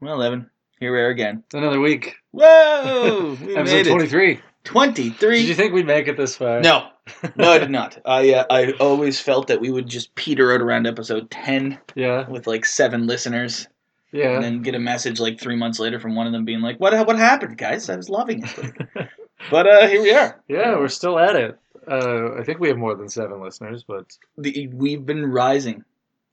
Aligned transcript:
Well, 0.00 0.22
Evan, 0.22 0.50
here 0.80 0.92
we 0.92 1.00
are 1.00 1.08
again. 1.08 1.42
Another 1.52 1.80
week. 1.80 2.16
Whoa! 2.32 3.36
We 3.44 3.56
Episode 3.56 3.74
made 3.74 3.86
it. 3.86 3.90
23. 3.90 4.40
23. 4.64 5.38
Did 5.40 5.48
you 5.48 5.54
think 5.54 5.72
we'd 5.72 5.86
make 5.86 6.08
it 6.08 6.16
this 6.16 6.36
far? 6.36 6.60
No, 6.60 6.88
no, 7.36 7.50
I 7.52 7.58
did 7.58 7.70
not. 7.80 7.98
I 8.04 8.34
uh, 8.34 8.44
I 8.50 8.72
always 8.72 9.18
felt 9.20 9.46
that 9.48 9.60
we 9.60 9.70
would 9.70 9.88
just 9.88 10.14
peter 10.14 10.52
out 10.52 10.60
around 10.60 10.86
episode 10.86 11.30
10 11.30 11.78
Yeah. 11.94 12.28
with 12.28 12.46
like 12.46 12.64
seven 12.64 13.06
listeners 13.06 13.66
Yeah. 14.12 14.24
and 14.26 14.32
Yeah. 14.34 14.40
then 14.40 14.62
get 14.62 14.74
a 14.74 14.78
message 14.78 15.20
like 15.20 15.40
three 15.40 15.56
months 15.56 15.78
later 15.78 15.98
from 15.98 16.14
one 16.14 16.26
of 16.26 16.32
them 16.32 16.44
being 16.44 16.60
like, 16.60 16.78
what, 16.78 16.92
what 17.06 17.16
happened, 17.18 17.56
guys? 17.58 17.88
I 17.88 17.96
was 17.96 18.08
loving 18.10 18.44
it. 18.44 19.08
but 19.50 19.66
uh, 19.66 19.86
here 19.88 20.02
we 20.02 20.12
are. 20.12 20.40
yeah, 20.48 20.76
we're 20.76 20.88
still 20.88 21.18
at 21.18 21.34
it. 21.36 21.58
Uh, 21.90 22.34
I 22.38 22.44
think 22.44 22.60
we 22.60 22.68
have 22.68 22.76
more 22.76 22.94
than 22.94 23.08
seven 23.08 23.40
listeners, 23.40 23.82
but 23.88 24.04
The, 24.36 24.68
we've 24.68 25.06
been 25.06 25.24
rising 25.32 25.84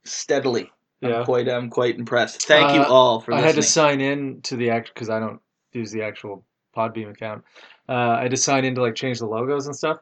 steadily. 0.04 0.70
Yeah. 1.08 1.18
I'm 1.20 1.24
quite, 1.24 1.48
I'm 1.48 1.70
quite 1.70 1.98
impressed. 1.98 2.46
Thank 2.46 2.74
you 2.74 2.80
Uh, 2.82 2.88
all 2.88 3.20
for 3.20 3.32
I 3.32 3.36
listening. 3.36 3.46
had 3.54 3.56
to 3.56 3.62
sign 3.62 4.00
in 4.00 4.40
to 4.42 4.56
the 4.56 4.70
act 4.70 4.90
because 4.94 5.08
I 5.10 5.18
don't 5.20 5.40
use 5.72 5.90
the 5.92 6.02
actual 6.02 6.44
Podbean 6.76 7.10
account. 7.10 7.44
Uh, 7.88 7.92
I 8.18 8.22
had 8.22 8.30
to 8.32 8.36
sign 8.36 8.64
in 8.64 8.74
to 8.74 8.82
like 8.82 8.94
change 8.94 9.18
the 9.18 9.26
logos 9.26 9.66
and 9.66 9.74
stuff. 9.76 9.98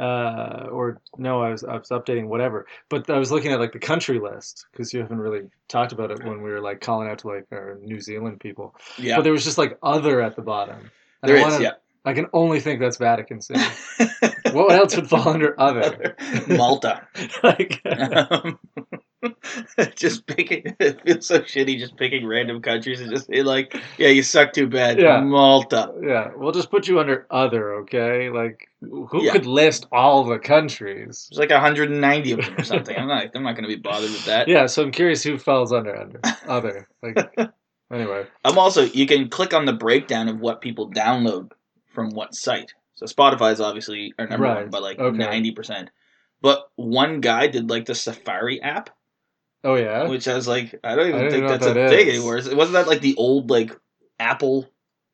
Uh, 0.00 0.66
or 0.72 1.00
no, 1.18 1.42
I 1.42 1.50
was 1.50 1.62
I 1.64 1.74
was 1.76 1.88
updating 1.90 2.26
whatever. 2.26 2.66
But 2.88 3.08
I 3.08 3.18
was 3.18 3.30
looking 3.30 3.52
at 3.52 3.60
like 3.60 3.72
the 3.72 3.78
country 3.78 4.18
list 4.18 4.66
because 4.72 4.92
you 4.92 5.00
haven't 5.00 5.18
really 5.18 5.42
talked 5.68 5.92
about 5.92 6.10
it 6.10 6.24
when 6.24 6.42
we 6.42 6.50
were 6.50 6.60
like 6.60 6.80
calling 6.80 7.08
out 7.08 7.18
to 7.20 7.28
like 7.28 7.46
our 7.52 7.78
New 7.80 8.00
Zealand 8.00 8.40
people. 8.40 8.74
yeah, 8.98 9.16
But 9.16 9.22
there 9.22 9.32
was 9.32 9.44
just 9.44 9.58
like 9.58 9.78
other 9.82 10.20
at 10.20 10.34
the 10.34 10.42
bottom. 10.42 10.90
And 11.22 11.28
there 11.30 11.36
I 11.36 11.40
is. 11.40 11.52
wanna- 11.52 11.62
Yeah. 11.64 11.72
I 12.04 12.14
can 12.14 12.26
only 12.32 12.58
think 12.58 12.80
that's 12.80 12.96
Vatican 12.96 13.40
City. 13.40 13.60
what 14.52 14.72
else 14.72 14.96
would 14.96 15.08
fall 15.08 15.28
under 15.28 15.54
other? 15.60 16.16
Malta. 16.48 17.06
like, 17.44 17.80
Um, 17.86 18.58
just 19.96 20.26
picking 20.26 20.62
it 20.80 21.00
feels 21.02 21.26
so 21.26 21.40
shitty 21.40 21.78
just 21.78 21.96
picking 21.96 22.26
random 22.26 22.60
countries 22.60 23.00
and 23.00 23.10
just 23.10 23.30
like 23.32 23.74
yeah 23.98 24.08
you 24.08 24.22
suck 24.22 24.52
too 24.52 24.66
bad 24.66 24.98
Yeah. 24.98 25.20
malta 25.20 25.92
yeah, 26.02 26.30
we'll 26.36 26.52
just 26.52 26.70
put 26.70 26.88
you 26.88 26.98
under 26.98 27.26
other, 27.30 27.74
okay? 27.82 28.30
Like, 28.30 28.68
who 28.80 29.22
Yeah. 29.24 29.32
could 29.32 29.46
list 29.46 29.86
all 29.92 30.24
the 30.24 30.38
countries? 30.38 31.28
there's 31.30 31.38
like 31.38 31.50
190 31.50 32.32
of 32.32 32.44
them 32.44 32.54
or 32.58 32.64
something 32.64 32.96
i'm 32.96 33.08
not 33.08 33.26
i'm 33.34 33.42
not 33.44 33.52
going 33.52 33.62
to 33.68 33.68
be 33.68 33.76
bothered 33.80 34.10
with 34.10 34.24
that 34.26 34.48
Yeah, 34.52 34.66
so 34.66 34.82
I'm 34.82 34.90
curious 34.90 35.22
who 35.22 35.38
falls 35.38 35.72
under 35.72 35.96
under 35.96 36.20
other. 36.46 36.88
Like, 37.02 37.16
anyway, 37.92 38.26
i'm 38.44 38.58
also 38.58 38.82
you 38.82 39.06
can 39.06 39.28
click 39.28 39.54
on 39.54 39.66
the 39.66 39.72
breakdown 39.72 40.28
of 40.28 40.40
what 40.40 40.60
people 40.60 40.90
download 40.90 41.50
from 41.94 42.10
what 42.10 42.34
site 42.34 42.72
so 42.94 43.06
spotify 43.06 43.52
is 43.52 43.60
obviously 43.60 44.12
our 44.18 44.26
number 44.26 44.46
one 44.46 44.56
Right. 44.56 44.70
by 44.70 44.78
like 44.78 44.98
Okay. 44.98 45.18
90% 45.52 45.88
but 46.40 46.64
one 46.74 47.20
guy 47.20 47.46
did 47.46 47.70
like 47.70 47.84
the 47.84 47.94
safari 47.94 48.60
app 48.60 48.90
oh 49.64 49.74
yeah, 49.74 50.08
which 50.08 50.26
I 50.28 50.34
was 50.34 50.48
like, 50.48 50.78
I 50.84 50.94
don't 50.94 51.08
even 51.08 51.26
I 51.26 51.30
think 51.30 51.46
that's 51.48 51.66
a 51.66 51.74
that 51.74 51.90
thing 51.90 52.06
is. 52.08 52.14
anymore. 52.16 52.34
Wasn't 52.56 52.72
that 52.72 52.86
like 52.88 53.00
the 53.00 53.14
old 53.16 53.50
like 53.50 53.78
Apple 54.18 54.68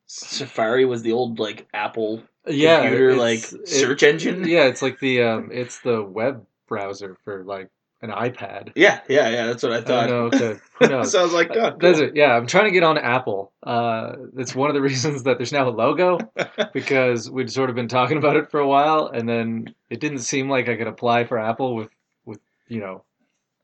Safari 0.07 0.85
was 0.85 1.03
the 1.03 1.13
old 1.13 1.39
like 1.39 1.67
Apple 1.75 2.23
yeah, 2.47 2.81
computer 2.81 3.15
like 3.17 3.41
it- 3.53 3.69
search 3.69 4.03
engine? 4.03 4.47
Yeah, 4.49 4.65
it's 4.65 4.83
like 4.83 4.99
the 5.01 5.23
um, 5.23 5.51
it's 5.53 5.81
the 5.81 6.03
web 6.03 6.47
browser 6.67 7.17
for 7.25 7.45
like 7.45 7.69
an 8.01 8.11
iPad. 8.11 8.71
yeah, 8.77 9.01
yeah, 9.09 9.29
yeah. 9.29 9.47
That's 9.47 9.63
what 9.63 9.73
I 9.73 9.79
I 9.79 9.81
thought. 9.81 10.07
don't 10.07 10.33
know. 10.33 10.47
Okay, 10.49 10.61
who 10.79 10.87
so 11.05 11.21
I 11.21 11.23
was 11.25 11.33
like, 11.33 11.51
oh, 11.51 11.61
Uh, 11.61 11.77
That's 11.81 11.99
it. 11.99 12.15
Yeah, 12.17 12.33
I'm 12.37 12.47
trying 12.47 12.67
to 12.67 12.71
get 12.71 12.85
on 12.85 12.97
Apple. 12.97 13.53
Uh, 13.63 14.13
it's 14.37 14.55
one 14.55 14.71
of 14.71 14.75
the 14.75 14.81
reasons 14.91 15.25
that 15.25 15.37
there's 15.39 15.53
now 15.53 15.69
a 15.69 15.71
logo 15.71 16.19
because 16.73 17.29
we'd 17.31 17.51
sort 17.51 17.71
of 17.71 17.77
been 17.77 17.89
talking 17.89 18.17
about 18.17 18.37
it 18.37 18.51
for 18.51 18.61
a 18.61 18.69
while, 18.69 19.09
and 19.09 19.29
then 19.29 19.75
it 19.91 20.01
didn't 20.01 20.19
seem 20.21 20.49
like 20.49 20.69
I 20.69 20.77
could 20.77 20.87
apply 20.87 21.25
for 21.25 21.39
Apple 21.39 21.75
with 21.75 21.91
with 22.25 22.39
you 22.69 22.81
know 22.81 23.03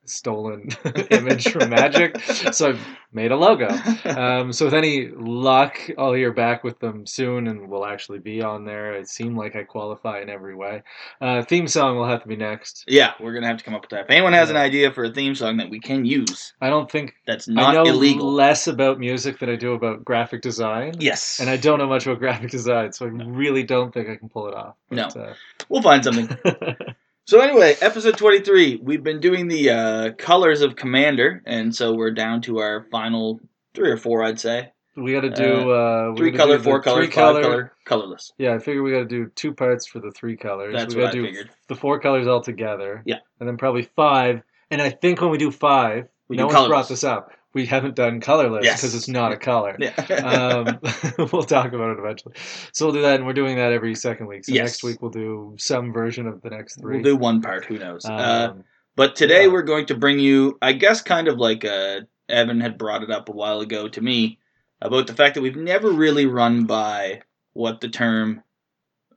stolen 0.07 0.69
image 1.11 1.51
from 1.51 1.71
Magic, 1.71 2.21
so 2.21 2.71
I've 2.71 2.81
made 3.13 3.31
a 3.33 3.37
logo. 3.37 3.69
Um, 4.05 4.53
so 4.53 4.65
with 4.67 4.75
any 4.75 5.09
luck, 5.09 5.79
I'll 5.99 6.13
hear 6.13 6.33
back 6.33 6.65
with 6.65 6.79
them 6.81 7.07
soon, 7.07 7.47
and 7.47 7.69
we'll 7.69 7.87
actually 7.87 8.19
be 8.19 8.43
on 8.43 8.65
there. 8.65 8.95
It 8.95 9.09
seemed 9.09 9.37
like 9.37 9.57
I 9.57 9.63
qualify 9.63 10.21
in 10.21 10.29
every 10.31 10.55
way. 10.55 10.83
Uh, 11.21 11.43
theme 11.43 11.67
song 11.69 11.97
will 11.97 12.09
have 12.09 12.23
to 12.23 12.29
be 12.29 12.37
next. 12.37 12.85
yeah, 12.89 13.13
we're 13.21 13.35
gonna 13.35 13.47
have 13.47 13.59
to 13.59 13.65
come 13.65 13.75
up 13.75 13.83
with 13.83 13.91
that. 13.91 14.05
If 14.05 14.11
anyone 14.11 14.33
has 14.33 14.51
an 14.51 14.57
idea 14.57 14.93
for 14.93 15.05
a 15.05 15.11
theme 15.11 15.35
song 15.35 15.57
that 15.59 15.71
we 15.71 15.81
can 15.81 16.05
use, 16.05 16.53
I 16.61 16.69
don't 16.71 16.91
think 16.91 17.15
that's 17.27 17.49
I 17.49 17.53
not 17.53 17.75
know 17.75 17.83
illegal. 17.85 18.33
less 18.33 18.67
about 18.67 18.99
music 18.99 19.39
than 19.39 19.49
I 19.49 19.57
do 19.57 19.73
about 19.75 20.05
graphic 20.05 20.43
design. 20.43 20.95
yes, 21.01 21.41
and 21.41 21.49
I 21.49 21.57
don't 21.57 21.79
know 21.79 21.87
much 21.89 22.07
about 22.07 22.19
graphic 22.19 22.51
design, 22.51 22.93
so 22.93 23.07
I 23.07 23.09
really 23.09 23.63
don't 23.63 23.93
think 23.93 24.09
I 24.09 24.17
can 24.17 24.29
pull 24.29 24.49
it 24.49 24.55
off. 24.55 24.75
No. 24.91 25.09
But, 25.15 25.37
we'll 25.69 25.83
find 25.83 26.05
something. 26.05 26.29
uh, 27.27 27.31
So 27.31 27.41
anyway, 27.41 27.77
episode 27.81 28.17
23, 28.17 28.81
we've 28.83 29.03
been 29.03 29.21
doing 29.21 29.49
the 29.49 29.71
uh, 29.71 30.11
colors 30.13 30.61
of 30.63 30.77
Commander, 30.77 31.43
and 31.47 31.75
so 31.75 31.95
we're 31.95 32.11
down 32.13 32.41
to 32.43 32.59
our 32.59 32.85
final 32.91 33.41
three 33.75 33.91
or 33.91 33.97
four, 33.97 34.23
I'd 34.25 34.39
say. 34.41 34.73
we 34.97 35.13
got 35.13 35.23
to 35.23 35.31
do 35.31 35.73
uh, 35.73 36.11
we 36.13 36.17
Three 36.19 36.33
color, 36.33 36.59
do 36.59 36.63
four 36.63 36.81
color, 36.81 37.07
color. 37.09 37.43
color, 37.43 37.73
colorless. 37.85 38.33
Yeah, 38.39 38.55
I 38.55 38.59
figure 38.59 38.83
we 38.83 38.93
got 38.93 38.99
to 39.01 39.05
do 39.07 39.27
two 39.35 39.53
parts 39.53 39.87
for 39.87 39.99
the 40.01 40.13
three 40.13 40.37
colors. 40.37 40.73
That's 40.75 40.95
we 40.95 41.01
what 41.03 41.09
gotta 41.13 41.19
I 41.19 41.21
do 41.23 41.27
figured. 41.27 41.51
the 41.69 41.75
four 41.75 41.99
colors 41.99 42.27
all 42.27 42.41
together. 42.43 43.03
Yeah. 43.05 43.19
and 43.41 43.49
then 43.49 43.57
probably 43.57 43.89
five. 43.97 44.43
And 44.71 44.81
I 44.81 44.91
think 44.91 45.21
when 45.21 45.31
we 45.31 45.39
do 45.39 45.51
five, 45.51 46.09
We 46.29 46.37
no 46.37 46.43
do 46.43 46.47
one's 46.47 46.55
colorless. 46.55 46.69
brought 46.71 46.89
this 46.89 47.05
up. 47.05 47.33
We 47.55 47.67
haven't 47.67 47.95
done 47.95 48.21
colorless 48.21 48.65
Yes. 48.65 48.81
because 48.81 48.95
it's 48.95 49.09
not 49.09 49.33
a 49.33 49.37
color. 49.37 49.77
Yeah. 49.81 49.91
um, 49.99 50.79
we'll 51.33 51.45
talk 51.45 51.73
about 51.73 51.91
it 51.91 51.99
eventually. 52.01 52.35
So 52.73 52.87
we'll 52.87 52.95
do 52.95 53.03
that, 53.03 53.17
and 53.17 53.27
we're 53.27 53.33
doing 53.33 53.57
that 53.57 53.73
every 53.73 53.95
second 53.95 54.27
week. 54.27 54.45
So 54.45 54.53
Yes. 54.53 54.65
next 54.65 54.83
week 54.83 55.01
we'll 55.03 55.11
do 55.13 55.55
some 55.59 55.93
version 55.93 56.27
of 56.27 56.43
the 56.43 56.51
next 56.51 56.81
three. 56.81 56.97
we'll 56.97 57.05
do 57.05 57.17
one 57.17 57.41
part, 57.41 57.65
who 57.65 57.79
knows. 57.79 58.05
uh, 58.05 58.51
Um, 58.53 58.65
but 58.97 59.17
today 59.17 59.43
yeah. 59.43 59.53
we're 59.53 59.63
going 59.63 59.87
to 59.87 59.95
bring 59.95 60.19
you, 60.19 60.59
I 60.61 60.73
guess, 60.73 61.01
kind 61.01 61.29
of 61.29 61.39
like 61.39 61.65
uh, 61.65 62.01
Evan 62.29 62.61
had 62.61 62.77
brought 62.79 63.03
it 63.03 63.11
up 63.11 63.29
a 63.29 63.33
while 63.33 63.61
ago 63.61 63.89
to 63.89 64.01
me 64.01 64.39
about 64.83 65.07
the 65.07 65.15
fact 65.15 65.35
that 65.35 65.43
we've 65.43 65.57
never 65.57 65.91
really 65.91 66.27
run 66.27 66.65
by 66.65 67.23
what 67.53 67.81
the 67.81 67.89
term 67.89 68.43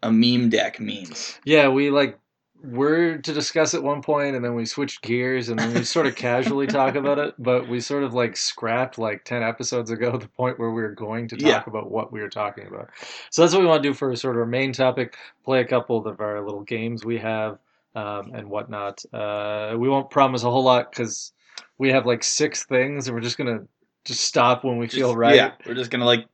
a 0.03 0.11
meme 0.11 0.49
deck 0.49 0.79
means. 0.79 1.39
Yeah, 1.43 1.69
we 1.69 1.89
like 1.89 2.19
were 2.63 3.17
to 3.17 3.33
discuss 3.33 3.73
at 3.73 3.83
one 3.83 4.01
point, 4.01 4.35
and 4.35 4.43
then 4.43 4.55
we 4.55 4.65
switched 4.65 5.01
gears, 5.01 5.49
and 5.49 5.59
then 5.59 5.73
we 5.73 5.83
sort 5.83 6.07
of 6.07 6.15
casually 6.15 6.67
talk 6.67 6.95
about 6.95 7.19
it. 7.19 7.35
But 7.39 7.67
we 7.69 7.79
sort 7.79 8.03
of 8.03 8.13
like 8.13 8.35
scrapped 8.35 8.97
like 8.97 9.23
ten 9.25 9.43
episodes 9.43 9.91
ago 9.91 10.17
the 10.17 10.27
point 10.27 10.59
where 10.59 10.71
we 10.71 10.81
were 10.81 10.93
going 10.95 11.27
to 11.29 11.37
talk 11.37 11.45
Yeah. 11.45 11.63
about 11.67 11.91
what 11.91 12.11
we 12.11 12.19
were 12.21 12.29
talking 12.29 12.67
about. 12.67 12.89
So 13.31 13.41
that's 13.41 13.53
what 13.53 13.61
we 13.61 13.67
want 13.67 13.83
to 13.83 13.89
do 13.89 13.93
for 13.93 14.15
sort 14.15 14.35
of 14.35 14.41
our 14.41 14.45
main 14.47 14.73
topic. 14.73 15.15
Play 15.45 15.61
a 15.61 15.65
couple 15.65 16.05
of 16.07 16.19
our 16.19 16.43
little 16.43 16.63
games 16.63 17.05
we 17.05 17.17
have 17.19 17.59
um, 17.95 18.31
and 18.33 18.49
whatnot. 18.49 19.03
Uh, 19.13 19.75
we 19.77 19.89
won't 19.89 20.09
promise 20.09 20.43
a 20.43 20.51
whole 20.51 20.63
lot 20.63 20.91
because 20.91 21.33
we 21.77 21.89
have 21.91 22.05
like 22.05 22.23
six 22.23 22.65
things, 22.65 23.07
and 23.07 23.15
we're 23.15 23.21
just 23.21 23.37
gonna 23.37 23.61
just 24.05 24.21
stop 24.21 24.63
when 24.63 24.77
we 24.77 24.87
feel 24.87 25.15
right. 25.15 25.35
Yeah, 25.35 25.51
we're 25.65 25.73
just 25.73 25.91
gonna 25.91 26.05
like 26.05 26.25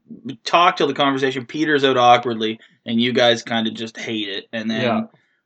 talk 0.43 0.77
till 0.77 0.87
the 0.87 0.93
conversation 0.93 1.45
peters 1.45 1.83
out 1.83 1.97
awkwardly, 1.97 2.59
and 2.85 3.01
you 3.01 3.11
guys 3.13 3.43
kind 3.43 3.67
of 3.67 3.73
just 3.73 3.97
hate 3.97 4.29
it, 4.29 4.45
and 4.53 4.69
then 4.69 4.81
Yeah. 4.81 5.01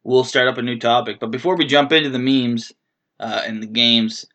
We'll 0.07 0.23
start 0.23 0.47
up 0.47 0.57
a 0.57 0.61
new 0.61 0.79
topic. 0.79 1.19
But 1.19 1.31
before 1.31 1.55
we 1.57 1.65
jump 1.65 1.91
into 1.91 2.09
the 2.09 2.17
memes 2.19 2.71
uh, 3.19 3.41
and 3.45 3.61
the 3.61 3.67
games, 3.67 4.25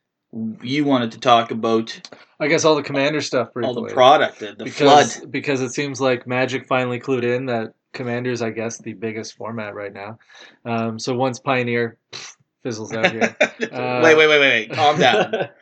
you 0.63 0.85
wanted 0.85 1.11
to 1.13 1.19
talk 1.21 1.51
about 1.51 1.99
I 2.39 2.47
guess 2.49 2.65
all 2.65 2.77
the 2.77 2.83
commander 2.83 3.21
stuff 3.21 3.53
briefly. 3.53 3.75
all 3.75 3.83
the 3.83 3.93
product, 3.93 4.39
the, 4.39 4.55
the 4.55 4.65
because 4.65 5.17
flood. 5.17 5.33
because 5.33 5.61
it 5.61 5.71
seems 5.71 6.01
like 6.01 6.27
Magic 6.27 6.67
finally 6.67 7.01
clued 7.01 7.25
in 7.25 7.47
that 7.47 7.75
Commander's, 7.93 8.43
I 8.43 8.51
guess, 8.51 8.79
the 8.79 8.93
biggest 8.95 9.37
format 9.37 9.75
right 9.75 9.93
now. 9.93 10.19
Um, 10.65 10.99
so 10.99 11.15
once 11.15 11.39
Pioneer 11.39 11.99
pff, 12.13 12.37
fizzles 12.63 12.93
out 12.93 13.11
here, 13.13 13.37
Uh, 13.41 14.01
wait, 14.05 14.17
wait, 14.17 14.29
wait, 14.29 14.29
wait, 14.29 14.69
wait. 14.69 14.73
Calm 14.73 14.99
down. 14.99 15.49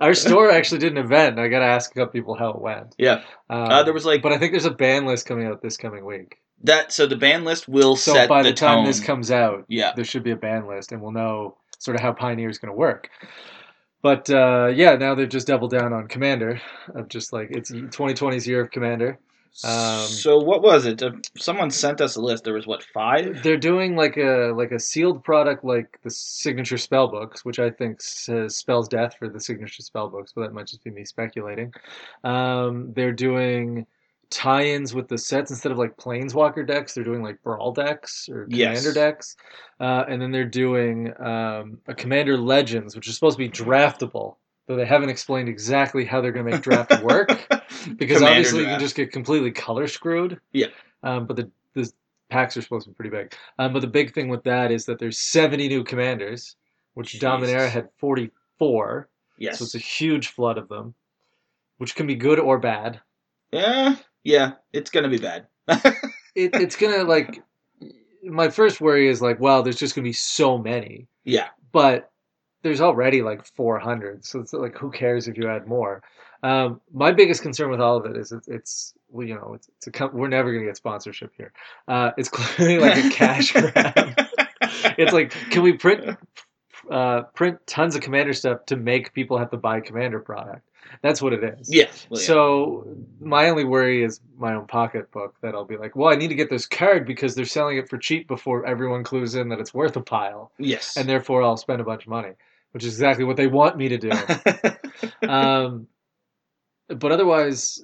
Our 0.00 0.14
store 0.14 0.50
actually 0.50 0.78
did 0.78 0.92
an 0.92 0.98
event. 0.98 1.38
I 1.38 1.48
got 1.48 1.60
to 1.60 1.66
ask 1.66 1.90
a 1.90 1.94
couple 1.94 2.12
people 2.12 2.34
how 2.34 2.50
it 2.50 2.60
went. 2.60 2.94
Yeah. 2.98 3.22
Um, 3.50 3.70
Uh, 3.70 3.82
there 3.82 3.94
was 3.94 4.04
like 4.04 4.22
but 4.22 4.32
I 4.32 4.38
think 4.38 4.52
there's 4.52 4.64
a 4.64 4.70
ban 4.70 5.06
list 5.06 5.26
coming 5.26 5.46
out 5.46 5.62
this 5.62 5.76
coming 5.76 6.04
week. 6.04 6.36
that. 6.62 6.92
So 6.92 7.06
the 7.06 7.16
ban 7.16 7.44
list 7.44 7.68
will 7.68 7.96
So 7.96 8.12
set 8.14 8.28
by 8.28 8.42
the, 8.42 8.50
the, 8.50 8.54
time 8.54 8.78
tone. 8.78 8.84
this 8.86 9.00
comes 9.00 9.30
out, 9.30 9.64
yeah. 9.68 9.92
there 9.94 10.04
should 10.04 10.22
be 10.22 10.30
a 10.30 10.36
ban 10.36 10.66
list, 10.66 10.92
and 10.92 11.00
we'll 11.02 11.12
know 11.12 11.56
sort 11.78 11.96
of 11.96 12.00
how 12.00 12.12
Pioneer 12.12 12.48
is 12.48 12.58
going 12.58 12.72
to 12.72 12.76
work. 12.78 13.10
But 14.02 14.28
uh, 14.28 14.70
yeah, 14.74 14.96
now 14.96 15.14
they've 15.14 15.28
just 15.28 15.46
doubled 15.46 15.70
down 15.70 15.92
on 15.92 16.08
Commander. 16.08 16.60
Of 16.94 17.08
just 17.08 17.32
like 17.32 17.48
it's 17.50 17.70
2020's 17.70 18.46
year 18.46 18.60
of 18.60 18.70
Commander. 18.70 19.18
Um, 19.62 20.06
so 20.08 20.38
what 20.38 20.62
was 20.62 20.84
it? 20.84 21.02
Uh, 21.02 21.12
someone 21.36 21.70
sent 21.70 22.00
us 22.00 22.16
a 22.16 22.20
list. 22.20 22.44
There 22.44 22.54
was 22.54 22.66
what 22.66 22.82
five? 22.82 23.42
They're 23.42 23.56
doing 23.56 23.94
like 23.94 24.16
a 24.16 24.52
like 24.54 24.72
a 24.72 24.80
sealed 24.80 25.22
product 25.22 25.64
like 25.64 25.98
the 26.02 26.10
signature 26.10 26.78
spell 26.78 27.08
books, 27.08 27.44
which 27.44 27.58
I 27.60 27.70
think 27.70 28.02
says 28.02 28.56
spells 28.56 28.88
death 28.88 29.14
for 29.18 29.28
the 29.28 29.40
signature 29.40 29.82
spell 29.82 30.08
books, 30.08 30.32
but 30.34 30.42
that 30.42 30.54
might 30.54 30.66
just 30.66 30.82
be 30.82 30.90
me 30.90 31.04
speculating. 31.04 31.72
Um, 32.24 32.92
they're 32.94 33.12
doing 33.12 33.86
tie-ins 34.30 34.94
with 34.94 35.06
the 35.06 35.18
sets 35.18 35.52
instead 35.52 35.70
of 35.70 35.78
like 35.78 35.96
planeswalker 35.96 36.66
decks. 36.66 36.94
They're 36.94 37.04
doing 37.04 37.22
like 37.22 37.40
brawl 37.42 37.70
decks 37.72 38.28
or 38.28 38.48
Yes. 38.50 38.80
commander 38.82 38.92
decks, 38.92 39.36
uh, 39.78 40.04
and 40.08 40.20
then 40.20 40.32
they're 40.32 40.44
doing 40.44 41.12
um, 41.20 41.78
a 41.86 41.94
commander 41.94 42.36
legends, 42.36 42.96
which 42.96 43.06
is 43.06 43.14
supposed 43.14 43.38
to 43.38 43.44
be 43.44 43.50
draftable. 43.50 44.36
Though 44.66 44.76
they 44.76 44.86
haven't 44.86 45.10
explained 45.10 45.48
exactly 45.48 46.04
how 46.04 46.20
they're 46.20 46.32
going 46.32 46.46
to 46.46 46.52
make 46.52 46.62
draft 46.62 47.02
work 47.02 47.28
because 47.96 48.18
Commander 48.18 48.26
obviously 48.26 48.60
you 48.60 48.66
can 48.66 48.80
just 48.80 48.96
get 48.96 49.12
completely 49.12 49.50
color 49.50 49.86
screwed. 49.86 50.40
Yeah. 50.52 50.68
Um, 51.02 51.26
but 51.26 51.36
the 51.36 51.50
the 51.74 51.92
packs 52.30 52.56
are 52.56 52.62
supposed 52.62 52.84
to 52.86 52.90
be 52.90 52.94
pretty 52.94 53.10
big. 53.10 53.34
Um, 53.58 53.72
but 53.72 53.80
the 53.80 53.86
big 53.88 54.14
thing 54.14 54.28
with 54.28 54.42
that 54.44 54.70
is 54.70 54.86
that 54.86 54.98
there's 54.98 55.18
70 55.18 55.68
new 55.68 55.84
commanders, 55.84 56.56
which 56.94 57.12
Jesus. 57.12 57.28
Dominaria 57.28 57.68
had 57.68 57.88
44. 57.98 59.08
yes. 59.38 59.58
So 59.58 59.64
it's 59.64 59.74
a 59.74 59.78
huge 59.78 60.28
flood 60.28 60.56
of 60.58 60.68
them. 60.68 60.94
which 61.78 61.94
can 61.94 62.06
be 62.06 62.14
good 62.14 62.38
or 62.38 62.58
bad. 62.58 63.00
Yeah, 63.52 63.96
yeah, 64.22 64.52
it's 64.72 64.90
gonna 64.90 65.08
be 65.08 65.18
bad. 65.18 65.46
It, 66.34 66.54
it's 66.54 66.74
gonna 66.74 67.04
like. 67.04 67.42
My 68.24 68.48
first 68.48 68.80
worry 68.80 69.06
is 69.08 69.20
like, 69.22 69.38
well, 69.38 69.62
there's 69.62 69.76
just 69.78 69.94
gonna 69.94 70.04
be 70.04 70.12
so 70.12 70.58
many, 70.58 71.06
yeah, 71.24 71.48
but 71.70 72.10
there's 72.64 72.80
already 72.80 73.22
like 73.22 73.44
400, 73.44 74.24
so 74.24 74.40
it's 74.40 74.52
like, 74.52 74.76
who 74.76 74.90
cares 74.90 75.28
if 75.28 75.36
you 75.36 75.48
add 75.48 75.68
more? 75.68 76.02
Um, 76.42 76.80
my 76.92 77.12
biggest 77.12 77.42
concern 77.42 77.70
with 77.70 77.80
all 77.80 77.96
of 77.96 78.06
it 78.06 78.16
is 78.16 78.32
it's, 78.32 78.48
it's 78.48 78.94
well, 79.10 79.26
you 79.26 79.34
know, 79.34 79.52
it's, 79.54 79.68
it's 79.76 79.86
a 79.86 79.90
com- 79.90 80.12
we're 80.12 80.28
never 80.28 80.52
gonna 80.52 80.64
get 80.64 80.76
sponsorship 80.76 81.32
here. 81.36 81.52
Uh, 81.86 82.10
it's 82.18 82.28
clearly 82.32 82.78
like 82.78 83.04
a 83.04 83.10
cash 83.10 83.52
grab. 83.52 84.28
it's 84.98 85.12
like, 85.12 85.30
can 85.50 85.62
we 85.62 85.74
print 85.74 86.18
uh, 86.90 87.22
print 87.34 87.58
tons 87.66 87.94
of 87.94 88.02
commander 88.02 88.32
stuff 88.32 88.66
to 88.66 88.76
make 88.76 89.14
people 89.14 89.38
have 89.38 89.50
to 89.50 89.56
buy 89.56 89.80
commander 89.80 90.20
product? 90.20 90.68
That's 91.02 91.20
what 91.22 91.32
it 91.32 91.42
is. 91.42 91.72
yeah. 91.72 91.86
well, 92.10 92.20
yeah. 92.20 92.26
So 92.26 92.86
my 93.20 93.48
only 93.48 93.64
worry 93.64 94.02
is 94.04 94.20
my 94.36 94.54
own 94.54 94.66
pocketbook 94.66 95.34
that 95.40 95.54
I'll 95.54 95.64
be 95.64 95.76
like, 95.76 95.96
well, 95.96 96.10
I 96.12 96.14
need 96.14 96.28
to 96.28 96.34
get 96.34 96.50
this 96.50 96.66
card 96.66 97.06
because 97.06 97.34
they're 97.34 97.44
selling 97.46 97.78
it 97.78 97.88
for 97.88 97.96
cheap 97.98 98.28
before 98.28 98.66
everyone 98.66 99.02
clues 99.02 99.34
in 99.34 99.48
that 99.48 99.60
it's 99.60 99.72
worth 99.72 99.96
a 99.96 100.02
pile, 100.02 100.52
yes, 100.58 100.96
and 100.96 101.08
therefore 101.08 101.42
I'll 101.42 101.56
spend 101.56 101.80
a 101.80 101.84
bunch 101.84 102.02
of 102.02 102.08
money, 102.08 102.32
which 102.74 102.84
is 102.84 102.94
exactly 102.94 103.24
what 103.24 103.36
they 103.36 103.46
want 103.46 103.76
me 103.76 103.88
to 103.88 103.98
do. 103.98 104.10
um, 105.28 105.86
but 106.88 107.12
otherwise, 107.12 107.80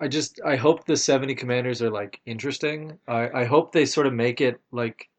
I 0.00 0.08
just 0.08 0.40
I 0.44 0.56
hope 0.56 0.86
the 0.86 0.96
seventy 0.96 1.34
commanders 1.34 1.82
are 1.82 1.90
like 1.90 2.20
interesting. 2.24 2.98
I 3.06 3.42
I 3.42 3.44
hope 3.44 3.72
they 3.72 3.84
sort 3.84 4.06
of 4.06 4.14
make 4.14 4.40
it 4.40 4.58
like 4.72 5.10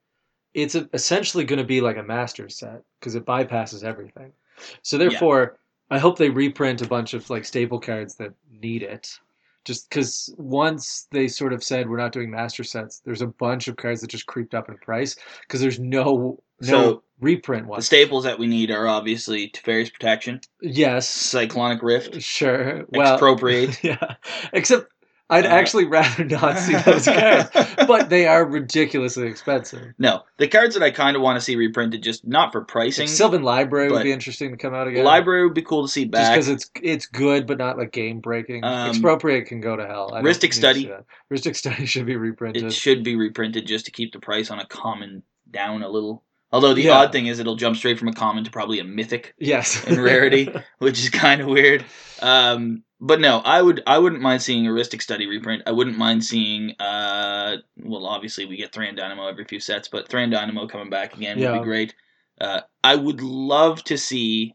it's 0.55 0.73
a, 0.73 0.89
essentially 0.93 1.43
going 1.43 1.59
to 1.59 1.65
be 1.65 1.79
like 1.79 1.97
a 1.97 2.03
master 2.03 2.49
set 2.49 2.81
because 2.99 3.13
it 3.13 3.23
bypasses 3.23 3.83
everything. 3.83 4.33
So 4.81 4.97
therefore, 4.97 5.59
I 5.91 5.99
hope 5.99 6.17
they 6.17 6.29
reprint 6.29 6.81
a 6.81 6.87
bunch 6.87 7.13
of 7.13 7.29
like 7.29 7.45
staple 7.45 7.79
cards 7.79 8.15
that 8.15 8.33
need 8.51 8.81
it. 8.81 9.19
Just 9.63 9.89
because 9.89 10.33
once 10.37 11.07
they 11.11 11.27
sort 11.27 11.53
of 11.53 11.63
said 11.63 11.87
we're 11.87 11.97
not 11.97 12.13
doing 12.13 12.31
master 12.31 12.63
sets, 12.63 12.99
there's 12.99 13.21
a 13.21 13.27
bunch 13.27 13.67
of 13.67 13.75
cards 13.75 14.01
that 14.01 14.09
just 14.09 14.25
creeped 14.25 14.55
up 14.55 14.69
in 14.69 14.77
price 14.77 15.15
because 15.41 15.61
there's 15.61 15.79
no 15.79 16.41
no 16.61 16.67
So, 16.67 17.03
reprint 17.19 17.67
one. 17.67 17.79
the 17.79 17.83
staples 17.83 18.23
that 18.25 18.39
we 18.39 18.47
need 18.47 18.71
are 18.71 18.87
obviously 18.87 19.49
Teferi's 19.49 19.89
Protection, 19.89 20.41
yes, 20.61 21.07
Cyclonic 21.07 21.81
Rift, 21.81 22.21
sure. 22.21 22.85
Well, 22.89 23.13
Expropriate. 23.13 23.77
yeah. 23.83 24.15
Except 24.53 24.91
I'd 25.29 25.45
Uh, 25.45 25.49
actually 25.49 25.83
rather 25.85 26.23
not 26.23 26.57
see 26.57 26.73
those 26.77 27.03
cards, 27.05 27.49
but 27.85 28.09
they 28.09 28.27
are 28.27 28.45
ridiculously 28.45 29.27
expensive. 29.27 29.93
No, 29.99 30.23
the 30.37 30.47
cards 30.47 30.73
that 30.75 30.81
I 30.83 30.89
kind 30.91 31.17
of 31.17 31.21
want 31.21 31.35
to 31.35 31.41
see 31.41 31.57
reprinted, 31.57 32.01
just 32.01 32.25
not 32.25 32.53
for 32.53 32.61
Like 32.61 32.67
pricing. 32.69 33.07
Sylvan 33.07 33.43
Library 33.43 33.91
would 33.91 34.03
be 34.03 34.13
interesting 34.13 34.51
to 34.51 34.57
come 34.57 34.73
out 34.73 34.87
again. 34.87 35.03
Library 35.03 35.43
would 35.43 35.53
be 35.53 35.63
cool 35.63 35.81
to 35.81 35.91
see 35.91 36.05
back, 36.05 36.35
just 36.37 36.47
because 36.47 36.47
it's 36.47 36.71
it's 36.81 37.05
good 37.07 37.45
but 37.45 37.57
not 37.57 37.77
like 37.77 37.91
game 37.91 38.21
breaking. 38.21 38.63
Um, 38.63 38.89
Expropriate 38.89 39.47
can 39.47 39.59
go 39.59 39.75
to 39.75 39.85
hell. 39.85 40.11
I 40.13 40.21
Rhystic 40.21 40.53
Study. 40.53 40.89
Rhystic 41.29 41.55
Study 41.57 41.85
should 41.85 42.05
be 42.05 42.15
reprinted. 42.15 42.63
It 42.63 42.71
should 42.73 43.03
be 43.03 43.17
reprinted 43.17 43.67
just 43.67 43.83
to 43.85 43.91
keep 43.91 44.13
the 44.13 44.19
price 44.19 44.49
on 44.49 44.59
a 44.59 44.65
common 44.65 45.23
down 45.51 45.83
a 45.83 45.89
little. 45.89 46.23
Although 46.51 46.73
the 46.73 46.83
Yeah. 46.83 46.97
odd 46.99 47.11
thing 47.11 47.27
is 47.27 47.39
it'll 47.39 47.55
jump 47.57 47.75
straight 47.75 47.99
from 47.99 48.07
a 48.07 48.13
common 48.13 48.43
to 48.45 48.51
probably 48.51 48.79
a 48.79 48.83
mythic, 48.83 49.33
yes, 49.37 49.83
in 49.85 49.99
rarity. 50.01 50.49
which 50.79 50.99
is 50.99 51.09
kind 51.09 51.41
of 51.41 51.47
weird. 51.47 51.83
Um, 52.21 52.83
but 52.99 53.19
no, 53.19 53.39
I 53.45 53.61
would 53.61 53.83
I 53.85 53.97
wouldn't 53.99 54.21
mind 54.21 54.41
seeing 54.41 54.65
a 54.65 54.71
Rhystic 54.71 55.01
Study 55.01 55.27
reprint. 55.27 55.63
I 55.67 55.71
wouldn't 55.71 55.97
mind 55.97 56.23
seeing 56.23 56.71
uh 56.79 57.57
well 57.77 58.05
obviously 58.07 58.45
we 58.45 58.57
get 58.57 58.71
Thran 58.71 58.95
Dynamo 58.95 59.27
every 59.27 59.43
few 59.45 59.59
sets, 59.59 59.87
but 59.87 60.07
Thran 60.09 60.31
Dynamo 60.31 60.67
coming 60.67 60.89
back 60.89 61.15
again 61.15 61.37
would 61.39 61.59
be 61.59 61.63
great. 61.63 61.93
Uh, 62.39 62.61
I 62.83 62.95
would 62.95 63.21
love 63.21 63.83
to 63.85 63.97
see 63.97 64.53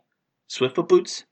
Swiftfoot 0.49 0.89
boots. 0.89 1.25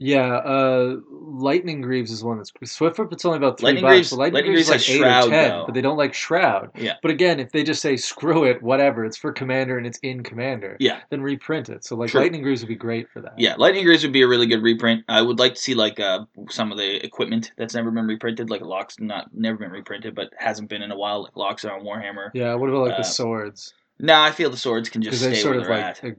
Yeah. 0.00 0.36
Uh, 0.36 0.96
Lightning 1.10 1.80
Greaves 1.80 2.10
is 2.10 2.22
one 2.22 2.36
that's 2.38 2.52
Swiftfoot. 2.52 3.12
It's 3.12 3.24
only 3.24 3.38
about 3.38 3.58
three 3.58 3.66
Lightning 3.66 3.82
bucks. 3.82 3.92
Greaves- 3.94 4.10
but 4.10 4.16
Lightning, 4.18 4.34
Lightning 4.34 4.52
Greaves, 4.54 4.68
Greaves 4.68 4.88
like 4.88 4.88
has 4.88 4.94
eight 4.96 4.98
Shroud, 5.00 5.26
or 5.26 5.30
ten, 5.30 5.50
though. 5.50 5.64
but 5.66 5.74
they 5.74 5.80
don't 5.80 5.96
like 5.96 6.14
Shroud. 6.14 6.70
Yeah. 6.76 6.94
But 7.02 7.10
again, 7.10 7.40
if 7.40 7.52
they 7.52 7.62
just 7.64 7.82
say 7.82 7.96
screw 7.96 8.44
it, 8.44 8.62
whatever, 8.62 9.04
it's 9.04 9.16
for 9.16 9.32
Commander 9.32 9.76
and 9.76 9.86
it's 9.86 9.98
in 9.98 10.22
Commander. 10.22 10.76
Yeah. 10.80 11.00
Then 11.10 11.22
reprint 11.22 11.68
it. 11.68 11.84
So 11.84 11.96
like 11.96 12.10
True. 12.10 12.20
Lightning 12.20 12.42
Greaves 12.42 12.60
would 12.62 12.68
be 12.68 12.74
great 12.76 13.08
for 13.10 13.20
that. 13.20 13.34
Yeah, 13.38 13.54
Lightning 13.58 13.84
Greaves 13.84 14.02
would 14.04 14.12
be 14.12 14.22
a 14.22 14.28
really 14.28 14.46
good 14.46 14.62
reprint. 14.62 15.04
I 15.08 15.20
would 15.22 15.38
like 15.38 15.54
to 15.54 15.60
see 15.60 15.74
like 15.74 15.98
uh, 16.00 16.24
some 16.50 16.70
of 16.72 16.78
the 16.78 17.04
equipment 17.04 17.52
that's 17.56 17.74
never 17.74 17.90
been 17.90 18.06
reprinted, 18.06 18.50
like 18.50 18.60
Locks 18.62 19.00
not 19.00 19.26
never 19.34 19.58
been 19.58 19.70
reprinted, 19.70 20.14
but 20.14 20.32
hasn't 20.38 20.68
been 20.68 20.82
in 20.82 20.90
a 20.92 20.96
while, 20.96 21.22
like 21.24 21.34
Loxodon 21.34 21.82
Warhammer. 21.84 22.30
Yeah. 22.34 22.54
What 22.54 22.70
about 22.70 22.84
like 22.86 22.94
Uh, 22.94 22.98
the 22.98 23.02
swords? 23.04 23.74
Nah, 24.00 24.22
I 24.24 24.30
feel 24.30 24.48
the 24.48 24.56
swords 24.56 24.88
can 24.88 25.02
just 25.02 25.18
stay 25.20 25.34
sort 25.34 25.56
where 25.56 25.60
of 25.62 25.66
they're 25.66 25.76
like. 25.76 26.04
at. 26.04 26.16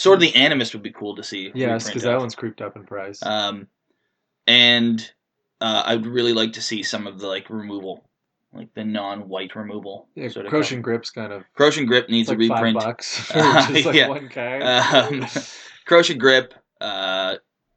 Sword 0.00 0.16
of 0.16 0.20
the 0.22 0.32
Animist 0.32 0.72
would 0.72 0.82
be 0.82 0.92
cool 0.92 1.14
to 1.16 1.22
see. 1.22 1.52
yes, 1.54 1.86
because 1.86 2.04
that 2.04 2.18
one's 2.18 2.34
creeped 2.34 2.62
up 2.62 2.74
in 2.74 2.86
price. 2.86 3.22
Um, 3.22 3.68
and 4.46 5.12
uh, 5.60 5.82
I 5.84 5.96
would 5.96 6.06
really 6.06 6.32
like 6.32 6.54
to 6.54 6.62
see 6.62 6.82
some 6.82 7.06
of 7.06 7.18
the 7.18 7.26
like 7.26 7.50
removal, 7.50 8.08
like 8.54 8.72
the 8.72 8.82
non-white 8.82 9.54
removal. 9.54 10.08
yeah, 10.14 10.28
sort 10.28 10.46
of 10.46 10.52
Krosan. 10.52 10.80
Grips 10.80 11.10
kind 11.10 11.34
of. 11.34 11.44
Krosan 11.54 11.86
Grip 11.86 12.08
needs 12.08 12.30
like 12.30 12.40
a 12.40 12.48
five 12.48 12.62
reprint. 12.62 12.78
bucks 12.78 13.30
Uh, 13.34 13.72
just 13.72 13.84
like 13.84 13.94
yeah. 13.94 14.08
one 14.08 14.30
card. 14.30 14.62
Um, 14.62 15.26
Grip, 16.18 16.54
uh, 16.80 17.36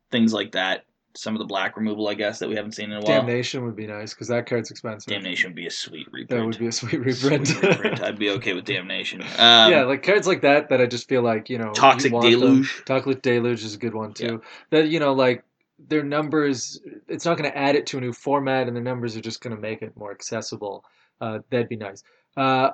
things 0.09 0.31
like 0.31 0.53
that. 0.53 0.85
Some 1.15 1.36
of 1.36 1.39
the 1.39 1.45
black 1.45 1.77
removal, 1.77 2.07
I 2.07 2.15
guess, 2.15 2.39
that 2.39 2.50
we 2.50 2.56
haven't 2.56 2.71
seen 2.71 2.86
in 2.92 2.98
a 2.98 3.01
while. 3.01 3.06
Damnation 3.19 3.63
would 3.65 3.75
be 3.75 3.86
nice 3.86 4.13
because 4.13 4.30
that 4.30 4.48
card's 4.48 4.71
expensive. 4.71 5.13
Damnation 5.13 5.51
would 5.51 5.56
be 5.56 5.68
a 5.68 5.71
sweet 5.71 6.07
reprint. 6.12 6.30
That 6.30 6.44
would 6.45 6.57
be 6.57 6.68
a 6.68 6.71
sweet 6.71 6.92
Sweet 6.92 7.31
reprint. 7.31 7.62
reprint. 7.62 8.01
I'd 8.04 8.18
be 8.18 8.31
okay 8.31 8.54
with 8.54 8.65
Damnation. 8.65 9.21
Um, 9.21 9.71
yeah, 9.71 9.83
like 9.83 10.01
cards 10.04 10.25
like 10.27 10.42
that 10.42 10.69
that 10.69 10.81
I 10.81 10.88
just 10.88 11.07
feel 11.07 11.21
like 11.21 11.50
you 11.50 11.57
know. 11.60 11.68
you 11.68 11.74
Toxic 11.74 12.12
them. 12.12 12.21
Deluge. 12.21 12.83
Toxic 12.86 13.21
Deluge 13.21 13.63
is 13.63 13.75
a 13.75 13.77
good 13.77 13.94
one 13.94 14.13
too. 14.13 14.42
That 14.71 14.88
you 14.88 15.00
know, 15.00 15.13
like 15.13 15.44
their 15.88 16.04
numbers, 16.04 16.80
it's 17.07 17.25
not 17.25 17.38
going 17.38 17.50
to 17.51 17.57
add 17.57 17.75
it 17.75 17.86
to 17.88 17.98
a 17.98 18.01
new 18.01 18.13
format, 18.13 18.68
and 18.68 18.75
their 18.75 18.83
numbers 18.83 19.16
are 19.16 19.21
just 19.21 19.42
going 19.42 19.56
to 19.56 19.62
make 19.62 19.81
it 19.81 19.95
more 19.95 20.12
accessible. 20.12 20.83
Uh, 21.21 21.39
that'd 21.50 21.69
be 21.69 21.75
nice. 21.75 22.04
Uh, 22.36 22.71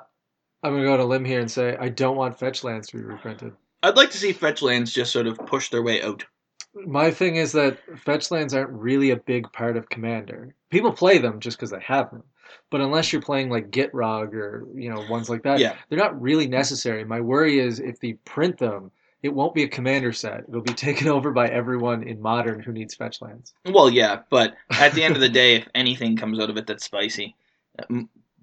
I'm 0.63 0.71
going 0.71 0.83
to 0.83 0.87
go 0.87 0.93
on 0.93 0.99
a 0.99 1.05
limb 1.05 1.25
here 1.25 1.39
and 1.39 1.49
say 1.49 1.75
I 1.77 1.89
don't 1.89 2.15
want 2.17 2.37
fetch 2.39 2.63
lands 2.63 2.87
to 2.89 2.97
be 2.97 3.03
reprinted. 3.03 3.53
I'd 3.83 3.95
like 3.95 4.11
to 4.11 4.17
see 4.17 4.33
fetch 4.33 4.61
lands 4.61 4.91
just 4.91 5.11
sort 5.11 5.27
of 5.27 5.37
push 5.45 5.69
their 5.69 5.81
way 5.81 6.01
out. 6.01 6.25
My 6.73 7.11
thing 7.11 7.35
is 7.37 7.51
that 7.53 7.79
fetch 7.99 8.31
lands 8.31 8.53
aren't 8.53 8.69
really 8.69 9.09
a 9.11 9.15
big 9.17 9.51
part 9.53 9.75
of 9.77 9.89
Commander. 9.89 10.53
People 10.69 10.91
play 10.93 11.17
them 11.17 11.39
just 11.39 11.57
because 11.57 11.71
they 11.71 11.79
have 11.81 12.11
them. 12.11 12.23
But 12.69 12.81
unless 12.81 13.11
you're 13.11 13.21
playing 13.21 13.49
like 13.49 13.71
Gitrog 13.71 14.33
or 14.33 14.65
you 14.75 14.89
know 14.89 15.03
ones 15.09 15.29
like 15.29 15.43
that, 15.43 15.59
Yeah. 15.59 15.75
they're 15.89 15.99
not 15.99 16.19
really 16.21 16.47
necessary. 16.47 17.03
My 17.03 17.21
worry 17.21 17.59
is 17.59 17.79
if 17.79 17.99
they 17.99 18.13
print 18.25 18.57
them, 18.57 18.91
it 19.21 19.29
won't 19.29 19.53
be 19.53 19.63
a 19.63 19.67
commander 19.67 20.13
set. 20.13 20.45
It'll 20.47 20.61
be 20.61 20.73
taken 20.87 21.07
over 21.07 21.31
by 21.31 21.47
everyone 21.47 22.03
in 22.03 22.21
modern 22.21 22.59
who 22.61 22.71
needs 22.71 22.95
fetch 22.95 23.21
lands. 23.21 23.53
Well, 23.65 23.89
yeah, 23.89 24.21
but 24.29 24.55
at 24.71 24.93
the 24.93 25.03
end 25.03 25.15
of 25.15 25.21
the 25.21 25.29
day, 25.29 25.55
if 25.55 25.67
anything 25.75 26.15
comes 26.15 26.39
out 26.39 26.49
of 26.49 26.57
it 26.57 26.65
that's 26.67 26.85
spicy, 26.85 27.35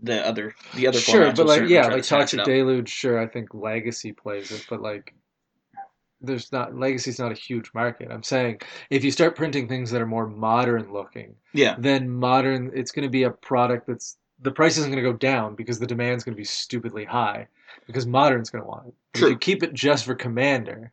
the 0.03 0.27
other 0.27 0.55
the 0.75 0.87
other 0.87 0.99
Sure, 0.99 1.33
but 1.33 1.47
like 1.47 1.69
yeah, 1.69 1.87
like 1.89 2.05
Toxic. 2.05 2.45
Deluge, 2.45 2.89
sure, 2.89 3.19
I 3.19 3.27
think 3.27 3.55
Legacy 3.55 4.13
plays 4.13 4.51
it, 4.53 4.67
but 4.69 4.81
like 4.83 5.15
there's 6.27 6.53
not 6.53 6.77
Legacy's 6.77 7.19
not 7.19 7.33
a 7.33 7.35
huge 7.35 7.71
market. 7.75 8.09
I'm 8.11 8.23
saying 8.23 8.61
if 8.91 9.05
you 9.05 9.11
start 9.11 9.37
printing 9.37 9.69
things 9.69 9.91
that 9.91 10.01
are 10.03 10.07
more 10.07 10.27
modern 10.27 10.93
looking, 10.93 11.35
Yeah, 11.53 11.77
then 11.79 12.11
modern 12.11 12.71
it's 12.75 12.93
going 12.93 13.05
to 13.05 13.11
be 13.11 13.23
a 13.25 13.31
product 13.31 13.87
that's 13.87 14.17
the 14.43 14.51
price 14.51 14.77
isn't 14.77 14.91
going 14.93 15.03
to 15.03 15.11
go 15.11 15.17
down 15.17 15.55
because 15.55 15.79
the 15.79 15.87
demand's 15.87 16.23
going 16.25 16.35
to 16.35 16.41
be 16.41 16.45
stupidly 16.45 17.05
high 17.07 17.47
because 17.87 18.07
modern's 18.07 18.51
going 18.51 18.63
to 18.63 18.69
want 18.69 18.89
it. 18.89 18.95
True. 19.15 19.29
If 19.29 19.33
you 19.33 19.39
keep 19.39 19.63
it 19.63 19.73
just 19.73 20.05
for 20.05 20.15
commander, 20.15 20.93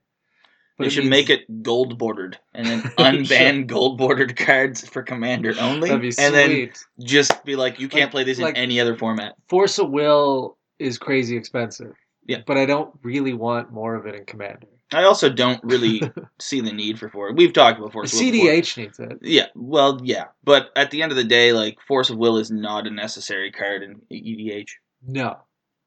but 0.77 0.85
you 0.85 0.89
should 0.89 1.03
means- 1.03 1.11
make 1.11 1.29
it 1.29 1.61
gold 1.61 1.97
bordered 1.97 2.39
and 2.53 2.65
then 2.65 2.81
unban 2.97 3.67
gold 3.67 3.97
bordered 3.97 4.35
cards 4.37 4.87
for 4.87 5.03
commander 5.03 5.53
only, 5.59 5.89
That'd 5.89 6.01
be 6.01 6.11
sweet. 6.11 6.23
and 6.25 6.33
then 6.35 6.69
just 7.01 7.43
be 7.43 7.55
like, 7.57 7.79
you 7.81 7.89
can't 7.89 8.03
Like- 8.05 8.11
play 8.11 8.23
this 8.23 8.39
like- 8.39 8.55
in 8.55 8.63
any 8.63 8.79
other 8.79 8.95
format. 8.95 9.33
Force 9.49 9.77
of 9.77 9.89
Will 9.89 10.57
is 10.79 10.97
crazy 10.97 11.35
expensive. 11.35 11.93
Yeah. 12.25 12.39
But 12.47 12.57
I 12.57 12.65
don't 12.65 12.91
really 13.03 13.33
want 13.33 13.73
more 13.73 13.95
of 13.95 14.05
it 14.05 14.15
in 14.15 14.23
Commander. 14.23 14.67
I 14.93 15.03
also 15.03 15.29
don't 15.29 15.63
really 15.63 16.01
see 16.39 16.61
the 16.61 16.71
need 16.71 16.99
for 16.99 17.09
four. 17.09 17.33
We've 17.33 17.53
talked 17.53 17.79
about 17.79 17.93
force 17.93 18.11
before. 18.11 18.33
CEDH 18.33 18.77
needs 18.77 18.99
it. 18.99 19.19
Yeah, 19.21 19.47
well, 19.55 19.99
yeah, 20.03 20.25
but 20.43 20.69
at 20.75 20.91
the 20.91 21.01
end 21.01 21.11
of 21.11 21.15
the 21.15 21.23
day, 21.23 21.53
like 21.53 21.79
force 21.81 22.09
of 22.09 22.17
will 22.17 22.37
is 22.37 22.51
not 22.51 22.87
a 22.87 22.91
necessary 22.91 23.51
card 23.51 23.83
in 23.83 24.01
EDH. 24.11 24.69
No. 25.05 25.37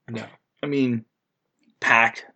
No. 0.08 0.24
I 0.62 0.66
mean, 0.66 1.04
pact. 1.80 2.26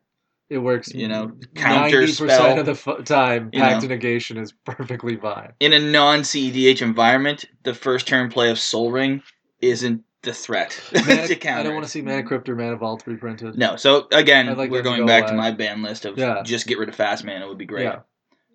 It 0.49 0.59
works. 0.59 0.93
You 0.93 1.07
know, 1.07 1.33
counter 1.55 2.07
spell, 2.09 2.59
of 2.59 2.67
the 2.67 2.73
f- 2.73 3.05
time. 3.05 3.51
Pact 3.53 3.83
know. 3.83 3.89
negation 3.89 4.37
is 4.37 4.53
perfectly 4.65 5.17
fine. 5.17 5.53
in 5.61 5.73
a 5.73 5.79
non 5.79 6.21
CEDH 6.21 6.83
environment, 6.83 7.45
the 7.63 7.75
first 7.75 8.09
turn 8.09 8.31
play 8.31 8.51
of 8.51 8.59
Sol 8.59 8.91
Ring 8.91 9.23
isn't 9.61 10.03
the 10.23 10.33
threat 10.33 10.71
to 10.93 11.37
counter. 11.37 11.61
I 11.61 11.63
don't 11.63 11.75
want 11.75 11.85
to 11.85 11.91
see 11.91 12.03
Mana 12.03 12.23
Crypt 12.23 12.49
or 12.49 12.57
Mana 12.57 12.77
Vault 12.77 13.03
reprinted. 13.07 13.57
No, 13.57 13.77
so 13.77 14.07
again, 14.13 14.55
like 14.57 14.71
we're 14.71 14.83
going 14.83 15.01
go 15.01 15.07
back 15.07 15.27
to 15.29 15.35
my 15.35 15.51
ban 15.51 15.83
list 15.83 16.05
of 16.05 16.19
Yeah. 16.19 16.43
just 16.43 16.67
get 16.67 16.79
rid 16.79 16.89
of 16.89 16.95
fast 16.95 17.25
mana 17.25 17.45
it 17.45 17.49
would 17.49 17.59
be 17.59 17.67
great. 17.67 17.85
Yeah. 17.85 18.01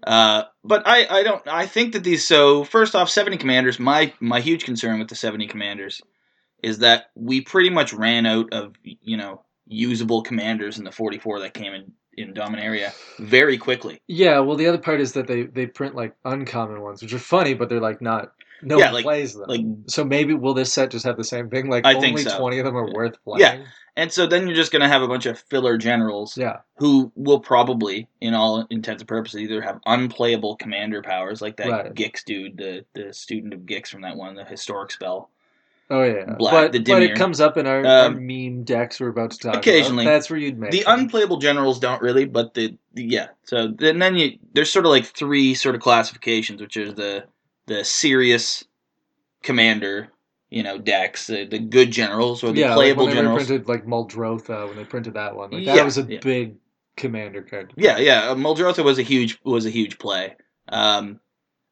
Uh, 0.06 0.44
but 0.64 0.84
I, 0.86 1.08
I 1.10 1.24
don't 1.24 1.48
I 1.48 1.66
think 1.66 1.94
that 1.94 2.04
these 2.04 2.26
so 2.28 2.64
first 2.64 2.96
off, 2.96 3.10
seventy 3.10 3.38
commanders. 3.38 3.80
My 3.80 4.14
my 4.20 4.40
huge 4.40 4.64
concern 4.64 5.00
with 5.00 5.08
the 5.08 5.16
seventy 5.16 5.48
commanders 5.48 6.02
is 6.62 6.80
that 6.80 7.08
we 7.16 7.42
pretty 7.42 7.70
much 7.70 7.94
ran 7.94 8.26
out 8.26 8.54
of 8.54 8.76
you 8.84 9.18
know 9.18 9.42
usable 9.68 10.22
commanders 10.22 10.78
in 10.78 10.84
the 10.84 10.92
forty 10.92 11.18
four 11.18 11.40
that 11.40 11.54
came 11.56 11.74
in 11.74 11.92
in 12.18 12.34
Dominaria 12.34 12.94
very 13.20 13.58
quickly. 13.58 14.00
Yeah, 14.08 14.40
well, 14.40 14.56
the 14.56 14.68
other 14.68 14.78
part 14.78 15.02
is 15.02 15.14
that 15.14 15.26
they 15.28 15.44
they 15.44 15.66
print 15.66 15.96
like 15.96 16.16
uncommon 16.24 16.82
ones, 16.82 17.02
which 17.02 17.14
are 17.14 17.20
funny, 17.20 17.56
but 17.56 17.70
they're 17.70 17.80
like 17.80 18.02
not. 18.02 18.34
No 18.62 18.78
Yeah, 18.80 18.86
one 18.86 18.94
like- 18.96 19.04
plays 19.04 19.34
them. 19.34 19.46
Like, 19.48 19.62
so 19.88 20.04
maybe 20.04 20.34
will 20.34 20.54
this 20.54 20.72
set 20.74 20.92
just 20.92 21.06
have 21.06 21.18
the 21.18 21.24
same 21.24 21.50
thing? 21.50 21.70
Like 21.70 21.86
I 21.86 21.94
only 21.96 22.08
think 22.16 22.20
so. 22.20 22.38
twenty 22.38 22.60
of 22.60 22.66
them 22.66 22.76
are 22.78 22.92
worth 22.94 23.22
playing. 23.24 23.42
Yeah. 23.42 23.66
and 23.98 24.12
so 24.12 24.26
then 24.28 24.46
you're 24.48 24.56
just 24.56 24.72
gonna 24.74 24.88
have 24.90 25.02
a 25.02 25.08
bunch 25.08 25.26
of 25.26 25.40
filler 25.40 25.78
generals 25.78 26.38
Yeah. 26.38 26.58
who 26.78 27.12
will 27.16 27.40
probably, 27.40 28.08
in 28.20 28.34
all 28.34 28.66
intents 28.70 29.02
and 29.02 29.08
purposes, 29.08 29.40
either 29.42 29.62
have 29.62 29.80
unplayable 29.86 30.56
commander 30.58 31.02
powers 31.02 31.42
like 31.42 31.58
that 31.58 31.70
Right. 31.70 31.94
Gix 31.94 32.24
dude, 32.26 32.58
the 32.58 32.86
the 32.94 33.14
student 33.14 33.54
of 33.54 33.62
Gix 33.62 33.88
from 33.90 34.02
that 34.02 34.16
one, 34.18 34.36
the 34.36 34.44
historic 34.46 34.92
spell. 34.92 35.30
Oh 35.90 36.02
yeah. 36.04 36.34
Black- 36.40 36.52
but 36.52 36.72
the 36.72 36.80
but 36.80 37.04
it 37.04 37.16
comes 37.16 37.40
up 37.40 37.58
in 37.58 37.68
our, 37.68 37.86
our 37.86 38.06
Um, 38.08 38.26
meme 38.26 38.64
decks 38.64 39.00
we're 39.00 39.10
about 39.10 39.32
to 39.32 39.38
talk 39.38 39.56
occasionally. 39.58 40.04
about. 40.04 40.14
That's 40.14 40.30
where 40.32 40.40
you'd 40.40 40.58
make 40.58 40.72
The 40.72 40.82
them. 40.84 41.00
unplayable 41.02 41.38
generals 41.38 41.80
don't 41.80 42.02
really, 42.02 42.26
but 42.26 42.56
the, 42.56 42.76
the 42.96 43.04
yeah. 43.04 43.28
So 43.44 43.68
then 43.68 44.00
then 44.00 44.16
you 44.16 44.40
there's 44.54 44.72
sort 44.72 44.86
of 44.86 44.90
like 44.92 45.06
three 45.06 45.54
sort 45.54 45.76
of 45.76 45.82
classifications, 45.82 46.60
which 46.60 46.76
is 46.76 46.96
the 46.96 47.26
the 47.68 47.84
serious 47.84 48.64
commander, 49.44 50.10
you 50.50 50.64
know, 50.64 50.78
decks, 50.78 51.28
the, 51.28 51.46
the 51.46 51.60
good 51.60 51.92
generals 51.92 52.44
or 52.44 52.52
the 52.52 52.62
yeah, 52.62 52.74
playable 52.74 53.06
like 53.06 53.16
when 53.16 53.16
they 53.16 53.22
generals. 53.22 53.50
reprinted 53.50 53.68
like 53.68 53.86
Muldrotha 53.86 54.68
when 54.68 54.78
they 54.78 54.84
printed 54.86 55.14
that 55.16 55.36
one. 55.36 55.52
Like 55.52 55.66
that 55.66 55.76
Yeah, 55.78 55.84
was 55.84 55.98
a 55.98 56.04
yeah. 56.04 56.20
big 56.22 56.56
commander 56.98 57.42
card. 57.42 57.74
Yeah, 57.76 57.98
yeah. 57.98 58.30
uh, 58.30 58.36
Muldrotha 58.36 58.84
was 58.84 59.00
a 59.00 59.04
huge 59.04 59.40
was 59.44 59.66
a 59.66 59.70
huge 59.70 59.98
play. 60.00 60.36
Um, 60.70 61.20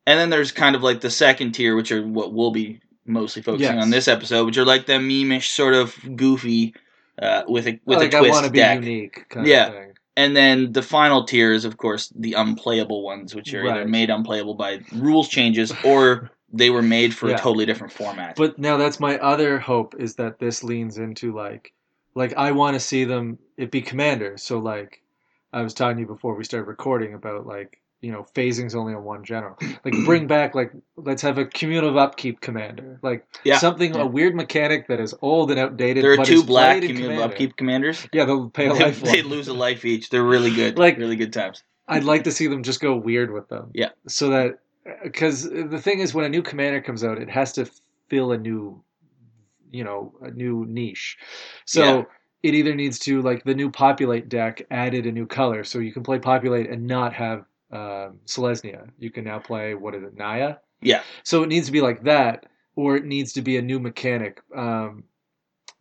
and 0.06 0.20
then 0.20 0.30
there's 0.30 0.52
kind 0.52 0.76
of 0.76 0.84
like 0.84 1.02
the 1.02 1.10
second 1.10 1.54
tier, 1.54 1.76
which 1.76 1.92
are 1.92 2.06
what 2.06 2.34
we'll 2.34 2.52
be 2.52 2.82
mostly 3.06 3.42
focusing 3.42 3.76
Yes. 3.76 3.84
on 3.84 3.90
this 3.90 4.08
episode, 4.08 4.46
which 4.46 4.58
are 4.58 4.66
like 4.66 4.86
the 4.86 5.00
meme-ish 5.00 5.50
sort 5.50 5.74
of 5.74 5.96
goofy 6.16 6.74
uh, 7.22 7.44
with 7.48 7.68
a 7.68 7.80
with 7.86 8.00
like 8.00 8.14
a 8.14 8.18
I 8.18 8.20
twist 8.20 8.34
want 8.34 8.46
to 8.46 8.52
be 8.52 8.60
deck. 8.60 8.84
unique 8.84 9.26
kind 9.30 9.48
Yeah. 9.48 9.86
And 10.16 10.36
then 10.36 10.72
the 10.74 10.84
final 10.84 11.26
tier 11.26 11.54
is, 11.54 11.66
of 11.66 11.78
course, 11.78 12.12
the 12.16 12.34
unplayable 12.34 13.04
ones, 13.04 13.34
which 13.34 13.54
are 13.54 13.68
either 13.68 13.88
made 13.88 14.10
unplayable 14.10 14.54
by 14.54 14.82
rules 14.92 15.28
changes 15.28 15.74
or 15.84 16.30
they 16.52 16.70
were 16.70 16.84
made 16.84 17.16
for 17.16 17.30
Yeah. 17.30 17.36
a 17.36 17.40
totally 17.40 17.66
different 17.66 17.94
format. 17.94 18.36
But 18.36 18.60
now 18.60 18.78
that's 18.78 19.00
my 19.00 19.18
other 19.18 19.58
hope 19.60 19.96
is 19.98 20.16
that 20.16 20.38
this 20.40 20.64
leans 20.64 20.98
into 21.00 21.34
like 21.36 21.74
like 22.16 22.34
I 22.36 22.52
want 22.52 22.76
to 22.76 22.80
see 22.80 23.06
them 23.06 23.40
it 23.58 23.72
be 23.72 23.82
commander. 23.82 24.38
So 24.38 24.60
like 24.60 25.02
I 25.52 25.62
was 25.64 25.74
talking 25.74 25.98
to 25.98 26.02
you 26.02 26.08
before 26.08 26.36
we 26.36 26.44
started 26.44 26.68
recording 26.68 27.16
about 27.16 27.48
like 27.48 27.80
you 28.04 28.12
know 28.12 28.26
phasing's 28.36 28.76
only 28.76 28.94
on 28.94 29.04
one 29.04 29.24
general. 29.24 29.58
Like 29.86 29.94
bring 30.06 30.28
back 30.28 30.54
like 30.56 30.72
let's 30.98 31.22
have 31.22 31.38
a 31.38 31.46
cumulative 31.46 31.98
upkeep 31.98 32.42
commander. 32.42 33.00
Like 33.02 33.26
Yeah, 33.44 33.58
something 33.58 33.96
yeah. 33.96 34.02
a 34.02 34.06
weird 34.06 34.36
mechanic 34.36 34.88
that 34.90 35.00
is 35.00 35.16
old 35.22 35.50
and 35.52 35.60
outdated. 35.60 36.04
there 36.04 36.14
are 36.14 36.18
but 36.18 36.26
two 36.28 36.44
black 36.44 36.74
played 36.80 36.84
in 36.84 36.90
cumulative 36.96 37.16
Commander. 37.18 37.34
upkeep 37.34 37.56
commanders. 37.58 38.08
Yeah, 38.14 38.26
they'll 38.26 38.50
pay 38.50 38.68
a 38.68 38.74
life. 38.86 39.02
they 39.02 39.22
lose 39.24 39.48
a 39.48 39.54
life 39.54 39.86
each. 39.86 40.10
They're 40.10 40.24
really 40.24 40.54
good. 40.54 40.78
Like- 40.78 40.98
really 40.98 41.16
good 41.16 41.34
times. 41.34 41.64
I'd 41.88 42.04
like 42.06 42.24
to 42.26 42.32
see 42.32 42.48
them 42.48 42.62
just 42.64 42.80
go 42.82 42.96
weird 42.96 43.32
with 43.34 43.50
them. 43.50 43.72
Yeah. 43.74 43.90
So 44.08 44.30
that 44.30 44.60
because 45.04 45.44
the 45.50 45.80
thing 45.82 46.00
is, 46.00 46.14
when 46.14 46.26
a 46.26 46.30
new 46.30 46.42
commander 46.42 46.82
comes 46.82 47.04
out, 47.04 47.18
it 47.18 47.30
has 47.30 47.52
to 47.54 47.70
fill 48.10 48.32
a 48.34 48.38
new, 48.38 48.82
you 49.72 49.84
know, 49.84 50.14
a 50.22 50.32
new 50.32 50.66
niche. 50.66 51.18
So 51.66 51.84
Yeah. 51.84 52.04
it 52.44 52.54
either 52.54 52.74
needs 52.76 53.00
to 53.00 53.22
like 53.22 53.44
the 53.44 53.54
new 53.54 53.70
populate 53.72 54.30
deck 54.30 54.62
added 54.72 55.06
a 55.06 55.12
new 55.12 55.26
color, 55.26 55.64
so 55.64 55.80
you 55.80 55.92
can 55.94 56.04
play 56.04 56.20
populate 56.20 56.70
and 56.70 56.86
not 56.88 57.14
have 57.14 57.46
um, 57.74 58.20
Selesnya. 58.26 58.90
You 59.00 59.12
can 59.12 59.26
now 59.26 59.40
play 59.40 59.74
what 59.74 59.96
is 59.96 60.04
it, 60.04 60.16
Naya? 60.16 60.56
Yeah. 60.82 61.02
So 61.24 61.44
it 61.44 61.50
needs 61.50 61.66
to 61.66 61.72
be 61.72 61.82
like 61.82 62.04
that, 62.04 62.46
or 62.76 62.96
it 62.96 63.06
needs 63.06 63.34
to 63.34 63.42
be 63.42 63.58
a 63.58 63.62
new 63.62 63.80
mechanic. 63.80 64.42
Um, 64.56 65.04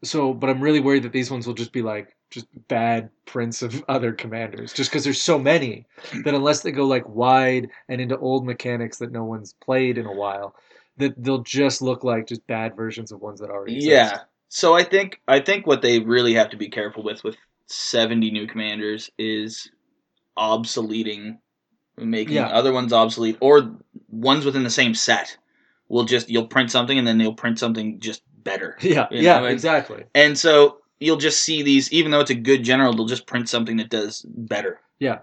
so, 0.02 0.32
but 0.32 0.50
I'm 0.50 0.60
really 0.60 0.80
worried 0.80 1.04
that 1.04 1.12
these 1.12 1.30
ones 1.30 1.46
will 1.46 1.54
just 1.54 1.72
be 1.72 1.82
like 1.82 2.16
just 2.30 2.46
bad 2.68 3.10
prints 3.26 3.62
of 3.62 3.84
other 3.88 4.12
commanders, 4.12 4.72
just 4.72 4.90
because 4.90 5.04
there's 5.04 5.20
so 5.20 5.38
many 5.38 5.86
that 6.24 6.34
unless 6.34 6.62
they 6.62 6.72
go 6.72 6.84
like 6.86 7.08
wide 7.08 7.68
and 7.88 8.00
into 8.00 8.18
old 8.18 8.46
mechanics 8.46 8.98
that 8.98 9.12
no 9.12 9.24
one's 9.24 9.52
played 9.54 9.98
in 9.98 10.06
a 10.06 10.14
while, 10.14 10.56
that 10.96 11.14
they'll 11.22 11.42
just 11.42 11.82
look 11.82 12.04
like 12.04 12.26
just 12.26 12.46
bad 12.46 12.74
versions 12.74 13.12
of 13.12 13.20
ones 13.20 13.40
that 13.40 13.50
already 13.50 13.76
exist. 13.76 13.90
Yeah. 13.90 14.18
So 14.48 14.74
I 14.74 14.82
think 14.82 15.20
I 15.28 15.40
think 15.40 15.66
what 15.66 15.82
they 15.82 15.98
really 15.98 16.34
have 16.34 16.50
to 16.50 16.56
be 16.56 16.68
careful 16.68 17.02
with 17.02 17.22
with 17.24 17.36
70 17.66 18.30
new 18.30 18.46
commanders 18.46 19.10
is 19.18 19.70
obsoleting 20.38 21.38
making 21.98 22.34
Yeah. 22.36 22.48
other 22.48 22.72
ones 22.72 22.92
obsolete 22.92 23.36
or 23.40 23.76
ones 24.10 24.44
within 24.44 24.62
the 24.64 24.70
same 24.70 24.94
set 24.94 25.36
will 25.88 26.04
just 26.04 26.28
you'll 26.30 26.46
print 26.46 26.70
something 26.70 26.98
and 26.98 27.06
then 27.06 27.18
they'll 27.18 27.34
print 27.34 27.58
something 27.58 28.00
just 28.00 28.22
better. 28.42 28.76
yeah, 28.82 29.06
yeah, 29.10 29.40
know, 29.40 29.46
exactly. 29.46 30.04
And 30.14 30.38
so 30.38 30.78
you'll 31.00 31.16
just 31.16 31.42
see 31.42 31.62
these 31.62 31.92
even 31.92 32.10
though 32.10 32.20
it's 32.20 32.30
a 32.30 32.34
good 32.34 32.62
general 32.62 32.92
they'll 32.92 33.06
just 33.06 33.26
print 33.26 33.48
something 33.48 33.76
that 33.76 33.90
does 33.90 34.24
better. 34.28 34.80
Yeah 34.98 35.18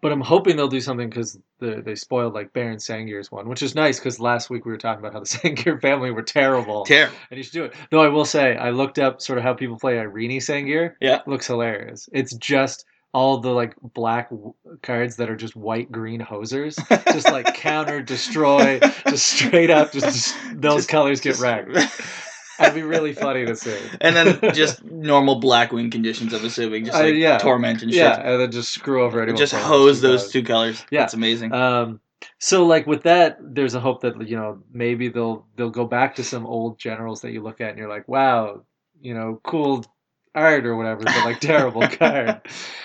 but 0.00 0.12
I'm 0.12 0.20
hoping 0.20 0.56
they'll 0.56 0.68
do 0.68 0.80
something 0.80 1.08
because 1.08 1.38
they, 1.60 1.80
they 1.80 1.94
spoiled 1.94 2.34
like 2.34 2.52
Baron 2.52 2.76
Sengir's 2.76 3.32
one, 3.32 3.48
which 3.48 3.62
is 3.62 3.74
nice 3.74 3.98
because 3.98 4.20
last 4.20 4.48
week 4.48 4.64
we 4.64 4.70
were 4.70 4.78
talking 4.78 5.00
about 5.00 5.12
how 5.12 5.20
the 5.20 5.26
Sengir 5.26 5.80
family 5.80 6.10
were 6.10 6.22
terrible. 6.22 6.84
Terrible. 6.84 7.16
and 7.30 7.38
you 7.38 7.42
should 7.42 7.52
do 7.52 7.64
it. 7.64 7.74
Though 7.90 8.02
I 8.02 8.08
will 8.08 8.24
say, 8.24 8.56
I 8.56 8.70
looked 8.70 8.98
up 8.98 9.20
sort 9.20 9.38
of 9.38 9.44
how 9.44 9.54
people 9.54 9.78
play 9.78 9.98
Irene 9.98 10.40
Sengir. 10.40 10.94
Yeah. 11.00 11.20
looks 11.26 11.46
hilarious. 11.46 12.08
It's 12.12 12.34
just 12.34 12.84
all 13.14 13.38
the 13.38 13.50
like 13.50 13.74
black 13.82 14.30
w- 14.30 14.54
cards 14.82 15.16
that 15.16 15.30
are 15.30 15.36
just 15.36 15.56
white 15.56 15.90
green 15.90 16.20
hosers, 16.20 16.76
just 17.12 17.30
like 17.30 17.54
counter, 17.54 18.02
destroy, 18.02 18.78
just 19.08 19.26
straight 19.26 19.70
up, 19.70 19.92
just, 19.92 20.06
just 20.06 20.36
those 20.60 20.76
Just- 20.76 20.88
colors 20.88 21.20
get 21.20 21.30
Just- 21.30 21.42
wrecked. 21.42 21.72
That'd 22.58 22.74
be 22.74 22.82
really 22.82 23.12
funny 23.12 23.46
to 23.46 23.54
see. 23.54 23.78
and 24.00 24.16
then 24.16 24.40
just 24.52 24.82
normal 24.84 25.40
Blackwing 25.40 25.92
conditions, 25.92 26.34
I'm 26.34 26.44
assuming, 26.44 26.86
just 26.86 26.98
Uh, 27.00 27.04
yeah. 27.04 27.38
torment 27.38 27.82
and 27.82 27.92
shit. 27.92 28.00
yeah, 28.00 28.18
and 28.20 28.40
then 28.40 28.50
just 28.50 28.72
screw 28.72 29.04
over 29.04 29.22
anyone. 29.22 29.36
just 29.38 29.54
hose 29.54 30.00
those 30.00 30.22
colors. 30.22 30.32
two 30.32 30.42
colors. 30.42 30.84
Yeah. 30.90 31.02
That's 31.02 31.14
amazing. 31.14 31.52
Um, 31.52 32.00
so 32.40 32.66
like 32.66 32.84
with 32.84 33.04
that, 33.04 33.38
there's 33.40 33.74
a 33.76 33.80
hope 33.80 34.00
that 34.00 34.28
you 34.28 34.34
know 34.36 34.58
maybe 34.72 35.08
they'll 35.08 35.46
they'll 35.54 35.70
go 35.70 35.84
back 35.86 36.16
to 36.16 36.24
some 36.24 36.44
old 36.46 36.80
generals 36.80 37.20
that 37.20 37.30
you 37.30 37.42
look 37.44 37.60
at 37.60 37.70
and 37.70 37.78
you're 37.78 37.88
like, 37.88 38.08
wow, 38.08 38.62
you 39.00 39.14
know, 39.14 39.40
cool 39.44 39.84
art 40.38 40.66
or 40.66 40.76
whatever, 40.76 41.02
but 41.04 41.24
like 41.24 41.40
terrible 41.40 41.86
card. 41.88 42.40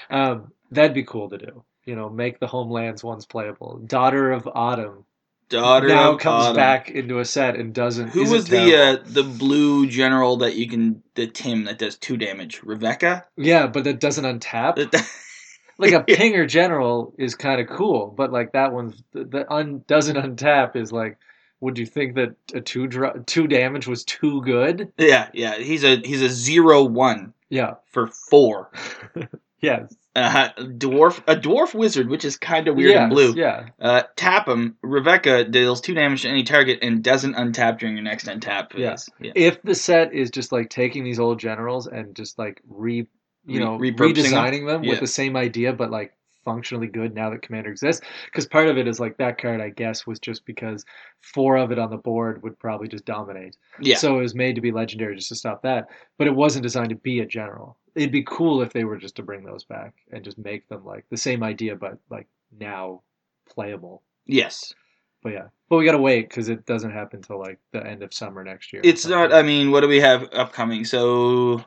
Um, 0.10 0.52
that'd 0.72 0.94
be 0.94 1.04
cool 1.04 1.30
to 1.30 1.38
do. 1.38 1.64
You 1.86 1.96
know, 1.96 2.10
make 2.10 2.40
the 2.40 2.48
homelands 2.48 3.04
ones 3.04 3.26
playable. 3.26 3.78
Daughter 3.86 4.32
of 4.32 4.48
Autumn 4.54 5.06
Daughter 5.50 5.88
of 5.88 5.92
now 5.94 6.12
of 6.14 6.20
comes 6.20 6.46
Autumn. 6.46 6.56
back 6.56 6.90
into 6.90 7.20
a 7.20 7.26
set 7.26 7.56
and 7.56 7.74
doesn't. 7.74 8.10
Who 8.10 8.24
isn't 8.24 8.36
was 8.36 8.48
the 8.48 8.76
uh, 8.76 8.98
the 9.06 9.24
blue 9.24 9.88
general 9.88 10.38
that 10.38 10.56
you 10.56 10.68
can 10.68 11.04
the 11.16 11.28
Tim 11.28 11.66
that 11.66 11.78
does 11.78 11.98
two 11.98 12.18
damage? 12.18 12.62
Rebecca. 12.64 13.26
yeah, 13.38 13.68
but 13.68 13.84
that 13.84 14.00
doesn't 14.00 14.24
untap. 14.24 14.78
like 15.78 15.92
a 15.94 16.04
pinger 16.10 16.48
general 16.48 17.14
is 17.20 17.36
kind 17.36 17.62
of 17.62 17.68
cool, 17.68 18.08
but 18.08 18.32
like 18.32 18.54
that 18.54 18.74
one's 18.74 19.04
the, 19.12 19.26
the 19.26 19.54
un 19.54 19.84
doesn't 19.88 20.16
untap 20.16 20.76
is 20.76 20.92
like. 20.92 21.18
Would 21.60 21.78
you 21.78 21.86
think 21.86 22.16
that 22.16 22.36
a 22.54 22.60
two 22.60 22.88
dro- 22.88 23.24
two 23.26 23.48
damage 23.48 23.88
was 23.88 24.04
too 24.04 24.42
good? 24.42 24.92
yeah, 24.98 25.30
yeah. 25.34 25.58
He's 25.58 25.86
a 25.86 25.96
he's 25.98 26.22
a 26.22 26.28
zero 26.30 26.84
one 26.84 27.34
Yeah. 27.54 27.76
for 27.92 28.08
four. 28.08 28.72
Yes. 29.64 29.96
Uh, 30.14 30.50
dwarf 30.58 31.24
a 31.26 31.38
dwarf 31.38 31.74
wizard, 31.74 32.10
which 32.10 32.26
is 32.26 32.36
kind 32.36 32.68
of 32.68 32.76
weird 32.76 32.90
Yes, 32.92 33.00
and 33.04 33.10
blue. 33.10 33.34
Yeah. 33.34 33.68
Uh, 33.80 34.04
tap 34.18 34.46
him. 34.46 34.76
Rebecca 34.84 35.46
deals 35.46 35.80
two 35.80 35.94
damage 35.94 36.24
to 36.24 36.28
any 36.28 36.44
target 36.44 36.80
and 36.82 37.02
doesn't 37.02 37.36
untap 37.36 37.80
during 37.80 37.96
your 37.96 38.04
next 38.04 38.28
untap. 38.28 38.78
Yeah. 38.78 38.98
yeah. 39.22 39.32
If 39.36 39.62
the 39.62 39.74
set 39.74 40.14
is 40.14 40.32
just 40.32 40.52
like 40.52 40.70
taking 40.70 41.06
these 41.06 41.18
old 41.18 41.40
generals 41.40 41.88
and 41.88 42.14
just 42.14 42.38
like 42.38 42.62
re, 42.68 42.98
you 42.98 43.08
Re- 43.46 43.60
know, 43.60 43.78
them? 43.78 43.96
redesigning 43.96 44.68
them, 44.68 44.84
Yeah. 44.84 44.90
with 44.92 45.00
the 45.00 45.08
same 45.08 45.38
idea, 45.38 45.72
but 45.72 45.90
like 45.90 46.12
functionally 46.44 46.88
good 46.88 47.14
now 47.14 47.30
that 47.30 47.42
Commander 47.42 47.72
exists. 47.72 48.06
Because 48.26 48.46
part 48.46 48.68
of 48.68 48.78
it 48.78 48.88
is 48.88 49.00
like 49.00 49.18
that 49.18 49.38
card, 49.38 49.62
I 49.62 49.70
guess, 49.70 50.06
was 50.08 50.20
just 50.20 50.46
because 50.46 50.86
four 51.22 51.58
of 51.58 51.72
it 51.72 51.80
on 51.80 51.90
the 51.90 51.98
board 51.98 52.42
would 52.44 52.58
probably 52.60 52.88
just 52.88 53.06
dominate. 53.06 53.58
Yeah. 53.80 53.98
So 53.98 54.18
it 54.18 54.22
was 54.22 54.36
made 54.36 54.56
to 54.56 54.62
be 54.62 54.72
legendary 54.72 55.16
just 55.16 55.30
to 55.30 55.36
stop 55.36 55.62
that. 55.64 55.88
But 56.18 56.28
it 56.28 56.36
wasn't 56.36 56.64
designed 56.64 56.90
to 56.90 56.96
be 56.96 57.20
a 57.20 57.26
general. 57.26 57.78
It'd 57.96 58.12
be 58.12 58.24
cool 58.24 58.62
if 58.62 58.74
they 58.74 58.84
were 58.86 58.98
just 58.98 59.16
to 59.18 59.24
bring 59.24 59.44
those 59.44 59.64
back 59.64 59.94
and 60.12 60.24
just 60.24 60.38
make 60.38 60.68
them 60.68 60.84
like 60.86 61.06
the 61.10 61.18
same 61.18 61.44
idea, 61.44 61.76
but 61.76 61.98
like 62.10 62.28
now 62.60 63.02
playable. 63.50 64.02
yes. 64.26 64.74
But 65.22 65.32
yeah, 65.32 65.48
but 65.70 65.78
we 65.78 65.86
gotta 65.86 65.98
wait 66.02 66.28
because 66.28 66.50
it 66.50 66.66
doesn't 66.66 66.92
happen 66.92 67.22
till 67.22 67.40
like 67.40 67.58
the 67.72 67.82
end 67.88 68.04
of 68.04 68.14
summer 68.14 68.44
next 68.44 68.74
year. 68.74 68.82
It's 68.84 69.06
not. 69.06 69.32
I 69.34 69.42
mean, 69.42 69.72
what 69.72 69.80
do 69.80 69.88
we 69.88 70.02
have 70.02 70.28
upcoming? 70.34 70.84
So 70.84 71.64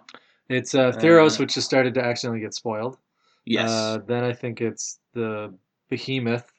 It's 0.51 0.75
uh, 0.75 0.93
Theros, 0.93 1.37
Uh, 1.37 1.43
which 1.45 1.55
has 1.55 1.65
started 1.65 1.95
to 1.95 2.05
accidentally 2.05 2.41
get 2.43 2.53
spoiled. 2.53 2.99
Yes. 3.47 3.71
Uh, 3.71 3.99
then 4.07 4.23
I 4.25 4.33
think 4.35 4.61
it's 4.61 4.99
the 5.15 5.55
Behemoth, 5.89 6.53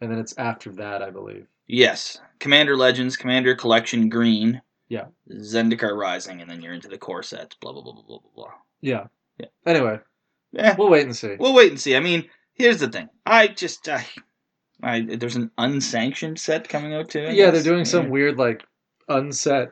and 0.00 0.10
then 0.10 0.18
it's 0.18 0.36
after 0.38 0.72
that, 0.72 1.02
I 1.02 1.10
believe. 1.10 1.46
Yes. 1.68 2.20
Commander 2.40 2.76
Legends, 2.76 3.16
Commander 3.16 3.54
Collection 3.54 4.08
Green. 4.08 4.60
Yeah. 4.88 5.04
Zendikar 5.30 5.96
Rising, 5.96 6.40
and 6.40 6.50
then 6.50 6.60
you're 6.60 6.72
into 6.74 6.88
the 6.88 6.98
core 6.98 7.22
sets. 7.22 7.54
Blah 7.60 7.72
blah 7.72 7.82
blah 7.82 7.92
blah 7.92 8.02
blah 8.02 8.18
blah 8.18 8.30
blah. 8.34 8.52
Yeah. 8.80 9.06
Yeah. 9.38 9.46
Anyway, 9.66 10.00
Eh, 10.56 10.74
we'll 10.76 10.88
wait 10.90 11.04
and 11.06 11.14
see. 11.16 11.36
we'll 11.38 11.54
wait 11.54 11.70
and 11.70 11.80
see. 11.80 11.94
I 11.94 12.00
mean, 12.00 12.28
here's 12.54 12.80
the 12.80 12.88
thing. 12.88 13.08
I 13.24 13.46
just, 13.46 13.88
I, 13.88 14.04
I 14.82 15.00
there's 15.02 15.36
an 15.36 15.52
unsanctioned 15.58 16.40
set 16.40 16.68
coming 16.68 16.92
out 16.92 17.08
too. 17.10 17.20
I 17.20 17.30
yeah, 17.30 17.44
they're 17.46 17.52
guess. 17.52 17.64
doing 17.64 17.84
some 17.84 18.10
weird 18.10 18.36
like 18.36 18.64
unset, 19.08 19.70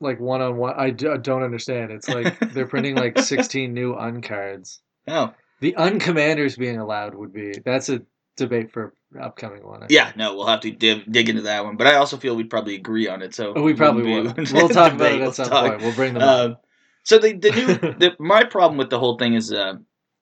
like 0.00 0.20
one 0.20 0.40
on 0.42 0.56
one. 0.58 0.74
I 0.76 0.90
d- 0.90 1.08
I 1.08 1.16
don't 1.16 1.42
understand. 1.42 1.90
It's 1.90 2.08
like 2.08 2.38
they're 2.52 2.68
printing 2.68 2.94
like 2.94 3.18
16 3.18 3.72
new 3.74 3.94
uncards. 3.96 4.78
Oh, 5.08 5.32
The 5.62 5.74
uncommanders 5.78 6.58
being 6.58 6.78
allowed 6.78 7.14
would 7.14 7.32
be 7.32 7.52
that's 7.64 7.88
a 7.88 8.02
debate 8.36 8.72
for 8.72 8.94
upcoming 9.20 9.64
one. 9.64 9.86
Yeah, 9.90 10.10
no, 10.16 10.34
we'll 10.34 10.48
have 10.48 10.58
to 10.62 10.72
dig, 10.72 11.10
dig 11.10 11.28
into 11.28 11.42
that 11.42 11.64
one. 11.64 11.76
But 11.76 11.86
I 11.86 11.94
also 11.94 12.16
feel 12.16 12.34
we'd 12.34 12.50
probably 12.50 12.74
agree 12.74 13.06
on 13.06 13.22
it. 13.22 13.32
So 13.32 13.52
Oh, 13.54 13.62
we 13.62 13.72
probably 13.72 14.02
will. 14.02 14.34
We'll 14.52 14.68
talk 14.68 14.94
about 14.94 15.12
it 15.12 15.20
at 15.20 15.34
some 15.36 15.48
talk. 15.48 15.70
point. 15.70 15.82
We'll 15.82 15.94
bring 15.94 16.14
them 16.14 16.22
up. 16.24 16.40
Um, 16.40 16.56
so 17.04 17.18
the 17.18 17.34
the 17.34 17.50
new 17.52 17.66
the, 17.98 18.16
my 18.18 18.42
problem 18.42 18.76
with 18.76 18.90
the 18.90 18.98
whole 18.98 19.16
thing 19.18 19.34
is 19.34 19.52
uh, 19.52 19.74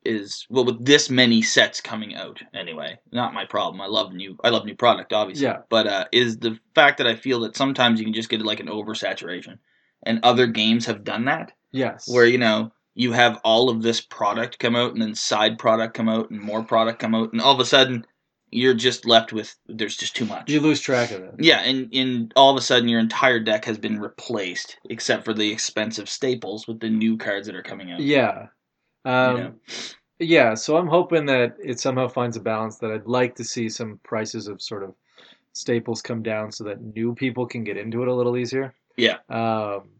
is 0.04 0.46
well 0.50 0.66
with 0.66 0.84
this 0.84 1.08
many 1.08 1.40
sets 1.40 1.80
coming 1.80 2.14
out 2.14 2.42
anyway. 2.52 2.98
Not 3.10 3.32
my 3.32 3.46
problem. 3.46 3.80
I 3.80 3.86
love 3.86 4.12
new 4.12 4.36
I 4.44 4.50
love 4.50 4.66
new 4.66 4.76
product 4.76 5.14
obviously. 5.14 5.46
Yeah. 5.46 5.60
But 5.70 5.86
uh, 5.86 6.04
is 6.12 6.36
the 6.36 6.58
fact 6.74 6.98
that 6.98 7.06
I 7.06 7.14
feel 7.16 7.40
that 7.40 7.56
sometimes 7.56 7.98
you 7.98 8.04
can 8.04 8.12
just 8.14 8.28
get 8.28 8.42
like 8.42 8.60
an 8.60 8.66
oversaturation, 8.68 9.56
and 10.04 10.20
other 10.22 10.46
games 10.46 10.84
have 10.84 11.02
done 11.02 11.24
that 11.24 11.52
Yes. 11.72 12.06
where 12.12 12.26
you 12.26 12.36
know 12.38 12.72
you 13.00 13.12
have 13.12 13.40
all 13.44 13.70
of 13.70 13.82
this 13.82 14.00
product 14.00 14.58
come 14.58 14.76
out 14.76 14.92
and 14.92 15.00
then 15.00 15.14
side 15.14 15.58
product 15.58 15.94
come 15.94 16.08
out 16.08 16.28
and 16.30 16.38
more 16.40 16.62
product 16.62 16.98
come 16.98 17.14
out 17.14 17.32
and 17.32 17.40
all 17.40 17.54
of 17.54 17.60
a 17.60 17.64
sudden 17.64 18.04
you're 18.50 18.74
just 18.74 19.06
left 19.06 19.32
with 19.32 19.56
there's 19.66 19.96
just 19.96 20.14
too 20.16 20.26
much. 20.26 20.50
you 20.50 20.60
lose 20.60 20.80
track 20.80 21.10
of 21.12 21.22
it. 21.22 21.34
Yeah, 21.38 21.60
and, 21.60 21.88
and 21.94 22.32
all 22.34 22.50
of 22.50 22.56
a 22.56 22.60
sudden 22.60 22.88
your 22.88 22.98
entire 23.00 23.38
deck 23.38 23.64
has 23.64 23.78
been 23.78 24.00
replaced, 24.00 24.76
except 24.90 25.24
for 25.24 25.32
the 25.32 25.50
expensive 25.52 26.08
staples 26.08 26.66
with 26.66 26.80
the 26.80 26.90
new 26.90 27.16
cards 27.16 27.46
that 27.46 27.54
are 27.54 27.62
coming 27.62 27.92
out. 27.92 28.00
Yeah. 28.00 28.48
you 29.04 29.10
Um, 29.10 29.36
know? 29.36 29.54
Yeah, 30.18 30.54
so 30.54 30.76
I'm 30.76 30.88
hoping 30.88 31.26
that 31.26 31.56
it 31.64 31.78
somehow 31.80 32.08
finds 32.08 32.36
a 32.36 32.40
balance 32.40 32.78
that 32.78 32.90
I'd 32.90 33.06
like 33.06 33.36
to 33.36 33.44
see 33.44 33.68
some 33.68 34.00
prices 34.02 34.48
of 34.48 34.60
sort 34.60 34.82
of 34.82 34.94
staples 35.52 36.02
come 36.02 36.22
down 36.22 36.50
so 36.52 36.64
that 36.64 36.82
new 36.82 37.14
people 37.14 37.46
can 37.46 37.62
get 37.64 37.76
into 37.76 38.02
it 38.02 38.08
a 38.08 38.14
little 38.14 38.36
easier. 38.36 38.74
Yeah. 38.96 39.18
Um, 39.28 39.90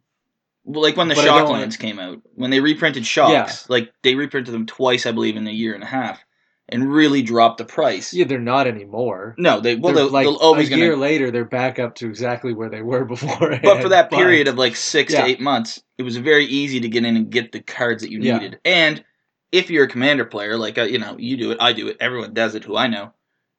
like 0.65 0.97
when 0.97 1.09
the 1.09 1.15
but 1.15 1.29
I 1.29 1.39
don't 1.39 1.49
Shocklands 1.49 1.79
came 1.79 1.99
out, 1.99 2.21
when 2.35 2.51
they 2.51 2.61
reprinted 2.61 3.07
Shocks, 3.07 3.33
Yeah. 3.63 3.67
like 3.69 3.93
they 4.03 4.15
reprinted 4.15 4.53
them 4.55 4.67
twice, 4.67 5.07
I 5.07 5.13
believe, 5.13 5.37
in 5.37 5.47
a 5.47 5.51
year 5.53 5.75
and 5.75 5.83
a 5.83 5.87
half, 5.87 6.23
and 6.69 6.93
really 6.93 7.23
dropped 7.23 7.59
the 7.59 7.65
price. 7.65 8.13
yeah, 8.15 8.25
they're 8.27 8.39
not 8.39 8.67
anymore. 8.67 9.35
No, 9.39 9.61
they 9.61 9.75
well 9.75 9.93
They're 9.95 10.05
they'll, 10.05 10.13
like 10.13 10.25
they'll 10.27 10.37
always 10.37 10.69
a 10.69 10.71
gonna. 10.71 10.83
year 10.83 10.97
later, 10.97 11.31
they're 11.31 11.45
back 11.45 11.79
up 11.79 11.95
to 11.97 12.07
exactly 12.09 12.53
where 12.53 12.69
they 12.69 12.83
were 12.83 13.05
before. 13.15 13.59
but 13.63 13.81
for 13.83 13.89
that 13.89 14.11
period 14.11 14.49
of 14.49 14.57
like 14.57 14.77
six 14.77 15.13
Yeah. 15.13 15.23
to 15.23 15.29
eight 15.29 15.41
months, 15.41 15.83
it 15.99 16.03
was 16.03 16.17
very 16.17 16.45
easy 16.45 16.81
to 16.81 16.89
get 16.89 17.05
in 17.05 17.17
and 17.17 17.31
get 17.31 17.53
the 17.53 17.61
cards 17.61 18.03
that 18.03 18.11
you 18.11 18.21
Yeah. 18.21 18.39
needed. 18.39 18.61
And 18.65 19.05
if 19.53 19.69
you're 19.71 19.85
a 19.85 19.89
commander 19.89 20.25
player, 20.25 20.57
like 20.57 20.79
uh, 20.79 20.83
you 20.83 20.99
know, 20.99 21.17
you 21.19 21.37
do 21.37 21.51
it, 21.53 21.59
I 21.61 21.73
do 21.73 21.89
it, 21.89 21.97
everyone 22.01 22.35
does 22.35 22.55
it, 22.55 22.65
who 22.65 22.77
I 22.77 22.87
know. 22.87 23.13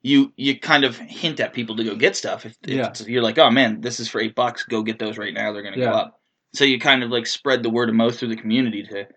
You 0.03 0.31
you 0.38 0.58
kind 0.60 0.84
of 0.84 0.98
hint 0.98 1.39
at 1.39 1.53
people 1.53 1.75
to 1.75 1.84
go 1.84 1.96
get 1.96 2.15
stuff. 2.15 2.46
If, 2.46 2.58
if 2.63 3.08
you're 3.08 3.22
like, 3.22 3.38
oh 3.38 3.51
man, 3.51 3.81
this 3.81 4.00
is 4.00 4.08
for 4.08 4.22
eight 4.22 4.34
bucks, 4.36 4.63
go 4.63 4.81
get 4.84 4.98
those 5.00 5.17
right 5.17 5.34
now. 5.34 5.51
They're 5.51 5.62
gonna 5.63 5.77
Yeah. 5.77 5.86
go 5.86 5.91
up. 5.91 6.20
So 6.53 6.65
you 6.65 6.79
kind 6.79 7.03
of 7.03 7.10
like 7.10 7.27
spread 7.27 7.63
the 7.63 7.70
word 7.70 7.89
of 7.89 7.96
mouth 7.96 8.17
through 8.17 8.29
the 8.29 8.36
community 8.36 8.84
to 8.84 9.08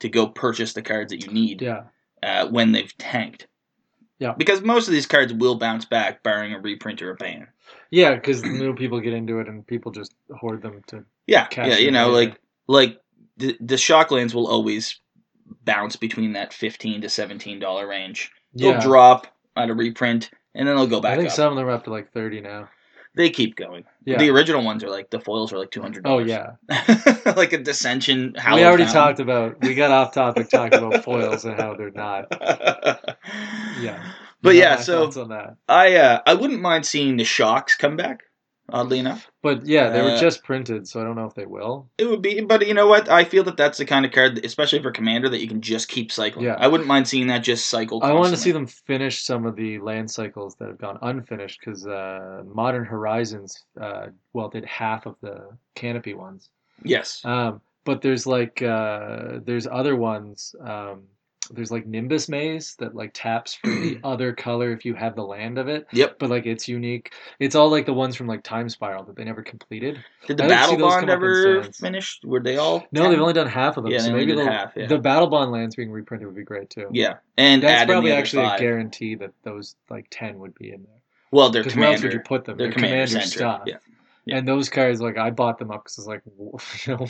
to 0.00 0.08
go 0.08 0.26
purchase 0.26 0.72
the 0.72 0.82
cards 0.82 1.10
that 1.12 1.24
you 1.24 1.32
need 1.32 1.62
yeah, 1.62 1.84
uh, 2.22 2.48
when 2.48 2.72
they've 2.72 2.96
tanked. 2.98 3.46
Yeah. 4.18 4.34
Because 4.36 4.60
most 4.62 4.86
of 4.88 4.92
these 4.92 5.06
cards 5.06 5.32
will 5.32 5.56
bounce 5.56 5.84
back, 5.84 6.22
barring 6.22 6.52
a 6.52 6.60
reprint 6.60 7.02
or 7.02 7.10
a 7.10 7.16
ban. 7.16 7.48
yeah, 7.90 8.14
because 8.14 8.42
new 8.44 8.74
people 8.74 9.00
get 9.00 9.14
into 9.14 9.38
it 9.40 9.48
and 9.48 9.66
people 9.66 9.90
just 9.92 10.14
hoard 10.38 10.62
them 10.62 10.82
to. 10.88 11.04
Yeah, 11.26 11.46
cash 11.46 11.68
yeah, 11.68 11.78
you 11.78 11.90
know, 11.90 12.10
later. 12.10 12.30
like 12.30 12.40
like 12.68 13.00
the 13.36 13.56
the 13.60 13.76
Shocklands 13.76 14.34
will 14.34 14.46
always 14.48 15.00
bounce 15.64 15.96
between 15.96 16.32
that 16.34 16.52
fifteen 16.52 17.00
to 17.00 17.08
seventeen 17.08 17.58
dollar 17.58 17.86
range. 17.88 18.30
They'll 18.54 18.72
Yeah, 18.72 18.80
drop 18.80 19.26
at 19.56 19.70
a 19.70 19.74
reprint, 19.74 20.30
and 20.54 20.68
then 20.68 20.76
they'll 20.76 20.86
go 20.86 21.00
back. 21.00 21.12
I 21.14 21.16
think 21.16 21.28
up. 21.30 21.34
some 21.34 21.52
of 21.52 21.56
them 21.56 21.66
are 21.66 21.70
up 21.72 21.84
to 21.84 21.90
like 21.90 22.12
thirty 22.12 22.40
now. 22.40 22.68
They 23.14 23.28
keep 23.30 23.56
going. 23.56 23.84
Yeah. 24.04 24.18
The 24.18 24.30
original 24.30 24.64
ones 24.64 24.82
are 24.82 24.88
like 24.90 25.10
the 25.10 25.20
foils 25.20 25.52
are 25.52 25.58
like 25.58 25.70
two 25.70 25.82
hundred. 25.82 26.06
oh 26.06 26.18
yeah, 26.18 26.52
like 27.36 27.52
a 27.52 27.58
dissension. 27.58 28.34
How 28.36 28.56
we 28.56 28.64
already 28.64 28.84
Fountain. 28.84 29.02
talked 29.02 29.20
about. 29.20 29.60
We 29.60 29.74
got 29.74 29.90
off 29.90 30.14
topic 30.14 30.48
talking 30.48 30.78
about 30.78 31.04
foils 31.08 31.44
and 31.44 31.60
how 31.60 31.74
they're 31.74 31.90
not. 31.90 32.26
Yeah. 33.80 34.12
But 34.42 34.54
You 34.54 34.62
know 34.62 34.66
yeah, 34.66 34.76
so 34.76 35.04
on 35.20 35.28
that. 35.28 35.56
I 35.68 35.94
uh, 35.96 36.20
I 36.26 36.34
wouldn't 36.34 36.60
mind 36.60 36.84
seeing 36.86 37.16
the 37.16 37.24
shocks 37.24 37.76
come 37.76 37.96
back. 37.96 38.22
Oddly 38.72 38.98
enough, 38.98 39.30
But 39.42 39.66
yeah, 39.66 39.88
they 39.90 40.00
were 40.02 40.10
Uh, 40.12 40.20
just 40.20 40.42
printed, 40.44 40.88
so 40.88 41.00
I 41.00 41.04
don't 41.04 41.16
know 41.16 41.26
if 41.26 41.34
they 41.34 41.46
will. 41.46 41.88
it 41.98 42.06
would 42.06 42.22
be. 42.22 42.40
But 42.40 42.66
you 42.66 42.74
know 42.74 42.86
what? 42.86 43.08
I 43.08 43.24
feel 43.24 43.44
that 43.44 43.56
that's 43.56 43.78
the 43.78 43.84
kind 43.84 44.04
of 44.06 44.12
card, 44.12 44.44
especially 44.44 44.82
for 44.82 44.90
commander, 44.90 45.28
that 45.28 45.40
you 45.40 45.48
can 45.48 45.60
just 45.60 45.88
keep 45.88 46.10
cycling. 46.12 46.46
Yeah. 46.46 46.56
I 46.58 46.68
wouldn't 46.68 46.86
mind 46.88 47.06
seeing 47.08 47.26
that 47.28 47.42
just 47.42 47.66
cycle. 47.66 48.00
I 48.02 48.12
want 48.12 48.30
to 48.30 48.36
see 48.36 48.52
them 48.52 48.66
finish 48.66 49.22
some 49.22 49.44
of 49.46 49.56
the 49.56 49.78
land 49.80 50.10
cycles 50.10 50.54
that 50.56 50.68
have 50.68 50.78
gone 50.78 50.98
unfinished 51.02 51.60
because 51.60 51.86
uh, 51.86 52.42
Modern 52.46 52.84
Horizons, 52.84 53.64
uh, 53.80 54.06
well, 54.32 54.48
did 54.48 54.64
half 54.64 55.06
of 55.06 55.16
the 55.20 55.48
canopy 55.74 56.14
ones. 56.14 56.48
Yes. 56.84 57.20
Um, 57.24 57.60
but 57.84 58.00
there's 58.00 58.26
like 58.26 58.62
uh, 58.62 59.40
there's 59.44 59.66
other 59.66 59.96
ones. 59.96 60.54
Um, 60.60 61.02
there's 61.50 61.70
like 61.70 61.86
Nimbus 61.86 62.28
Maze 62.28 62.76
that 62.78 62.94
like 62.94 63.10
taps 63.14 63.54
for 63.54 63.68
the 63.68 63.98
other 64.04 64.32
color 64.32 64.72
if 64.72 64.84
you 64.84 64.94
have 64.94 65.16
the 65.16 65.24
land 65.24 65.58
of 65.58 65.68
it. 65.68 65.86
Yep. 65.92 66.18
But 66.18 66.30
like 66.30 66.46
it's 66.46 66.68
unique. 66.68 67.12
It's 67.38 67.54
all 67.54 67.70
like 67.70 67.86
the 67.86 67.92
ones 67.92 68.16
from 68.16 68.26
like 68.26 68.42
Time 68.42 68.68
Spiral 68.68 69.04
that 69.04 69.16
they 69.16 69.24
never 69.24 69.42
completed. 69.42 70.02
Did 70.26 70.36
the 70.36 70.44
battle 70.44 70.76
bond 70.78 71.00
come 71.00 71.10
up 71.10 71.16
in 71.16 71.28
ever 71.28 71.62
finish? 71.64 72.20
Were 72.24 72.40
they 72.40 72.56
all? 72.56 72.84
No, 72.92 73.02
10? 73.02 73.10
they've 73.10 73.20
only 73.20 73.32
done 73.32 73.48
half 73.48 73.76
of 73.76 73.84
them. 73.84 73.92
Yeah, 73.92 74.00
so 74.00 74.12
maybe 74.12 74.34
the, 74.34 74.44
half, 74.44 74.72
yeah. 74.76 74.86
the 74.86 74.98
Battle 74.98 75.28
Bond 75.28 75.50
lands 75.50 75.74
being 75.74 75.90
reprinted 75.90 76.26
would 76.26 76.36
be 76.36 76.44
great 76.44 76.70
too. 76.70 76.88
Yeah, 76.92 77.16
and 77.36 77.62
That's 77.62 77.90
probably 77.90 78.12
actually 78.12 78.44
five. 78.44 78.60
a 78.60 78.62
guarantee 78.62 79.14
that 79.16 79.32
those 79.42 79.76
like 79.90 80.06
ten 80.10 80.38
would 80.38 80.54
be 80.54 80.72
in 80.72 80.82
there. 80.82 81.02
Well, 81.32 81.50
they're 81.50 81.62
Because 81.62 81.76
where 81.76 81.88
else 81.88 82.02
would 82.02 82.12
you 82.12 82.20
put 82.20 82.44
them? 82.44 82.56
They're 82.56 82.68
They're 82.68 82.74
commander 82.74 83.06
commander 83.06 83.26
stuff. 83.26 83.62
Yeah. 83.66 83.76
Yeah. 84.24 84.36
And 84.36 84.46
those 84.46 84.68
cards, 84.68 85.00
like 85.00 85.18
I 85.18 85.30
bought 85.30 85.58
them 85.58 85.70
up 85.70 85.82
because 85.84 85.98
it's 85.98 86.06
like, 86.06 86.22
you 86.38 86.52
know, 86.86 87.06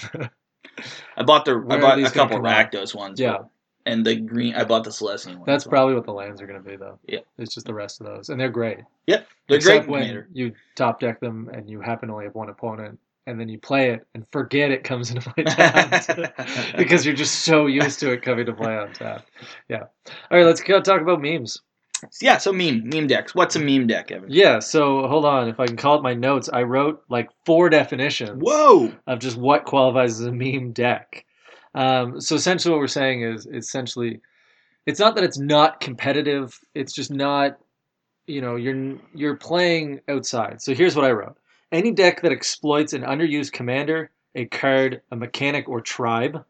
I 1.16 1.22
bought 1.24 1.44
the 1.44 1.58
Where 1.58 1.78
I 1.78 1.80
bought 1.80 1.96
these 1.96 2.10
a 2.10 2.14
couple? 2.14 2.38
Rakdos 2.38 2.94
ones. 2.94 3.20
Yeah. 3.20 3.38
And 3.84 4.06
the 4.06 4.16
green, 4.16 4.54
I 4.54 4.64
bought 4.64 4.84
the 4.84 4.90
Selesnya 4.90 5.34
ones. 5.34 5.46
that's 5.46 5.64
probably 5.64 5.94
what 5.94 6.04
the 6.04 6.12
lands 6.12 6.40
are 6.40 6.46
going 6.46 6.62
to 6.62 6.68
be 6.68 6.76
though. 6.76 6.98
Yeah. 7.06 7.20
It's 7.38 7.52
just 7.54 7.66
the 7.66 7.74
rest 7.74 8.00
of 8.00 8.06
those, 8.06 8.28
and 8.28 8.40
they're 8.40 8.48
great. 8.48 8.78
Yep, 9.08 9.26
they're 9.48 9.56
Except 9.56 9.86
great 9.86 9.90
when 9.90 10.02
commander. 10.02 10.28
you 10.32 10.52
top 10.76 11.00
deck 11.00 11.18
them 11.20 11.50
and 11.52 11.68
you 11.68 11.80
happen 11.80 12.08
to 12.08 12.14
only 12.14 12.26
have 12.26 12.34
one 12.36 12.48
opponent, 12.48 12.98
and 13.26 13.40
then 13.40 13.48
you 13.48 13.58
play 13.58 13.90
it 13.90 14.06
and 14.14 14.24
forget 14.30 14.70
it 14.70 14.84
comes 14.84 15.10
into 15.10 15.28
play 15.30 15.44
because 16.76 17.04
you're 17.04 17.14
just 17.14 17.40
so 17.40 17.66
used 17.66 17.98
to 18.00 18.12
it 18.12 18.22
coming 18.22 18.46
to 18.46 18.52
play 18.52 18.76
on 18.76 18.92
tap. 18.92 19.26
Yeah. 19.68 19.84
All 20.30 20.38
right, 20.38 20.46
let's 20.46 20.60
go 20.60 20.80
talk 20.80 21.00
about 21.00 21.20
memes. 21.20 21.60
yeah, 22.20 22.36
so 22.38 22.52
meme 22.52 22.88
meme 22.88 23.06
decks. 23.08 23.34
What's 23.34 23.56
a 23.56 23.60
meme 23.60 23.86
deck, 23.88 24.10
Evan? 24.12 24.28
Yeah. 24.30 24.60
So 24.60 25.06
hold 25.08 25.24
on, 25.24 25.48
if 25.48 25.58
I 25.58 25.66
can 25.66 25.76
call 25.76 25.96
it 25.96 26.02
my 26.02 26.14
notes, 26.14 26.48
I 26.52 26.62
wrote 26.62 27.02
like 27.08 27.28
four 27.46 27.68
definitions. 27.68 28.40
Whoa! 28.42 28.92
of 29.08 29.18
just 29.18 29.36
what 29.36 29.64
qualifies 29.64 30.20
as 30.20 30.26
a 30.26 30.32
meme 30.32 30.70
deck. 30.72 31.24
Um, 31.74 32.20
so 32.20 32.34
essentially, 32.34 32.72
what 32.72 32.80
we're 32.80 32.86
saying 32.86 33.22
is 33.22 33.46
essentially, 33.46 34.20
it's 34.86 35.00
not 35.00 35.14
that 35.14 35.24
it's 35.24 35.38
not 35.38 35.80
competitive. 35.80 36.58
It's 36.74 36.92
just 36.92 37.10
not, 37.10 37.58
you 38.26 38.40
know, 38.40 38.56
you're 38.56 38.98
you're 39.14 39.36
playing 39.36 40.00
outside. 40.08 40.60
So 40.62 40.74
here's 40.74 40.96
what 40.96 41.04
I 41.04 41.12
wrote: 41.12 41.36
any 41.70 41.90
deck 41.92 42.22
that 42.22 42.32
exploits 42.32 42.92
an 42.92 43.02
underused 43.02 43.52
commander, 43.52 44.10
a 44.34 44.44
card, 44.46 45.02
a 45.10 45.16
mechanic, 45.16 45.68
or 45.68 45.80
tribe. 45.80 46.44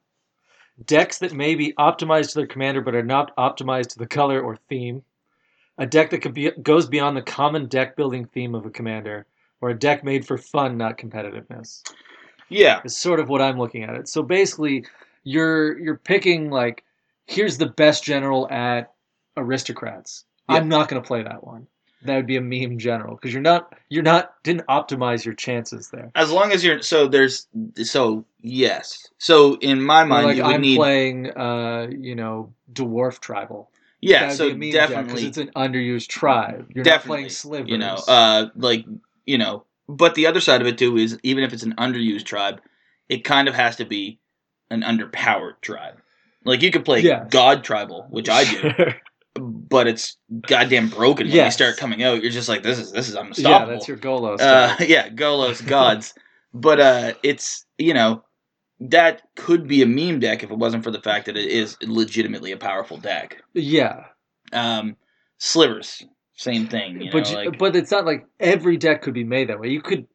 Decks 0.87 1.19
that 1.19 1.33
may 1.33 1.55
be 1.55 1.75
optimized 1.75 2.31
to 2.31 2.37
their 2.37 2.47
commander 2.47 2.81
but 2.81 2.95
are 2.95 3.05
not 3.05 3.37
optimized 3.37 3.89
to 3.89 3.99
the 3.99 4.07
color 4.07 4.41
or 4.41 4.57
theme. 4.57 5.03
A 5.79 5.87
deck 5.87 6.11
that 6.11 6.23
could 6.23 6.35
be, 6.35 6.51
goes 6.63 6.89
beyond 6.89 7.17
the 7.17 7.23
common 7.23 7.67
deck 7.67 7.95
building 7.95 8.25
theme 8.27 8.55
of 8.55 8.67
a 8.67 8.71
commander, 8.71 9.27
or 9.61 9.71
a 9.71 9.79
deck 9.79 10.03
made 10.03 10.27
for 10.27 10.37
fun, 10.39 10.77
not 10.77 10.99
competitiveness 10.99 11.83
Yeah, 12.49 12.81
is 12.85 12.97
sort 12.97 13.21
of 13.21 13.29
what 13.29 13.41
I'm 13.43 13.59
looking 13.59 13.85
at 13.85 13.95
it. 13.95 14.09
So 14.09 14.23
basically, 14.23 14.87
you're 15.25 15.79
you're 15.79 15.97
picking 15.97 16.51
like 16.51 16.85
here's 17.27 17.59
the 17.59 17.67
best 17.67 18.05
general 18.05 18.49
at 18.51 18.93
aristocrats. 19.37 20.25
I'm 20.49 20.69
not 20.69 20.89
going 20.89 21.01
to 21.03 21.07
play 21.07 21.23
that 21.23 21.45
one. 21.45 21.67
That 22.05 22.17
would 22.17 22.27
be 22.27 22.37
a 22.37 22.41
meme 22.41 22.79
general 22.79 23.15
because 23.15 23.33
you're 23.33 23.43
not 23.43 23.75
you're 23.89 24.03
not 24.03 24.35
didn't 24.43 24.67
optimize 24.67 25.25
your 25.25 25.35
chances 25.35 25.89
there. 25.91 26.11
as 26.17 26.33
long 26.33 26.51
as 26.51 26.65
you're 26.65 26.83
so 26.83 27.07
there's 27.07 27.47
so 27.85 28.25
yes. 28.41 29.07
So 29.19 29.55
in 29.61 29.81
my 29.81 30.03
mind, 30.05 30.27
like 30.27 30.37
you 30.37 30.43
would 30.45 30.55
I'm 30.57 30.61
need 30.63 30.77
playing, 30.77 31.31
uh, 31.31 31.87
you 31.97 32.17
know, 32.17 32.53
dwarf 32.73 33.21
tribal. 33.21 33.71
yeah. 34.01 34.31
So 34.31 34.47
be 34.47 34.51
a 34.51 34.55
meme 34.55 34.59
because 34.61 34.75
definitely, 34.91 35.27
it's 35.27 35.39
an 35.39 35.51
underused 35.55 36.09
tribe. 36.09 36.73
You're 36.75 36.83
Definitely, 36.83 37.09
not 37.09 37.15
playing 37.19 37.29
slivers. 37.31 37.71
you 37.71 37.79
know, 37.79 37.95
uh, 38.09 38.47
like 38.57 38.85
you 39.25 39.39
know. 39.39 39.65
But 39.89 40.15
the 40.17 40.27
other 40.27 40.41
side 40.41 40.61
of 40.61 40.67
it 40.67 40.79
too 40.79 40.97
is 40.97 41.19
even 41.23 41.45
if 41.45 41.53
it's 41.53 41.63
an 41.63 41.75
underused 41.77 42.25
tribe, 42.25 42.61
it 43.09 43.23
kind 43.25 43.47
of 43.47 43.55
has 43.55 43.77
to 43.77 43.85
be 43.85 44.19
an 44.73 44.83
underpowered 44.83 45.61
tribe. 45.61 45.95
Like 46.45 46.63
you 46.63 46.71
could 46.71 46.85
play 46.85 47.01
Yes. 47.01 47.29
God 47.31 47.63
tribal, 47.63 48.07
which 48.11 48.29
I 48.29 48.45
do, 48.45 48.93
but 49.41 49.87
it's 49.87 50.17
goddamn 50.47 50.89
broken 50.89 51.27
when 51.27 51.37
Yes. 51.37 51.47
you 51.47 51.51
start 51.53 51.77
coming 51.77 52.03
out. 52.03 52.23
You're 52.23 52.33
just 52.33 52.49
like 52.49 52.63
this 52.63 52.79
is 52.79 52.91
this 52.93 53.09
is 53.09 53.15
unstoppable. 53.15 53.69
yeah, 53.69 53.73
that's 53.75 53.87
your 53.89 53.97
Golos. 53.99 54.41
uh, 54.41 54.77
yeah, 54.85 55.09
Golos 55.09 55.65
gods. 55.67 56.15
but 56.53 56.81
uh, 56.81 57.13
it's 57.23 57.65
you 57.79 57.95
know 57.95 58.25
that 58.81 59.23
could 59.37 59.69
be 59.69 59.83
a 59.83 59.87
meme 59.87 60.19
deck 60.19 60.43
if 60.43 60.51
it 60.51 60.59
wasn't 60.59 60.83
for 60.83 60.91
the 60.91 61.01
fact 61.01 61.27
that 61.27 61.37
it 61.37 61.47
is 61.49 61.77
legitimately 61.83 62.51
a 62.51 62.57
powerful 62.57 62.97
deck. 62.97 63.41
yeah, 63.55 64.07
Um, 64.53 64.97
slivers, 65.39 66.03
same 66.35 66.67
thing. 66.67 67.01
You 67.01 67.05
know, 67.07 67.13
but 67.13 67.31
you- 67.31 67.37
like, 67.37 67.59
but 67.59 67.77
it's 67.77 67.93
not 67.93 68.05
like 68.05 68.27
every 68.41 68.77
deck 68.77 69.03
could 69.03 69.15
be 69.15 69.23
made 69.23 69.49
that 69.51 69.61
way. 69.61 69.69
You 69.69 69.81
could, 69.81 70.09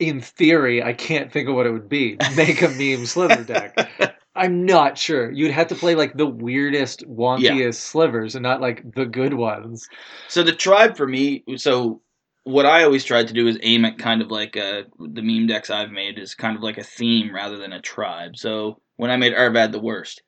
in 0.00 0.20
theory, 0.20 0.82
I 0.82 0.94
can't 0.94 1.30
think 1.30 1.48
of 1.48 1.54
what 1.54 1.66
it 1.66 1.72
would 1.72 1.88
be. 1.88 2.16
Make 2.34 2.62
a 2.62 2.68
meme 2.70 3.06
sliver 3.06 3.44
deck. 3.44 4.16
I'm 4.34 4.64
not 4.64 4.96
sure. 4.96 5.30
You'd 5.30 5.50
have 5.50 5.68
to 5.68 5.74
play 5.74 5.94
like 5.94 6.16
the 6.16 6.26
weirdest, 6.26 7.06
wonkiest 7.06 7.74
slivers, 7.74 8.34
and 8.34 8.42
not 8.42 8.60
like 8.60 8.94
the 8.94 9.04
good 9.04 9.34
ones. 9.34 9.86
So 10.28 10.42
the 10.42 10.52
tribe 10.52 10.96
for 10.96 11.06
me, 11.06 11.44
so 11.56 12.00
what 12.44 12.64
I 12.64 12.84
always 12.84 13.04
tried 13.04 13.28
to 13.28 13.34
do 13.34 13.46
is 13.46 13.58
aim 13.62 13.84
at 13.84 13.98
kind 13.98 14.22
of 14.22 14.30
like 14.30 14.56
a, 14.56 14.84
the 14.98 15.22
meme 15.22 15.46
decks 15.46 15.68
I've 15.68 15.90
made 15.90 16.18
is 16.18 16.34
kind 16.34 16.56
of 16.56 16.62
like 16.62 16.78
a 16.78 16.82
theme 16.82 17.34
rather 17.34 17.58
than 17.58 17.72
a 17.72 17.82
tribe. 17.82 18.36
So 18.36 18.80
when 18.96 19.10
I 19.10 19.16
made 19.16 19.34
Arvad 19.34 19.72
the 19.72 19.80
worst, 19.80 20.22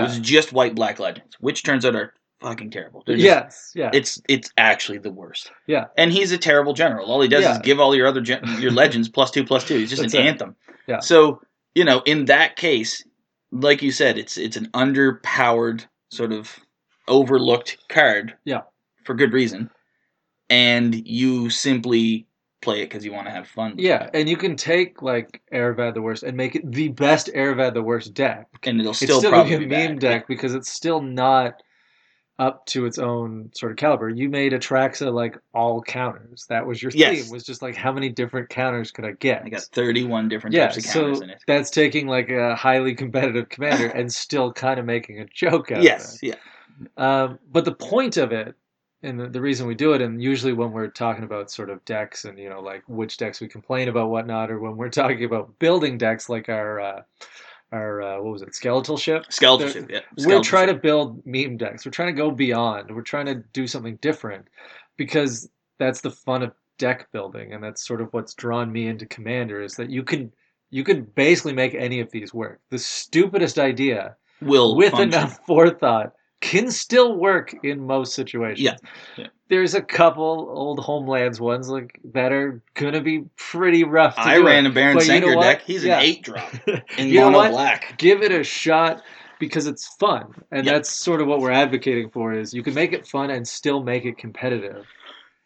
it 0.00 0.02
was 0.02 0.18
just 0.18 0.52
white 0.52 0.74
black 0.74 0.98
legends, 0.98 1.36
which 1.38 1.62
turns 1.62 1.84
out 1.84 1.94
are 1.94 2.14
fucking 2.40 2.70
terrible. 2.70 3.02
They're 3.06 3.16
just- 3.16 3.24
yes. 3.24 3.72
Yeah. 3.74 3.90
it's 3.92 4.20
it's 4.28 4.50
actually 4.56 4.98
the 4.98 5.10
worst. 5.10 5.50
Yeah. 5.66 5.86
and 5.96 6.12
he's 6.12 6.32
a 6.32 6.38
terrible 6.38 6.72
general. 6.72 7.10
All 7.10 7.20
he 7.20 7.28
does 7.28 7.42
Yeah. 7.42 7.52
is 7.52 7.58
give 7.58 7.80
all 7.80 7.94
your 7.94 8.06
other 8.06 8.20
gen- 8.20 8.44
your 8.60 8.70
legends 8.82 9.08
plus 9.08 9.30
two 9.30 9.44
plus 9.44 9.64
two. 9.64 9.76
He's 9.78 9.90
just 9.90 10.02
That's 10.02 10.14
an 10.14 10.20
it. 10.22 10.26
anthem. 10.28 10.56
Yeah. 10.86 11.00
So 11.00 11.40
you 11.74 11.84
know, 11.84 12.00
in 12.06 12.24
that 12.26 12.56
case, 12.56 13.04
like 13.52 13.82
you 13.82 13.90
said, 13.92 14.18
it's 14.18 14.36
it's 14.38 14.56
an 14.56 14.66
underpowered 14.74 15.84
sort 16.10 16.32
of 16.32 16.58
overlooked 17.06 17.78
card. 17.88 18.34
Yeah. 18.44 18.62
For 19.04 19.14
good 19.14 19.32
reason, 19.32 19.70
and 20.50 20.94
you 21.06 21.50
simply 21.50 22.26
play 22.60 22.80
it 22.82 22.86
because 22.90 23.04
you 23.04 23.12
want 23.12 23.26
to 23.26 23.30
have 23.30 23.46
fun. 23.46 23.74
yeah, 23.78 24.10
and 24.12 24.28
you 24.28 24.36
can 24.36 24.56
take 24.56 25.00
like 25.00 25.40
Arvad 25.52 25.94
the 25.94 26.02
worst 26.02 26.24
and 26.24 26.36
make 26.36 26.56
it 26.56 26.70
the 26.70 26.88
best 26.88 27.30
Arvad 27.34 27.72
the 27.74 27.82
worst 27.82 28.12
deck. 28.14 28.48
and 28.64 28.80
it'll 28.80 28.90
It's 28.90 28.98
still, 29.00 29.20
still, 29.20 29.30
probably 29.30 29.52
gonna 29.52 29.66
be 29.68 29.74
a 29.74 29.78
meme 29.78 29.92
bad. 29.96 30.00
deck 30.00 30.28
because 30.28 30.54
it's 30.54 30.70
still 30.70 31.00
not 31.00 31.62
up 32.38 32.64
to 32.66 32.86
its 32.86 32.98
own 32.98 33.50
sort 33.54 33.72
of 33.72 33.78
caliber. 33.78 34.08
You 34.08 34.28
made 34.28 34.52
Atraxa 34.52 35.12
like 35.12 35.36
all 35.54 35.82
counters. 35.82 36.46
That 36.48 36.66
was 36.66 36.82
your 36.82 36.92
Yes. 36.92 37.24
theme. 37.24 37.32
Was 37.32 37.44
just 37.44 37.62
like 37.62 37.74
how 37.74 37.92
many 37.92 38.08
different 38.08 38.48
counters 38.48 38.90
could 38.90 39.04
I 39.04 39.12
get? 39.12 39.42
I 39.44 39.48
got 39.48 39.62
thirty-one 39.62 40.28
different 40.28 40.54
yeah, 40.54 40.68
types 40.68 40.76
of 40.78 40.84
so 40.84 41.00
counters 41.00 41.20
in 41.20 41.30
it. 41.30 41.42
that's 41.46 41.70
taking 41.70 42.06
like 42.06 42.30
a 42.30 42.54
highly 42.54 42.94
competitive 42.94 43.48
commander 43.48 43.88
and 43.88 44.12
still 44.12 44.52
kind 44.52 44.78
of 44.78 44.86
making 44.86 45.20
a 45.20 45.26
joke 45.26 45.72
out 45.72 45.82
Yes, 45.82 46.14
of 46.14 46.18
yeah, 46.22 46.34
it. 46.34 46.38
Um, 46.96 47.38
but 47.50 47.64
the 47.64 47.74
point 47.74 48.16
of 48.16 48.32
it, 48.32 48.54
and 49.02 49.18
the, 49.18 49.28
the 49.28 49.40
reason 49.40 49.66
we 49.66 49.74
do 49.74 49.92
it, 49.92 50.02
and 50.02 50.22
usually 50.22 50.52
when 50.52 50.72
we're 50.72 50.88
talking 50.88 51.24
about 51.24 51.50
sort 51.50 51.70
of 51.70 51.84
decks 51.84 52.24
and 52.24 52.38
you 52.38 52.48
know 52.48 52.60
like 52.60 52.82
which 52.88 53.16
decks 53.16 53.40
we 53.40 53.48
complain 53.48 53.88
about 53.88 54.10
whatnot, 54.10 54.50
or 54.50 54.60
when 54.60 54.76
we're 54.76 54.88
talking 55.02 55.24
about 55.24 55.58
building 55.58 55.98
decks 55.98 56.28
like 56.28 56.48
our 56.48 56.80
uh, 56.80 57.02
our 57.72 58.00
uh, 58.02 58.16
what 58.22 58.32
was 58.32 58.42
it 58.42 58.54
skeletal 58.54 58.96
ship, 58.96 59.24
skeletal 59.30 59.66
They're- 59.68 59.82
ship. 59.82 59.90
Yeah, 59.90 60.00
we're 60.16 60.22
skeletal 60.22 60.44
trying 60.44 60.68
ship. 60.68 60.76
to 60.76 60.82
build 60.82 61.26
meme 61.26 61.56
decks. 61.56 61.84
We're 61.84 61.92
trying 61.92 62.14
to 62.14 62.20
go 62.20 62.30
beyond. 62.30 62.94
We're 62.94 63.02
trying 63.02 63.26
to 63.26 63.36
do 63.52 63.66
something 63.66 63.96
different 64.00 64.46
because 64.96 65.48
that's 65.78 66.00
the 66.00 66.10
fun 66.10 66.42
of 66.42 66.52
deck 66.78 67.08
building, 67.12 67.52
and 67.52 67.62
that's 67.62 67.86
sort 67.86 68.00
of 68.00 68.12
what's 68.12 68.34
drawn 68.34 68.70
me 68.72 68.86
into 68.88 69.06
Commander 69.06 69.60
is 69.62 69.74
that 69.76 69.90
you 69.90 70.02
can 70.02 70.32
you 70.70 70.84
can 70.84 71.02
basically 71.04 71.52
make 71.54 71.74
any 71.74 72.00
of 72.00 72.10
these 72.10 72.32
work. 72.34 72.60
The 72.70 72.78
stupidest 72.78 73.58
idea 73.58 74.16
will 74.40 74.76
with 74.76 74.90
function. 74.92 75.08
enough 75.08 75.38
forethought 75.46 76.12
can 76.40 76.70
still 76.70 77.16
work 77.16 77.54
in 77.64 77.86
most 77.86 78.14
situations. 78.14 78.60
Yeah, 78.60 78.76
yeah. 79.16 79.26
There's 79.48 79.74
a 79.74 79.82
couple 79.82 80.48
old 80.50 80.78
homelands 80.78 81.40
ones 81.40 81.68
like 81.68 81.98
that 82.12 82.32
are 82.32 82.62
gonna 82.74 83.00
be 83.00 83.24
pretty 83.36 83.84
rough. 83.84 84.14
To 84.16 84.20
I 84.20 84.38
ran 84.38 84.66
it. 84.66 84.70
a 84.70 84.72
Baron 84.72 84.96
But 84.96 85.06
you 85.06 85.20
know 85.20 85.26
Sengir 85.28 85.40
deck. 85.42 85.62
He's 85.62 85.84
Yeah. 85.84 85.98
an 85.98 86.04
eight 86.04 86.22
drop 86.22 86.52
in 86.98 87.08
You 87.08 87.20
know 87.20 87.24
mono 87.26 87.38
what? 87.38 87.50
black. 87.52 87.94
give 87.98 88.22
it 88.22 88.30
a 88.30 88.44
shot 88.44 89.02
because 89.38 89.66
it's 89.66 89.86
fun 89.96 90.34
and 90.50 90.66
Yeah. 90.66 90.72
that's 90.74 90.90
sort 90.90 91.20
of 91.20 91.26
what 91.28 91.40
we're 91.40 91.50
advocating 91.52 92.10
for 92.10 92.32
is 92.34 92.52
you 92.52 92.62
can 92.62 92.74
make 92.74 92.92
it 92.92 93.06
fun 93.06 93.30
and 93.30 93.46
still 93.48 93.82
make 93.82 94.04
it 94.04 94.18
competitive 94.18 94.84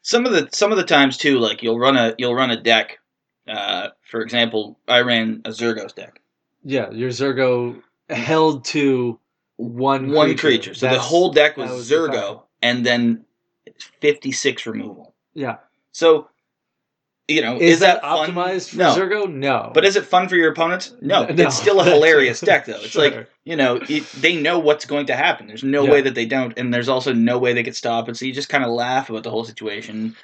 some 0.03 0.27
of 0.27 0.33
the 0.33 0.49
some 0.53 0.73
of 0.73 0.79
the 0.79 0.85
times 0.85 1.17
too, 1.17 1.39
like 1.39 1.63
you'll 1.63 1.79
run 1.79 1.97
a 1.97 2.15
you'll 2.19 2.35
run 2.35 2.51
a 2.51 2.61
deck. 2.61 2.99
Uh, 3.47 3.89
for 4.11 4.21
example, 4.21 4.79
I 4.89 5.01
ran 5.03 5.43
a 5.45 5.51
Zurgo's 5.51 5.93
deck, 5.93 6.21
yeah 6.65 6.91
your 6.91 7.11
zurgo 7.11 7.81
held 8.11 8.65
to 8.67 9.19
one 9.63 10.11
one 10.11 10.29
creature, 10.29 10.49
creature. 10.49 10.75
So 10.75 10.89
the 10.89 10.99
whole 10.99 11.33
deck 11.33 11.57
was, 11.57 11.71
was 11.71 11.91
Zurgo, 11.91 12.43
and 12.61 12.85
then 12.85 13.25
fifty 14.01 14.33
six 14.33 14.67
removal. 14.67 15.15
yeah 15.35 15.57
So, 15.93 16.29
you 17.29 17.41
know, 17.43 17.57
is, 17.57 17.75
is, 17.75 17.81
that, 17.81 18.01
fun? 18.03 18.31
optimized 18.33 18.71
for 18.71 18.77
no. 18.77 18.95
zurgo 18.95 19.33
no 19.33 19.71
But 19.73 19.85
is 19.85 19.97
it 19.97 20.05
fun 20.05 20.29
for 20.29 20.37
your 20.37 20.51
opponents? 20.53 20.95
No, 21.01 21.27
No. 21.27 21.45
it's 21.45 21.57
still 21.57 21.81
a 21.81 21.85
hilarious 21.95 22.41
deck 22.41 22.67
though. 22.67 22.75
It's 22.77 22.91
Sure. 22.91 23.03
like 23.03 23.29
you 23.45 23.57
know 23.57 23.81
it, 23.89 24.05
they 24.21 24.37
know 24.41 24.59
what's 24.59 24.85
going 24.85 25.07
to 25.07 25.17
happen. 25.17 25.47
There's 25.47 25.65
no 25.65 25.85
Yeah. 25.85 25.91
way 25.93 26.01
that 26.03 26.15
they 26.15 26.27
don't, 26.27 26.53
and 26.59 26.73
there's 26.75 26.89
also 26.89 27.13
no 27.13 27.39
way 27.39 27.53
they 27.53 27.63
could 27.63 27.77
stop 27.77 28.09
it. 28.09 28.17
So 28.17 28.25
you 28.27 28.33
just 28.33 28.49
kind 28.49 28.65
of 28.65 28.71
laugh 28.71 29.09
about 29.11 29.23
the 29.23 29.31
whole 29.31 29.45
situation. 29.45 30.17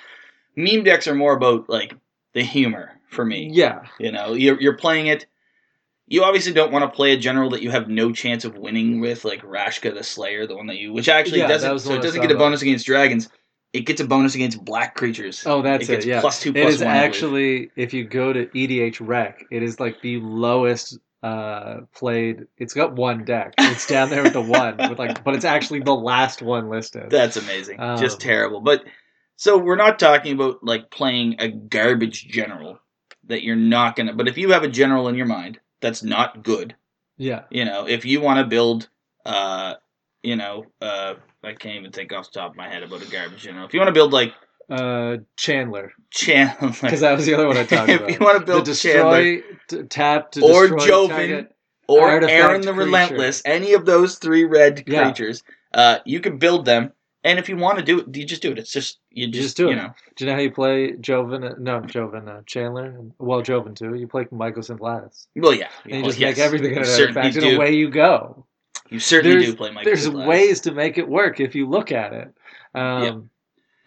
Meme 0.57 0.83
decks 0.85 1.07
are 1.07 1.15
more 1.15 1.35
about 1.35 1.69
like 1.69 1.95
the 2.35 2.43
humor 2.43 2.99
for 3.09 3.25
me. 3.25 3.51
yeah 3.53 3.83
You 3.99 4.11
know, 4.13 4.33
you're 4.35 4.61
you're 4.61 4.77
playing 4.77 5.07
it. 5.07 5.27
You 6.11 6.25
obviously 6.25 6.53
don't 6.55 6.73
want 6.73 6.85
to 6.85 6.97
play 6.97 7.13
a 7.13 7.19
general 7.19 7.51
that 7.51 7.63
you 7.63 7.71
have 7.71 7.89
no 7.89 8.13
chance 8.13 8.45
of 8.45 8.57
winning 8.57 9.01
with, 9.01 9.25
like 9.25 9.43
Rashka 9.43 9.93
the 9.95 10.03
Slayer, 10.03 10.47
the 10.47 10.57
one 10.57 10.67
that 10.69 10.79
you, 10.79 10.93
which 10.93 11.09
actually 11.09 11.41
Yeah, 11.41 11.49
doesn't. 11.49 11.81
So 11.81 11.95
it 11.95 12.03
doesn't 12.03 12.23
get 12.23 12.31
a 12.31 12.35
bonus 12.35 12.63
against 12.63 12.87
dragons. 12.87 13.29
It 13.75 13.81
gets 13.81 14.01
a 14.01 14.07
bonus 14.07 14.35
against 14.35 14.65
black 14.65 14.95
creatures. 14.95 15.43
oh 15.47 15.61
that's 15.61 15.91
it 15.91 16.01
it, 16.01 16.07
yeah 16.07 16.23
plus 16.23 16.41
two 16.41 16.51
it 16.51 16.63
plus 16.63 16.75
is 16.75 16.83
one. 16.83 16.97
Actually 16.97 17.71
if 17.77 17.93
you 17.93 18.05
go 18.05 18.33
to 18.33 18.49
edh 18.57 19.01
rec 19.01 19.45
it 19.51 19.63
is 19.63 19.79
like 19.79 20.01
the 20.01 20.19
lowest 20.21 20.99
uh 21.23 21.81
played 21.95 22.47
it's 22.57 22.73
got 22.73 22.95
one 22.95 23.25
deck 23.25 23.53
it's 23.59 23.87
down 23.87 24.09
there 24.09 24.23
with 24.23 24.33
the 24.33 24.41
one 24.41 24.77
with 24.89 24.99
like 24.99 25.23
but 25.23 25.35
it's 25.35 25.45
actually 25.45 25.81
the 25.81 25.95
last 25.95 26.41
one 26.41 26.71
listed 26.71 27.11
That's 27.11 27.37
amazing. 27.37 27.79
Um, 27.79 27.99
Just 27.99 28.21
terrible. 28.21 28.63
But 28.63 28.85
so 29.37 29.59
we're 29.59 29.77
not 29.77 29.99
talking 29.99 30.33
about 30.33 30.65
like 30.65 30.91
playing 30.91 31.37
a 31.39 31.49
garbage 31.49 32.27
general 32.27 32.81
that 33.27 33.43
you're 33.43 33.55
not 33.55 33.97
gonna. 33.97 34.15
But 34.15 34.29
if 34.29 34.39
you 34.39 34.53
have 34.53 34.63
a 34.63 34.69
general 34.69 35.09
in 35.09 35.15
your 35.15 35.27
mind 35.27 35.61
that's 35.81 36.03
not 36.03 36.43
good, 36.43 36.75
yeah 37.17 37.43
you 37.51 37.65
know, 37.65 37.87
if 37.87 38.05
you 38.05 38.21
want 38.21 38.39
to 38.39 38.45
build, 38.47 38.89
uh, 39.25 39.75
you 40.23 40.37
know, 40.37 40.67
uh, 40.81 41.15
I 41.45 41.53
can't 41.55 41.77
even 41.79 41.93
think 41.93 42.13
off 42.13 42.31
the 42.33 42.41
top 42.41 42.51
of 42.51 42.57
my 42.57 42.69
head 42.69 42.83
about 42.83 43.03
a 43.03 43.11
garbage 43.11 43.43
general. 43.43 43.67
If 43.67 43.75
you 43.75 43.81
want 43.81 43.89
to 43.89 43.93
build 43.95 44.13
like 44.13 44.35
uh 44.71 45.17
chandler 45.37 45.93
Chandler, 46.11 46.69
because 46.83 47.01
that 47.01 47.17
was 47.17 47.25
the 47.25 47.33
other 47.33 47.47
one 47.47 47.57
i 47.57 47.65
talked 47.65 47.89
If 47.89 48.01
about 48.01 48.11
you 48.11 48.19
wanna 48.21 48.41
build 48.45 48.67
the 48.67 48.73
destroy 48.73 49.43
t- 49.69 49.83
tap 49.85 50.33
to 50.33 50.43
Or 50.43 50.69
Joven, 50.79 51.49
or 51.87 52.11
Aaron 52.11 52.61
the 52.61 52.73
creature. 52.75 52.85
Relentless, 52.85 53.43
any 53.47 53.73
of 53.73 53.87
those 53.87 54.17
three 54.17 54.45
red 54.45 54.85
Yeah. 54.87 55.05
creatures, 55.05 55.43
uh, 55.73 55.99
you 56.05 56.21
can 56.21 56.37
build 56.39 56.67
them. 56.67 56.93
And 57.25 57.39
if 57.39 57.49
you 57.49 57.57
want 57.57 57.79
to 57.79 57.85
do 57.85 57.99
it, 58.01 58.17
you 58.17 58.25
just 58.25 58.43
do 58.43 58.53
it. 58.53 58.59
It's 58.59 58.71
just 58.73 59.01
you 59.11 59.27
just, 59.27 59.43
just 59.43 59.57
do 59.57 59.65
you 59.65 59.71
it. 59.71 59.77
know. 59.77 59.91
do 60.17 60.25
you 60.25 60.31
know 60.31 60.37
how 60.37 60.41
you 60.43 60.53
play 60.53 60.93
joven 61.01 61.43
uh, 61.45 61.55
no 61.59 61.81
joven 61.81 62.29
uh, 62.29 62.43
chandler 62.47 62.97
well 63.19 63.43
joven 63.43 63.75
too 63.75 63.95
you 63.95 64.07
play 64.07 64.25
Mycosynth 64.27 64.81
Lattice. 64.81 65.27
Well, 65.35 65.53
yeah, 65.55 65.69
and 65.85 65.93
you 65.95 65.99
well, 66.03 66.11
just 66.11 66.19
yes. 66.21 66.37
make 66.37 66.45
everything 66.45 66.77
an 66.77 66.85
certainly 66.85 67.21
artifact 67.23 67.45
and 67.45 67.57
away 67.57 67.75
you 67.75 67.91
go 67.91 68.47
You 68.89 69.01
certainly 69.01 69.37
There's- 69.39 69.51
do 69.51 69.57
play 69.57 69.71
Mike. 69.73 69.85
there's 69.85 70.09
ways 70.09 70.61
to 70.63 70.73
make 70.73 70.97
it 70.97 71.09
work 71.09 71.41
if 71.41 71.55
you 71.57 71.69
look 71.69 71.91
at 71.91 72.13
it 72.13 72.29
um 72.75 73.03
Yeah. 73.03 73.19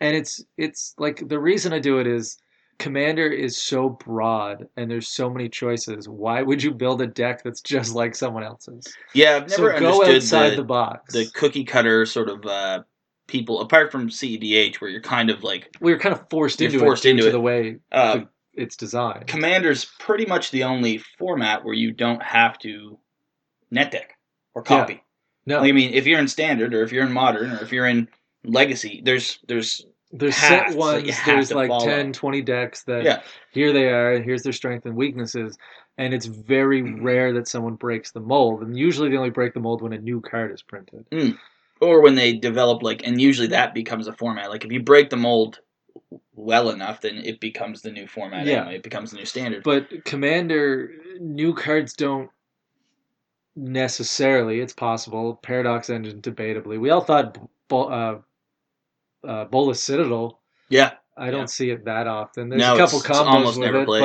and 0.08 0.16
it's 0.18 0.44
it's 0.58 0.94
like 0.98 1.26
the 1.28 1.40
reason 1.40 1.72
i 1.72 1.80
do 1.80 2.00
it 2.00 2.08
is 2.08 2.38
commander 2.80 3.28
is 3.28 3.58
so 3.58 3.90
broad 3.90 4.68
and 4.76 4.90
there's 4.92 5.08
so 5.08 5.30
many 5.30 5.48
choices 5.48 6.10
why 6.10 6.42
would 6.42 6.62
you 6.64 6.72
build 6.72 7.02
a 7.02 7.08
deck 7.08 7.44
that's 7.44 7.62
just 7.62 7.94
like 7.96 8.16
someone 8.16 8.44
else's 8.44 8.86
Yeah, 9.14 9.42
I've 9.44 9.52
so 9.52 9.68
never 9.68 9.80
go 9.80 10.02
understood 10.04 10.16
outside 10.16 10.50
the, 10.54 10.56
the, 10.58 10.64
box 10.64 11.14
the 11.14 11.26
cookie 11.34 11.64
cutter 11.64 12.06
sort 12.08 12.28
of 12.30 12.44
uh, 12.46 12.82
people, 13.32 13.62
apart 13.62 13.92
from 13.92 14.10
CEDH, 14.10 14.76
where 14.82 14.90
you're 14.90 15.02
kind 15.02 15.30
of 15.30 15.44
like 15.44 15.70
we're 15.80 15.98
kind 15.98 16.14
of 16.14 16.30
forced 16.30 16.62
into 16.62 16.78
forced 16.80 17.06
it 17.06 17.10
due 17.10 17.12
into 17.14 17.24
to 17.24 17.30
it. 17.30 17.32
the 17.32 17.40
way 17.40 17.78
uh, 17.92 18.18
the- 18.18 18.28
it's 18.54 18.76
designed 18.76 19.28
Commander's 19.28 19.86
pretty 20.00 20.26
much 20.26 20.52
the 20.52 20.66
only 20.66 20.98
format 21.18 21.64
where 21.64 21.74
you 21.74 21.92
don't 21.94 22.22
have 22.22 22.58
to 22.60 23.00
net 23.72 23.92
deck 23.92 24.18
or 24.54 24.62
Yeah. 24.62 24.68
copy. 24.80 25.04
no 25.46 25.62
Like, 25.62 25.70
I 25.70 25.72
mean, 25.72 25.94
if 25.94 26.06
you're 26.06 26.20
in 26.20 26.28
standard 26.28 26.74
or 26.74 26.84
if 26.84 26.92
you're 26.92 27.06
in 27.06 27.14
modern 27.14 27.52
or 27.52 27.64
if 27.64 27.72
you're 27.72 27.88
in 27.88 28.10
legacy, 28.44 29.02
there's 29.06 29.40
there's 29.48 29.86
there's 30.12 30.36
set 30.36 30.76
ones 30.76 31.10
there's 31.26 31.54
like 31.54 31.70
follow. 31.70 31.86
10 31.86 32.12
20 32.12 32.42
decks 32.42 32.84
that 32.84 33.04
Yeah. 33.06 33.22
here 33.54 33.72
they 33.72 33.88
are 33.88 34.12
and 34.14 34.26
here's 34.26 34.44
their 34.44 34.52
strength 34.52 34.86
and 34.86 34.96
weaknesses 34.98 35.58
and 35.98 36.14
it's 36.14 36.26
very 36.26 36.82
Mm-hmm. 36.82 37.04
rare 37.06 37.32
that 37.34 37.48
someone 37.48 37.76
breaks 37.76 38.12
the 38.12 38.20
mold 38.20 38.64
and 38.64 38.78
usually 38.78 39.08
they 39.10 39.16
only 39.16 39.30
break 39.30 39.54
the 39.54 39.62
mold 39.62 39.82
when 39.82 39.94
a 39.94 39.98
new 39.98 40.20
card 40.20 40.52
is 40.52 40.62
printed 40.62 41.06
or 41.82 42.02
when 42.02 42.16
they 42.16 42.34
develop 42.34 42.84
like, 42.84 43.06
and 43.06 43.20
usually 43.20 43.48
that 43.48 43.74
becomes 43.74 44.08
a 44.08 44.14
format. 44.14 44.50
Like 44.50 44.64
if 44.64 44.72
you 44.72 44.82
break 44.82 45.10
the 45.10 45.18
mold 45.18 45.60
well 46.36 46.70
enough, 46.70 47.02
then 47.02 47.18
it 47.18 47.40
becomes 47.40 47.82
the 47.82 47.92
new 47.92 48.08
format. 48.08 48.46
Yeah. 48.46 48.62
anyway. 48.62 48.76
it 48.78 48.84
becomes 48.84 49.12
the 49.12 49.18
new 49.18 49.26
standard. 49.26 49.64
but 49.64 50.04
commander 50.06 50.92
new 51.20 51.54
cards 51.54 51.94
don't 51.94 52.30
necessarily 53.56 54.62
it's 54.62 54.72
possible 54.74 55.36
paradox 55.44 55.90
engine 55.90 56.22
debatably 56.22 56.80
we 56.80 56.90
all 56.90 57.02
thought 57.02 57.38
Bo- 57.68 57.90
uh, 57.90 58.20
uh, 59.28 59.46
Bolas 59.46 59.84
Citadel 59.84 60.40
yeah, 60.70 60.94
I 61.18 61.32
don't 61.32 61.42
Yeah. 61.42 61.46
see 61.48 61.70
it 61.72 61.84
that 61.84 62.08
often. 62.08 62.48
There's 62.48 62.62
No, 62.62 62.76
a 62.76 62.78
couple 62.78 63.00
it's- 63.00 63.10
it's 63.10 63.20
combos 63.20 63.26
almost 63.34 63.60
with 63.60 63.66
never 63.66 63.82
it, 63.82 63.86
played. 63.86 64.02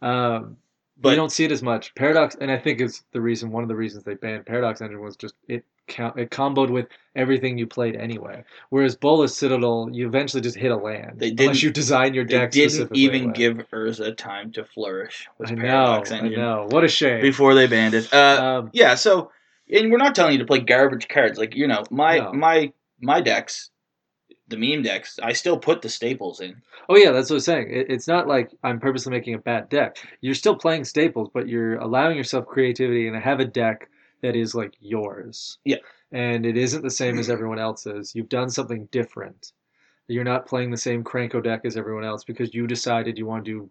but 0.00 0.06
um, 0.06 0.56
But- 1.00 1.10
you 1.10 1.16
don't 1.16 1.30
see 1.30 1.44
it 1.44 1.52
as 1.52 1.62
much. 1.62 1.94
Paradox, 1.94 2.34
and 2.40 2.50
I 2.50 2.58
think 2.58 2.80
is 2.80 3.04
the 3.12 3.20
reason. 3.20 3.52
One 3.52 3.62
of 3.62 3.68
the 3.68 3.76
reasons 3.76 4.02
they 4.02 4.14
banned 4.14 4.44
Paradox 4.46 4.80
Engine 4.80 5.00
was 5.00 5.14
just 5.16 5.34
it 5.46 5.64
count, 5.64 5.64
it 5.88 6.30
comboed 6.30 6.70
with 6.70 6.86
everything 7.14 7.58
you 7.58 7.66
played 7.66 7.96
anyway. 7.96 8.44
Whereas 8.70 8.96
Bolas 8.96 9.36
Citadel, 9.36 9.88
you 9.92 10.06
eventually 10.06 10.40
just 10.40 10.56
hit 10.56 10.70
a 10.70 10.76
land 10.76 11.18
They 11.18 11.28
didn't- 11.30 11.40
unless 11.40 11.62
you 11.62 11.70
design 11.70 12.14
your 12.14 12.24
deck. 12.24 12.52
They 12.52 12.66
didn't 12.68 12.96
even 12.96 13.24
away. 13.24 13.32
give 13.34 13.56
Urza 13.72 14.16
time 14.16 14.52
to 14.52 14.64
flourish 14.64 15.28
I 15.44 15.50
know, 15.52 15.60
Paradox 15.62 16.12
I 16.12 16.20
know. 16.28 16.66
What 16.70 16.84
a 16.84 16.88
shame. 16.88 17.20
before 17.20 17.54
they 17.54 17.66
banned 17.66 17.94
it. 17.94 18.12
Uh, 18.12 18.60
um, 18.62 18.70
yeah, 18.72 18.94
so 18.94 19.30
and 19.70 19.90
we're 19.90 19.98
not 19.98 20.14
telling 20.14 20.32
you 20.32 20.38
to 20.38 20.44
play 20.46 20.60
garbage 20.60 21.08
cards. 21.08 21.38
Like 21.38 21.54
you 21.54 21.66
know, 21.66 21.82
my 21.90 22.18
No. 22.18 22.32
my 22.32 22.72
my 23.00 23.20
decks, 23.20 23.70
the 24.48 24.56
meme 24.56 24.82
decks, 24.82 25.18
I 25.22 25.32
still 25.32 25.58
put 25.58 25.82
the 25.82 25.88
staples 25.88 26.40
in. 26.40 26.56
Oh 26.88 26.96
yeah, 26.96 27.10
that's 27.10 27.30
what 27.30 27.36
I'm 27.36 27.40
saying. 27.40 27.70
It, 27.70 27.86
it's 27.90 28.08
not 28.08 28.26
like 28.28 28.50
I'm 28.62 28.80
purposely 28.80 29.10
making 29.10 29.34
a 29.34 29.38
bad 29.38 29.68
deck. 29.68 29.96
You're 30.20 30.34
still 30.34 30.56
playing 30.56 30.84
staples, 30.84 31.28
but 31.34 31.48
you're 31.48 31.76
allowing 31.76 32.16
yourself 32.16 32.46
creativity 32.46 33.06
and 33.08 33.16
have 33.16 33.40
a 33.40 33.44
deck 33.44 33.88
that 34.22 34.36
is 34.36 34.54
like 34.54 34.74
yours. 34.80 35.58
Yeah. 35.64 35.78
And 36.12 36.46
it 36.46 36.56
isn't 36.56 36.82
the 36.82 36.90
same 36.90 37.18
as 37.18 37.28
everyone 37.28 37.58
else's. 37.58 38.14
You've 38.14 38.28
done 38.28 38.50
something 38.50 38.86
different. 38.90 39.52
You're 40.08 40.24
not 40.24 40.46
playing 40.46 40.70
the 40.70 40.76
same 40.76 41.04
Krenko 41.04 41.42
deck 41.42 41.62
as 41.64 41.76
everyone 41.76 42.04
else 42.04 42.24
because 42.24 42.54
you 42.54 42.66
decided 42.66 43.18
you 43.18 43.26
want 43.26 43.44
to 43.44 43.50
do, 43.50 43.70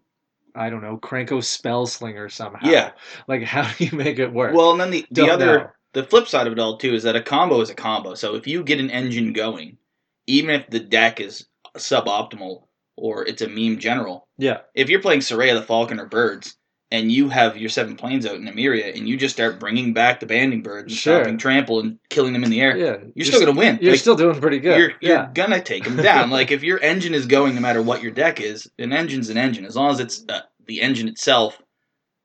I 0.54 0.70
don't 0.70 0.82
know, 0.82 0.98
Krenko 0.98 1.42
Spell 1.42 1.86
Slinger 1.86 2.28
somehow. 2.28 2.68
Yeah. 2.68 2.92
Like 3.26 3.42
how 3.44 3.70
do 3.72 3.84
you 3.84 3.96
make 3.96 4.18
it 4.18 4.32
work? 4.32 4.54
Well, 4.54 4.72
and 4.72 4.80
then 4.80 4.90
the 4.90 5.06
the 5.10 5.22
Don't 5.22 5.30
other 5.30 5.58
know. 5.58 5.70
the 5.94 6.04
flip 6.04 6.28
side 6.28 6.46
of 6.46 6.52
it 6.52 6.58
all 6.58 6.78
too 6.78 6.94
is 6.94 7.02
that 7.04 7.16
a 7.16 7.22
combo 7.22 7.60
is 7.60 7.70
a 7.70 7.74
combo. 7.74 8.14
So 8.14 8.34
if 8.34 8.46
you 8.46 8.62
get 8.62 8.80
an 8.80 8.90
engine 8.90 9.32
going, 9.32 9.78
even 10.26 10.50
if 10.50 10.68
the 10.68 10.80
deck 10.80 11.20
is 11.20 11.46
suboptimal 11.76 12.64
or 12.96 13.26
it's 13.26 13.42
a 13.42 13.48
meme 13.48 13.78
general, 13.78 14.28
yeah. 14.36 14.58
if 14.74 14.90
you're 14.90 15.00
playing 15.00 15.20
Soraya 15.20 15.54
the 15.54 15.62
Falcon 15.62 15.98
or 15.98 16.06
Birds 16.06 16.56
and 16.92 17.10
you 17.10 17.28
have 17.30 17.56
your 17.56 17.70
seven 17.70 17.96
planes 17.96 18.26
out 18.26 18.36
in 18.36 18.44
Emeria, 18.46 18.94
and 18.96 19.08
you 19.08 19.16
just 19.16 19.34
start 19.34 19.58
bringing 19.58 19.92
back 19.94 20.20
the 20.20 20.26
banding 20.26 20.62
birds 20.62 20.92
and 20.92 20.98
Sure. 20.98 21.20
stopping 21.20 21.38
trample 21.38 21.80
and 21.80 21.98
killing 22.10 22.32
them 22.34 22.44
in 22.44 22.50
the 22.50 22.60
air, 22.60 22.76
Yeah. 22.76 22.96
you're, 23.14 23.24
still 23.24 23.40
gonna 23.40 23.58
win. 23.58 23.78
You're 23.80 23.92
Like, 23.92 24.00
still 24.00 24.14
doing 24.14 24.38
pretty 24.40 24.58
good. 24.60 24.78
you're, 24.78 24.92
you're 25.00 25.16
yeah. 25.16 25.30
gonna 25.34 25.60
take 25.60 25.84
them 25.84 25.96
down. 25.96 26.30
like 26.30 26.50
if 26.52 26.62
your 26.62 26.78
engine 26.80 27.14
is 27.14 27.26
going, 27.26 27.54
no 27.54 27.60
matter 27.60 27.82
what 27.82 28.02
your 28.02 28.12
deck 28.12 28.40
is, 28.40 28.70
an 28.78 28.92
engine's 28.92 29.30
an 29.30 29.38
engine. 29.38 29.64
As 29.64 29.74
long 29.74 29.90
as 29.90 30.00
it's 30.00 30.24
uh, 30.28 30.40
the 30.66 30.80
engine 30.82 31.08
itself, 31.08 31.60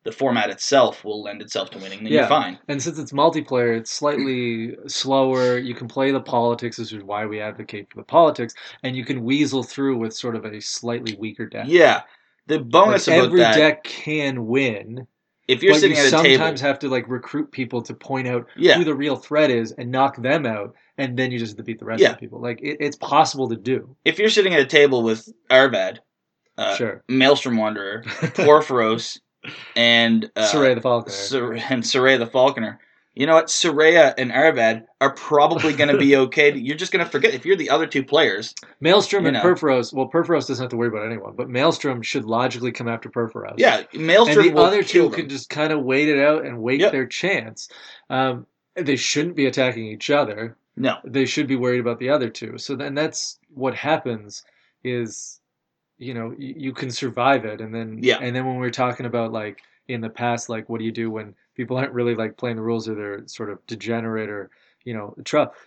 the 0.03 0.11
format 0.11 0.49
itself 0.49 1.03
will 1.03 1.21
lend 1.23 1.41
itself 1.41 1.69
to 1.71 1.77
winning. 1.79 2.03
Then 2.03 2.13
Yeah. 2.13 2.19
you're 2.21 2.27
fine. 2.29 2.59
And 2.67 2.81
since 2.81 2.97
it's 2.99 3.11
multiplayer, 3.11 3.77
it's 3.77 3.91
slightly 3.91 4.75
slower. 4.87 5.57
You 5.57 5.73
can 5.75 5.87
play 5.87 6.11
the 6.11 6.21
politics, 6.21 6.77
which 6.77 6.93
is 6.93 7.03
why 7.03 7.25
we 7.25 7.39
advocate 7.41 7.87
for 7.89 7.97
the 7.97 8.05
politics, 8.05 8.53
and 8.83 8.95
you 8.95 9.03
can 9.05 9.23
weasel 9.23 9.63
through 9.63 9.97
with 9.97 10.13
sort 10.13 10.35
of 10.35 10.45
a 10.45 10.61
slightly 10.61 11.15
weaker 11.19 11.45
deck. 11.45 11.65
Yeah. 11.67 12.01
The 12.47 12.59
bonus 12.59 13.07
Like, 13.07 13.17
about 13.17 13.25
every 13.27 13.39
that, 13.41 13.55
deck 13.55 13.83
can 13.83 14.47
win, 14.47 15.07
if 15.47 15.61
you're 15.63 15.73
sitting 15.75 15.95
you 15.97 16.03
at 16.03 16.07
a 16.07 16.11
table, 16.11 16.23
sometimes 16.23 16.61
have 16.61 16.79
to 16.79 16.89
like 16.89 17.07
recruit 17.07 17.51
people 17.51 17.81
to 17.83 17.93
point 17.93 18.27
out 18.27 18.47
yeah, 18.55 18.77
who 18.77 18.83
the 18.83 18.95
real 18.95 19.15
threat 19.15 19.49
is 19.51 19.71
and 19.73 19.91
knock 19.91 20.17
them 20.21 20.45
out, 20.45 20.73
and 20.97 21.17
then 21.17 21.31
you 21.31 21.39
just 21.39 21.57
defeat 21.57 21.79
the 21.79 21.85
rest 21.85 22.01
Yeah. 22.01 22.09
of 22.09 22.15
the 22.15 22.19
people. 22.19 22.41
Like 22.41 22.59
it, 22.61 22.77
it's 22.79 22.95
possible 22.97 23.49
to 23.49 23.55
do. 23.55 23.95
if 24.05 24.17
you're 24.19 24.29
sitting 24.29 24.53
at 24.53 24.59
a 24.61 24.65
table 24.65 25.03
with 25.03 25.27
Arvad, 25.49 26.01
uh, 26.57 26.75
sure, 26.75 27.03
Maelstrom 27.07 27.55
Wanderer, 27.57 28.01
Purphoros, 28.05 29.19
and 29.75 30.29
uh, 30.35 30.49
Soraya 30.51 30.75
the 30.75 30.81
Falconer. 30.81 31.13
Sor- 31.13 31.53
and 31.53 31.83
Soraya 31.83 32.17
the 32.19 32.27
Falconer. 32.27 32.79
You 33.19 33.25
know 33.25 33.33
what? 33.33 33.47
Soraya 33.47 34.13
and 34.17 34.31
Arvad 34.31 34.85
are 35.01 35.13
probably 35.15 35.73
going 35.73 35.89
to 35.89 35.97
be 35.97 36.15
okay. 36.25 36.53
You're 36.55 36.77
just 36.77 36.91
going 36.91 37.03
to 37.03 37.09
forget 37.09 37.33
if 37.33 37.45
you're 37.47 37.55
the 37.55 37.69
other 37.71 37.87
two 37.87 38.03
players. 38.03 38.53
Maelstrom 38.79 39.25
and 39.25 39.33
know. 39.33 39.41
Purphoros. 39.41 39.91
Well, 39.91 40.07
Purphoros 40.07 40.47
doesn't 40.47 40.63
have 40.63 40.69
to 40.69 40.77
worry 40.77 40.89
about 40.89 41.05
anyone, 41.07 41.33
but 41.35 41.49
Maelstrom 41.49 42.03
should 42.03 42.25
logically 42.25 42.71
come 42.71 42.87
after 42.87 43.09
Purphoros. 43.09 43.55
Yeah, 43.57 43.83
Maelstrom. 43.93 44.45
and 44.47 44.55
the 44.55 44.61
other 44.61 44.83
two 44.83 45.09
can 45.09 45.27
just 45.29 45.49
kind 45.49 45.73
of 45.73 45.83
wait 45.83 46.09
it 46.09 46.19
out 46.19 46.45
and 46.45 46.61
wait 46.61 46.79
Yep. 46.79 46.91
their 46.91 47.07
chance. 47.07 47.69
Um, 48.11 48.45
they 48.75 48.95
shouldn't 48.95 49.35
be 49.35 49.47
attacking 49.47 49.87
each 49.87 50.11
other. 50.11 50.55
No, 50.75 50.97
They 51.03 51.25
should 51.25 51.47
be 51.47 51.55
worried 51.55 51.79
about 51.79 51.97
the 51.97 52.09
other 52.09 52.29
two. 52.29 52.59
So 52.59 52.75
then 52.75 52.93
that's 52.93 53.39
what 53.51 53.73
happens 53.73 54.43
is, 54.83 55.39
you 55.97 56.13
know, 56.13 56.35
you, 56.37 56.53
you 56.55 56.73
can 56.73 56.91
survive 56.91 57.45
it, 57.45 57.61
and 57.61 57.73
then 57.73 57.97
Yeah. 58.03 58.19
and 58.21 58.35
then 58.35 58.45
when 58.45 58.57
we 58.59 58.67
are 58.67 58.71
talking 58.71 59.07
about 59.07 59.31
like 59.31 59.59
in 59.87 60.01
the 60.01 60.09
past, 60.11 60.49
like 60.49 60.69
what 60.69 60.77
do 60.77 60.85
you 60.85 60.91
do 60.91 61.09
when 61.09 61.33
people 61.57 61.75
aren't 61.77 61.91
really 61.93 62.15
like 62.15 62.37
playing 62.37 62.55
the 62.55 62.61
rules 62.61 62.87
or 62.87 62.95
they're 62.95 63.27
sort 63.27 63.49
of 63.49 63.65
degenerate 63.67 64.29
or 64.29 64.49
you 64.85 64.93
know, 64.93 65.13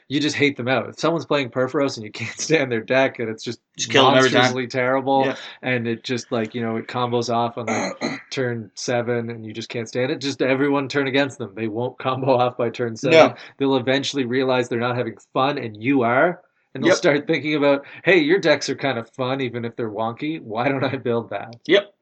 you 0.09 0.19
just 0.19 0.35
hate 0.35 0.57
them 0.57 0.67
out. 0.67 0.89
If 0.89 0.99
someone's 0.99 1.27
playing 1.27 1.51
Purphoros 1.51 1.99
and 1.99 2.07
you 2.07 2.11
can't 2.21 2.41
stand 2.41 2.73
their 2.73 2.81
deck 2.81 3.19
and 3.19 3.29
it's 3.29 3.45
just, 3.45 3.61
Just 3.77 3.91
kill 3.91 4.07
them 4.07 4.15
every 4.17 4.31
time. 4.31 4.39
monstrously 4.39 4.67
terrible 4.67 5.25
Yeah. 5.27 5.37
and 5.61 5.87
it 5.87 6.05
just 6.05 6.33
like, 6.33 6.55
you 6.55 6.63
know, 6.63 6.77
it 6.77 6.87
combos 6.87 7.29
off 7.31 7.59
on 7.59 7.67
like 7.67 8.21
turn 8.31 8.71
seven 8.77 9.29
and 9.29 9.45
you 9.45 9.53
just 9.53 9.69
can't 9.69 9.87
stand 9.87 10.11
it, 10.11 10.23
just 10.23 10.41
everyone 10.41 10.89
turn 10.89 11.07
against 11.07 11.37
them. 11.37 11.53
They 11.55 11.69
won't 11.69 11.99
combo 11.99 12.35
off 12.39 12.57
by 12.57 12.71
turn 12.71 12.97
seven. 12.97 13.19
No. 13.19 13.35
They'll 13.59 13.77
eventually 13.77 14.25
realize 14.25 14.71
they're 14.71 14.81
not 14.81 14.97
having 14.97 15.19
fun 15.35 15.59
and 15.59 15.77
you 15.83 16.01
are. 16.01 16.41
And 16.75 16.83
they'll 16.83 16.91
Yep. 16.93 16.97
start 16.97 17.27
thinking 17.27 17.57
about, 17.57 17.85
hey, 18.05 18.21
your 18.21 18.39
decks 18.39 18.71
are 18.71 18.77
kind 18.77 18.97
of 18.99 19.11
fun 19.11 19.43
even 19.43 19.67
if 19.67 19.77
they're 19.77 19.91
wonky. 19.91 20.41
Why 20.41 20.69
don't 20.69 20.85
I 20.85 20.97
build 20.97 21.29
that? 21.29 21.57
Yep. 21.67 21.93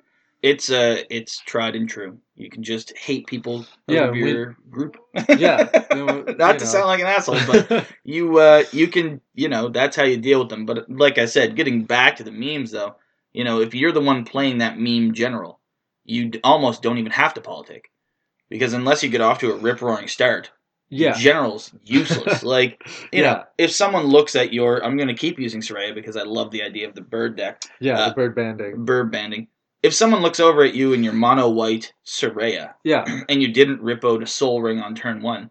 It's 0.43 0.71
uh 0.71 1.03
it's 1.11 1.39
tried 1.41 1.75
and 1.75 1.89
true. 1.89 2.19
You 2.37 2.49
can 2.49 2.63
just 2.63 2.97
hate 2.97 3.27
people 3.27 3.67
Yeah, 3.89 4.05
of 4.05 4.13
we- 4.13 4.31
your 4.31 4.57
group. 4.71 4.97
Yeah, 5.37 5.69
Not 5.93 6.37
to 6.37 6.37
know. 6.37 6.59
sound 6.59 6.87
like 6.87 7.01
an 7.01 7.07
asshole, 7.07 7.41
but 7.47 7.87
you 8.05 8.39
uh 8.39 8.63
you 8.73 8.87
can 8.89 9.21
you 9.35 9.49
know 9.49 9.69
that's 9.69 9.97
how 9.97 10.05
you 10.05 10.17
deal 10.17 10.39
with 10.41 10.49
them. 10.49 10.65
But 10.65 10.89
like 10.89 11.19
I 11.19 11.25
said, 11.27 11.57
getting 11.57 11.85
back 11.85 12.17
to 12.17 12.25
the 12.25 12.31
memes 12.31 12.71
though, 12.71 12.95
you 13.33 13.43
know 13.43 13.61
if 13.61 13.75
you're 13.75 13.93
the 13.93 14.01
one 14.01 14.25
playing 14.25 14.59
that 14.59 14.79
meme 14.79 15.13
general, 15.13 15.59
you 16.05 16.31
almost 16.45 16.83
don't 16.83 16.99
even 16.99 17.13
have 17.13 17.35
to 17.35 17.41
politic, 17.41 17.91
because 18.49 18.75
unless 18.75 19.03
you 19.03 19.09
get 19.09 19.21
off 19.21 19.41
to 19.41 19.53
a 19.53 19.57
rip 19.57 19.83
roaring 19.83 20.07
start, 20.07 20.53
yeah. 20.89 21.15
general's 21.15 21.73
useless. 21.85 22.45
like 22.45 22.81
you 23.13 23.23
Yeah. 23.23 23.33
know 23.33 23.45
if 23.59 23.73
someone 23.73 24.05
looks 24.07 24.37
at 24.37 24.53
your, 24.53 24.85
I'm 24.85 24.97
going 24.97 25.09
to 25.09 25.15
keep 25.15 25.41
using 25.41 25.63
Soraya 25.63 25.93
because 25.97 26.17
I 26.17 26.23
love 26.23 26.53
the 26.53 26.63
idea 26.63 26.87
of 26.87 26.95
the 26.95 27.01
bird 27.03 27.37
deck, 27.37 27.63
Yeah, 27.81 27.99
uh, 27.99 28.09
the 28.11 28.15
bird 28.15 28.37
banding. 28.37 28.85
bird 28.85 29.11
banding. 29.11 29.49
If 29.83 29.95
someone 29.95 30.23
looks 30.23 30.41
over 30.41 30.63
at 30.65 30.75
you 30.75 30.93
in 30.93 31.05
your 31.05 31.13
mono 31.13 31.49
white 31.49 31.93
Soraya 32.05 32.75
Yeah. 32.85 33.05
and 33.29 33.41
you 33.43 33.53
didn't 33.53 33.81
rip 33.81 34.05
out 34.05 34.23
a 34.23 34.27
sol 34.27 34.61
ring 34.63 34.81
on 34.81 34.95
turn 34.95 35.23
one, 35.23 35.51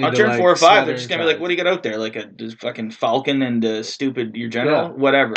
on 0.00 0.14
turn 0.14 0.28
like, 0.30 0.38
four 0.38 0.50
or 0.50 0.56
five, 0.56 0.86
they're 0.86 0.96
just 0.96 1.08
gonna 1.08 1.22
be 1.24 1.26
like, 1.26 1.40
"What 1.40 1.48
do 1.48 1.54
you 1.54 1.62
got 1.62 1.66
out 1.72 1.82
there? 1.82 1.98
Like 1.98 2.16
a 2.16 2.30
fucking 2.60 2.92
falcon 2.92 3.42
and 3.42 3.62
a 3.64 3.82
stupid 3.84 4.34
your 4.36 4.48
general, 4.48 4.84
Yeah. 4.84 4.88
whatever." 4.90 5.34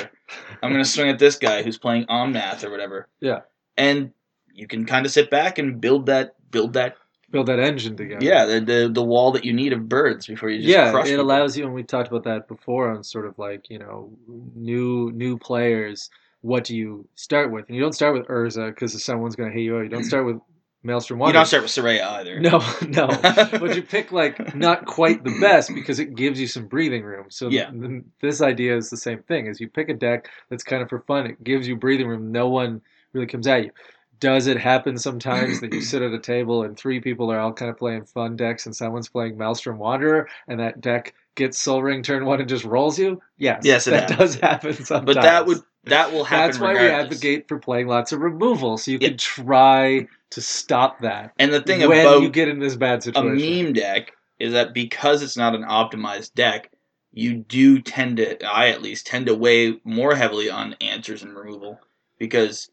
I'm 0.62 0.72
gonna 0.72 0.86
swing 0.96 1.10
at 1.10 1.20
this 1.20 1.38
guy 1.38 1.64
who's 1.64 1.78
playing 1.78 2.06
Omnath 2.06 2.64
or 2.64 2.70
whatever. 2.72 3.08
Yeah. 3.20 3.42
and 3.78 4.12
you 4.54 4.68
can 4.68 4.86
kind 4.86 5.04
of 5.06 5.12
sit 5.12 5.32
back 5.32 5.58
and 5.58 5.82
build 5.82 6.06
that 6.06 6.36
build 6.52 6.74
that 6.74 6.96
Build 7.32 7.48
that 7.48 7.60
engine 7.60 7.98
together. 7.98 8.24
yeah 8.24 8.46
the 8.46 8.62
the, 8.62 8.90
the 8.94 9.02
wall 9.04 9.32
that 9.32 9.44
you 9.44 9.52
need 9.54 9.74
of 9.74 9.90
birds 9.90 10.28
before 10.28 10.50
you 10.50 10.60
just 10.60 10.70
yeah, 10.70 10.92
crush 10.92 11.08
it 11.08 11.10
people. 11.14 11.26
allows 11.26 11.58
you, 11.58 11.66
and 11.66 11.74
we 11.74 11.82
talked 11.82 12.08
about 12.10 12.24
that 12.26 12.48
before 12.48 12.92
on 12.92 13.04
sort 13.04 13.26
of 13.26 13.40
like 13.40 13.72
you 13.72 13.80
know 13.80 14.12
new 14.56 15.12
new 15.16 15.36
players. 15.40 16.12
What 16.44 16.64
do 16.66 16.76
you 16.76 17.08
start 17.16 17.52
with? 17.52 17.68
And 17.68 17.76
you 17.76 17.82
don't 17.82 17.94
start 17.94 18.14
with 18.14 18.28
Urza 18.28 18.68
because 18.70 19.02
someone's 19.04 19.36
going 19.36 19.50
to 19.50 19.54
hate 19.58 19.64
you. 19.64 19.80
You 19.82 19.90
don't 19.90 20.04
start 20.04 20.26
with 20.26 20.40
Maelstrom 20.84 21.20
Wanderer. 21.20 21.34
You 21.34 21.40
don't 21.40 21.46
start 21.48 21.64
with 21.64 21.72
Soraya 21.72 22.04
either. 22.20 22.40
No, 22.40 22.60
no. 22.88 23.08
but 23.60 23.76
you 23.76 23.82
pick 23.82 24.12
like 24.12 24.54
not 24.54 24.86
quite 24.86 25.24
the 25.24 25.38
best 25.40 25.74
because 25.74 26.00
it 26.00 26.16
gives 26.16 26.40
you 26.40 26.48
some 26.48 26.68
breathing 26.68 27.04
room. 27.04 27.28
So 27.30 27.48
Yeah. 27.50 27.70
th- 27.72 28.04
this 28.22 28.42
idea 28.42 28.76
is 28.76 28.90
the 28.90 28.98
same 28.98 29.24
thing. 29.24 29.48
Is 29.48 29.60
you 29.62 29.70
pick 29.70 29.88
a 29.90 29.94
deck 29.94 30.30
that's 30.50 30.64
kind 30.64 30.84
of 30.84 30.90
for 30.90 31.00
fun. 31.08 31.26
It 31.26 31.42
gives 31.44 31.68
you 31.68 31.78
breathing 31.78 32.08
room. 32.08 32.32
No 32.32 32.50
one 32.50 32.82
really 33.14 33.28
comes 33.28 33.48
at 33.48 33.64
you. 33.64 33.72
Does 34.20 34.48
it 34.48 34.58
happen 34.58 34.98
sometimes 34.98 35.62
that 35.62 35.74
you 35.74 35.80
sit 35.92 36.02
at 36.02 36.12
a 36.12 36.20
table 36.20 36.64
and 36.64 36.78
three 36.78 37.00
people 37.00 37.32
are 37.32 37.40
all 37.40 37.54
kind 37.54 37.72
of 37.72 37.78
playing 37.78 38.04
fun 38.06 38.36
decks 38.36 38.66
and 38.66 38.76
someone's 38.76 39.08
playing 39.08 39.38
Maelstrom 39.38 39.78
Wanderer 39.78 40.28
and 40.50 40.60
that 40.60 40.82
deck 40.82 41.14
gets 41.36 41.58
Sol 41.60 41.82
Ring 41.82 42.04
turn 42.04 42.26
one 42.26 42.42
and 42.42 42.50
just 42.50 42.66
rolls 42.66 43.00
you? 43.00 43.22
Yes, 43.38 43.62
Yes, 43.64 43.88
it 43.88 43.92
that 43.92 44.10
happens. 44.10 44.18
does 44.34 44.36
happen 44.42 44.74
sometimes. 44.74 45.06
but 45.16 45.22
that 45.22 45.46
would 45.46 45.60
that 45.86 46.12
will 46.12 46.24
happen. 46.24 46.48
That's 46.48 46.60
why 46.60 46.74
we 46.74 46.80
advocate 46.80 47.48
for 47.48 47.60
playing 47.60 47.88
lots 47.88 48.12
of 48.12 48.20
removal, 48.22 48.78
so 48.78 48.92
you 48.92 48.98
Yeah. 49.02 49.10
can 49.10 49.18
try 49.18 50.08
to 50.32 50.42
stop 50.42 51.02
that 51.02 51.34
And 51.38 51.54
the 51.54 51.62
thing 51.62 51.88
when 51.88 52.06
about 52.06 52.22
you 52.22 52.30
get 52.30 52.48
in 52.48 52.60
this 52.60 52.76
bad 52.76 53.04
situation, 53.04 53.54
a 53.54 53.64
meme 53.64 53.74
deck 53.74 54.12
is 54.40 54.54
that 54.54 54.74
because 54.74 55.22
it's 55.22 55.38
not 55.38 55.56
an 55.56 55.64
optimized 55.64 56.34
deck, 56.34 56.72
you 57.12 57.36
do 57.36 57.80
tend 57.80 58.18
to, 58.18 58.44
I 58.44 58.70
at 58.70 58.82
least, 58.82 59.06
tend 59.06 59.28
to 59.28 59.36
weigh 59.36 59.80
more 59.84 60.16
heavily 60.16 60.50
on 60.50 60.74
answers 60.82 61.22
and 61.22 61.36
removal 61.36 61.80
because, 62.18 62.70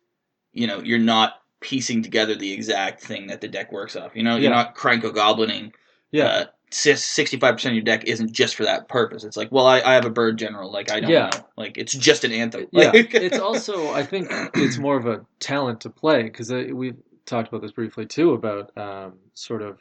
you 0.53 0.67
know, 0.67 0.81
you're 0.81 0.99
not 0.99 1.35
piecing 1.61 2.03
together 2.03 2.35
the 2.35 2.53
exact 2.53 3.03
thing 3.03 3.27
that 3.27 3.43
the 3.43 3.49
deck 3.49 3.71
works 3.71 3.97
off. 3.97 4.17
You 4.17 4.23
know, 4.23 4.37
you're 4.37 4.45
Yeah. 4.51 4.57
not 4.57 4.75
krenko 4.75 5.13
goblining. 5.15 5.73
yeah, 6.13 6.27
Uh, 6.27 6.45
Sixty-five 6.73 7.55
percent 7.55 7.73
of 7.73 7.77
your 7.77 7.85
deck 7.85 8.05
isn't 8.05 8.33
just 8.33 8.55
for 8.55 8.65
that 8.65 8.89
purpose. 8.89 9.25
It's 9.25 9.37
like, 9.37 9.51
well, 9.51 9.67
I, 9.67 9.81
I 9.81 9.95
have 9.95 10.05
a 10.05 10.11
bird 10.11 10.39
general. 10.39 10.71
Like 10.73 10.91
I 10.91 11.01
don't 11.01 11.11
Yeah. 11.11 11.31
know. 11.33 11.47
Like 11.57 11.77
it's 11.79 11.93
just 11.93 12.25
an 12.25 12.33
anthem. 12.33 12.67
yeah. 12.71 12.91
Like- 12.93 13.15
it's 13.15 13.39
also 13.39 13.91
I 13.93 14.05
think 14.05 14.29
it's 14.55 14.79
more 14.79 14.97
of 14.97 15.07
a 15.07 15.25
talent 15.41 15.81
to 15.83 15.91
play 15.91 16.23
because 16.23 16.51
we've 16.51 16.97
talked 17.27 17.49
about 17.49 17.63
this 17.63 17.73
briefly 17.73 18.07
too 18.07 18.33
about 18.33 18.77
um, 18.79 19.15
sort 19.35 19.63
of 19.63 19.79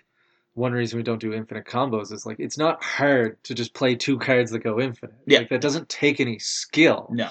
one 0.56 0.72
reason 0.74 0.98
we 0.98 1.04
don't 1.04 1.22
do 1.22 1.32
infinite 1.34 1.66
combos 1.66 2.12
is 2.12 2.26
like 2.26 2.40
it's 2.40 2.58
not 2.58 2.84
hard 2.84 3.42
to 3.44 3.54
just 3.54 3.74
play 3.74 3.96
two 3.96 4.18
cards 4.18 4.52
that 4.52 4.60
go 4.60 4.80
infinite. 4.80 5.16
Yeah. 5.26 5.40
Like 5.40 5.50
that 5.50 5.62
doesn't 5.62 5.90
take 5.90 6.20
any 6.20 6.40
skill. 6.40 7.08
no. 7.12 7.30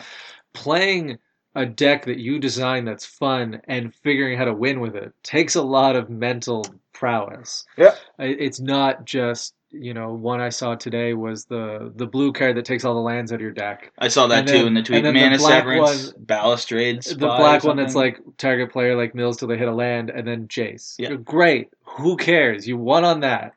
playing 0.55 1.19
a 1.59 1.67
deck 1.67 2.05
that 2.07 2.19
you 2.19 2.39
design 2.39 2.85
that's 2.85 3.05
fun 3.05 3.61
and 3.67 3.95
figuring 3.95 4.39
how 4.39 4.45
to 4.45 4.55
win 4.55 4.81
with 4.81 4.95
it 4.97 5.13
takes 5.23 5.55
a 5.57 5.63
lot 5.63 5.97
of 5.97 6.09
mental 6.09 6.65
prowess. 6.93 7.65
Yeah. 7.77 7.95
It's 8.19 8.61
not 8.61 9.05
just 9.05 9.55
you 9.71 9.93
know, 9.93 10.15
one 10.15 10.41
I 10.41 10.49
saw 10.49 10.77
today 10.77 11.13
was 11.13 11.45
the 11.45 11.93
the 11.95 12.07
blue 12.07 12.33
card 12.33 12.57
that 12.57 12.65
takes 12.65 12.87
all 12.87 12.95
the 12.95 13.01
lands 13.01 13.33
out 13.33 13.37
of 13.37 13.41
your 13.43 13.51
deck. 13.51 13.93
I 13.99 14.09
saw 14.09 14.27
that 14.29 14.39
And 14.39 14.49
too 14.49 14.55
then- 14.55 14.67
in 14.69 14.75
the 14.75 14.83
tweet. 14.83 14.97
and 14.97 15.07
then 15.07 15.15
the 15.15 15.21
Mana 15.21 15.37
black 15.39 15.53
Severance, 15.59 16.13
Balustrade, 16.17 17.03
the 17.03 17.17
black 17.17 17.65
one 17.65 17.77
that's 17.77 17.95
like 17.95 18.19
target 18.39 18.73
player 18.73 18.97
like 18.97 19.15
mills 19.15 19.37
till 19.37 19.47
they 19.49 19.59
hit 19.59 19.69
a 19.69 19.75
land, 19.75 20.09
and 20.09 20.27
then 20.27 20.49
Jace. 20.49 20.95
Yeah. 20.99 21.15
Great. 21.17 21.69
Who 21.85 22.17
cares? 22.17 22.67
You 22.67 22.79
won 22.79 23.05
on 23.05 23.21
that. 23.21 23.53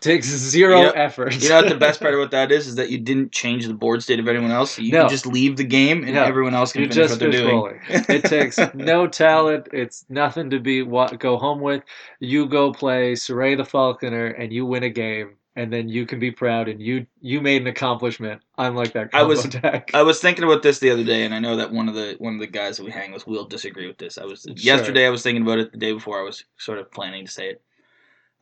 Takes 0.00 0.26
zero 0.28 0.82
know- 0.82 0.90
effort. 0.90 1.40
You 1.42 1.48
know 1.50 1.56
what 1.62 1.68
the 1.68 1.76
best 1.76 2.00
part 2.00 2.14
about 2.18 2.30
that 2.30 2.50
is? 2.50 2.66
Is 2.66 2.76
that 2.76 2.90
you 2.90 2.98
didn't 2.98 3.32
change 3.32 3.66
the 3.66 3.74
board 3.74 4.02
state 4.02 4.18
of 4.18 4.26
anyone 4.28 4.50
else. 4.50 4.78
You 4.78 4.92
No. 4.92 5.00
can 5.02 5.10
just 5.10 5.26
leave 5.26 5.56
the 5.56 5.64
game 5.64 6.04
and 6.04 6.14
No. 6.14 6.24
everyone 6.24 6.54
else 6.54 6.72
can 6.72 6.82
You're 6.82 6.90
finish 6.90 7.10
just 7.10 7.20
what 7.22 7.30
they're 7.30 7.40
doing. 7.42 7.80
It 7.88 8.24
takes 8.24 8.58
no 8.74 9.06
talent. 9.06 9.68
It's 9.72 10.04
nothing 10.08 10.50
to 10.50 10.58
be 10.58 10.82
wa- 10.82 11.08
go 11.10 11.36
home 11.36 11.60
with. 11.60 11.82
You 12.18 12.46
go 12.46 12.72
play 12.72 13.12
Soraya 13.12 13.56
the 13.56 13.64
Falconer 13.64 14.26
and 14.26 14.52
you 14.52 14.64
win 14.64 14.82
a 14.84 14.88
game, 14.90 15.36
and 15.54 15.70
then 15.72 15.88
you 15.88 16.06
can 16.06 16.18
be 16.18 16.30
proud 16.30 16.68
and 16.68 16.80
you 16.80 17.06
you 17.20 17.40
made 17.42 17.60
an 17.60 17.68
accomplishment. 17.68 18.40
Unlike 18.56 18.92
that 18.94 19.10
I 19.12 19.22
was- 19.22 19.44
deck. 19.44 19.90
I 19.92 20.02
was 20.02 20.18
thinking 20.18 20.44
about 20.44 20.62
this 20.62 20.78
the 20.78 20.90
other 20.90 21.04
day, 21.04 21.24
and 21.24 21.34
I 21.34 21.38
know 21.40 21.56
that 21.56 21.72
one 21.72 21.88
of 21.90 21.94
the 21.94 22.16
one 22.18 22.32
of 22.34 22.40
the 22.40 22.46
guys 22.46 22.78
that 22.78 22.84
we 22.84 22.90
hang 22.90 23.12
with 23.12 23.26
will 23.26 23.44
disagree 23.44 23.86
with 23.86 23.98
this. 23.98 24.16
I 24.16 24.24
was 24.24 24.42
Sure. 24.42 24.54
yesterday. 24.56 25.06
I 25.06 25.10
was 25.10 25.22
thinking 25.22 25.42
about 25.42 25.58
it. 25.58 25.72
The 25.72 25.78
day 25.78 25.92
before, 25.92 26.18
I 26.18 26.24
was 26.24 26.44
sort 26.56 26.78
of 26.78 26.90
planning 26.90 27.26
to 27.26 27.30
say 27.30 27.50
it. 27.50 27.62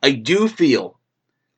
I 0.01 0.11
do 0.11 0.47
feel 0.47 0.99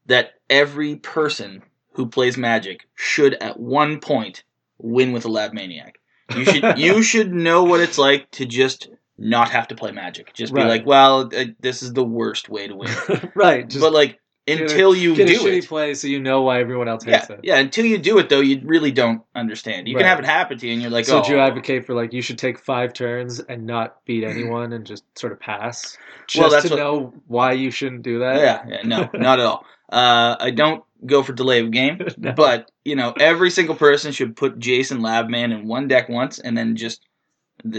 that 0.06 0.34
every 0.50 0.96
person 0.96 1.64
who 1.94 2.08
plays 2.08 2.38
Magic 2.38 2.82
should, 2.96 3.36
at 3.36 3.60
one 3.60 4.00
point, 4.00 4.44
win 4.78 5.14
with 5.14 5.26
a 5.26 5.30
Lab 5.30 5.54
Maniac. 5.54 5.98
You 6.36 6.46
should 6.46 6.64
you 6.78 7.02
should 7.04 7.34
know 7.34 7.64
what 7.64 7.80
it's 7.80 7.98
like 7.98 8.30
to 8.32 8.46
just 8.46 8.90
not 9.18 9.50
have 9.50 9.68
to 9.70 9.76
play 9.76 9.92
Magic. 9.92 10.34
Just 10.34 10.54
be 10.54 10.62
Right. 10.62 10.68
like, 10.68 10.86
well, 10.86 11.30
uh, 11.36 11.46
this 11.60 11.82
is 11.82 11.94
the 11.94 12.04
worst 12.04 12.50
way 12.50 12.68
to 12.68 12.76
win. 12.76 12.92
right. 13.36 13.68
Just 13.68 13.82
but 13.82 13.94
like 13.94 14.20
until 14.48 14.96
you 14.96 15.16
get 15.16 15.28
a 15.30 15.34
do 15.34 15.40
shitty 15.40 15.58
it, 15.60 15.68
play 15.68 15.94
so 15.96 16.08
you 16.08 16.20
know 16.20 16.42
why 16.44 16.60
everyone 16.60 16.88
else 16.88 17.06
yeah, 17.06 17.18
hates 17.18 17.30
it. 17.32 17.40
yeah. 17.44 17.58
Until 17.58 17.86
you 17.86 17.98
do 17.98 18.18
it, 18.20 18.30
though, 18.30 18.42
you 18.42 18.62
really 18.64 18.92
don't 18.92 19.22
understand. 19.34 19.88
You 19.88 19.96
Right. 19.96 20.02
can 20.02 20.10
have 20.10 20.20
it 20.20 20.26
happen 20.26 20.58
to 20.60 20.68
you, 20.68 20.74
and 20.74 20.82
you're 20.82 20.92
like, 20.92 21.06
oh. 21.06 21.08
so 21.08 21.20
oh, 21.20 21.24
do 21.24 21.32
you 21.34 21.40
advocate 21.40 21.86
for 21.86 21.94
like 21.96 22.14
you 22.14 22.22
should 22.22 22.38
take 22.38 22.60
five 22.60 22.94
turns 22.94 23.40
and 23.40 23.66
not 23.66 24.04
beat 24.06 24.24
anyone 24.26 24.74
and 24.74 24.86
just 24.86 25.04
sort 25.18 25.34
of 25.34 25.40
pass? 25.40 25.98
Just 26.28 26.40
Well, 26.42 26.50
that's 26.52 26.66
to 26.68 26.72
what- 26.76 26.80
know 26.80 27.14
why 27.28 27.54
you 27.54 27.72
shouldn't 27.72 28.04
do 28.04 28.20
that. 28.20 28.38
Yeah, 28.38 28.66
yeah, 28.68 28.82
no, 28.88 29.10
not 29.20 29.40
at 29.40 29.46
all. 29.46 29.66
Uh, 29.92 30.36
I 30.40 30.52
don't 30.52 30.84
go 31.06 31.22
for 31.24 31.34
delay 31.34 31.60
of 31.62 31.72
game, 31.72 32.00
No. 32.18 32.34
but 32.34 32.72
you 32.84 32.96
know, 32.96 33.14
every 33.20 33.50
single 33.52 33.76
person 33.76 34.12
should 34.12 34.36
put 34.36 34.60
Jason 34.60 35.00
Labman 35.00 35.52
in 35.54 35.68
one 35.68 35.88
deck 35.88 36.08
once, 36.10 36.40
and 36.40 36.58
then 36.58 36.76
just 36.76 37.02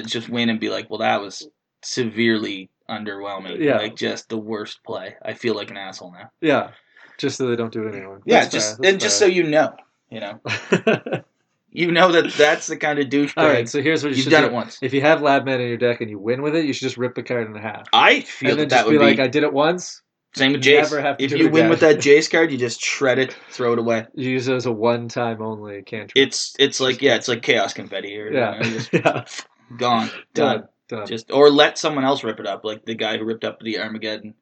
just 0.06 0.28
win 0.28 0.48
and 0.48 0.58
be 0.58 0.68
like, 0.70 0.88
well, 0.90 0.98
that 1.00 1.20
was 1.20 1.48
severely 1.82 2.70
underwhelming. 2.88 3.58
Yeah. 3.58 3.78
like 3.78 3.96
just 3.96 4.28
the 4.28 4.38
worst 4.38 4.82
play. 4.84 5.14
I 5.22 5.34
feel 5.34 5.54
like 5.54 5.70
an 5.70 5.76
asshole 5.76 6.12
now. 6.12 6.30
Yeah. 6.40 6.70
Just 7.18 7.38
so 7.38 7.46
they 7.48 7.56
don't 7.56 7.72
do 7.72 7.86
it 7.86 7.94
anymore. 7.94 8.20
Yeah, 8.26 8.40
That's 8.40 8.52
just 8.52 8.76
fair, 8.78 8.90
and 8.90 9.00
just 9.00 9.18
so 9.18 9.24
you 9.24 9.42
know, 9.44 9.74
you 10.10 10.20
know, 10.20 10.40
you 11.70 11.90
know 11.90 12.12
that 12.12 12.32
that's 12.34 12.66
the 12.66 12.76
kind 12.76 12.98
of 12.98 13.06
douchebag. 13.06 13.32
All 13.38 13.46
right, 13.48 13.66
so 13.68 13.80
here's 13.82 14.02
what 14.02 14.10
you 14.10 14.16
You've 14.16 14.24
should 14.24 14.30
done 14.30 14.42
do. 14.42 14.48
it 14.48 14.52
once. 14.52 14.78
If 14.82 14.92
you 14.92 15.00
have 15.00 15.20
Labman 15.20 15.60
in 15.60 15.68
your 15.68 15.78
deck 15.78 16.02
and 16.02 16.10
you 16.10 16.18
win 16.18 16.42
with 16.42 16.54
it, 16.54 16.66
you 16.66 16.72
should 16.74 16.82
just 16.86 16.98
rip 16.98 17.14
the 17.14 17.22
card 17.22 17.46
in 17.48 17.54
half. 17.54 17.86
I 17.92 18.20
feel 18.20 18.50
and 18.52 18.60
that 18.60 18.68
that 18.70 18.84
would 18.86 18.92
be 18.92 18.98
be, 18.98 19.04
like, 19.04 19.18
I 19.18 19.28
did 19.28 19.44
it 19.44 19.52
once. 19.54 20.02
same 20.34 20.52
with 20.52 20.62
Jace. 20.62 20.82
never 20.82 21.00
have 21.00 21.16
to 21.16 21.24
if 21.24 21.32
you 21.32 21.44
win 21.48 21.54
again. 21.62 21.70
with 21.70 21.80
that 21.80 21.96
Jace 21.96 22.30
card, 22.30 22.52
you 22.52 22.58
just 22.58 22.82
shred 22.82 23.18
it, 23.18 23.34
throw 23.48 23.72
it 23.72 23.78
away. 23.78 24.06
You 24.14 24.28
use 24.30 24.46
it 24.48 24.54
as 24.54 24.66
a 24.66 24.72
one-time 24.72 25.40
only 25.40 25.82
cantrip. 25.84 26.22
It's 26.22 26.54
it's 26.58 26.80
like 26.80 27.00
yeah, 27.00 27.14
it's 27.14 27.28
like 27.28 27.40
chaos 27.42 27.72
confetti 27.72 28.14
or 28.20 28.30
yeah, 28.30 28.56
you 28.56 28.60
know, 28.62 28.70
just 28.76 28.92
yeah, 28.92 29.24
gone, 29.78 30.10
done. 30.34 30.68
Just 31.06 31.30
or 31.32 31.50
let 31.50 31.78
someone 31.78 32.04
else 32.04 32.22
rip 32.22 32.40
it 32.40 32.46
up, 32.46 32.64
like 32.64 32.84
the 32.84 32.94
guy 32.94 33.18
who 33.18 33.24
ripped 33.24 33.44
up 33.44 33.60
the 33.60 33.80
Armageddon 33.80 34.34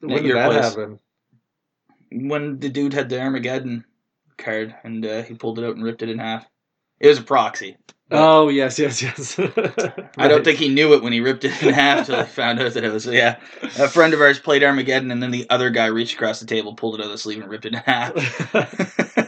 when 0.00 0.22
did 0.22 0.36
that 0.36 0.50
place. 0.50 0.64
happen? 0.64 0.98
when 2.14 2.58
the 2.58 2.68
dude 2.68 2.92
had 2.92 3.08
the 3.08 3.20
Armageddon 3.20 3.84
card 4.36 4.74
and 4.84 5.04
uh, 5.04 5.22
he 5.22 5.34
pulled 5.34 5.58
it 5.58 5.64
out 5.64 5.76
and 5.76 5.84
ripped 5.84 6.02
it 6.02 6.10
in 6.10 6.18
half. 6.18 6.46
It 7.00 7.08
was 7.08 7.18
a 7.18 7.22
proxy. 7.22 7.76
Oh 8.10 8.48
yes, 8.48 8.78
yes, 8.78 9.00
yes. 9.02 9.38
I 10.18 10.28
don't 10.28 10.44
think 10.44 10.58
he 10.58 10.68
knew 10.68 10.92
it 10.92 11.02
when 11.02 11.14
he 11.14 11.20
ripped 11.20 11.44
it 11.44 11.62
in 11.62 11.72
half 11.72 12.06
till 12.06 12.22
he 12.22 12.26
found 12.26 12.60
out 12.60 12.74
that 12.74 12.84
it 12.84 12.92
was 12.92 13.06
yeah. 13.06 13.40
A 13.78 13.88
friend 13.88 14.12
of 14.12 14.20
ours 14.20 14.38
played 14.38 14.62
Armageddon 14.62 15.10
and 15.10 15.22
then 15.22 15.30
the 15.30 15.48
other 15.48 15.70
guy 15.70 15.86
reached 15.86 16.14
across 16.14 16.38
the 16.38 16.46
table, 16.46 16.74
pulled 16.74 16.96
it 16.96 17.00
out 17.00 17.06
of 17.06 17.12
the 17.12 17.18
sleeve, 17.18 17.40
and 17.40 17.50
ripped 17.50 17.64
it 17.64 17.72
in 17.72 17.80
half. 17.80 18.12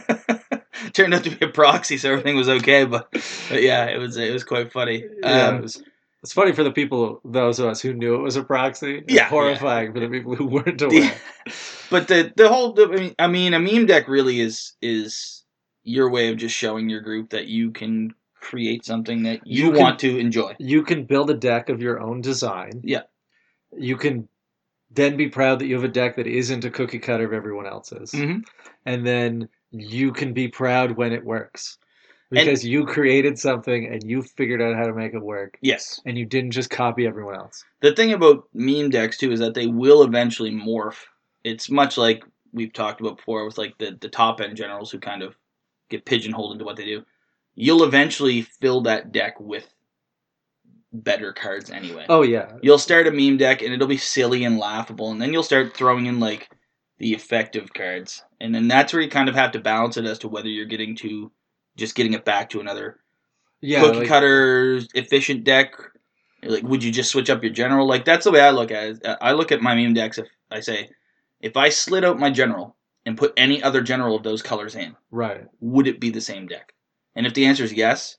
Turned 0.95 1.13
out 1.13 1.23
to 1.25 1.29
be 1.29 1.45
a 1.45 1.49
proxy, 1.49 1.97
so 1.97 2.11
everything 2.11 2.35
was 2.37 2.47
okay. 2.49 2.85
But, 2.85 3.09
but 3.11 3.61
yeah, 3.61 3.85
it 3.85 3.97
was 3.97 4.15
it 4.17 4.31
was 4.31 4.43
quite 4.43 4.71
funny. 4.71 5.03
yeah, 5.21 5.47
Um, 5.47 5.55
it 5.57 5.61
was, 5.63 5.83
it's 6.23 6.31
funny 6.33 6.53
for 6.53 6.63
the 6.63 6.71
people, 6.71 7.19
those 7.25 7.59
of 7.59 7.67
us 7.67 7.81
who 7.81 7.93
knew 7.93 8.15
it 8.15 8.21
was 8.21 8.35
a 8.37 8.43
proxy. 8.43 9.03
Yeah, 9.07 9.25
horrifying 9.27 9.93
for 9.93 9.99
the 9.99 10.07
people 10.09 10.35
who 10.35 10.45
weren't 10.47 10.81
aware. 10.87 11.13
but 11.91 12.07
the 12.07 12.31
the 12.35 12.47
whole 12.47 12.71
the- 12.73 13.13
I 13.19 13.27
mean- 13.27 13.53
a 13.53 13.59
meme 13.59 13.85
deck 13.87 14.07
really 14.07 14.39
is 14.39 14.73
is 14.81 15.43
your 15.83 16.09
way 16.09 16.29
of 16.31 16.37
just 16.37 16.55
showing 16.55 16.89
your 16.89 17.01
group 17.01 17.29
that 17.31 17.45
you 17.47 17.71
can 17.71 18.13
create 18.39 18.85
something 18.85 19.23
that 19.23 19.45
you, 19.45 19.65
You 19.65 19.71
can- 19.73 19.81
want 19.81 19.99
to 19.99 20.17
enjoy. 20.17 20.55
you 20.59 20.81
can 20.83 21.03
build 21.05 21.29
a 21.29 21.33
deck 21.35 21.67
of 21.69 21.81
your 21.81 21.99
own 21.99 22.21
design. 22.21 22.81
Yeah. 22.83 23.01
You 23.77 23.97
can 23.97 24.27
then 24.91 25.17
be 25.17 25.27
proud 25.27 25.59
that 25.59 25.65
you 25.67 25.75
have 25.75 25.83
a 25.83 25.89
deck 25.89 26.15
that 26.15 26.25
isn't 26.27 26.63
a 26.63 26.69
cookie 26.69 26.99
cutter 26.99 27.25
of 27.25 27.33
everyone 27.33 27.65
else's. 27.67 28.11
Mhm. 28.13 28.43
And 28.85 29.05
then 29.05 29.49
you 29.81 30.11
can 30.11 30.33
be 30.33 30.47
proud 30.47 30.91
when 30.91 31.11
it 31.11 31.23
works. 31.23 31.77
Because 32.31 32.65
you 32.65 32.85
created 32.85 33.37
something 33.37 33.85
and 33.85 34.03
you 34.03 34.21
figured 34.23 34.61
out 34.61 34.75
how 34.75 34.87
to 34.87 34.93
make 34.93 35.13
it 35.13 35.21
work. 35.21 35.57
Yes. 35.61 36.01
And 36.05 36.17
you 36.17 36.25
didn't 36.25 36.51
just 36.51 36.69
copy 36.69 37.05
everyone 37.05 37.35
else. 37.35 37.63
The 37.81 37.93
thing 37.93 38.13
about 38.13 38.47
meme 38.53 38.89
decks 38.89 39.17
too 39.17 39.31
is 39.31 39.39
that 39.39 39.53
they 39.53 39.67
will 39.67 40.03
eventually 40.03 40.51
morph. 40.51 41.05
It's 41.43 41.69
much 41.69 41.97
like 41.97 42.23
we've 42.51 42.73
talked 42.73 42.99
about 42.99 43.17
before 43.17 43.45
with 43.45 43.57
like 43.57 43.77
the, 43.77 43.97
the 44.01 44.09
top 44.09 44.41
end 44.41 44.57
generals 44.57 44.91
who 44.91 44.99
kind 44.99 45.21
of 45.21 45.35
get 45.89 46.05
pigeonholed 46.05 46.53
into 46.53 46.65
what 46.65 46.77
they 46.77 46.85
do. 46.85 47.05
You'll 47.53 47.83
eventually 47.83 48.41
fill 48.41 48.81
that 48.81 49.11
deck 49.11 49.39
with 49.39 49.67
better 50.91 51.31
cards 51.31 51.69
anyway. 51.69 52.05
Oh 52.09 52.23
yeah. 52.23 52.53
You'll 52.61 52.79
start 52.79 53.07
a 53.07 53.11
meme 53.11 53.37
deck 53.37 53.61
and 53.61 53.73
it'll 53.73 53.87
be 53.87 53.97
silly 53.97 54.43
and 54.45 54.57
laughable, 54.57 55.11
and 55.11 55.21
then 55.21 55.31
you'll 55.31 55.43
start 55.43 55.77
throwing 55.77 56.07
in 56.07 56.19
like 56.19 56.49
the 56.97 57.13
effective 57.13 57.73
cards, 57.73 58.23
and 58.39 58.53
then 58.55 58.67
that's 58.67 58.93
where 58.93 59.01
you 59.01 59.09
kind 59.09 59.27
of 59.29 59.35
have 59.35 59.51
to 59.51 59.59
balance 59.59 59.97
it 59.97 60.05
as 60.05 60.19
to 60.19 60.27
whether 60.27 60.47
you're 60.47 60.65
getting 60.65 60.95
to 60.95 61.31
just 61.75 61.95
getting 61.95 62.13
it 62.13 62.23
back 62.25 62.49
to 62.49 62.59
another 62.61 62.99
Yeah. 63.61 63.81
cookie 63.81 63.99
like- 63.99 64.07
cutter 64.07 64.79
efficient 64.93 65.43
deck. 65.43 65.73
Like, 66.43 66.63
would 66.63 66.83
you 66.83 66.91
just 66.91 67.09
switch 67.11 67.29
up 67.29 67.43
your 67.43 67.51
general? 67.51 67.87
Like, 67.87 68.05
that's 68.05 68.23
the 68.25 68.31
way 68.31 68.39
I 68.39 68.51
look 68.51 68.69
at 68.71 68.83
it. 68.83 68.99
I 69.19 69.31
look 69.31 69.51
at 69.51 69.61
my 69.61 69.73
meme 69.75 69.93
decks. 69.95 70.17
If 70.19 70.27
I 70.51 70.59
say, 70.59 70.89
if 71.41 71.57
I 71.57 71.69
slid 71.69 72.05
out 72.05 72.19
my 72.19 72.29
general 72.29 72.75
and 73.05 73.17
put 73.17 73.33
any 73.35 73.63
other 73.63 73.81
general 73.81 74.15
of 74.15 74.21
those 74.23 74.41
colors 74.43 74.75
in, 74.75 74.95
Right. 75.09 75.45
would 75.59 75.87
it 75.87 75.99
be 75.99 76.11
the 76.11 76.21
same 76.21 76.45
deck? 76.47 76.73
And 77.15 77.25
if 77.25 77.33
the 77.33 77.45
answer 77.45 77.63
is 77.63 77.73
yes, 77.73 78.17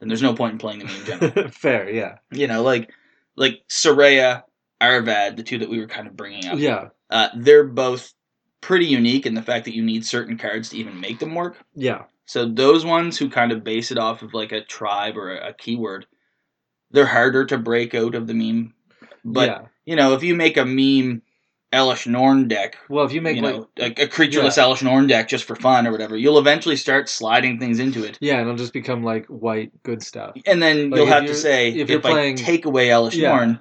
then 0.00 0.08
there's 0.08 0.22
no 0.22 0.34
point 0.34 0.52
in 0.54 0.58
playing 0.58 0.80
the 0.80 0.84
meme 0.86 1.04
general. 1.04 1.48
Fair, 1.52 1.88
yeah. 1.88 2.16
you 2.32 2.46
know, 2.48 2.62
like 2.62 2.90
like 3.36 3.62
Soraya, 3.68 4.42
Arvad, 4.80 5.36
the 5.36 5.42
two 5.42 5.58
that 5.58 5.70
we 5.70 5.78
were 5.78 5.86
kind 5.86 6.06
of 6.08 6.16
bringing 6.16 6.46
up. 6.46 6.58
Yeah. 6.58 6.88
Uh, 7.10 7.28
they're 7.36 7.64
both 7.64 8.12
pretty 8.60 8.86
unique 8.86 9.26
in 9.26 9.34
the 9.34 9.42
fact 9.42 9.64
that 9.66 9.74
you 9.74 9.82
need 9.84 10.04
certain 10.06 10.38
cards 10.38 10.70
to 10.70 10.78
even 10.78 10.98
make 11.00 11.18
them 11.18 11.34
work. 11.34 11.58
Yeah. 11.74 12.04
So 12.26 12.46
those 12.48 12.84
ones 12.84 13.18
who 13.18 13.28
kind 13.28 13.52
of 13.52 13.62
base 13.64 13.90
it 13.90 13.98
off 13.98 14.22
of 14.22 14.32
like 14.32 14.52
a 14.52 14.64
tribe 14.64 15.16
or 15.18 15.36
a, 15.36 15.50
a 15.50 15.52
keyword, 15.52 16.06
they're 16.90 17.04
harder 17.06 17.44
to 17.46 17.58
break 17.58 17.94
out 17.94 18.14
of 18.14 18.26
the 18.26 18.34
meme. 18.34 18.72
But 19.24 19.48
yeah. 19.48 19.60
you 19.84 19.96
know, 19.96 20.14
if 20.14 20.22
you 20.22 20.34
make 20.34 20.56
a 20.56 20.64
meme 20.64 21.20
Elish 21.72 22.06
Norn 22.06 22.46
deck, 22.48 22.78
Well, 22.88 23.04
if 23.04 23.12
you 23.12 23.20
make 23.20 23.36
you 23.36 23.42
like 23.42 23.54
know, 23.56 23.68
like 23.76 23.98
a 23.98 24.06
creatureless 24.06 24.56
Elish 24.56 24.82
Norn 24.82 25.06
deck 25.08 25.28
just 25.28 25.44
for 25.44 25.56
fun 25.56 25.86
or 25.86 25.92
whatever, 25.92 26.16
you'll 26.16 26.38
eventually 26.38 26.76
start 26.76 27.08
sliding 27.08 27.58
things 27.58 27.78
into 27.80 28.04
it. 28.04 28.16
yeah, 28.20 28.40
it'll 28.40 28.54
just 28.56 28.72
become 28.72 29.02
like 29.02 29.26
white 29.26 29.72
good 29.82 30.02
stuff. 30.02 30.36
And 30.46 30.62
then 30.62 30.88
Like, 30.90 30.98
you'll 30.98 31.06
have 31.08 31.26
to 31.26 31.34
say, 31.34 31.68
if 31.70 31.76
if, 31.76 31.90
you're 31.90 31.98
I 31.98 32.02
playing- 32.02 32.36
take 32.36 32.64
away 32.64 32.88
Elish 32.88 33.14
Yeah. 33.16 33.28
Norn, 33.30 33.60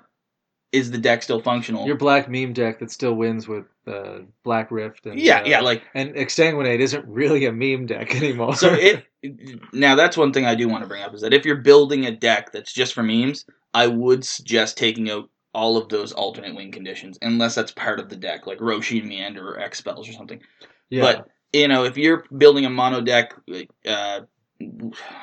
is 0.74 0.90
the 0.90 0.98
deck 0.98 1.22
still 1.22 1.40
functional? 1.40 1.86
Your 1.86 1.96
black 1.96 2.28
meme 2.28 2.52
deck 2.52 2.80
that 2.80 2.92
still 2.92 3.14
wins 3.14 3.48
with 3.48 3.66
uh, 3.88 4.20
Black 4.44 4.72
Rift 4.72 5.06
and 5.06 5.20
yeah, 5.20 5.42
uh, 5.42 5.46
yeah, 5.46 5.62
like 5.62 5.84
and 5.94 6.16
Exsanguinate 6.16 6.80
isn't 6.80 7.08
really 7.08 7.46
a 7.46 7.52
meme 7.52 7.86
deck 7.86 8.14
anymore. 8.22 8.56
so 8.56 8.74
it 8.74 9.06
now 9.72 9.96
that's 9.96 10.18
one 10.18 10.34
thing 10.34 10.46
I 10.46 10.56
do 10.56 10.68
want 10.68 10.84
to 10.84 10.88
bring 10.88 11.04
up 11.04 11.14
is 11.14 11.22
that 11.22 11.34
if 11.34 11.46
you're 11.46 11.58
building 11.58 12.06
a 12.08 12.12
deck 12.12 12.52
that's 12.52 12.74
just 12.74 12.94
for 12.94 13.04
memes, 13.04 13.46
I 13.74 13.88
would 13.88 14.26
suggest 14.26 14.78
taking 14.78 15.10
out 15.10 15.30
all 15.54 15.78
of 15.78 15.88
those 15.90 16.12
alternate 16.12 16.56
win 16.56 16.72
conditions 16.72 17.20
unless 17.22 17.54
that's 17.54 17.72
part 17.72 18.00
of 18.00 18.10
the 18.10 18.16
deck, 18.16 18.48
like 18.48 18.58
Rosheen 18.58 19.06
Meanderer 19.06 19.54
or 19.54 19.60
X 19.60 19.78
spells 19.78 20.10
or 20.10 20.14
something. 20.14 20.42
yeah. 20.90 21.02
But 21.02 21.28
you 21.54 21.68
know, 21.68 21.86
if 21.86 21.98
you're 21.98 22.26
building 22.36 22.66
a 22.66 22.70
mono 22.72 23.00
deck, 23.00 23.36
like, 23.48 23.70
uh, 23.88 24.22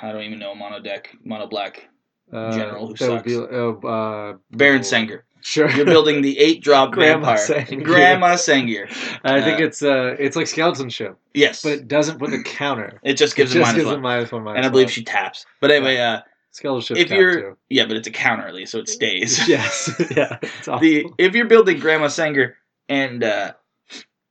I 0.01 0.13
don't 0.13 0.23
even 0.23 0.39
know 0.39 0.53
a 0.53 0.55
mono 0.55 0.79
deck, 0.79 1.11
mono 1.25 1.49
black 1.49 1.89
uh, 2.33 2.53
general 2.53 2.87
who 2.87 2.95
that 2.95 3.11
would 3.11 3.25
be 3.25 3.35
sucks. 3.35 3.53
uh, 3.53 3.89
uh, 3.89 4.37
Baron 4.53 4.81
oh, 4.81 4.85
Sengir. 4.85 5.23
Sure. 5.43 5.71
You're 5.71 5.85
building 5.87 6.23
the 6.23 6.39
eight 6.39 6.63
drop 6.63 6.93
Grandma 6.93 7.37
vampire, 7.37 7.65
Sengir. 7.67 7.85
Grandma 7.85 8.35
Sengir. 8.35 8.87
I 9.25 9.41
think 9.43 9.61
uh, 9.61 9.65
it's 9.65 9.83
uh, 9.83 10.17
it's 10.19 10.37
like 10.37 10.47
skeleton 10.47 10.89
ship, 10.91 11.17
Yes, 11.35 11.63
but 11.63 11.73
it 11.73 11.89
doesn't 11.89 12.19
put 12.19 12.31
the 12.31 12.43
counter. 12.43 13.01
it 13.03 13.15
just 13.15 13.35
It 13.35 13.37
gives 13.37 13.53
just 13.53 13.57
it 13.57 13.63
minus 13.63 13.77
gives 13.77 13.87
one. 13.87 13.95
it 13.97 14.01
minus 14.03 14.33
one, 14.33 14.45
minus 14.45 14.57
and 14.59 14.67
I 14.67 14.69
believe 14.69 14.87
one. 14.87 14.93
she 14.93 15.05
taps. 15.05 15.47
But 15.61 15.71
anyway, 15.71 15.97
uh, 15.99 16.21
skeleton 16.51 16.83
ship. 16.83 16.97
if 16.99 17.11
you're- 17.11 17.41
too. 17.43 17.57
yeah, 17.69 17.87
but 17.87 17.97
it's 17.97 18.09
a 18.09 18.11
counter 18.13 18.47
at 18.47 18.55
least, 18.55 18.73
so 18.73 18.79
it 18.79 18.89
stays. 18.89 19.49
yes, 19.49 19.91
yeah, 20.17 20.39
it's 20.43 20.69
awful. 20.69 20.81
the 20.81 21.07
if 21.19 21.35
you're 21.35 21.47
building 21.47 21.79
Grandma 21.79 22.07
Sengir 22.07 22.55
and 22.89 23.23
uh, 23.25 23.53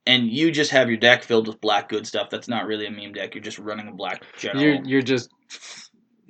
and 0.05 0.27
you 0.29 0.51
just 0.51 0.71
have 0.71 0.89
your 0.89 0.97
deck 0.97 1.23
filled 1.23 1.47
with 1.47 1.61
black 1.61 1.89
good 1.89 2.05
stuff. 2.07 2.29
That's 2.29 2.47
not 2.47 2.65
really 2.67 2.85
a 2.87 2.91
meme 2.91 3.13
deck. 3.13 3.35
You're 3.35 3.43
just 3.43 3.59
running 3.59 3.87
a 3.87 3.91
black 3.91 4.23
general. 4.37 4.63
You're 4.63 4.83
you're 4.83 5.01
just 5.01 5.29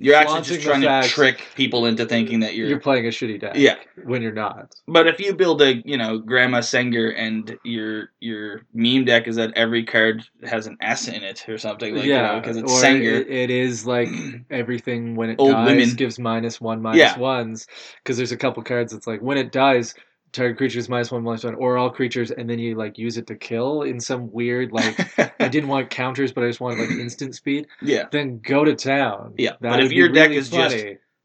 You're 0.02 0.16
actually 0.16 0.40
just 0.40 0.62
trying 0.62 0.80
to 0.80 1.06
trick 1.06 1.42
people 1.54 1.84
into 1.84 2.06
thinking 2.06 2.40
that 2.40 2.54
you're. 2.54 2.66
you're 2.68 2.80
playing 2.80 3.04
a 3.04 3.10
shitty 3.10 3.38
deck. 3.38 3.52
Yeah. 3.54 3.76
When 4.02 4.22
you're 4.22 4.32
not. 4.32 4.74
but 4.88 5.06
if 5.06 5.20
you 5.20 5.34
build 5.34 5.60
a 5.60 5.76
you 5.86 5.98
know 5.98 6.18
Grandma 6.18 6.60
Sengir 6.60 7.12
and 7.14 7.58
your 7.64 8.08
your 8.18 8.62
meme 8.72 9.04
deck 9.04 9.28
is 9.28 9.36
that 9.36 9.52
every 9.56 9.84
card 9.84 10.24
has 10.42 10.66
an 10.66 10.78
S 10.80 11.06
in 11.06 11.22
it 11.22 11.46
or 11.50 11.58
something 11.58 11.94
like 11.94 12.06
yeah, 12.06 12.40
because 12.40 12.56
it's 12.56 12.72
or 12.72 12.82
Sengir. 12.82 13.20
It, 13.20 13.28
it 13.28 13.50
is 13.50 13.86
like 13.86 14.08
everything 14.50 15.16
when 15.16 15.28
it 15.30 15.36
Old 15.38 15.52
dies 15.52 15.66
women. 15.66 15.94
gives 15.96 16.18
minus 16.18 16.60
one, 16.62 16.80
minus 16.80 16.98
Yeah. 16.98 17.18
ones. 17.18 17.66
Because 18.02 18.16
there's 18.16 18.32
a 18.32 18.38
couple 18.38 18.62
cards 18.62 18.92
that's 18.94 19.06
like 19.06 19.20
when 19.20 19.36
it 19.36 19.52
dies, 19.52 19.94
target 20.32 20.56
creatures 20.58 20.88
minus 20.88 21.10
one, 21.10 21.22
minus 21.22 21.44
one, 21.44 21.54
or 21.54 21.76
all 21.76 21.90
creatures, 21.90 22.30
and 22.30 22.48
then 22.48 22.58
you 22.58 22.74
like 22.74 22.98
use 22.98 23.16
it 23.16 23.26
to 23.28 23.34
kill 23.34 23.82
in 23.82 24.00
some 24.00 24.30
weird 24.32 24.72
like 24.72 25.18
I 25.40 25.48
didn't 25.48 25.68
want 25.68 25.90
counters, 25.90 26.32
but 26.32 26.44
I 26.44 26.48
just 26.48 26.60
wanted 26.60 26.80
like 26.88 26.98
instant 26.98 27.34
speed. 27.34 27.66
yeah, 27.82 28.04
Then 28.10 28.38
go 28.38 28.64
to 28.64 28.74
town. 28.74 29.34
Yeah, 29.38 29.52
That 29.60 29.70
but 29.70 29.84
if 29.84 29.92
your 29.92 30.08
deck 30.08 30.28
really 30.28 30.36
is 30.38 30.50
just- 30.50 30.76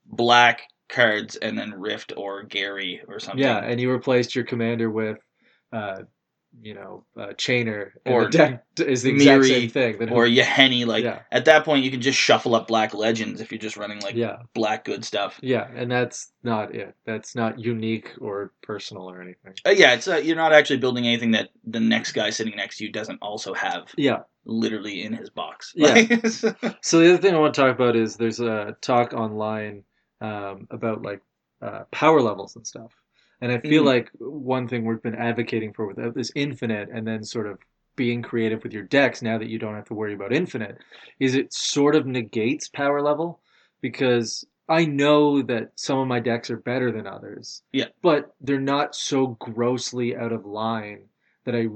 black 0.05 0.61
cards 0.87 1.35
and 1.35 1.57
then 1.57 1.73
Rift 1.73 2.13
or 2.15 2.43
Gary 2.43 3.01
or 3.07 3.19
something. 3.19 3.41
yeah, 3.43 3.57
and 3.57 3.79
you 3.81 3.91
replaced 3.91 4.35
your 4.35 4.45
commander 4.45 4.89
with. 4.89 5.17
Uh, 5.73 6.03
you 6.61 6.73
know, 6.73 7.03
uh, 7.17 7.27
Chainer, 7.33 7.91
Or 8.05 8.25
the 8.25 8.29
deck 8.29 8.65
is 8.79 9.03
the 9.03 9.11
exact 9.11 9.41
Miri, 9.41 9.47
same 9.49 9.69
thing. 9.69 9.97
Then 9.99 10.09
or 10.09 10.25
Yahenni. 10.25 10.85
Like 10.85 11.03
yeah, 11.03 11.19
at 11.31 11.45
that 11.45 11.65
point, 11.65 11.83
you 11.83 11.91
can 11.91 12.01
just 12.01 12.17
shuffle 12.17 12.55
up 12.55 12.67
black 12.67 12.93
legends 12.93 13.41
if 13.41 13.51
you're 13.51 13.59
just 13.59 13.77
running 13.77 13.99
like 14.01 14.15
yeah, 14.15 14.37
black 14.53 14.85
good 14.85 15.05
stuff. 15.05 15.39
yeah, 15.43 15.67
and 15.75 15.91
that's 15.91 16.31
not 16.43 16.73
it. 16.75 16.95
That's 17.05 17.35
not 17.35 17.59
unique 17.59 18.11
or 18.19 18.51
personal 18.61 19.09
or 19.09 19.21
anything. 19.21 19.53
Uh, 19.65 19.71
yeah, 19.71 19.93
it's 19.93 20.07
uh, 20.07 20.15
you're 20.17 20.35
not 20.35 20.53
actually 20.53 20.77
building 20.77 21.05
anything 21.07 21.31
that 21.31 21.49
the 21.65 21.79
next 21.79 22.13
guy 22.13 22.29
sitting 22.29 22.55
next 22.55 22.77
to 22.77 22.85
you 22.85 22.91
doesn't 22.91 23.19
also 23.21 23.53
have 23.53 23.93
Yeah. 23.97 24.19
literally 24.45 25.03
in 25.03 25.13
his 25.13 25.29
box. 25.29 25.73
Yeah. 25.77 25.95
So 26.81 26.99
the 26.99 27.09
other 27.13 27.17
thing 27.17 27.33
I 27.35 27.39
want 27.39 27.53
to 27.53 27.61
talk 27.61 27.73
about 27.75 27.95
is 27.95 28.15
there's 28.17 28.39
a 28.39 28.75
talk 28.81 29.13
online 29.13 29.83
um, 30.21 30.67
about 30.71 31.01
like 31.01 31.21
uh, 31.61 31.83
power 31.91 32.21
levels 32.21 32.55
and 32.55 32.65
stuff, 32.65 32.91
and 33.41 33.51
I 33.51 33.59
feel 33.59 33.83
Mm. 33.83 33.85
like 33.85 34.11
one 34.19 34.67
thing 34.67 34.85
we've 34.85 35.01
been 35.01 35.15
advocating 35.15 35.73
for 35.73 35.87
with 35.87 36.13
this 36.15 36.31
infinite 36.35 36.89
and 36.89 37.07
then 37.07 37.23
sort 37.23 37.47
of 37.47 37.59
being 37.95 38.21
creative 38.21 38.63
with 38.63 38.73
your 38.73 38.83
decks 38.83 39.21
now 39.21 39.37
that 39.37 39.49
you 39.49 39.57
don't 39.59 39.75
have 39.75 39.85
to 39.85 39.93
worry 39.93 40.13
about 40.13 40.33
infinite 40.33 40.77
is 41.19 41.35
it 41.35 41.53
sort 41.53 41.95
of 41.95 42.05
negates 42.05 42.67
power 42.67 43.01
level 43.01 43.39
because 43.81 44.45
I 44.67 44.85
know 44.85 45.41
that 45.43 45.71
some 45.75 45.99
of 45.99 46.07
my 46.07 46.19
decks 46.19 46.49
are 46.49 46.57
better 46.57 46.91
than 46.91 47.07
others. 47.07 47.61
Yeah. 47.71 47.85
But 48.01 48.33
they're 48.41 48.59
not 48.59 48.95
so 48.95 49.27
grossly 49.39 50.15
out 50.17 50.31
of 50.33 50.45
line 50.45 51.05
that 51.45 51.55
I 51.55 51.67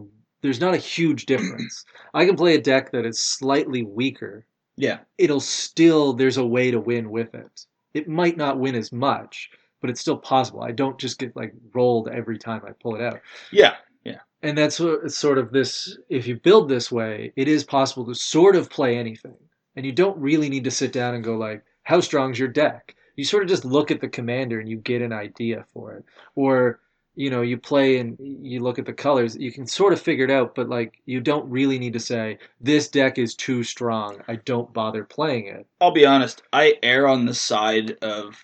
there's 0.41 0.59
not 0.61 0.73
a 0.73 0.77
huge 0.77 1.25
difference. 1.25 1.85
I 2.13 2.25
can 2.25 2.35
play 2.35 2.55
a 2.55 2.61
deck 2.61 2.91
that 2.91 3.05
is 3.05 3.19
slightly 3.19 3.83
weaker 3.83 4.45
yeah, 4.77 4.99
it'll 5.17 5.41
still 5.41 6.13
there's 6.13 6.37
a 6.37 6.45
way 6.45 6.71
to 6.71 6.79
win 6.79 7.11
with 7.11 7.35
it. 7.35 7.65
It 7.93 8.07
might 8.07 8.37
not 8.37 8.59
win 8.59 8.75
as 8.75 8.93
much, 8.93 9.49
but 9.81 9.89
it's 9.89 10.01
still 10.01 10.17
possible. 10.17 10.61
I 10.61 10.71
don't 10.71 10.97
just 10.97 11.19
get 11.19 11.35
like 11.35 11.53
rolled 11.73 12.09
every 12.09 12.37
time 12.37 12.61
I 12.65 12.71
pull 12.71 12.95
it 12.95 13.01
out. 13.01 13.19
yeah, 13.51 13.75
Yeah. 14.03 14.19
And 14.41 14.57
that's 14.57 14.77
sort 14.77 15.37
of 15.37 15.51
this 15.51 15.97
if 16.09 16.27
you 16.27 16.37
build 16.37 16.69
this 16.69 16.91
way, 16.91 17.33
it 17.35 17.47
is 17.47 17.63
possible 17.63 18.05
to 18.05 18.15
sort 18.15 18.55
of 18.55 18.69
play 18.69 18.97
anything. 18.97 19.37
And 19.75 19.85
you 19.85 19.91
don't 19.91 20.17
really 20.17 20.49
need 20.49 20.63
to 20.65 20.71
sit 20.71 20.91
down 20.91 21.15
and 21.15 21.23
go 21.23 21.37
like, 21.37 21.63
how 21.83 21.99
strong's 22.01 22.39
your 22.39 22.47
deck? 22.47 22.95
You 23.15 23.25
sort 23.25 23.43
of 23.43 23.49
just 23.49 23.65
look 23.65 23.91
at 23.91 24.01
the 24.01 24.07
commander 24.07 24.59
and 24.59 24.69
you 24.69 24.77
get 24.77 25.01
an 25.01 25.13
idea 25.13 25.65
for 25.73 25.93
it. 25.93 26.05
Or 26.35 26.79
you 27.15 27.29
know, 27.29 27.41
you 27.41 27.57
play 27.57 27.97
and 27.97 28.15
you 28.19 28.61
look 28.61 28.79
at 28.79 28.85
the 28.85 28.93
colors, 28.93 29.35
you 29.35 29.51
can 29.51 29.67
sort 29.67 29.91
of 29.91 29.99
figure 29.99 30.23
it 30.23 30.31
out, 30.31 30.55
but 30.55 30.69
like 30.69 31.01
you 31.05 31.19
don't 31.19 31.49
really 31.49 31.77
need 31.77 31.91
to 31.91 31.99
say, 31.99 32.37
this 32.61 32.87
deck 32.87 33.17
is 33.17 33.35
too 33.35 33.61
strong. 33.61 34.21
I 34.29 34.35
don't 34.37 34.71
bother 34.73 35.03
playing 35.03 35.47
it. 35.47 35.67
I'll 35.81 35.91
be 35.91 36.05
honest. 36.05 36.43
I 36.53 36.75
err 36.81 37.09
on 37.09 37.25
the 37.25 37.33
side 37.33 37.97
of 38.01 38.41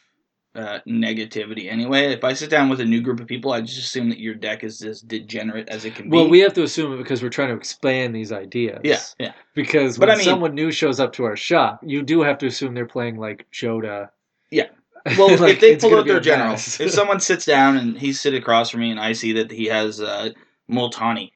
uh, 0.56 0.80
negativity 0.88 1.72
anyway. 1.72 2.14
If 2.14 2.24
I 2.24 2.34
sit 2.34 2.50
down 2.50 2.70
with 2.70 2.80
a 2.80 2.86
new 2.86 3.02
group 3.02 3.20
of 3.20 3.28
people, 3.28 3.52
I 3.52 3.62
just 3.62 3.78
assume 3.80 4.10
that 4.10 4.20
your 4.20 4.34
deck 4.36 4.64
is 4.64 4.82
as 4.84 5.02
degenerate 5.02 5.70
as 5.70 5.86
it 5.86 5.96
can 5.96 6.10
be. 6.10 6.16
Well, 6.16 6.30
we 6.30 6.40
have 6.40 6.54
to 6.54 6.64
assume 6.64 6.94
it 6.94 6.98
because 6.98 7.22
we're 7.22 7.30
trying 7.30 7.50
to 7.50 7.56
expand 7.56 8.16
these 8.16 8.32
ideas. 8.32 8.80
yeah, 8.84 9.00
yeah. 9.20 9.34
Because 9.54 9.98
But 9.98 10.08
when 10.10 10.16
I 10.16 10.18
mean- 10.20 10.26
someone 10.26 10.56
new 10.56 10.72
shows 10.72 11.00
up 11.00 11.14
to 11.14 11.26
our 11.26 11.36
shop, 11.36 11.82
you 11.84 12.02
do 12.04 12.22
have 12.22 12.38
to 12.40 12.48
assume 12.48 12.74
they're 12.74 12.86
playing 12.86 13.18
like 13.18 13.46
Joda. 13.52 14.10
Yeah. 14.52 14.68
Well, 15.20 15.38
Like, 15.38 15.54
if 15.56 15.60
they 15.60 15.76
pull 15.78 16.00
out 16.00 16.08
their 16.08 16.20
general, 16.20 16.54
if 16.56 16.90
someone 16.92 17.20
sits 17.20 17.46
down 17.46 17.78
and 17.78 17.96
he's 17.96 18.20
sit 18.20 18.34
across 18.34 18.72
from 18.72 18.80
me 18.80 18.90
and 18.90 19.00
I 19.00 19.14
see 19.14 19.34
that 19.34 19.52
he 19.52 19.66
has 19.66 20.02
uh, 20.02 20.30
Multani 20.68 21.30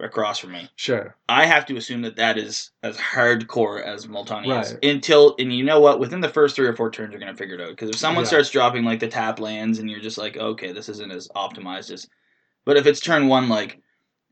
across 0.00 0.38
from 0.38 0.52
me, 0.52 0.68
sure. 0.76 1.16
I 1.28 1.46
have 1.46 1.66
to 1.66 1.76
assume 1.76 2.02
that 2.02 2.16
that 2.16 2.36
is 2.36 2.70
as 2.82 2.96
hardcore 2.96 3.82
as 3.82 4.06
Multani 4.06 4.60
is. 4.60 4.76
Until, 4.82 5.36
and 5.38 5.52
you 5.52 5.64
know 5.64 5.80
what? 5.80 6.00
Within 6.00 6.20
the 6.20 6.28
first 6.28 6.56
three 6.56 6.66
or 6.66 6.74
four 6.74 6.90
turns, 6.90 7.12
you're 7.12 7.20
going 7.20 7.32
to 7.32 7.38
figure 7.38 7.54
it 7.54 7.60
out. 7.60 7.70
Because 7.70 7.90
if 7.90 7.96
someone 7.96 8.24
Yeah. 8.24 8.28
starts 8.28 8.50
dropping 8.50 8.84
like 8.84 9.00
the 9.00 9.08
tap 9.08 9.38
lands 9.40 9.78
and 9.78 9.88
you're 9.88 10.00
just 10.00 10.18
like, 10.18 10.36
okay, 10.36 10.72
this 10.72 10.88
isn't 10.88 11.12
as 11.12 11.28
optimized 11.28 11.90
as. 11.92 12.08
But 12.64 12.76
if 12.76 12.86
it's 12.86 13.00
turn 13.00 13.28
one, 13.28 13.48
like 13.48 13.80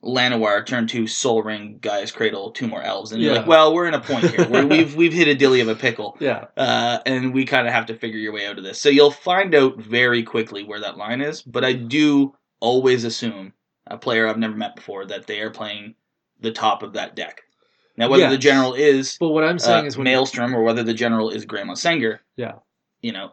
Llanowar, 0.02 0.66
turn 0.66 0.88
two, 0.88 1.06
Sol 1.06 1.42
Ring, 1.44 1.78
Gaea's 1.80 2.10
Cradle, 2.10 2.50
two 2.50 2.66
more 2.66 2.82
elves, 2.82 3.12
and 3.12 3.22
you're 3.22 3.32
Yeah. 3.32 3.38
like, 3.40 3.46
well, 3.46 3.72
we're 3.72 3.86
in 3.86 3.94
a 3.94 4.00
point 4.00 4.26
here. 4.30 4.48
We're, 4.48 4.66
we've 4.66 4.94
we've 4.96 5.12
hit 5.12 5.28
a 5.28 5.34
dilly 5.36 5.60
of 5.60 5.68
a 5.68 5.76
pickle 5.76 6.16
Yeah. 6.18 6.46
uh, 6.56 6.98
and 7.06 7.32
we 7.32 7.44
kind 7.44 7.68
of 7.68 7.72
have 7.72 7.86
to 7.86 7.94
figure 7.94 8.18
your 8.18 8.32
way 8.32 8.46
out 8.46 8.58
of 8.58 8.64
this. 8.64 8.80
So 8.80 8.88
you'll 8.88 9.12
find 9.12 9.54
out 9.54 9.78
very 9.78 10.24
quickly 10.24 10.64
where 10.64 10.80
that 10.80 10.96
line 10.96 11.20
is. 11.20 11.40
But 11.42 11.64
I 11.64 11.72
do 11.74 12.34
always 12.58 13.04
assume 13.04 13.52
a 13.86 13.98
player 13.98 14.26
I've 14.28 14.38
never 14.38 14.56
met 14.56 14.76
before 14.76 15.04
that 15.06 15.26
they 15.26 15.40
are 15.40 15.50
playing 15.50 15.94
the 16.40 16.52
top 16.52 16.82
of 16.82 16.92
that 16.94 17.14
deck. 17.16 17.42
Now, 17.96 18.08
whether 18.08 18.28
the 18.30 18.38
general 18.38 18.74
is 18.74 19.16
But 19.20 19.28
what 19.30 19.44
I'm 19.44 19.58
saying 19.58 19.84
uh, 19.84 19.88
is 19.88 19.98
Maelstrom 19.98 20.54
or 20.54 20.62
whether 20.62 20.82
the 20.82 20.94
general 20.94 21.30
is 21.30 21.44
Grandma 21.44 21.74
Sengir, 21.74 22.18
Yeah. 22.36 22.54
you 23.02 23.12
know, 23.12 23.32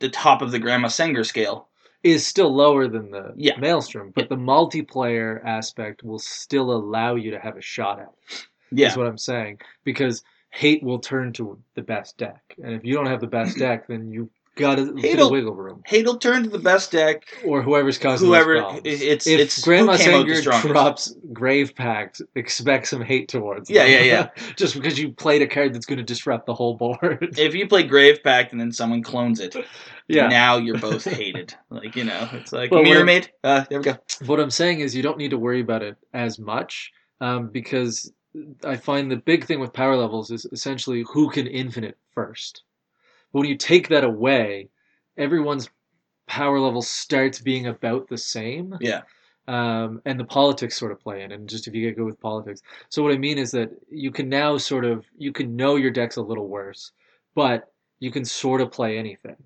the 0.00 0.08
top 0.08 0.42
of 0.42 0.50
the 0.50 0.58
Grandma 0.58 0.88
Sengir 0.88 1.24
scale. 1.24 1.68
is 2.02 2.26
still 2.26 2.54
lower 2.54 2.88
than 2.88 3.10
the 3.10 3.32
Yeah. 3.36 3.56
Maelstrom, 3.58 4.12
but 4.14 4.28
the 4.28 4.36
multiplayer 4.36 5.44
aspect 5.44 6.02
will 6.02 6.18
still 6.18 6.70
allow 6.72 7.14
you 7.14 7.30
to 7.30 7.38
have 7.38 7.56
a 7.56 7.62
shot 7.62 8.00
at. 8.00 8.08
it, 8.30 8.46
Yeah, 8.72 8.88
Is 8.88 8.96
what 8.96 9.06
I'm 9.06 9.18
saying 9.18 9.60
because 9.84 10.22
hate 10.50 10.82
will 10.82 10.98
turn 10.98 11.32
to 11.34 11.58
the 11.74 11.82
best 11.82 12.16
deck, 12.18 12.54
and 12.62 12.74
if 12.74 12.84
you 12.84 12.94
don't 12.94 13.06
have 13.06 13.20
the 13.20 13.26
best 13.26 13.56
deck, 13.66 13.86
then 13.86 14.10
you 14.10 14.30
got 14.56 14.78
a 14.78 14.92
Hate'll- 15.00 15.30
wiggle 15.30 15.54
room. 15.54 15.82
Hate'll 15.86 16.18
turn 16.18 16.42
to 16.42 16.48
the 16.48 16.58
best 16.58 16.90
deck. 16.90 17.24
or 17.44 17.62
whoever's 17.62 17.98
causing 17.98 18.26
Whoever 18.28 18.80
it's 18.84 19.26
if 19.26 19.38
it's 19.38 19.62
Grandma 19.62 19.92
who 19.92 19.98
came 19.98 20.14
out 20.14 20.26
the 20.26 20.32
Sengir 20.32 20.42
drops 20.72 21.14
Grave 21.32 21.74
Pact, 21.74 22.22
expect 22.34 22.88
some 22.88 23.02
hate 23.02 23.28
towards. 23.28 23.70
It. 23.70 23.74
Yeah, 23.74 23.86
them. 23.86 24.06
yeah, 24.06 24.52
Just 24.56 24.74
because 24.74 24.98
you 24.98 25.12
played 25.12 25.42
a 25.42 25.46
card 25.46 25.74
that's 25.74 25.86
going 25.86 25.98
to 25.98 26.04
disrupt 26.04 26.46
the 26.46 26.54
whole 26.54 26.74
board. 26.74 27.36
If 27.38 27.54
you 27.54 27.68
play 27.68 27.84
Grave 27.84 28.22
Pact 28.24 28.52
and 28.52 28.60
then 28.60 28.72
someone 28.72 29.02
clones 29.02 29.40
it, 29.40 29.54
yeah. 30.08 30.26
now 30.28 30.56
you're 30.56 30.78
both 30.78 31.04
hated. 31.04 31.54
Like 31.70 31.94
you 31.94 32.04
know, 32.04 32.28
it's 32.32 32.52
like 32.52 32.70
But 32.70 32.82
Mirror 32.82 33.04
Maid. 33.04 33.30
Uh, 33.44 33.64
there 33.70 33.78
we 33.78 33.84
go. 33.84 33.96
what 34.24 34.40
I'm 34.40 34.50
saying 34.50 34.80
is 34.80 34.96
you 34.96 35.02
don't 35.02 35.18
need 35.18 35.30
to 35.30 35.38
worry 35.38 35.60
about 35.60 35.82
it 35.82 35.96
as 36.14 36.38
much 36.38 36.92
um, 37.20 37.48
because 37.48 38.10
I 38.64 38.76
find 38.76 39.10
the 39.10 39.16
big 39.16 39.44
thing 39.44 39.60
with 39.60 39.72
power 39.72 39.96
levels 39.96 40.30
is 40.30 40.46
essentially 40.52 41.04
who 41.12 41.30
can 41.30 41.46
infinite 41.46 41.96
first. 42.14 42.62
But 43.32 43.40
when 43.40 43.48
you 43.48 43.56
take 43.56 43.88
that 43.88 44.04
away, 44.04 44.68
everyone's 45.16 45.68
power 46.26 46.58
level 46.58 46.82
starts 46.82 47.40
being 47.40 47.66
about 47.66 48.08
the 48.08 48.18
same. 48.18 48.74
Yeah. 48.80 49.02
Um, 49.48 50.02
and 50.04 50.18
the 50.18 50.24
politics 50.24 50.76
sort 50.76 50.90
of 50.90 51.00
play 51.00 51.22
in, 51.22 51.30
and 51.30 51.48
just 51.48 51.68
if 51.68 51.74
you 51.74 51.86
get 51.86 51.96
good 51.96 52.06
with 52.06 52.20
politics. 52.20 52.62
So 52.88 53.02
what 53.02 53.12
I 53.12 53.18
mean 53.18 53.38
is 53.38 53.52
that 53.52 53.70
you 53.88 54.10
can 54.10 54.28
now 54.28 54.58
sort 54.58 54.84
of 54.84 55.04
you 55.16 55.32
can 55.32 55.54
know 55.54 55.76
your 55.76 55.92
deck's 55.92 56.16
a 56.16 56.22
little 56.22 56.48
worse, 56.48 56.90
but 57.36 57.72
you 58.00 58.10
can 58.10 58.24
sort 58.24 58.60
of 58.60 58.70
play 58.72 58.98
anything 58.98 59.36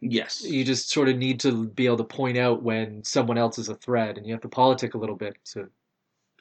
Yes. 0.00 0.44
you 0.44 0.64
just 0.64 0.90
sort 0.90 1.08
of 1.08 1.16
need 1.16 1.38
to 1.40 1.68
be 1.68 1.86
able 1.86 1.98
to 1.98 2.04
point 2.04 2.36
out 2.38 2.62
when 2.62 3.04
someone 3.04 3.38
else 3.38 3.58
is 3.58 3.68
a 3.68 3.74
threat 3.74 4.16
and 4.16 4.26
you 4.26 4.32
have 4.32 4.40
to 4.42 4.48
politic 4.48 4.94
a 4.94 4.98
little 4.98 5.14
bit 5.14 5.36
to 5.52 5.68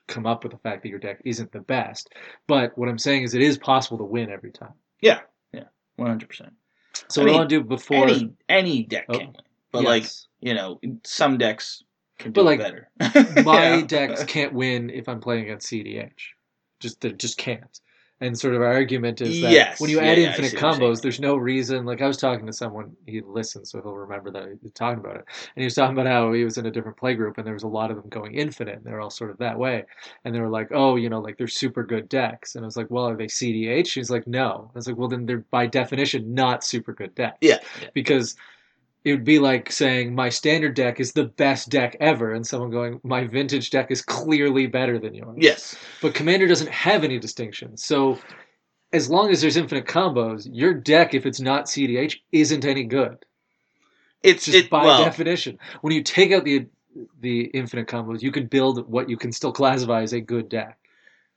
come 0.07 0.25
up 0.25 0.43
with 0.43 0.51
the 0.51 0.57
fact 0.59 0.81
that 0.81 0.89
your 0.89 0.97
deck 0.97 1.21
isn't 1.25 1.51
the 1.51 1.59
best 1.59 2.09
but 2.47 2.75
what 2.77 2.89
i'm 2.89 2.97
saying 2.97 3.21
is 3.23 3.33
it 3.33 3.41
is 3.41 3.57
possible 3.57 3.97
to 3.97 4.03
win 4.03 4.29
every 4.31 4.51
time 4.51 4.73
Yeah. 5.01 5.19
Yeah. 5.53 5.65
One 5.97 6.07
hundred 6.07 6.29
percent. 6.29 6.53
So 7.09 7.21
I 7.21 7.25
what 7.25 7.29
i 7.29 7.31
mean, 7.31 7.39
want 7.39 7.49
to 7.49 7.57
do 7.59 7.63
before 7.63 8.07
Any 8.07 8.31
any 8.49 8.83
deck 8.83 9.05
Oh, 9.09 9.17
can 9.17 9.27
win, 9.27 9.35
but 9.71 9.83
like 9.83 10.05
you 10.41 10.53
know, 10.53 10.79
some 11.03 11.37
decks 11.37 11.83
can 12.17 12.31
do 12.31 12.39
But, 12.41 12.45
like, 12.45 12.59
better. 12.59 12.89
my 13.43 13.63
Yeah. 13.79 13.85
decks 13.85 14.23
can't 14.25 14.53
win 14.53 14.89
if 14.89 15.07
i'm 15.07 15.19
playing 15.21 15.43
against 15.43 15.67
CEDH 15.67 16.11
just 16.79 17.01
they 17.01 17.11
just 17.11 17.37
can't 17.37 17.79
and 18.21 18.37
sort 18.37 18.53
of 18.53 18.61
our 18.61 18.71
argument 18.71 19.19
is 19.19 19.41
that 19.41 19.51
Yes, 19.51 19.81
when 19.81 19.89
you 19.89 19.99
add 19.99 20.17
yeah, 20.17 20.29
infinite 20.29 20.51
see 20.51 20.57
combos 20.57 21.01
there's 21.01 21.19
no 21.19 21.35
reason 21.35 21.85
like 21.85 22.01
i 22.01 22.07
was 22.07 22.17
talking 22.17 22.45
to 22.45 22.53
someone 22.53 22.95
he 23.07 23.21
listened 23.21 23.67
so 23.67 23.81
he'll 23.81 23.95
remember 23.95 24.31
that 24.31 24.47
was 24.61 24.71
talking 24.73 24.99
about 24.99 25.15
it. 25.15 25.25
And 25.55 25.61
he 25.61 25.63
was 25.63 25.75
talking 25.75 25.97
about 25.97 26.07
how 26.07 26.31
he 26.33 26.43
was 26.43 26.57
in 26.57 26.65
a 26.65 26.71
different 26.71 26.97
play 26.97 27.15
group 27.15 27.37
and 27.37 27.45
there 27.45 27.53
was 27.53 27.63
a 27.63 27.67
lot 27.67 27.91
of 27.91 27.97
them 27.97 28.09
going 28.09 28.35
infinite 28.35 28.75
and 28.75 28.85
they're 28.85 29.01
all 29.01 29.09
sort 29.09 29.31
of 29.31 29.37
that 29.39 29.57
way. 29.57 29.83
And 30.23 30.33
they 30.33 30.39
were 30.39 30.49
like 30.49 30.69
oh 30.71 30.95
you 30.95 31.09
know 31.09 31.19
like 31.19 31.37
they're 31.37 31.47
super 31.47 31.83
good 31.83 32.07
decks. 32.09 32.55
And 32.55 32.63
i 32.63 32.67
was 32.67 32.77
like 32.77 32.87
well 32.89 33.07
are 33.09 33.17
they 33.17 33.25
CEDH 33.25 33.93
he's 33.93 34.09
like 34.11 34.27
no. 34.27 34.69
I 34.73 34.77
was 34.77 34.87
like 34.87 34.97
well 34.97 35.09
then 35.09 35.25
they're 35.25 35.45
by 35.51 35.67
definition 35.67 36.33
not 36.33 36.63
super 36.63 36.93
good 36.93 37.15
decks. 37.15 37.37
Yeah. 37.41 37.57
yeah. 37.81 37.89
because 37.93 38.35
it 39.03 39.11
would 39.11 39.23
be 39.23 39.39
like 39.39 39.71
saying 39.71 40.13
my 40.13 40.29
standard 40.29 40.75
deck 40.75 40.99
is 40.99 41.13
the 41.13 41.25
best 41.25 41.69
deck 41.69 41.97
ever, 41.99 42.33
and 42.33 42.45
someone 42.45 42.69
going, 42.69 42.99
my 43.03 43.25
vintage 43.25 43.69
deck 43.71 43.89
is 43.89 44.01
clearly 44.01 44.67
better 44.67 44.99
than 44.99 45.13
yours. 45.15 45.37
Yes. 45.39 45.75
But 46.01 46.13
Commander 46.13 46.47
doesn't 46.47 46.69
have 46.69 47.03
any 47.03 47.17
distinctions. 47.17 47.83
So 47.83 48.19
as 48.93 49.09
long 49.09 49.31
as 49.31 49.41
there's 49.41 49.57
infinite 49.57 49.85
combos, 49.85 50.47
your 50.51 50.73
deck, 50.73 51.13
if 51.13 51.25
it's 51.25 51.39
not 51.39 51.65
CEDH, 51.65 52.17
isn't 52.31 52.65
any 52.65 52.83
good. 52.83 53.17
It's 54.21 54.45
Just 54.45 54.57
it, 54.65 54.69
by 54.69 54.85
well, 54.85 55.03
definition. 55.03 55.57
When 55.81 55.93
you 55.93 56.03
take 56.03 56.31
out 56.31 56.43
the 56.43 56.67
the 57.21 57.45
infinite 57.45 57.87
combos, 57.87 58.21
you 58.21 58.31
can 58.31 58.45
build 58.47 58.87
what 58.87 59.09
you 59.09 59.15
can 59.17 59.31
still 59.31 59.53
classify 59.53 60.01
as 60.01 60.13
a 60.13 60.19
good 60.21 60.49
deck. 60.49 60.77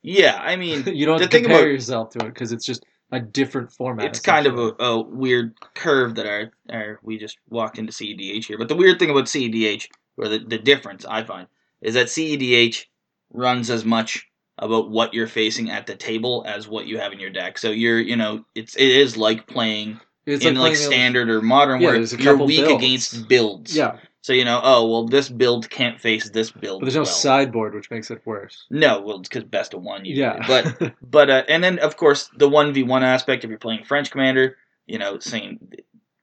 yeah. 0.03 0.39
I 0.43 0.57
mean, 0.57 0.85
you 0.95 1.07
don't 1.07 1.21
have 1.21 1.31
to 1.31 1.39
compare 1.39 1.61
about- 1.61 1.69
yourself 1.69 2.11
to 2.11 2.19
it 2.19 2.35
because 2.35 2.53
it's 2.53 2.67
just 2.67 2.85
a 3.15 3.21
different 3.21 3.73
format. 3.73 4.07
it's 4.07 4.21
kind 4.21 4.47
of 4.47 4.59
a, 4.59 4.75
a 4.83 5.01
weird 5.03 5.55
curve 5.75 6.15
that 6.17 6.27
our, 6.27 6.51
our 6.71 7.01
we 7.03 7.19
just 7.19 7.39
walked 7.49 7.79
into 7.79 7.93
CEDH 7.93 8.45
here. 8.47 8.59
But 8.59 8.69
the 8.69 8.77
weird 8.77 8.99
thing 8.99 9.11
about 9.11 9.25
CEDH, 9.27 9.87
or 10.17 10.29
the, 10.29 10.39
the 10.39 10.59
difference 10.59 11.05
I 11.05 11.23
find, 11.25 11.47
is 11.81 11.95
that 11.95 12.07
CEDH 12.07 12.87
runs 13.33 13.71
as 13.71 13.85
much 13.85 14.27
about 14.59 14.91
what 14.91 15.13
you're 15.15 15.27
facing 15.27 15.71
at 15.71 15.87
the 15.87 15.97
table 15.97 16.45
as 16.47 16.69
what 16.69 16.87
you 16.87 16.99
have 16.99 17.13
in 17.13 17.19
your 17.21 17.31
deck. 17.31 17.59
So 17.59 17.71
you're, 17.71 17.99
you 18.01 18.17
know, 18.17 18.45
it's 18.55 18.77
it 18.77 18.89
is 18.89 19.17
like 19.17 19.47
playing 19.47 20.01
it's 20.27 20.45
in 20.45 20.55
like, 20.55 20.75
a- 20.75 20.77
standard 20.77 21.29
or 21.29 21.43
modern 21.43 21.81
Yeah, 21.81 21.89
where 21.89 21.97
a 22.03 22.07
you're 22.07 22.37
weak 22.37 22.65
builds. 22.65 22.85
against 22.85 23.29
builds. 23.29 23.77
Yeah, 23.77 23.99
So 24.25 24.33
you 24.33 24.47
know, 24.47 24.59
oh 24.65 24.89
well, 24.89 25.05
this 25.07 25.29
build 25.29 25.69
can't 25.69 26.01
face 26.01 26.31
this 26.31 26.51
build. 26.51 26.81
but 26.81 26.87
there's 26.87 26.95
no 26.95 27.01
well. 27.03 27.05
sideboard, 27.13 27.75
which 27.75 27.91
makes 27.91 28.11
it 28.11 28.23
worse. 28.25 28.65
No, 28.71 29.03
well, 29.03 29.21
it's 29.21 29.29
because 29.29 29.45
best 29.45 29.75
of 29.75 29.83
one. 29.83 30.07
Usually. 30.07 30.23
Yeah, 30.23 30.47
but 30.49 30.95
but 31.03 31.29
uh, 31.29 31.43
and 31.47 31.63
then 31.63 31.79
of 31.81 31.99
course 31.99 32.31
the 32.39 32.49
one 32.49 32.73
v 32.73 32.85
one 32.85 33.05
aspect 33.05 33.45
if 33.45 33.51
you're 33.51 33.59
playing 33.59 33.85
French 33.85 34.11
commander, 34.11 34.57
you 34.87 34.99
know, 34.99 35.19
saying 35.19 35.59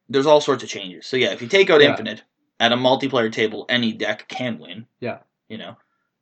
there's 0.10 0.26
all 0.26 0.42
sorts 0.42 0.64
of 0.64 0.70
changes. 0.70 1.06
So 1.06 1.16
yeah, 1.16 1.32
if 1.32 1.44
you 1.44 1.48
take 1.48 1.70
out 1.70 1.80
Yeah. 1.80 1.92
infinite 1.92 2.24
at 2.60 2.72
a 2.72 2.76
multiplayer 2.76 3.32
table, 3.32 3.68
any 3.70 3.94
deck 3.94 4.28
can 4.28 4.58
win. 4.58 4.88
Yeah. 5.00 5.20
you 5.48 5.60
know, 5.60 5.78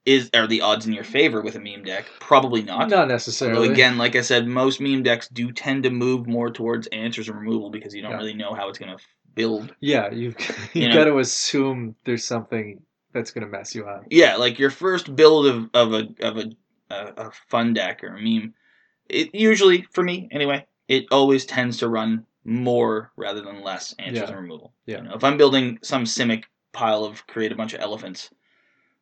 is 0.05 0.29
are 0.33 0.47
the 0.47 0.59
odds 0.59 0.85
in 0.85 0.91
your 0.91 1.05
favor 1.05 1.41
with 1.41 1.55
a 1.55 1.61
meme 1.61 1.83
deck? 1.85 2.07
Probably 2.19 2.61
not. 2.61 2.89
not 2.89 3.07
necessarily. 3.07 3.57
Although 3.57 3.71
again, 3.71 3.97
like 3.97 4.17
I 4.17 4.21
said, 4.21 4.47
most 4.47 4.81
meme 4.81 5.03
decks 5.03 5.29
do 5.29 5.53
tend 5.53 5.83
to 5.83 5.91
move 5.91 6.27
more 6.27 6.51
towards 6.51 6.87
answers 6.87 7.29
and 7.29 7.39
removal 7.39 7.69
because 7.69 7.95
you 7.95 8.01
don't 8.01 8.11
Yeah. 8.11 8.17
really 8.17 8.33
know 8.33 8.53
how 8.53 8.67
it's 8.67 8.79
going 8.79 8.97
to 8.97 9.01
build. 9.39 9.73
yeah, 9.79 10.11
you've 10.11 10.35
you 10.73 10.83
You 10.87 10.93
got 10.93 11.05
to 11.05 11.17
assume 11.19 11.95
there's 12.05 12.23
something 12.25 12.81
that's 13.13 13.31
gonna 13.31 13.47
mess 13.47 13.73
you 13.73 13.85
up. 13.85 14.03
Yeah, 14.09 14.35
like 14.35 14.59
your 14.59 14.69
first 14.69 15.15
build 15.15 15.45
of, 15.47 15.69
of 15.73 15.93
a 15.93 16.03
of 16.21 16.37
a, 16.37 16.45
a 16.91 17.27
a 17.27 17.31
fun 17.49 17.73
deck 17.73 18.03
or 18.03 18.15
a 18.15 18.21
meme, 18.21 18.53
it 19.09 19.33
usually 19.33 19.87
for 19.91 20.03
me 20.03 20.27
anyway, 20.31 20.65
it 20.87 21.05
always 21.11 21.45
tends 21.45 21.77
to 21.77 21.87
run 21.89 22.25
more 22.45 23.11
rather 23.17 23.41
than 23.41 23.63
less 23.63 23.95
answers 23.99 24.21
Yeah. 24.23 24.27
and 24.29 24.37
removal. 24.41 24.73
Yeah. 24.85 24.97
You 24.97 25.03
know, 25.05 25.15
if 25.15 25.23
I'm 25.23 25.37
building 25.37 25.79
some 25.81 26.03
simic 26.05 26.43
pile 26.71 27.03
of 27.03 27.25
create 27.27 27.51
a 27.51 27.55
bunch 27.55 27.73
of 27.73 27.81
elephants, 27.81 28.29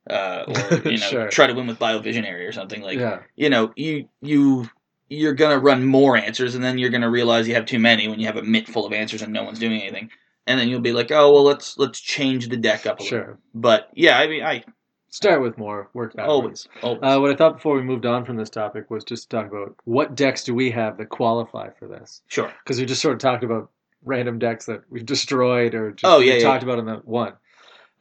uh, 0.10 0.44
or 0.48 0.90
you 0.90 0.98
know, 1.00 1.10
Sure. 1.10 1.28
try 1.30 1.48
to 1.48 1.54
win 1.54 1.68
with 1.68 1.80
biovisionary 1.80 2.48
or 2.48 2.52
something 2.52 2.82
like, 2.82 3.00
yeah, 3.00 3.20
you 3.36 3.50
know, 3.50 3.74
you 3.76 4.08
you 4.22 4.70
you're 5.10 5.34
gonna 5.36 5.60
run 5.60 5.86
more 5.86 6.16
answers, 6.18 6.56
and 6.56 6.64
then 6.64 6.78
you're 6.78 6.90
gonna 6.90 7.10
realize 7.10 7.48
you 7.48 7.56
have 7.56 7.66
too 7.66 7.80
many 7.80 8.08
when 8.08 8.20
you 8.20 8.26
have 8.28 8.38
a 8.38 8.44
mitt 8.44 8.68
full 8.68 8.86
of 8.86 8.94
answers 8.94 9.22
and 9.22 9.32
no 9.34 9.44
one's 9.44 9.60
doing 9.60 9.82
anything. 9.82 10.10
And 10.48 10.60
then 10.60 10.70
you'll 10.70 10.80
be 10.80 10.94
like, 10.94 11.12
oh 11.12 11.32
well, 11.32 11.44
let's 11.44 11.78
let's 11.78 12.00
change 12.00 12.48
the 12.48 12.58
deck 12.58 12.86
up 12.86 13.00
a 13.00 13.04
little. 13.04 13.18
Bit. 13.18 13.26
Sure. 13.26 13.38
But 13.54 13.90
yeah, 13.94 14.18
I 14.18 14.28
mean, 14.28 14.44
I 14.44 14.64
Start 15.10 15.42
with 15.42 15.58
more, 15.58 15.90
work 15.94 16.14
backwards. 16.16 16.30
always, 16.30 16.68
always. 16.84 17.00
Uh, 17.02 17.20
what 17.20 17.32
I 17.32 17.36
thought 17.36 17.54
before 17.56 17.76
we 17.76 17.82
moved 17.82 18.06
on 18.06 18.26
from 18.26 18.36
this 18.36 18.50
topic 18.50 18.92
was 18.92 19.04
just 19.06 19.30
to 19.30 19.38
talk 19.38 19.48
about 19.48 19.76
what 19.86 20.16
decks 20.16 20.44
do 20.44 20.54
we 20.54 20.70
have 20.72 20.98
that 20.98 21.08
qualify 21.08 21.70
for 21.80 21.88
this? 21.88 22.22
Sure. 22.28 22.54
Because 22.64 22.78
we 22.80 22.86
just 22.86 23.02
sort 23.02 23.14
of 23.14 23.20
talked 23.20 23.44
about 23.44 23.72
random 24.04 24.38
decks 24.38 24.66
that 24.66 24.84
we've 24.90 25.06
destroyed 25.06 25.74
or 25.74 25.92
just 25.92 26.06
Oh, 26.06 26.20
we 26.20 26.28
yeah, 26.28 26.36
yeah, 26.36 26.44
talked 26.44 26.64
about 26.64 26.78
in 26.80 26.86
the 26.86 26.96
one. 26.98 27.34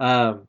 Um, 0.01 0.49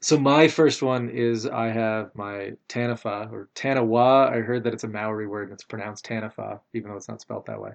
so 0.00 0.16
my 0.18 0.46
first 0.46 0.82
one 0.82 1.08
is 1.10 1.44
I 1.46 1.66
have 1.68 2.10
my 2.14 2.52
Tanafa 2.68 3.32
or 3.32 3.48
Taniwha. 3.54 4.30
I 4.32 4.40
heard 4.40 4.62
that 4.64 4.72
it's 4.72 4.84
a 4.84 4.88
Maori 4.88 5.26
word 5.26 5.44
and 5.44 5.52
it's 5.52 5.64
pronounced 5.64 6.06
Tanafa, 6.06 6.60
even 6.72 6.90
though 6.90 6.96
it's 6.96 7.08
not 7.08 7.20
spelled 7.20 7.46
that 7.46 7.60
way. 7.60 7.72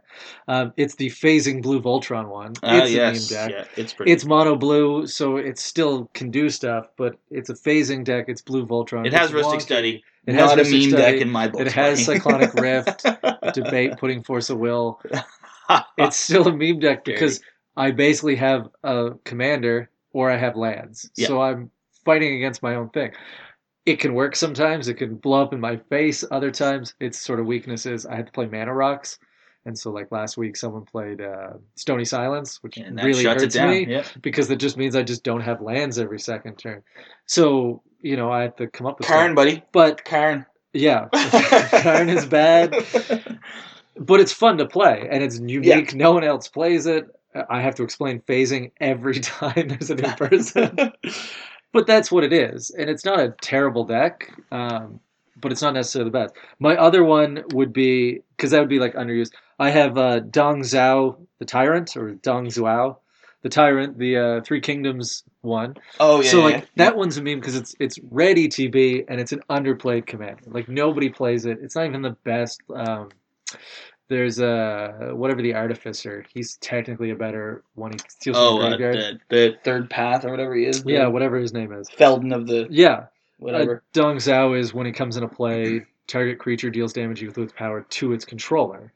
Um, 0.48 0.72
it's 0.78 0.96
the 0.96 1.10
phasing 1.10 1.62
blue 1.62 1.82
Voltron 1.82 2.30
one. 2.30 2.54
Ah, 2.64 2.84
it's 2.84 2.92
yes, 2.92 3.30
a 3.32 3.34
meme 3.36 3.42
deck. 3.52 3.52
yeah, 3.52 3.82
it's 3.82 3.94
pretty. 3.94 4.12
It's 4.12 4.24
mono 4.26 4.56
blue, 4.56 5.06
so 5.06 5.38
it 5.38 5.60
still 5.60 6.10
can 6.14 6.32
do 6.32 6.50
stuff, 6.50 6.88
but 6.98 7.18
it's 7.30 7.50
a 7.50 7.54
phasing 7.56 8.04
deck. 8.04 8.26
It's 8.30 8.42
blue 8.42 8.66
Voltron. 8.66 9.06
it 9.06 9.14
has 9.14 9.32
It's 9.32 9.46
Rhystic 9.46 9.56
wonky. 9.58 9.62
Study. 9.62 10.04
It 10.26 10.34
not 10.36 10.58
has 10.58 10.68
a 10.68 10.72
meme 10.72 10.90
Study. 10.90 11.02
deck 11.02 11.16
in 11.22 11.30
my 11.30 11.50
book. 11.50 11.60
It 11.62 11.72
has 11.74 12.06
Cyclonic 12.06 12.54
Rift. 12.62 13.06
Debate 13.54 13.98
putting 13.98 14.24
Force 14.24 14.50
of 14.50 14.58
Will. 14.60 15.02
It's 15.98 16.18
still 16.20 16.48
a 16.48 16.56
meme 16.56 16.80
deck 16.80 17.04
because 17.06 17.42
I 17.78 17.92
basically 17.92 18.36
have 18.36 18.70
a 18.84 19.12
commander 19.24 19.90
or 20.12 20.30
I 20.30 20.36
have 20.38 20.56
lands. 20.56 21.10
Yeah. 21.16 21.28
So 21.28 21.42
I'm 21.42 21.72
fighting 22.06 22.36
against 22.36 22.62
my 22.64 22.76
own 22.76 22.90
thing. 22.90 23.12
It 23.86 24.00
can 24.00 24.14
work 24.14 24.36
sometimes. 24.36 24.88
It 24.88 24.96
can 24.96 25.16
blow 25.16 25.42
up 25.42 25.54
in 25.54 25.60
my 25.60 25.78
face. 25.90 26.24
Other 26.32 26.52
times, 26.52 26.94
its 27.00 27.20
sort 27.20 27.40
of 27.40 27.46
weaknesses. 27.46 28.06
I 28.06 28.16
had 28.16 28.28
to 28.28 28.32
play 28.32 28.46
mana 28.46 28.74
rocks, 28.74 29.20
and 29.66 29.78
so 29.78 29.92
like 29.92 30.12
last 30.12 30.38
week, 30.38 30.56
someone 30.56 30.86
played 30.86 31.20
uh, 31.20 31.54
Stony 31.76 32.06
Silence, 32.06 32.60
which 32.64 32.78
and 32.78 32.98
that 32.98 33.06
really 33.06 33.24
shuts 33.24 33.42
it 33.44 33.46
hurts 33.48 33.56
down. 33.56 33.70
me 33.72 33.86
Yeah. 33.88 34.04
because 34.22 34.50
it 34.50 34.58
just 34.58 34.78
means 34.78 34.96
I 34.96 35.04
just 35.04 35.24
don't 35.24 35.42
have 35.42 35.62
lands 35.62 36.00
every 36.00 36.20
second 36.20 36.58
turn. 36.58 36.82
So 37.26 37.82
you 38.02 38.16
know, 38.18 38.32
I 38.32 38.42
had 38.44 38.58
to 38.58 38.68
come 38.68 38.88
up 38.88 39.00
with 39.00 39.08
Karn, 39.08 39.28
stuff. 39.30 39.36
buddy. 39.36 39.64
But 39.74 40.06
Karn. 40.06 40.46
yeah, 40.74 41.08
Karn 41.82 42.10
is 42.10 42.26
bad 42.26 42.74
but 43.96 44.20
it's 44.20 44.34
fun 44.34 44.58
to 44.58 44.66
play 44.66 45.08
and 45.12 45.22
it's 45.24 45.40
unique. 45.40 45.94
No 45.94 46.14
one 46.14 46.24
else 46.24 46.48
plays 46.48 46.88
it. 46.88 47.06
I 47.50 47.62
have 47.62 47.76
to 47.76 47.84
explain 47.84 48.22
phasing 48.22 48.72
every 48.82 49.20
time 49.20 49.68
there's 49.68 49.92
a 49.92 49.96
new 49.96 50.12
person, 50.14 50.92
but 51.74 51.86
that's 51.86 52.12
what 52.12 52.24
it 52.24 52.32
is, 52.32 52.70
and 52.70 52.90
it's 52.90 53.04
not 53.04 53.20
a 53.20 53.36
terrible 53.42 53.84
deck. 53.84 54.32
Um, 54.52 55.00
but 55.36 55.52
it's 55.52 55.62
not 55.62 55.74
necessarily 55.74 56.10
the 56.10 56.18
best. 56.18 56.36
My 56.60 56.78
other 56.78 57.04
one 57.04 57.44
would 57.52 57.74
be 57.74 58.22
because 58.38 58.52
that 58.52 58.60
would 58.62 58.70
be 58.70 58.80
like 58.80 58.94
underused. 58.94 59.34
I 59.60 59.72
have 59.72 59.98
uh, 59.98 60.20
Dong 60.22 60.62
Zhao 60.62 61.18
the 61.40 61.46
Tyrant 61.46 61.98
or 61.98 62.14
Dong 62.14 62.48
Zhuao 62.48 62.98
the 63.44 63.50
Tyrant, 63.50 63.98
the 64.00 64.18
uh, 64.18 64.42
Three 64.42 64.62
Kingdoms 64.62 65.24
one. 65.42 65.76
oh 66.00 66.22
yeah. 66.22 66.30
so 66.30 66.38
yeah, 66.38 66.44
like 66.44 66.56
yeah. 66.56 66.66
that 66.78 66.96
one's 66.96 67.18
a 67.18 67.22
meme 67.22 67.40
because 67.40 67.56
it's 67.56 67.76
it's 67.80 68.00
red 68.10 68.38
ETB 68.38 69.06
and 69.10 69.20
it's 69.20 69.34
an 69.34 69.42
underplayed 69.50 70.08
commander. 70.08 70.44
Like 70.48 70.70
nobody 70.70 71.10
plays 71.10 71.46
it. 71.46 71.60
It's 71.62 71.76
not 71.76 71.86
even 71.86 72.02
the 72.02 72.16
best. 72.24 72.62
Um, 72.74 73.10
there's 74.14 74.40
uh 74.40 75.12
whatever 75.14 75.42
the 75.42 75.56
artificer. 75.56 76.26
He's 76.34 76.58
technically 76.58 77.10
a 77.12 77.16
better 77.16 77.64
one. 77.76 77.94
He 77.94 78.00
steals 78.08 78.42
from 78.44 78.46
Oh, 78.46 78.60
the 78.60 78.76
uh, 78.76 78.78
graveyard. 78.78 79.22
the, 79.30 79.36
the 79.36 79.58
third 79.64 79.90
path 79.90 80.26
or 80.26 80.32
whatever 80.32 80.56
he 80.56 80.66
is. 80.66 80.84
yeah, 80.86 81.08
whatever 81.08 81.38
his 81.38 81.54
name 81.54 81.74
is. 81.74 81.90
Feldon 81.90 82.32
of 82.34 82.48
the 82.48 82.68
Yeah, 82.70 83.06
whatever. 83.38 83.78
Uh, 83.78 83.80
Dong 83.94 84.18
Zhao 84.18 84.58
is 84.58 84.74
when 84.74 84.86
he 84.86 84.92
comes 84.92 85.18
into 85.18 85.30
play. 85.30 85.86
Target 86.08 86.38
creature 86.40 86.70
deals 86.70 86.94
damage 86.94 87.24
with 87.24 87.38
its 87.38 87.54
power 87.54 87.86
to 87.92 88.12
its 88.12 88.26
controller, 88.26 88.92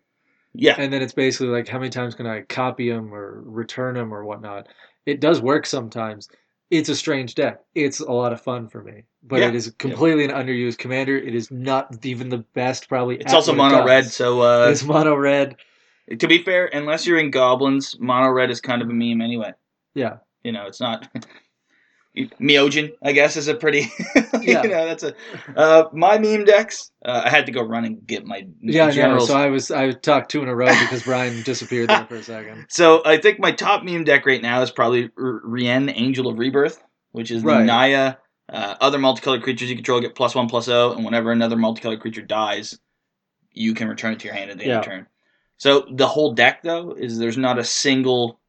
yeah. 0.54 0.76
and 0.78 0.92
then 0.92 1.02
it's 1.02 1.14
basically 1.14 1.48
like 1.48 1.66
how 1.68 1.80
many 1.80 1.90
times 1.90 2.16
can 2.16 2.28
I 2.28 2.42
copy 2.42 2.90
him 2.90 3.14
or 3.14 3.42
return 3.46 3.96
him 3.96 4.14
or 4.14 4.26
whatnot. 4.26 4.68
It 5.06 5.22
does 5.22 5.42
work 5.42 5.66
sometimes. 5.66 6.28
It's 6.70 6.90
a 6.90 6.96
strange 6.96 7.36
deck. 7.36 7.62
It's 7.76 8.00
a 8.02 8.12
lot 8.12 8.34
of 8.34 8.42
fun 8.42 8.68
for 8.68 8.84
me, 8.84 9.04
but 9.24 9.40
Yeah. 9.40 9.48
it 9.48 9.56
is 9.56 9.74
completely 9.78 10.26
an 10.26 10.32
underused 10.32 10.78
commander. 10.78 11.18
It 11.18 11.34
is 11.34 11.50
not 11.50 12.06
even 12.06 12.30
the 12.30 12.40
best, 12.40 12.90
probably. 12.90 13.18
It's 13.18 13.34
also 13.34 13.52
what 13.56 13.72
it 13.72 13.76
mono 13.76 13.86
red, 13.86 14.06
so 14.06 14.42
uh, 14.42 14.70
it's 14.70 14.84
mono 14.84 15.16
red. 15.16 15.56
to 16.20 16.28
be 16.28 16.44
fair, 16.44 16.66
unless 16.66 17.08
you're 17.08 17.20
in 17.20 17.32
goblins, 17.32 17.98
mono 18.00 18.30
red 18.30 18.50
is 18.50 18.60
kind 18.60 18.82
of 18.82 18.90
a 18.90 18.94
meme 18.94 19.22
anyway. 19.22 19.54
Yeah, 19.96 20.18
You 20.44 20.52
know, 20.52 20.68
it's 20.68 20.82
not. 20.82 21.08
Myojin, 22.40 22.94
I 23.04 23.12
guess, 23.12 23.38
is 23.38 23.48
a 23.48 23.56
pretty. 23.56 23.92
Yeah. 24.40 24.64
you 24.64 24.70
know, 24.70 24.86
that's 24.86 25.04
a. 25.04 25.14
Uh, 25.58 25.90
my 25.92 26.18
meme 26.20 26.46
decks. 26.46 26.92
Uh, 27.04 27.24
I 27.26 27.30
had 27.30 27.48
to 27.48 27.52
go 27.52 27.62
run 27.62 27.84
and 27.84 28.06
get 28.08 28.26
my 28.26 28.48
yeah, 28.62 28.90
generals. 28.92 29.28
So 29.28 29.36
I 29.36 29.48
was 29.48 29.72
I 29.72 29.92
talked 29.92 30.32
two 30.32 30.42
in 30.42 30.48
a 30.48 30.56
row 30.56 30.68
because 30.68 31.04
Brian 31.04 31.42
disappeared 31.44 31.90
there 31.90 32.06
for 32.06 32.16
a 32.16 32.24
second. 32.24 32.68
So 32.70 33.02
I 33.04 33.18
think 33.18 33.40
my 33.40 33.52
top 33.52 33.84
meme 33.84 34.06
deck 34.06 34.26
right 34.26 34.42
now 34.42 34.62
is 34.62 34.72
probably 34.72 35.10
Rienne, 35.18 35.90
Angel 35.94 36.28
of 36.28 36.38
Rebirth, 36.38 36.82
which 37.12 37.30
is 37.32 37.44
the 37.44 37.62
Naya. 37.64 38.16
Uh, 38.48 38.76
other 38.80 39.00
multicolored 39.00 39.44
creatures 39.44 39.70
you 39.70 39.76
control 39.76 40.00
get 40.00 40.16
plus 40.16 40.34
one 40.34 40.48
plus 40.48 40.66
zero, 40.66 40.94
and 40.94 41.04
whenever 41.04 41.32
another 41.32 41.58
multicolored 41.58 42.00
creature 42.00 42.22
dies, 42.22 42.80
you 43.52 43.74
can 43.74 43.90
return 43.90 44.14
it 44.14 44.20
to 44.20 44.26
your 44.26 44.36
hand 44.36 44.50
at 44.52 44.58
the 44.58 44.64
end 44.64 44.72
Yeah. 44.72 44.80
of 44.80 44.86
turn. 44.86 45.08
So 45.58 45.86
the 45.92 46.08
whole 46.08 46.34
deck 46.34 46.62
though 46.64 46.92
is 46.92 47.18
there's 47.18 47.38
not 47.38 47.60
a 47.60 47.64
single 47.66 48.40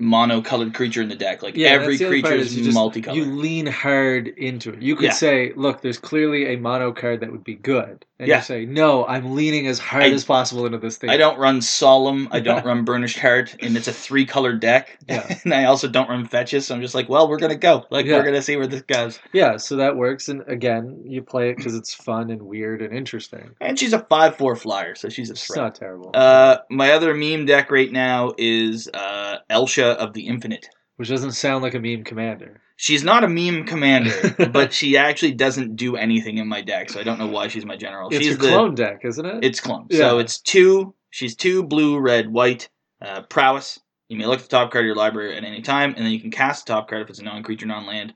monocolored 0.00 0.74
creature 0.74 1.02
in 1.02 1.08
the 1.08 1.14
deck. 1.14 1.42
Like 1.42 1.56
Yeah, 1.56 1.68
every 1.70 1.96
that's 1.96 1.98
the 2.00 2.06
other 2.06 2.20
part 2.20 2.32
creature 2.32 2.42
is 2.42 2.56
is 2.56 2.74
multicolored. 2.74 3.16
You 3.16 3.24
lean 3.26 3.66
hard 3.66 4.28
into 4.28 4.72
it. 4.72 4.82
You 4.82 4.96
could 4.96 5.04
Yeah. 5.06 5.12
say, 5.12 5.52
"Look, 5.54 5.82
there's 5.82 5.98
clearly 5.98 6.46
a 6.52 6.56
mono 6.56 6.92
card 6.92 7.20
that 7.20 7.30
would 7.30 7.44
be 7.44 7.54
good," 7.54 8.04
and 8.24 8.28
Yeah. 8.30 8.36
you 8.38 8.42
say, 8.42 8.64
"No, 8.66 9.06
I'm 9.06 9.34
leaning 9.34 9.66
as 9.66 9.78
hard 9.78 10.02
I- 10.04 10.10
as 10.10 10.24
possible 10.24 10.66
into 10.66 10.78
this 10.78 10.96
thing." 10.96 11.10
I 11.10 11.16
don't 11.16 11.38
run 11.38 11.60
Solemn. 11.62 12.28
I 12.32 12.40
don't 12.40 12.64
run 12.66 12.84
Burnished 12.84 13.18
Heart, 13.18 13.56
and 13.60 13.76
it's 13.76 13.88
a 13.88 13.92
three 13.92 14.24
colored 14.26 14.60
deck. 14.60 14.98
Yeah. 15.08 15.36
and 15.44 15.54
I 15.54 15.64
also 15.64 15.86
don't 15.88 16.08
run 16.08 16.26
Fetches. 16.26 16.66
So 16.66 16.74
I'm 16.74 16.80
just 16.80 16.94
like, 16.94 17.08
well, 17.08 17.28
we're 17.28 17.38
gonna 17.38 17.54
go. 17.56 17.84
Like 17.90 18.06
Yeah. 18.06 18.16
we're 18.16 18.24
gonna 18.24 18.42
see 18.42 18.56
where 18.56 18.66
this 18.66 18.82
goes. 18.82 19.20
Yeah, 19.32 19.56
so 19.58 19.76
that 19.76 19.96
works, 19.96 20.28
and 20.28 20.42
again, 20.48 21.02
you 21.06 21.22
play 21.22 21.50
it 21.50 21.56
because 21.56 21.74
it's 21.76 21.94
fun 21.94 22.30
and 22.30 22.42
weird 22.42 22.82
and 22.82 22.92
interesting. 22.96 23.50
And 23.60 23.78
she's 23.78 23.92
a 23.92 24.00
five 24.00 24.36
four 24.36 24.56
flyer, 24.56 24.94
so 24.94 25.08
she's 25.08 25.28
a 25.30 25.32
It's 25.34 25.54
not 25.54 25.74
terrible. 25.74 26.10
Uh, 26.14 26.58
my 26.70 26.92
other 26.92 27.14
meme 27.14 27.46
deck 27.46 27.70
right 27.70 27.92
now 27.92 28.32
is 28.38 28.88
uh, 28.94 29.36
Elsha 29.50 29.88
of 30.00 30.12
the 30.14 30.26
Infinite. 30.26 30.66
which 30.96 31.08
doesn't 31.08 31.32
sound 31.32 31.62
like 31.62 31.74
a 31.74 31.80
meme 31.80 32.04
commander. 32.04 32.60
She's 32.76 33.04
not 33.04 33.22
a 33.22 33.28
meme 33.28 33.64
commander, 33.66 34.34
but 34.52 34.72
she 34.72 34.96
actually 34.96 35.32
doesn't 35.32 35.76
do 35.76 35.96
anything 35.96 36.38
in 36.38 36.48
my 36.48 36.60
deck, 36.60 36.90
so 36.90 36.98
I 37.00 37.04
don't 37.04 37.18
know 37.18 37.28
why 37.28 37.48
she's 37.48 37.64
my 37.64 37.76
general. 37.76 38.08
It's 38.10 38.18
she's 38.24 38.36
the 38.38 38.48
clone 38.48 38.74
deck, 38.74 39.00
isn't 39.04 39.24
it? 39.24 39.44
it's 39.44 39.60
clone. 39.60 39.86
So 39.92 40.18
it's 40.18 40.40
two. 40.40 40.94
She's 41.10 41.36
two 41.36 41.62
blue, 41.62 41.98
red, 41.98 42.32
white. 42.32 42.68
Uh, 43.00 43.22
prowess. 43.22 43.78
You 44.08 44.16
may 44.16 44.26
look 44.26 44.38
at 44.40 44.44
the 44.44 44.56
top 44.56 44.70
card 44.72 44.84
of 44.84 44.86
your 44.86 44.96
library 44.96 45.36
at 45.36 45.44
any 45.44 45.62
time, 45.62 45.94
and 45.96 46.04
then 46.04 46.12
you 46.12 46.20
can 46.20 46.30
cast 46.30 46.66
the 46.66 46.72
top 46.72 46.88
card 46.88 47.02
if 47.02 47.10
it's 47.10 47.18
a 47.20 47.22
non-creature, 47.22 47.66
non-land, 47.66 48.12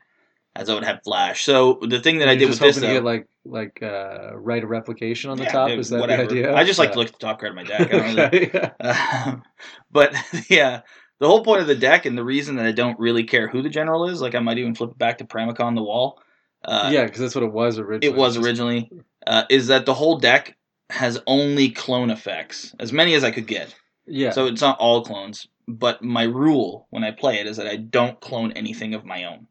as 0.57 0.69
I 0.69 0.75
would 0.75 0.85
have 0.85 1.03
flash. 1.05 1.45
So 1.45 1.79
the 1.83 2.01
thing 2.01 2.19
that 2.19 2.29
I 2.29 2.35
did 2.35 2.49
with 2.49 2.59
just 2.59 2.61
this 2.61 2.77
hoping 2.77 2.89
though, 2.89 2.95
to 2.95 3.01
get 3.01 3.05
like 3.05 3.27
like 3.45 3.83
uh, 3.83 4.37
Rite 4.37 4.65
of 4.65 4.71
Replication 4.71 5.31
on 5.31 5.37
the 5.39 5.45
Yeah, 5.45 5.53
top. 5.53 5.69
dude, 5.69 5.79
Is 5.79 5.91
that 5.91 6.01
whatever. 6.01 6.25
the 6.27 6.31
idea? 6.31 6.55
I 6.55 6.65
just 6.65 6.79
like 6.79 6.89
Yeah. 6.89 6.93
to 6.95 6.99
look 6.99 7.07
at 7.09 7.13
the 7.15 7.19
top 7.27 7.39
card 7.41 7.51
of 7.51 7.57
my 7.57 7.63
deck. 7.65 7.81
I 7.81 7.85
don't 7.85 8.17
really 8.17 8.23
okay. 8.23 8.51
yeah. 8.83 9.25
Um, 9.27 9.43
but 9.91 10.15
yeah, 10.51 10.81
the 11.21 11.27
whole 11.27 11.45
point 11.45 11.61
of 11.61 11.67
the 11.67 11.75
deck 11.75 12.07
and 12.07 12.17
the 12.17 12.25
reason 12.25 12.57
that 12.57 12.67
I 12.67 12.73
don't 12.73 12.99
really 12.99 13.25
care 13.25 13.49
who 13.49 13.63
the 13.63 13.69
general 13.69 14.09
is, 14.09 14.21
like 14.21 14.35
I 14.35 14.41
might 14.41 14.59
even 14.59 14.75
flip 14.75 14.91
it 14.91 14.99
back 14.99 15.19
to 15.19 15.25
Pramikon 15.25 15.75
the 15.75 15.83
Wall. 15.83 16.21
Uh, 16.65 16.91
yeah, 16.93 17.05
because 17.05 17.21
that's 17.21 17.35
what 17.35 17.45
it 17.45 17.53
was 17.53 17.79
originally. 17.79 18.15
it 18.15 18.19
was 18.19 18.37
originally. 18.37 18.91
Uh, 19.27 19.45
is 19.51 19.69
that 19.69 19.87
the 19.87 19.95
whole 19.95 20.19
deck 20.19 20.57
has 20.91 21.21
only 21.27 21.71
clone 21.71 22.11
effects, 22.11 22.75
as 22.79 22.93
many 22.93 23.15
as 23.15 23.25
I 23.25 23.31
could 23.31 23.47
get. 23.47 23.75
Yeah. 24.07 24.31
So 24.31 24.47
it's 24.47 24.61
not 24.61 24.79
all 24.79 25.05
clones, 25.05 25.49
but 25.67 26.03
my 26.03 26.23
rule 26.23 26.87
when 26.91 27.05
I 27.05 27.11
play 27.11 27.39
it 27.41 27.47
is 27.47 27.59
that 27.59 27.67
I 27.67 27.77
don't 27.77 28.19
clone 28.21 28.53
anything 28.53 28.95
of 28.95 29.05
my 29.05 29.25
own. 29.25 29.47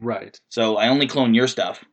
right. 0.00 0.38
So 0.48 0.76
I 0.76 0.88
only 0.88 1.06
clone 1.08 1.34
your 1.34 1.48
stuff, 1.48 1.84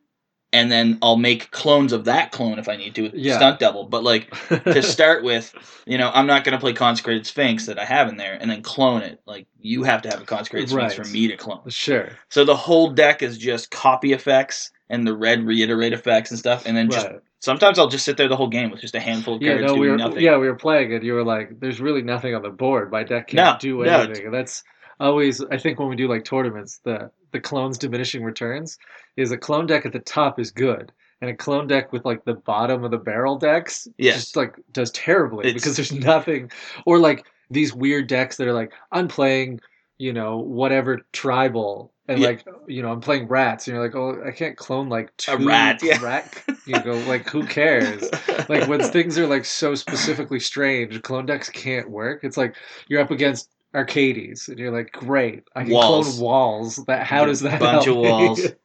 and 0.52 0.70
then 0.70 0.98
I'll 1.02 1.16
make 1.16 1.50
clones 1.50 1.92
of 1.92 2.04
that 2.06 2.32
clone 2.32 2.58
if 2.58 2.68
I 2.68 2.76
need 2.76 2.94
to, 2.94 3.10
Yeah. 3.14 3.36
stunt 3.36 3.58
double. 3.58 3.84
But 3.84 4.04
like 4.04 4.30
to 4.64 4.82
start 4.96 5.24
with, 5.24 5.52
you 5.86 5.98
know, 5.98 6.10
I'm 6.14 6.26
not 6.26 6.44
going 6.44 6.52
to 6.54 6.58
play 6.60 6.72
Consecrated 6.72 7.26
Sphinx 7.26 7.66
that 7.66 7.78
I 7.78 7.84
have 7.84 8.08
in 8.08 8.16
there 8.16 8.38
and 8.40 8.50
then 8.50 8.62
clone 8.62 9.02
it. 9.02 9.20
Like, 9.26 9.46
you 9.60 9.82
have 9.82 10.02
to 10.02 10.08
have 10.10 10.20
a 10.22 10.24
Consecrated 10.24 10.68
Sphinx 10.70 10.96
Right. 10.96 11.06
for 11.06 11.12
me 11.12 11.28
to 11.28 11.36
clone. 11.36 11.62
sure. 11.68 12.10
So 12.30 12.44
the 12.44 12.56
whole 12.56 12.90
deck 12.90 13.22
is 13.22 13.36
just 13.38 13.70
copy 13.70 14.12
effects 14.12 14.70
and 14.88 15.06
the 15.06 15.16
red 15.16 15.44
reiterate 15.44 15.92
effects 15.92 16.30
and 16.30 16.38
stuff. 16.38 16.64
And 16.64 16.76
then 16.76 16.90
just 16.90 17.06
Right. 17.06 17.16
sometimes 17.40 17.78
I'll 17.78 17.88
just 17.88 18.04
sit 18.04 18.16
there 18.16 18.28
the 18.28 18.36
whole 18.36 18.48
game 18.48 18.70
with 18.70 18.80
just 18.80 18.94
a 18.94 19.00
handful 19.00 19.34
of 19.34 19.40
cards 19.42 19.60
Yeah, 19.60 19.60
no, 19.66 19.68
doing 19.74 19.80
we 19.80 19.88
were 19.90 19.96
nothing. 19.96 20.22
yeah 20.22 20.36
we 20.38 20.46
were 20.48 20.54
playing 20.54 20.92
it. 20.92 21.02
You 21.02 21.14
were 21.14 21.24
like, 21.24 21.58
"There's 21.60 21.80
really 21.80 22.02
nothing 22.02 22.34
on 22.36 22.42
the 22.42 22.50
board. 22.50 22.90
My 22.92 23.02
deck 23.02 23.26
can't 23.28 23.58
do 23.60 23.82
no, 23.82 24.02
anything." 24.02 24.26
And 24.26 24.34
that's 24.34 24.62
always, 25.00 25.42
I 25.50 25.58
think, 25.58 25.78
when 25.80 25.88
we 25.88 25.96
do 25.96 26.06
like 26.08 26.24
tournaments, 26.24 26.78
the 26.84 27.10
the 27.36 27.40
clones 27.48 27.76
diminishing 27.76 28.24
returns 28.24 28.78
is 29.16 29.30
a 29.30 29.36
clone 29.36 29.66
deck 29.66 29.84
at 29.84 29.92
the 29.92 29.98
top 30.00 30.40
is 30.40 30.50
good, 30.50 30.90
and 31.20 31.28
a 31.30 31.34
clone 31.36 31.66
deck 31.66 31.92
with 31.92 32.04
like 32.06 32.24
the 32.24 32.34
bottom 32.34 32.82
of 32.82 32.90
the 32.90 32.96
barrel 32.98 33.36
decks 33.38 33.86
Yes. 33.98 34.14
just 34.16 34.36
like 34.36 34.54
does 34.72 34.90
terribly 34.92 35.40
It's- 35.46 35.54
because 35.54 35.76
there's 35.76 35.92
nothing, 35.92 36.50
or 36.86 36.98
like 36.98 37.26
these 37.50 37.74
weird 37.74 38.06
decks 38.06 38.38
that 38.38 38.48
are 38.48 38.54
like, 38.54 38.72
I'm 38.90 39.06
playing, 39.06 39.60
you 39.98 40.12
know, 40.14 40.38
whatever 40.38 41.02
tribal. 41.12 41.92
And 42.08 42.20
Yeah. 42.20 42.28
like 42.28 42.44
you 42.68 42.82
know, 42.82 42.90
I'm 42.92 43.00
playing 43.00 43.26
rats, 43.28 43.66
and 43.66 43.74
you're 43.74 43.84
like, 43.84 43.94
oh, 43.96 44.22
I 44.26 44.30
can't 44.30 44.56
clone 44.56 44.88
like 44.88 45.14
two 45.16 45.32
A 45.32 45.36
rat, 45.38 45.80
yeah. 45.82 46.00
rat. 46.02 46.42
You 46.64 46.80
go 46.80 46.94
like, 47.08 47.28
who 47.28 47.44
cares? 47.44 48.08
like 48.48 48.66
when 48.68 48.80
things 48.96 49.18
are 49.18 49.26
like 49.26 49.44
so 49.44 49.74
specifically 49.74 50.38
strange, 50.40 51.02
clone 51.02 51.26
decks 51.26 51.50
can't 51.50 51.90
work. 51.90 52.20
It's 52.24 52.36
like 52.36 52.54
you're 52.88 53.00
up 53.02 53.10
against 53.10 53.50
Arcades, 53.76 54.48
and 54.48 54.58
you're 54.58 54.72
like, 54.72 54.90
great, 54.92 55.44
I 55.54 55.62
can 55.64 55.72
Walls. 55.72 56.08
clone 56.16 56.20
walls. 56.24 56.76
That 56.86 57.06
how 57.06 57.26
does 57.26 57.40
that 57.40 57.60
bunch 57.60 57.84
help 57.84 57.98
of 57.98 58.02
me? 58.04 58.10
walls. 58.10 58.46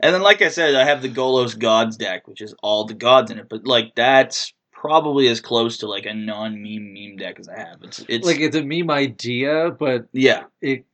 And 0.00 0.12
then, 0.12 0.22
like 0.22 0.42
I 0.42 0.48
said, 0.48 0.74
I 0.74 0.84
have 0.84 1.00
the 1.02 1.08
Golos 1.08 1.56
Gods 1.58 1.96
deck, 1.96 2.26
which 2.26 2.42
is 2.42 2.52
all 2.62 2.84
the 2.84 2.94
gods 2.94 3.30
in 3.30 3.38
it. 3.38 3.48
But 3.48 3.64
like 3.64 3.94
that's 3.94 4.52
probably 4.72 5.28
as 5.28 5.40
close 5.40 5.78
to 5.78 5.86
like 5.86 6.04
a 6.04 6.12
non-meme 6.12 6.92
meme 6.92 7.16
deck 7.16 7.38
as 7.38 7.48
I 7.48 7.56
have. 7.58 7.78
It's 7.82 8.04
it's 8.08 8.26
like 8.26 8.38
it's 8.40 8.56
a 8.56 8.62
meme 8.62 8.90
idea, 8.90 9.70
but 9.70 10.06
yeah, 10.12 10.42
it 10.60 10.84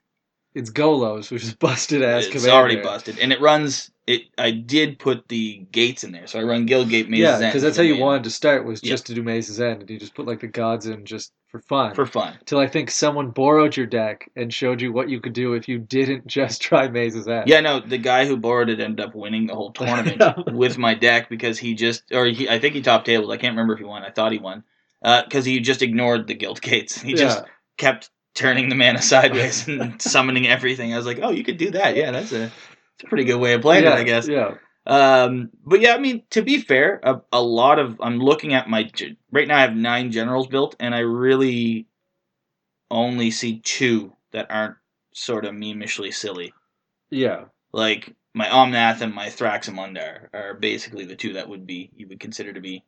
it's 0.55 0.71
Golos, 0.71 1.31
which 1.33 1.43
is 1.43 1.55
busted 1.67 2.03
ass. 2.03 2.25
it's 2.27 2.33
commander. 2.33 2.51
already 2.53 2.77
busted, 2.83 3.19
and 3.19 3.33
it 3.33 3.41
runs. 3.41 3.91
It 4.07 4.25
I 4.39 4.51
did 4.53 4.99
put 4.99 5.27
the 5.29 5.67
gates 5.73 6.05
in 6.05 6.13
there, 6.13 6.27
so 6.27 6.39
I 6.39 6.43
run 6.43 6.67
Gilgate 6.67 7.09
Maze's 7.09 7.41
Yeah, 7.41 7.49
because 7.49 7.63
that's 7.63 7.79
how 7.79 7.83
you 7.83 7.97
wanted 7.97 8.25
to 8.25 8.31
start 8.31 8.65
was 8.67 8.81
Yeah. 8.85 8.91
just 8.91 9.07
to 9.07 9.15
do 9.15 9.23
Maze's 9.25 9.61
End, 9.61 9.81
and 9.81 9.91
you 9.91 9.99
just 9.99 10.15
put 10.15 10.27
like 10.27 10.41
the 10.41 10.47
gods 10.47 10.87
in 10.87 11.05
just 11.07 11.33
for 11.51 11.61
fun. 11.61 11.95
for 11.95 12.07
fun. 12.07 12.39
Till 12.45 12.59
I 12.59 12.69
think 12.69 12.91
someone 12.91 13.31
borrowed 13.31 13.77
your 13.77 13.87
deck 13.87 14.31
and 14.37 14.53
showed 14.53 14.81
you 14.81 14.93
what 14.93 15.09
you 15.09 15.21
could 15.21 15.33
do 15.33 15.55
if 15.55 15.69
you 15.69 15.79
didn't 15.79 16.27
just 16.29 16.63
try 16.63 16.89
Maze's 16.89 17.27
End. 17.27 17.49
Yeah, 17.49 17.61
no, 17.61 17.81
the 17.81 17.99
guy 17.99 18.27
who 18.27 18.37
borrowed 18.37 18.71
it 18.71 18.81
ended 18.81 19.05
up 19.05 19.15
winning 19.15 19.47
the 19.47 19.55
whole 19.55 19.73
tournament 19.73 20.23
with 20.53 20.79
my 20.79 20.95
deck 20.95 21.29
because 21.29 21.59
he 21.59 21.75
just, 21.75 22.13
or 22.13 22.27
he, 22.27 22.49
I 22.49 22.59
think 22.59 22.75
he 22.75 22.83
top 22.83 23.05
tabled. 23.05 23.33
I 23.33 23.37
can't 23.37 23.53
remember 23.53 23.75
if 23.75 23.81
he 23.81 23.85
won. 23.85 24.05
I 24.05 24.11
thought 24.11 24.33
he 24.33 24.39
won 24.39 24.65
uh, 25.03 25.23
because 25.25 25.45
he 25.45 25.61
just 25.61 25.83
ignored 25.83 26.27
the 26.27 26.35
guild 26.35 26.61
gates. 26.61 27.01
He 27.01 27.15
just 27.15 27.43
kept 27.77 28.11
turning 28.35 28.69
the 28.69 28.75
mana 28.75 29.03
sideways 29.03 29.67
and 29.67 30.01
summoning 30.03 30.47
everything. 30.47 30.93
I 30.93 30.97
was 30.97 31.07
like, 31.07 31.19
oh, 31.23 31.31
you 31.31 31.45
could 31.45 31.57
do 31.57 31.73
that. 31.73 31.97
Yeah, 31.97 32.11
that's 32.13 32.33
a, 32.33 32.45
it's 32.45 33.05
a 33.05 33.07
pretty 33.07 33.25
good 33.25 33.41
way 33.41 33.55
of 33.55 33.63
playing 33.63 33.85
yeah, 33.85 33.97
it, 33.97 34.01
I 34.01 34.05
guess. 34.05 34.29
Yeah. 34.29 34.55
Um, 34.87 35.51
but 35.65 35.81
yeah, 35.81 35.95
I 35.95 35.99
mean, 35.99 36.23
to 36.31 36.43
be 36.43 36.59
fair, 36.59 37.01
a, 37.03 37.21
a 37.33 37.43
lot 37.43 37.79
of 37.79 38.01
I'm 38.01 38.19
looking 38.19 38.55
at 38.55 38.69
my 38.69 38.91
right 39.31 39.47
now. 39.47 39.59
I 39.59 39.63
have 39.63 39.77
nine 39.77 40.11
generals 40.11 40.47
built, 40.47 40.75
and 40.81 40.95
I 40.95 41.01
really 41.01 41.87
only 42.91 43.31
see 43.31 43.61
two 43.61 44.15
that 44.33 44.51
aren't 44.51 44.77
sort 45.15 45.45
of 45.45 45.55
memishly 45.55 46.11
silly. 46.11 46.53
Yeah. 47.11 47.45
Like 47.73 48.15
my 48.35 48.47
Omnath 48.47 49.01
and 49.01 49.15
my 49.15 49.27
Thraximundar 49.27 50.29
are 50.33 50.55
basically 50.55 51.05
the 51.05 51.17
two 51.17 51.35
that 51.35 51.49
would 51.49 51.67
be 51.67 51.91
you 51.95 52.09
would 52.09 52.21
consider 52.21 52.53
to 52.53 52.61
be 52.61 52.85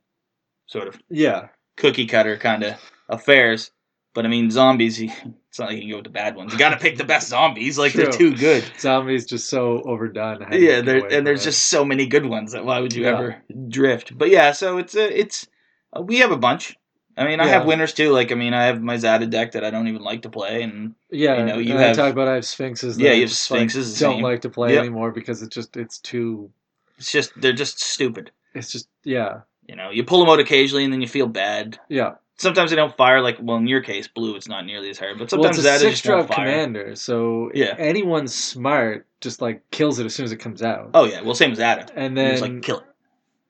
sort 0.67 0.89
of 0.89 1.01
Yeah. 1.09 1.49
cookie 1.77 2.07
cutter 2.07 2.37
kind 2.37 2.63
of 2.63 2.81
affairs. 3.09 3.71
But 4.15 4.25
I 4.27 4.29
mean, 4.29 4.51
zombies. 4.51 5.01
It's 5.53 5.59
not 5.59 5.69
like 5.69 5.77
you 5.77 5.83
can 5.83 5.91
go 5.91 5.97
with 5.97 6.05
the 6.05 6.11
bad 6.11 6.35
ones. 6.35 6.51
You 6.55 6.59
got 6.59 6.71
to 6.71 6.79
pick 6.79 6.97
the 6.97 7.05
best 7.05 7.29
zombies. 7.29 7.77
Like 7.77 7.93
they're 7.93 8.11
too 8.11 8.35
good. 8.35 8.65
Zombies 8.81 9.27
just 9.27 9.51
so 9.51 9.83
overdone. 9.83 10.41
How 10.41 10.49
do 10.49 10.59
you 10.59 10.71
Yeah, 10.71 10.81
there, 10.81 11.07
and 11.13 11.27
there's 11.27 11.43
it? 11.43 11.51
just 11.51 11.67
so 11.67 11.85
many 11.85 12.07
good 12.07 12.25
ones 12.25 12.53
that 12.53 12.65
why 12.65 12.81
would 12.81 12.95
you 12.95 13.03
Yeah. 13.03 13.11
ever 13.11 13.43
drift? 13.69 14.17
But 14.17 14.31
yeah, 14.31 14.53
so 14.53 14.79
it's 14.79 14.95
a, 14.95 15.21
it's 15.21 15.47
uh, 15.95 16.01
we 16.01 16.21
have 16.21 16.31
a 16.33 16.39
bunch. 16.39 16.75
I 17.19 17.27
mean, 17.27 17.39
I 17.41 17.49
have 17.49 17.67
winners 17.67 17.93
too. 17.93 18.13
Like 18.13 18.33
I 18.33 18.35
mean, 18.35 18.55
I 18.55 18.65
have 18.65 18.81
my 18.81 18.97
Zada 18.97 19.27
deck 19.27 19.53
that 19.53 19.63
I 19.63 19.69
don't 19.71 19.89
even 19.89 20.01
like 20.01 20.23
to 20.23 20.31
play, 20.31 20.63
and 20.63 20.95
yeah. 21.11 21.37
you 21.37 21.45
know, 21.45 21.59
you 21.59 21.77
have- 21.77 21.91
I 21.91 22.03
talk 22.03 22.13
about 22.15 22.29
I 22.29 22.37
have 22.37 22.47
sphinxes. 22.47 22.97
That 22.97 23.05
Yeah, 23.05 23.13
you 23.13 23.21
have 23.25 23.29
like, 23.31 23.37
sphinxes, 23.37 23.99
the 23.99 24.07
don't 24.07 24.23
like 24.23 24.41
to 24.41 24.49
play 24.49 24.73
Yep. 24.73 24.81
anymore 24.81 25.11
because 25.11 25.43
it's 25.43 25.55
just 25.55 25.77
it's 25.77 25.99
too. 25.99 26.51
it's 26.97 27.13
just 27.13 27.39
they're 27.39 27.53
just 27.53 27.79
stupid. 27.79 28.31
It's 28.55 28.73
just 28.73 28.89
yeah 29.05 29.41
You 29.69 29.77
know, 29.77 29.91
you 29.91 30.03
pull 30.03 30.21
them 30.21 30.31
out 30.31 30.41
occasionally, 30.41 30.85
and 30.85 30.93
then 30.95 31.03
you 31.03 31.09
feel 31.09 31.27
bad. 31.27 31.79
yeah. 31.91 32.13
Sometimes 32.43 32.71
they 32.71 32.77
don't 32.77 32.95
fire. 32.97 33.21
Like 33.21 33.39
well, 33.41 33.57
in 33.57 33.67
your 33.69 33.81
case, 33.81 34.09
blue, 34.09 34.35
it's 34.37 34.49
not 34.49 34.67
nearly 34.67 34.91
as 34.91 34.99
hard. 34.99 35.13
But 35.19 35.31
Well, 35.33 35.43
sometimes 35.45 35.59
it's 35.59 35.67
a 35.67 35.69
Zada 35.71 35.79
six 35.79 35.91
just 35.93 36.05
drop 36.05 36.27
fire. 36.29 36.47
commander, 36.47 36.97
so 36.97 37.51
Yeah. 37.55 37.75
anyone 37.79 38.27
smart 38.27 39.07
just 39.21 39.41
like 39.41 39.63
kills 39.71 39.99
it 40.01 40.07
as 40.07 40.15
soon 40.15 40.25
as 40.25 40.33
it 40.33 40.39
comes 40.39 40.63
out. 40.63 40.91
Oh 40.95 41.05
yeah, 41.05 41.23
well 41.23 41.35
same 41.35 41.53
as 41.53 41.61
adam 41.61 41.87
and 41.95 42.17
Then, 42.17 42.25
then 42.25 42.31
just 42.33 42.43
like 42.43 42.63
kill 42.63 42.79
it. 42.79 42.85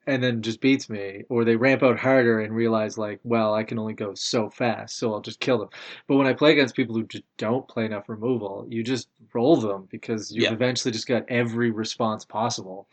And 0.05 0.21
then 0.21 0.41
just 0.41 0.59
beats 0.61 0.89
me, 0.89 1.23
or 1.29 1.45
they 1.45 1.55
ramp 1.55 1.81
out 1.83 1.97
harder 1.97 2.41
and 2.41 2.53
realize 2.53 2.97
like, 2.97 3.19
well, 3.23 3.53
I 3.53 3.63
can 3.63 3.79
only 3.79 3.93
go 3.93 4.13
so 4.15 4.49
fast, 4.49 4.97
so 4.97 5.13
I'll 5.13 5.21
just 5.21 5.39
kill 5.39 5.57
them. 5.57 5.69
But 6.07 6.17
when 6.17 6.27
I 6.27 6.33
play 6.33 6.51
against 6.51 6.75
people 6.75 6.95
who 6.95 7.03
just 7.03 7.23
don't 7.37 7.67
play 7.67 7.85
enough 7.85 8.09
removal, 8.09 8.65
you 8.69 8.83
just 8.83 9.07
roll 9.33 9.55
them 9.57 9.87
because 9.89 10.31
you've 10.31 10.43
Yeah. 10.43 10.51
eventually 10.53 10.91
just 10.91 11.07
got 11.07 11.23
every 11.29 11.71
response 11.71 12.25
possible. 12.25 12.87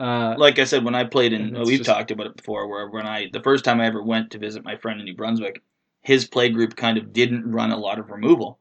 Uh, 0.00 0.34
Like 0.38 0.58
I 0.58 0.64
said, 0.64 0.84
when 0.84 0.94
I 0.94 1.04
played 1.04 1.32
in, 1.32 1.52
well, 1.52 1.64
we've 1.64 1.78
just- 1.78 1.90
talked 1.90 2.10
about 2.10 2.26
it 2.26 2.36
before. 2.36 2.66
Where 2.68 2.88
when 2.88 3.06
I 3.06 3.28
the 3.32 3.42
first 3.42 3.64
time 3.64 3.80
I 3.80 3.86
ever 3.86 4.02
went 4.02 4.30
to 4.32 4.38
visit 4.38 4.64
my 4.64 4.76
friend 4.76 4.98
in 5.00 5.04
New 5.06 5.14
Brunswick, 5.14 5.62
his 6.02 6.26
play 6.26 6.48
group 6.48 6.76
kind 6.76 6.98
of 6.98 7.12
didn't 7.12 7.50
run 7.50 7.70
a 7.72 7.76
lot 7.78 7.98
of 7.98 8.10
removal, 8.10 8.58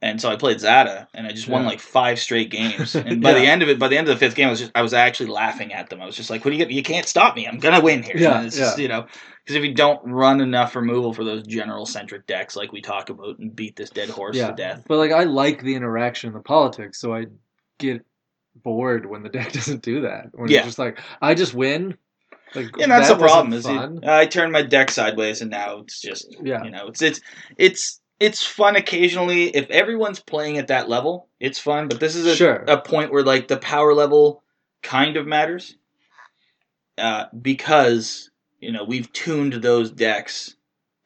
and 0.00 0.20
so 0.20 0.30
I 0.30 0.36
played 0.36 0.60
Zada, 0.60 1.08
and 1.14 1.26
I 1.26 1.32
just 1.32 1.48
won 1.48 1.62
Yeah. 1.62 1.68
like 1.68 1.80
five 1.80 2.18
straight 2.18 2.50
games. 2.50 2.94
And 3.06 3.20
by 3.20 3.32
the 3.34 3.40
end 3.46 3.62
of 3.62 3.68
it, 3.68 3.78
by 3.78 3.88
the 3.88 3.98
end 3.98 4.08
of 4.08 4.14
the 4.14 4.18
fifth 4.18 4.36
game, 4.36 4.46
I 4.46 4.50
was 4.50 4.60
just 4.60 4.72
I 4.74 4.82
was 4.82 4.94
actually 4.94 5.30
laughing 5.30 5.72
at 5.72 5.90
them. 5.90 6.00
I 6.00 6.06
was 6.06 6.16
just 6.16 6.30
like, 6.30 6.44
"What 6.44 6.52
do 6.52 6.56
you 6.56 6.64
get? 6.64 6.72
You 6.72 6.82
can't 6.82 7.06
stop 7.06 7.34
me. 7.36 7.46
I'm 7.46 7.58
gonna 7.58 7.80
win 7.80 8.02
here." 8.02 8.16
Yeah, 8.16 8.42
it's 8.42 8.56
just, 8.56 8.78
yeah. 8.78 8.82
you 8.82 8.88
know, 8.88 9.06
because 9.44 9.56
if 9.56 9.64
you 9.64 9.74
don't 9.74 10.00
run 10.04 10.40
enough 10.40 10.76
removal 10.76 11.12
for 11.12 11.24
those 11.24 11.42
general 11.46 11.86
centric 11.86 12.26
decks 12.26 12.54
like 12.54 12.70
we 12.72 12.80
talk 12.80 13.10
about 13.10 13.38
and 13.38 13.54
beat 13.56 13.76
this 13.76 13.90
dead 13.90 14.08
horse 14.10 14.36
yeah, 14.36 14.48
to 14.48 14.54
death, 14.54 14.84
but 14.86 14.98
like 14.98 15.10
I 15.12 15.24
like 15.24 15.62
the 15.62 15.74
interaction, 15.74 16.32
the 16.32 16.40
politics, 16.40 17.00
so 17.00 17.14
I 17.14 17.26
get 17.78 18.04
bored 18.62 19.06
when 19.06 19.22
the 19.22 19.28
deck 19.38 19.52
doesn't 19.52 19.82
do 19.82 20.02
that. 20.02 20.26
When 20.32 20.50
Yeah. 20.50 20.58
it's 20.58 20.66
just 20.68 20.78
like 20.78 21.00
I 21.20 21.34
just 21.34 21.54
win. 21.54 21.96
Like 22.54 22.76
Yeah, 22.78 22.86
that's 22.86 23.08
that 23.08 23.18
the 23.18 23.24
problem. 23.24 23.52
Is 23.52 23.66
it, 23.66 24.04
I 24.08 24.24
turned 24.26 24.52
my 24.52 24.62
deck 24.62 24.90
sideways, 24.90 25.42
and 25.42 25.50
now 25.50 25.78
it's 25.80 26.00
just 26.00 26.34
Yeah. 26.42 26.64
you 26.64 26.70
know, 26.70 26.86
it's 26.88 27.02
it's 27.02 27.20
it's 27.58 27.97
it's 28.20 28.44
fun 28.44 28.76
occasionally 28.76 29.54
if 29.54 29.70
everyone's 29.70 30.20
playing 30.20 30.58
at 30.58 30.68
that 30.68 30.88
level. 30.88 31.28
It's 31.40 31.58
fun, 31.58 31.88
but 31.88 32.00
this 32.00 32.16
is 32.16 32.26
a, 32.26 32.34
Sure. 32.36 32.64
a 32.66 32.80
point 32.80 33.12
where 33.12 33.22
like 33.22 33.48
the 33.48 33.56
power 33.58 33.94
level 33.94 34.42
kind 34.82 35.16
of 35.16 35.26
matters, 35.26 35.76
uh, 36.98 37.26
because 37.40 38.30
you 38.60 38.72
know 38.72 38.84
we've 38.84 39.12
tuned 39.12 39.54
those 39.54 39.90
decks 39.90 40.56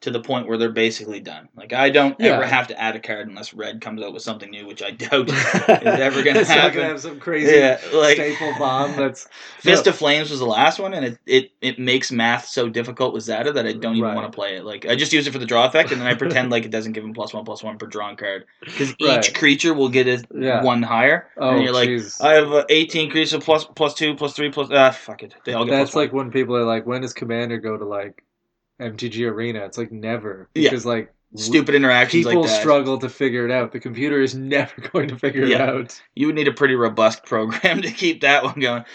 to 0.03 0.11
the 0.11 0.19
point 0.19 0.47
where 0.49 0.57
they're 0.57 0.69
basically 0.69 1.21
done. 1.21 1.47
Like 1.55 1.71
I 1.71 1.89
don't 1.89 2.19
Yeah. 2.19 2.33
ever 2.33 2.45
have 2.45 2.67
to 2.67 2.79
add 2.79 2.95
a 2.97 2.99
card 2.99 3.29
unless 3.29 3.53
Red 3.53 3.79
comes 3.79 4.01
out 4.01 4.11
with 4.13 4.21
something 4.21 4.49
new, 4.49 4.67
which 4.67 4.83
I 4.83 4.91
doubt 4.91 5.29
is 5.81 5.99
ever 5.99 6.21
gonna 6.21 6.39
It's 6.41 6.49
not 6.49 6.57
happen. 6.57 6.75
gonna 6.75 6.87
have 6.89 6.99
some 6.99 7.19
crazy 7.21 7.55
yeah, 7.55 7.79
like 7.93 8.15
staple 8.15 8.51
bomb 8.53 8.97
that's 8.97 9.27
Fist 9.59 9.85
No. 9.85 9.91
of 9.91 9.95
Flames 9.97 10.29
was 10.29 10.39
the 10.39 10.45
last 10.45 10.77
one, 10.77 10.93
and 10.93 11.05
it, 11.05 11.17
it, 11.25 11.51
it 11.61 11.79
makes 11.79 12.11
math 12.11 12.45
so 12.47 12.67
difficult 12.67 13.13
with 13.13 13.23
Zada 13.23 13.53
that 13.53 13.65
I 13.65 13.71
don't 13.71 13.95
even 13.95 14.03
Right. 14.09 14.15
want 14.15 14.29
to 14.29 14.35
play 14.35 14.57
it. 14.57 14.65
Like 14.65 14.85
I 14.85 14.95
just 14.97 15.13
use 15.13 15.25
it 15.25 15.31
for 15.31 15.39
the 15.39 15.45
draw 15.45 15.65
effect, 15.65 15.91
and 15.93 16.01
then 16.01 16.07
I 16.07 16.15
pretend 16.15 16.51
like 16.51 16.65
it 16.65 16.71
doesn't 16.71 16.91
give 16.91 17.03
him 17.05 17.13
plus 17.13 17.33
one 17.33 17.45
plus 17.45 17.63
one 17.63 17.77
per 17.77 17.87
drawn 17.87 18.17
card 18.17 18.43
because 18.65 18.91
each 18.99 19.07
Right. 19.07 19.33
creature 19.33 19.73
will 19.73 19.89
get 19.89 20.07
it 20.07 20.25
Yeah. 20.37 20.61
one 20.63 20.83
higher. 20.83 21.29
oh 21.37 21.55
and 21.55 21.63
you're 21.63 21.71
like. 21.73 21.89
I 22.19 22.33
have 22.33 22.51
uh, 22.51 22.65
18 22.67 23.09
creatures 23.09 23.41
plus 23.41 23.63
plus 23.63 23.93
two 23.93 24.15
plus 24.15 24.33
three 24.33 24.49
plus 24.51 24.67
ah 24.69 24.91
fuck 24.91 25.23
it. 25.23 25.33
They 25.45 25.53
all 25.53 25.63
get 25.63 25.71
That's 25.71 25.91
plus 25.91 25.95
one. 25.95 26.03
like 26.05 26.13
when 26.13 26.31
people 26.31 26.57
are 26.57 26.65
like, 26.65 26.85
when 26.85 27.01
does 27.01 27.13
Commander 27.13 27.57
go 27.57 27.77
to 27.77 27.85
like 27.85 28.21
MTG 28.81 29.29
Arena? 29.29 29.59
It's 29.65 29.77
like 29.77 29.91
never 29.91 30.49
Yeah. 30.55 30.69
because 30.69 30.85
like 30.85 31.13
stupid 31.35 31.73
interactions 31.73 32.25
people 32.25 32.41
like 32.43 32.49
struggle 32.61 32.97
to 32.99 33.09
figure 33.09 33.45
it 33.45 33.51
out. 33.51 33.71
The 33.71 33.79
computer 33.79 34.21
is 34.21 34.35
never 34.35 34.73
going 34.93 35.07
to 35.09 35.17
figure 35.17 35.45
Yeah. 35.45 35.63
it 35.63 35.69
out. 35.69 36.01
You 36.15 36.27
would 36.27 36.35
need 36.35 36.47
a 36.47 36.53
pretty 36.53 36.75
robust 36.75 37.25
program 37.25 37.81
to 37.83 37.91
keep 37.91 38.21
that 38.21 38.43
one 38.43 38.59
going. 38.59 38.85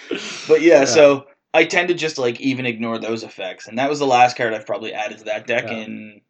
But 0.47 0.63
yeah, 0.63 0.81
Yeah. 0.81 0.85
so 0.85 1.27
I 1.55 1.65
tend 1.65 1.89
to 1.89 1.95
just 1.95 2.19
like 2.19 2.41
even 2.41 2.67
ignore 2.67 2.99
those 2.99 3.23
effects, 3.23 3.67
and 3.69 3.79
that 3.79 3.89
was 3.89 3.99
the 3.99 4.07
last 4.07 4.37
card 4.37 4.53
I've 4.55 4.67
probably 4.67 4.93
added 4.93 5.19
to 5.19 5.25
that 5.25 5.47
deck 5.47 5.65
Yeah. 5.67 5.79
in 5.79 6.21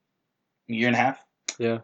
a 0.70 0.72
year 0.72 0.86
and 0.86 0.96
a 0.96 0.99
half. 1.01 1.18
Yeah, 1.59 1.78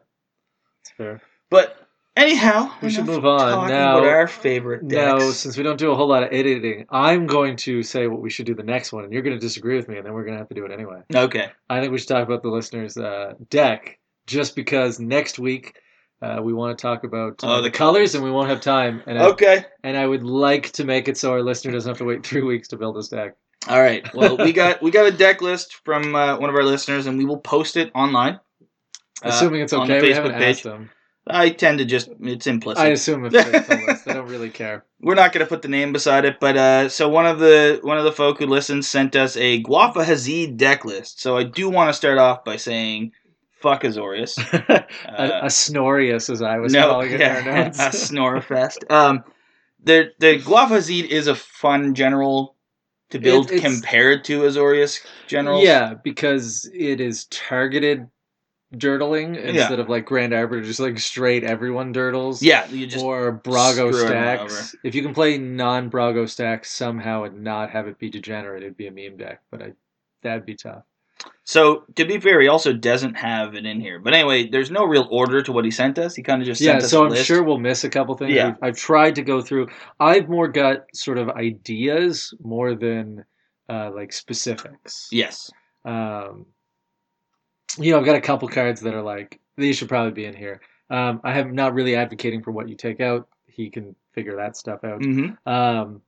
it's 0.81 0.91
fair. 0.97 1.21
But 1.51 1.84
anyhow, 2.17 2.71
We 2.83 2.91
should 2.91 3.07
move 3.07 3.25
on. 3.25 3.69
Now- 3.69 3.99
about 3.99 4.09
our 4.09 4.27
favorite 4.27 4.87
decks. 4.89 5.23
Now, 5.25 5.31
since 5.31 5.57
we 5.57 5.63
don't 5.63 5.79
do 5.79 5.91
a 5.91 5.95
whole 5.97 6.09
lot 6.09 6.23
of 6.23 6.29
editing, 6.33 6.87
I'm 6.91 7.27
going 7.27 7.57
to 7.59 7.83
say 7.83 8.07
what 8.07 8.21
we 8.21 8.31
should 8.31 8.47
do 8.47 8.55
the 8.55 8.63
next 8.63 8.93
one, 8.93 9.05
and 9.05 9.13
you're 9.13 9.23
going 9.23 9.37
to 9.37 9.41
disagree 9.41 9.77
with 9.77 9.89
me, 9.89 9.97
and 9.97 10.07
then 10.07 10.13
we're 10.13 10.25
going 10.25 10.35
to 10.35 10.39
have 10.39 10.49
to 10.49 10.55
do 10.55 10.65
it 10.65 10.73
anyway. 10.73 11.01
okay, 11.15 11.51
I 11.69 11.81
think 11.81 11.93
we 11.93 11.99
should 11.99 12.09
talk 12.09 12.27
about 12.27 12.43
the 12.43 12.49
listeners' 12.51 12.97
uh, 12.97 13.35
deck, 13.51 13.99
just 14.27 14.55
because 14.57 14.99
next 15.01 15.39
week 15.39 15.75
uh, 16.23 16.41
we 16.43 16.53
want 16.55 16.77
to 16.79 16.81
talk 16.83 17.05
about 17.05 17.43
uh, 17.45 17.57
Oh, 17.59 17.61
the 17.63 17.71
colors, 17.71 18.13
colors. 18.13 18.15
and 18.15 18.25
we 18.25 18.31
won't 18.31 18.49
have 18.49 18.61
time. 18.61 19.03
And 19.07 19.19
I, 19.19 19.27
okay, 19.27 19.65
and 19.83 19.97
I 19.97 20.07
would 20.07 20.23
like 20.25 20.71
to 20.73 20.85
make 20.85 21.09
it 21.09 21.17
so 21.19 21.33
our 21.33 21.43
listener 21.43 21.73
doesn't 21.73 21.91
have 21.91 21.99
to 21.99 22.05
wait 22.05 22.25
three 22.25 22.43
weeks 22.43 22.69
to 22.69 22.77
build 22.77 22.97
his 22.97 23.09
deck. 23.09 23.35
all 23.69 23.81
right. 23.81 24.03
Well, 24.15 24.37
we 24.39 24.53
got 24.53 24.81
we 24.83 24.91
got 24.91 25.07
a 25.07 25.11
deck 25.11 25.43
list 25.43 25.75
from 25.85 26.15
uh, 26.15 26.39
one 26.39 26.49
of 26.49 26.57
our 26.57 26.63
listeners, 26.65 27.07
and 27.07 27.19
we 27.19 27.25
will 27.25 27.39
post 27.41 27.77
it 27.77 27.91
online. 27.95 28.35
uh, 29.23 29.29
Assuming 29.29 29.61
it's 29.63 29.73
on 29.73 29.87
the 29.89 29.97
okay, 29.97 30.03
we 30.03 30.13
Facebook 30.13 30.15
haven't 30.15 30.35
page. 30.35 30.57
asked 30.57 30.65
them. 30.65 30.91
I 31.27 31.51
tend 31.51 31.79
to 31.79 31.85
just 31.85 32.11
it's 32.21 32.47
implicit. 32.47 32.85
I 32.85 32.89
assume 32.89 33.25
if 33.25 33.33
they 33.33 33.43
told 33.43 33.89
us, 33.89 34.03
they 34.03 34.13
don't 34.13 34.29
really 34.29 34.51
care. 34.51 34.85
We're 35.01 35.15
not 35.15 35.33
going 35.33 35.45
to 35.45 35.49
put 35.49 35.63
the 35.63 35.69
name 35.69 35.93
beside 35.93 36.25
it, 36.27 36.39
but 36.39 36.57
uh, 36.57 36.89
so 36.91 37.09
one 37.09 37.27
of 37.27 37.39
the 37.39 37.79
one 37.83 37.97
of 37.99 38.05
the 38.05 38.13
folk 38.13 38.39
who 38.39 38.47
listens 38.47 38.87
sent 38.89 39.17
us 39.17 39.37
a 39.37 39.63
Gwafa 39.63 40.05
Hazid 40.05 40.57
deck 40.59 40.85
list. 40.85 41.21
So 41.21 41.37
I 41.39 41.45
do 41.45 41.71
want 41.71 41.89
to 41.89 41.95
start 41.95 42.19
off 42.19 42.45
by 42.45 42.57
saying, 42.57 43.13
"Fuck 43.61 43.85
Azorius." 43.85 44.37
a, 44.69 44.85
Uh, 45.09 45.41
a 45.45 45.47
Snorius, 45.47 46.29
as 46.29 46.43
I 46.43 46.59
was 46.59 46.73
no, 46.75 46.89
calling 46.89 47.13
it 47.13 47.21
yeah, 47.21 47.39
a 47.69 47.71
Snorefest. 47.91 48.91
Um, 48.91 49.25
the 49.83 50.13
the 50.19 50.39
Gwafa 50.41 50.77
Hazid 50.79 51.07
is 51.09 51.27
a 51.27 51.35
fun 51.35 51.95
general 51.95 52.55
to 53.11 53.19
build 53.19 53.51
It- 53.51 53.63
compared 53.63 54.25
to 54.25 54.43
Azorius 54.43 55.01
generals. 55.27 55.65
Yeah, 55.65 55.95
because 56.03 56.69
it 56.75 57.01
is 57.01 57.25
targeted 57.27 58.09
dirtling 58.79 59.37
instead 59.43 59.79
of 59.81 59.89
like 59.89 60.05
Grand 60.07 60.33
Arbiter, 60.35 60.63
just 60.63 60.81
like 60.81 60.99
straight 60.99 61.45
everyone 61.45 61.93
dirtles. 61.93 62.43
yeah. 62.43 62.67
Or 63.01 63.39
Brago 63.39 63.93
stacks. 63.95 64.75
If 64.85 64.95
you 64.95 65.03
can 65.03 65.15
play 65.15 65.39
non 65.39 65.91
Brago 65.91 66.29
stacks 66.29 66.71
somehow 66.71 67.25
and 67.25 67.43
not 67.43 67.71
have 67.71 67.87
it 67.89 67.99
be 67.99 68.11
degenerate, 68.11 68.63
it'd 68.63 68.77
be 68.77 68.87
a 68.87 68.91
meme 68.91 69.17
deck. 69.17 69.41
But 69.51 69.63
I, 69.63 69.73
that'd 70.23 70.45
be 70.47 70.55
tough. 70.57 70.83
so 71.45 71.85
to 71.95 72.05
be 72.05 72.19
fair, 72.21 72.41
he 72.41 72.49
also 72.49 72.73
doesn't 72.73 73.15
have 73.15 73.55
it 73.55 73.65
in 73.65 73.81
here. 73.81 73.99
But 73.99 74.15
anyway, 74.15 74.49
there's 74.49 74.71
no 74.71 74.85
real 74.85 75.07
order 75.11 75.43
to 75.43 75.53
what 75.53 75.65
he 75.65 75.71
sent 75.71 75.99
us. 75.99 76.15
He 76.15 76.23
kind 76.23 76.43
of 76.43 76.47
just 76.47 76.61
Yeah, 76.61 76.81
so 76.81 77.05
I'm 77.05 77.11
list. 77.11 77.27
sure 77.27 77.43
we'll 77.43 77.59
miss 77.59 77.85
a 77.85 77.89
couple 77.91 78.15
things. 78.17 78.33
Yeah. 78.35 78.49
I've, 78.49 78.57
I've 78.63 78.77
tried 78.77 79.15
to 79.17 79.23
go 79.23 79.41
through. 79.41 79.69
I've 80.01 80.29
more 80.29 80.49
got 80.49 80.85
sort 80.95 81.19
of 81.19 81.29
ideas 81.31 82.35
more 82.43 82.75
than 82.75 83.25
uh, 83.69 83.91
like 83.95 84.13
specifics. 84.13 85.09
Yes. 85.13 85.51
Um, 85.85 86.47
you 87.79 87.93
know, 87.93 87.99
I've 87.99 88.05
got 88.05 88.17
a 88.17 88.21
couple 88.21 88.49
cards 88.49 88.81
that 88.83 88.95
are 88.95 89.03
like 89.03 89.41
these 89.57 89.77
should 89.77 89.89
probably 89.89 90.13
be 90.13 90.25
in 90.25 90.35
here. 90.35 90.61
Um, 90.91 91.21
I 91.25 91.39
am 91.39 91.55
not 91.55 91.75
really 91.75 91.97
advocating 91.97 92.43
for 92.43 92.51
what 92.51 92.69
you 92.69 92.77
take 92.77 93.01
out. 93.01 93.29
He 93.47 93.71
can 93.71 93.95
figure 94.13 94.37
that 94.37 94.57
stuff 94.57 94.85
out. 94.85 95.03
hmm 95.03 95.31
Um, 95.47 96.03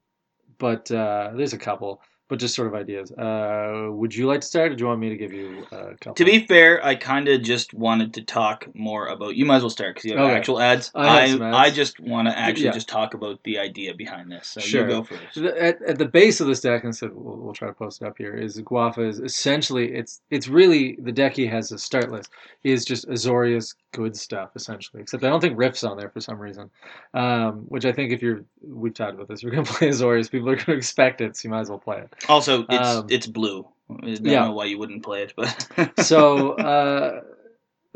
but 0.58 0.90
uh, 0.90 1.32
there's 1.34 1.52
a 1.52 1.58
couple, 1.58 2.00
but 2.28 2.38
just 2.38 2.54
sort 2.54 2.68
of 2.68 2.74
ideas. 2.74 3.12
Uh, 3.12 3.88
would 3.90 4.14
you 4.14 4.26
like 4.26 4.40
to 4.40 4.46
start, 4.46 4.72
or 4.72 4.74
do 4.76 4.82
you 4.82 4.88
want 4.88 5.00
me 5.00 5.08
to 5.10 5.16
give 5.16 5.32
you 5.32 5.66
a 5.72 5.94
couple? 5.94 6.14
To 6.14 6.24
be 6.24 6.46
fair, 6.46 6.84
I 6.84 6.94
kind 6.96 7.28
of 7.28 7.42
just 7.42 7.72
wanted 7.74 8.14
to 8.14 8.22
talk 8.22 8.66
more 8.74 9.06
about. 9.06 9.36
You 9.36 9.44
might 9.44 9.56
as 9.56 9.62
well 9.62 9.70
start 9.70 9.94
because 9.94 10.10
you 10.10 10.16
have 10.16 10.26
Okay. 10.26 10.36
actual 10.36 10.60
ads. 10.60 10.90
I 10.94 11.06
I 11.06 11.22
ads. 11.22 11.40
I 11.40 11.70
just 11.70 12.00
want 12.00 12.28
to 12.28 12.36
actually 12.38 12.66
Yeah. 12.66 12.72
just 12.72 12.88
talk 12.88 13.14
about 13.14 13.42
the 13.44 13.58
idea 13.58 13.94
behind 13.94 14.30
this. 14.30 14.48
So 14.48 14.60
Sure. 14.60 14.82
you 14.82 14.88
go 14.88 15.02
first. 15.04 15.36
At, 15.36 15.80
at 15.82 15.98
the 15.98 16.06
base 16.06 16.40
of 16.40 16.46
this 16.48 16.60
deck, 16.60 16.84
and 16.84 16.94
so 16.94 17.10
we'll, 17.14 17.36
we'll 17.36 17.52
try 17.54 17.68
to 17.68 17.74
post 17.74 18.02
it 18.02 18.06
up 18.08 18.18
here, 18.18 18.34
is 18.34 18.60
Gwafa 18.60 19.06
is 19.08 19.18
essentially 19.20 19.94
it's 19.94 20.20
it's 20.30 20.48
really 20.48 20.96
the 21.00 21.12
deck 21.12 21.34
he 21.36 21.46
has 21.46 21.70
a 21.72 21.78
start 21.78 22.10
list 22.10 22.30
is 22.64 22.84
just 22.84 23.08
Azorius 23.08 23.74
good 23.92 24.16
stuff 24.16 24.50
essentially. 24.56 25.00
Except 25.02 25.22
I 25.24 25.28
don't 25.28 25.40
think 25.40 25.56
Rift's 25.58 25.84
on 25.84 25.96
there 25.96 26.10
for 26.10 26.20
some 26.20 26.38
reason, 26.38 26.70
um, 27.14 27.64
which 27.68 27.84
I 27.84 27.92
think 27.92 28.12
if 28.12 28.20
you're 28.22 28.44
we've 28.62 28.92
talked 28.94 29.14
about 29.14 29.28
this, 29.28 29.42
you're 29.42 29.52
gonna 29.52 29.64
play 29.64 29.88
Azorius, 29.88 30.30
people 30.30 30.48
are 30.50 30.56
gonna 30.56 30.76
expect 30.76 31.20
it, 31.20 31.36
so 31.36 31.46
you 31.46 31.50
might 31.50 31.60
as 31.60 31.70
well 31.70 31.78
play 31.78 31.98
it. 31.98 32.12
Also, 32.28 32.64
it's 32.68 32.88
Um, 32.88 33.06
it's 33.10 33.26
blue. 33.26 33.66
I 33.90 34.14
don't 34.14 34.24
yeah. 34.24 34.44
know 34.46 34.52
why 34.52 34.64
you 34.64 34.78
wouldn't 34.78 35.04
play 35.04 35.22
it, 35.22 35.32
but 35.36 35.92
so 36.04 36.52
uh, 36.58 37.22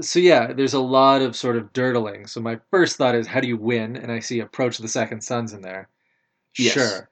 so 0.00 0.18
yeah, 0.18 0.52
there's 0.52 0.74
a 0.74 0.80
lot 0.80 1.22
of 1.22 1.36
sort 1.36 1.56
of 1.56 1.72
dirtling. 1.72 2.28
So 2.28 2.40
my 2.40 2.58
first 2.70 2.96
thought 2.96 3.14
is, 3.14 3.26
how 3.26 3.40
do 3.40 3.48
you 3.48 3.56
win? 3.56 3.96
And 3.96 4.10
I 4.10 4.20
see 4.20 4.40
approach 4.40 4.78
the 4.78 4.88
second 4.88 5.22
suns 5.22 5.52
in 5.52 5.62
there. 5.62 5.88
Yes. 6.58 6.72
Sure. 6.72 7.08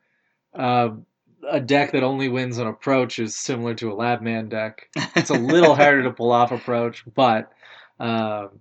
Um, 0.55 1.07
a 1.49 1.61
deck 1.61 1.93
that 1.93 2.03
only 2.03 2.29
wins 2.29 2.59
on 2.59 2.67
approach 2.67 3.19
is 3.19 3.37
similar 3.37 3.75
to 3.75 3.93
a 3.93 3.95
Labman 3.95 4.49
deck. 4.49 4.89
It's 5.15 5.31
a 5.31 5.35
little 5.35 5.75
harder 5.77 6.03
to 6.03 6.11
pull 6.11 6.33
off 6.33 6.51
approach, 6.51 7.05
but 7.15 7.53
um, 8.01 8.61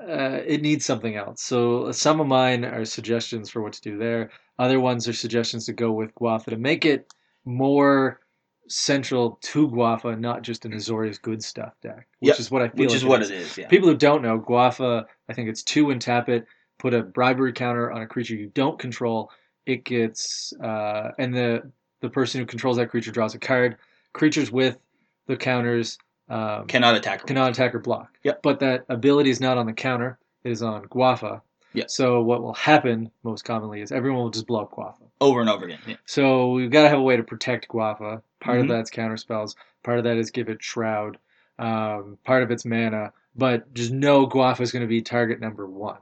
uh, 0.00 0.40
it 0.46 0.62
needs 0.62 0.84
something 0.84 1.16
else. 1.16 1.42
So 1.42 1.92
some 1.92 2.20
of 2.20 2.26
mine 2.26 2.64
are 2.64 2.84
suggestions 2.84 3.50
for 3.50 3.62
what 3.62 3.72
to 3.74 3.80
do 3.80 3.98
there. 3.98 4.30
Other 4.58 4.80
ones 4.80 5.06
are 5.06 5.12
suggestions 5.12 5.66
to 5.66 5.72
go 5.72 5.92
with 5.92 6.14
Gwafa 6.14 6.46
to 6.46 6.56
make 6.56 6.84
it 6.84 7.12
more 7.46 8.20
central 8.68 9.38
to 9.40 9.68
Gwafa, 9.68 10.18
not 10.18 10.42
just 10.42 10.64
an 10.64 10.72
Azorius 10.72 11.20
good 11.22 11.42
stuff 11.42 11.72
deck, 11.82 12.06
which 12.18 12.28
Yep, 12.30 12.40
is 12.40 12.50
what 12.50 12.62
I 12.62 12.68
feel 12.68 12.80
which 12.80 12.88
like 12.90 12.96
is 12.96 13.04
what 13.04 13.22
is. 13.22 13.30
it 13.30 13.38
is. 13.38 13.56
Yeah. 13.58 13.68
People 13.68 13.88
who 13.88 13.96
don't 13.96 14.22
know, 14.22 14.38
Gwafa, 14.40 15.06
I 15.28 15.32
think 15.32 15.48
it's 15.48 15.62
two 15.62 15.90
and 15.90 16.00
tap 16.02 16.28
it, 16.28 16.46
put 16.78 16.92
a 16.92 17.02
bribery 17.02 17.52
counter 17.52 17.90
on 17.92 18.02
a 18.02 18.06
creature 18.06 18.34
you 18.34 18.48
don't 18.54 18.78
control. 18.78 19.30
It 19.66 19.84
gets 19.84 20.52
uh, 20.62 21.12
and 21.18 21.32
the 21.34 21.70
the 22.00 22.10
person 22.10 22.40
who 22.40 22.46
controls 22.46 22.76
that 22.76 22.90
creature 22.90 23.10
draws 23.12 23.34
a 23.34 23.38
card. 23.38 23.76
Creatures 24.12 24.50
with 24.50 24.78
the 25.26 25.36
counters 25.36 25.98
um, 26.28 26.66
Cannot 26.66 26.96
attack. 26.96 27.20
her. 27.20 27.26
cannot 27.26 27.50
attack 27.50 27.74
or 27.74 27.78
block. 27.78 28.10
Yep. 28.24 28.42
But 28.42 28.60
that 28.60 28.84
ability 28.88 29.30
is 29.30 29.40
not 29.40 29.58
on 29.58 29.66
the 29.66 29.72
counter. 29.72 30.18
It 30.44 30.50
is 30.50 30.62
on 30.62 30.84
Gwafa. 30.86 31.40
Yep. 31.74 31.90
So 31.90 32.22
what 32.22 32.42
will 32.42 32.54
happen 32.54 33.10
most 33.22 33.44
commonly 33.44 33.80
is 33.80 33.92
everyone 33.92 34.22
will 34.22 34.30
just 34.30 34.46
blow 34.46 34.62
up 34.62 34.72
Gwafa. 34.72 35.05
Over 35.20 35.40
and 35.40 35.48
over 35.50 35.64
again. 35.64 35.78
Yeah. 35.86 35.96
So 36.04 36.50
we've 36.50 36.70
got 36.70 36.82
to 36.82 36.88
have 36.88 36.98
a 36.98 37.02
way 37.02 37.16
to 37.16 37.22
protect 37.22 37.68
Gwafa. 37.68 38.22
Part 38.40 38.58
Mhm. 38.58 38.62
of 38.62 38.68
that's 38.68 38.90
counter 38.90 39.16
spells. 39.16 39.56
Part 39.82 39.98
of 39.98 40.04
that 40.04 40.16
is 40.18 40.30
give 40.30 40.48
it 40.48 40.62
Shroud. 40.62 41.18
Um, 41.58 42.18
part 42.24 42.42
of 42.42 42.50
it's 42.50 42.64
mana. 42.66 43.12
But 43.34 43.72
just 43.74 43.92
know 43.92 44.26
Gwafa 44.26 44.60
is 44.60 44.72
going 44.72 44.82
to 44.82 44.88
be 44.88 45.00
target 45.02 45.40
number 45.40 45.66
one. 45.66 45.98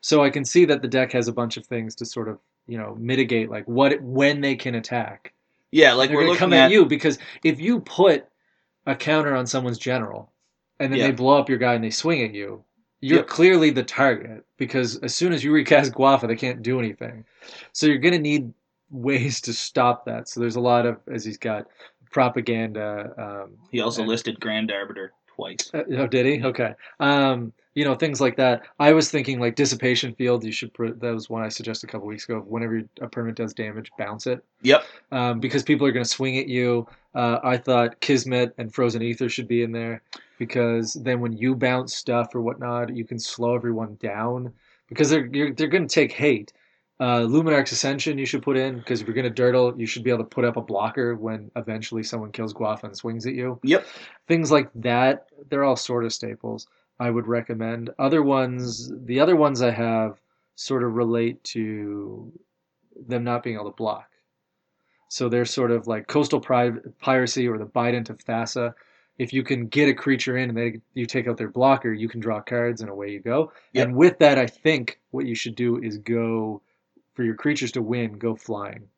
So 0.00 0.22
I 0.22 0.30
can 0.30 0.44
see 0.44 0.64
that 0.66 0.82
the 0.82 0.88
deck 0.88 1.12
has 1.12 1.26
a 1.28 1.32
bunch 1.32 1.56
of 1.56 1.66
things 1.66 1.94
to 1.96 2.06
sort 2.06 2.28
of 2.28 2.38
you 2.66 2.78
know 2.78 2.94
mitigate 2.98 3.50
like 3.50 3.66
what 3.66 4.00
when 4.00 4.40
they 4.40 4.54
can 4.56 4.74
attack. 4.74 5.32
Yeah, 5.70 5.94
like 5.94 6.08
They're 6.10 6.16
we're 6.18 6.22
going 6.26 6.36
to 6.38 6.44
looking 6.44 6.50
come 6.50 6.52
at. 6.52 6.66
at 6.66 6.70
you 6.70 6.84
because 6.86 7.18
if 7.42 7.60
you 7.60 7.80
put 7.80 8.26
a 8.86 8.94
counter 8.94 9.34
on 9.34 9.46
someone's 9.46 9.78
general 9.78 10.30
and 10.78 10.92
then 10.92 11.00
Yeah. 11.00 11.06
they 11.08 11.12
blow 11.12 11.38
up 11.38 11.48
your 11.48 11.58
guy 11.58 11.74
and 11.74 11.82
they 11.82 11.90
swing 11.90 12.22
at 12.22 12.32
you, 12.34 12.62
you're 13.04 13.18
Yep. 13.18 13.26
clearly 13.26 13.70
the 13.70 13.82
target 13.82 14.44
because 14.56 14.96
as 14.98 15.14
soon 15.14 15.32
as 15.34 15.44
you 15.44 15.52
recast 15.52 15.92
Gwafa, 15.92 16.26
they 16.26 16.36
can't 16.36 16.62
do 16.62 16.78
anything. 16.78 17.24
So 17.72 17.86
you're 17.86 17.98
going 17.98 18.14
to 18.14 18.18
need 18.20 18.52
ways 18.90 19.40
to 19.42 19.52
stop 19.52 20.04
that. 20.06 20.28
So 20.28 20.40
there's 20.40 20.56
a 20.56 20.60
lot 20.60 20.86
of, 20.86 20.96
as 21.12 21.24
he's 21.24 21.36
got 21.38 21.66
propaganda. 22.10 23.12
Um, 23.18 23.58
He 23.70 23.80
also 23.80 24.02
and- 24.02 24.08
listed 24.08 24.40
Grand 24.40 24.70
Arbiter 24.72 25.12
twice. 25.26 25.70
uh, 25.74 25.82
oh, 25.98 26.06
did 26.06 26.26
he? 26.26 26.42
Okay. 26.44 26.74
Um, 27.00 27.52
you 27.74 27.84
know, 27.84 27.94
things 27.96 28.20
like 28.20 28.36
that. 28.36 28.62
I 28.78 28.92
was 28.92 29.10
thinking 29.10 29.40
like 29.40 29.56
Dissipation 29.56 30.14
Field, 30.14 30.44
you 30.44 30.52
should 30.52 30.72
put, 30.72 31.00
that 31.00 31.12
was 31.12 31.28
one 31.28 31.42
I 31.42 31.48
suggested 31.48 31.88
a 31.88 31.92
couple 31.92 32.06
weeks 32.06 32.24
ago. 32.24 32.38
Whenever 32.46 32.82
a 33.00 33.08
permanent 33.08 33.36
does 33.36 33.52
damage, 33.52 33.90
bounce 33.98 34.26
it 34.28 34.44
Yep. 34.62 34.84
um, 35.10 35.40
because 35.40 35.64
people 35.64 35.86
are 35.86 35.92
going 35.92 36.04
to 36.04 36.08
swing 36.10 36.38
at 36.38 36.46
you. 36.46 36.86
Uh, 37.16 37.40
I 37.42 37.56
thought 37.56 38.00
Kismet 38.00 38.54
and 38.58 38.72
Frozen 38.72 39.02
Aether 39.02 39.28
should 39.28 39.48
be 39.48 39.62
in 39.62 39.72
there 39.72 40.02
because 40.38 40.94
then 40.94 41.20
when 41.20 41.32
you 41.32 41.54
bounce 41.54 41.94
stuff 41.94 42.34
or 42.34 42.40
whatnot, 42.40 42.94
you 42.94 43.04
can 43.04 43.18
slow 43.18 43.54
everyone 43.54 43.96
down 44.00 44.52
because 44.88 45.10
they're 45.10 45.26
you're, 45.26 45.52
they're 45.52 45.68
going 45.68 45.86
to 45.86 45.94
take 45.94 46.12
hate. 46.12 46.52
Uh, 47.00 47.20
Luminarch's 47.20 47.72
Ascension 47.72 48.18
you 48.18 48.26
should 48.26 48.42
put 48.42 48.56
in 48.56 48.78
because 48.78 49.00
if 49.00 49.06
you're 49.06 49.16
going 49.16 49.32
to 49.32 49.42
dirtle, 49.42 49.78
you 49.78 49.86
should 49.86 50.04
be 50.04 50.10
able 50.10 50.22
to 50.22 50.30
put 50.30 50.44
up 50.44 50.56
a 50.56 50.62
blocker 50.62 51.16
when 51.16 51.50
eventually 51.56 52.04
someone 52.04 52.30
kills 52.30 52.54
Gwafa 52.54 52.84
and 52.84 52.96
swings 52.96 53.26
at 53.26 53.34
you. 53.34 53.58
Yep. 53.64 53.84
Things 54.28 54.52
like 54.52 54.70
that, 54.76 55.26
they're 55.50 55.64
all 55.64 55.76
sort 55.76 56.04
of 56.04 56.12
staples. 56.12 56.68
I 57.00 57.10
would 57.10 57.26
recommend. 57.26 57.90
Other 57.98 58.22
ones, 58.22 58.92
the 59.06 59.18
other 59.18 59.34
ones 59.34 59.60
I 59.60 59.72
have 59.72 60.20
sort 60.54 60.84
of 60.84 60.94
relate 60.94 61.42
to 61.44 62.32
them 63.08 63.24
not 63.24 63.42
being 63.42 63.56
able 63.56 63.70
to 63.70 63.76
block. 63.76 64.08
So 65.08 65.28
they're 65.28 65.44
sort 65.44 65.70
of 65.72 65.86
like 65.86 66.06
coastal 66.06 66.40
pri- 66.40 66.78
piracy 67.00 67.48
or 67.48 67.58
the 67.58 67.66
Bident 67.66 68.10
of 68.10 68.18
Thassa. 68.18 68.74
If 69.18 69.32
you 69.32 69.42
can 69.42 69.68
get 69.68 69.88
a 69.88 69.94
creature 69.94 70.36
in 70.36 70.48
and 70.48 70.58
they 70.58 70.80
you 70.94 71.06
take 71.06 71.28
out 71.28 71.36
their 71.36 71.48
blocker, 71.48 71.92
you 71.92 72.08
can 72.08 72.20
draw 72.20 72.40
cards 72.40 72.80
and 72.80 72.90
away 72.90 73.10
you 73.10 73.20
go. 73.20 73.52
Yep. 73.72 73.86
And 73.86 73.96
with 73.96 74.18
that, 74.18 74.38
I 74.38 74.46
think 74.46 74.98
what 75.10 75.26
you 75.26 75.34
should 75.34 75.54
do 75.54 75.80
is 75.80 75.98
go 75.98 76.62
for 77.14 77.22
your 77.22 77.34
creatures 77.34 77.72
to 77.72 77.82
win, 77.82 78.18
go 78.18 78.34
flying. 78.34 78.88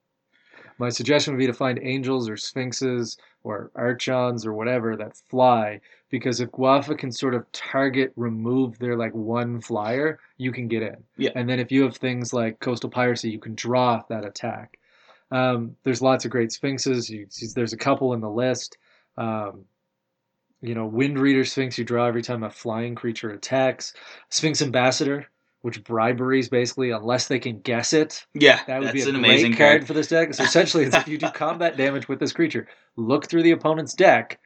My 0.78 0.88
suggestion 0.90 1.32
would 1.32 1.38
be 1.38 1.46
to 1.46 1.54
find 1.54 1.78
angels 1.82 2.28
or 2.28 2.36
sphinxes 2.36 3.16
or 3.44 3.70
archons 3.74 4.44
or 4.44 4.52
whatever 4.52 4.96
that 4.96 5.16
fly 5.16 5.80
because 6.10 6.40
if 6.40 6.50
Gwafa 6.50 6.96
can 6.98 7.10
sort 7.10 7.34
of 7.34 7.50
target 7.52 8.12
remove 8.16 8.78
their 8.78 8.96
like 8.96 9.14
one 9.14 9.60
flyer, 9.60 10.20
you 10.36 10.52
can 10.52 10.68
get 10.68 10.82
in. 10.82 10.96
Yeah. 11.16 11.30
And 11.34 11.48
then 11.48 11.60
if 11.60 11.72
you 11.72 11.82
have 11.82 11.96
things 11.96 12.32
like 12.32 12.60
coastal 12.60 12.90
piracy, 12.90 13.30
you 13.30 13.38
can 13.38 13.54
draw 13.54 14.02
that 14.08 14.24
attack. 14.24 14.78
Um, 15.30 15.76
there's 15.82 16.02
lots 16.02 16.24
of 16.24 16.30
great 16.30 16.52
sphinxes. 16.52 17.10
You, 17.10 17.26
there's 17.54 17.72
a 17.72 17.78
couple 17.78 18.12
in 18.12 18.20
the 18.20 18.30
list. 18.30 18.78
Um, 19.16 19.64
you 20.62 20.74
know, 20.74 20.86
Wind 20.86 21.18
Reader 21.18 21.44
Sphinx 21.44 21.78
you 21.78 21.84
draw 21.84 22.06
every 22.06 22.22
time 22.22 22.42
a 22.42 22.50
flying 22.50 22.94
creature 22.94 23.30
attacks. 23.30 23.92
Sphinx 24.30 24.62
Ambassador, 24.62 25.26
which 25.62 25.82
briberies 25.84 26.48
basically 26.48 26.90
unless 26.90 27.28
they 27.28 27.38
can 27.38 27.60
guess 27.60 27.92
it. 27.92 28.24
Yeah, 28.34 28.60
That 28.66 28.78
would 28.78 28.88
that's 28.88 28.94
be 28.94 29.02
a 29.02 29.08
an 29.08 29.16
amazing 29.16 29.52
card, 29.54 29.80
card. 29.80 29.86
for 29.86 29.92
this 29.94 30.08
deck. 30.08 30.32
So 30.34 30.44
essentially, 30.44 30.84
it's 30.84 30.96
if 30.96 31.08
you 31.08 31.18
do 31.18 31.28
combat 31.34 31.76
damage 31.76 32.08
with 32.08 32.18
this 32.20 32.32
creature, 32.32 32.68
look 32.96 33.28
through 33.28 33.42
the 33.42 33.50
opponent's 33.52 33.94
deck, 33.94 34.38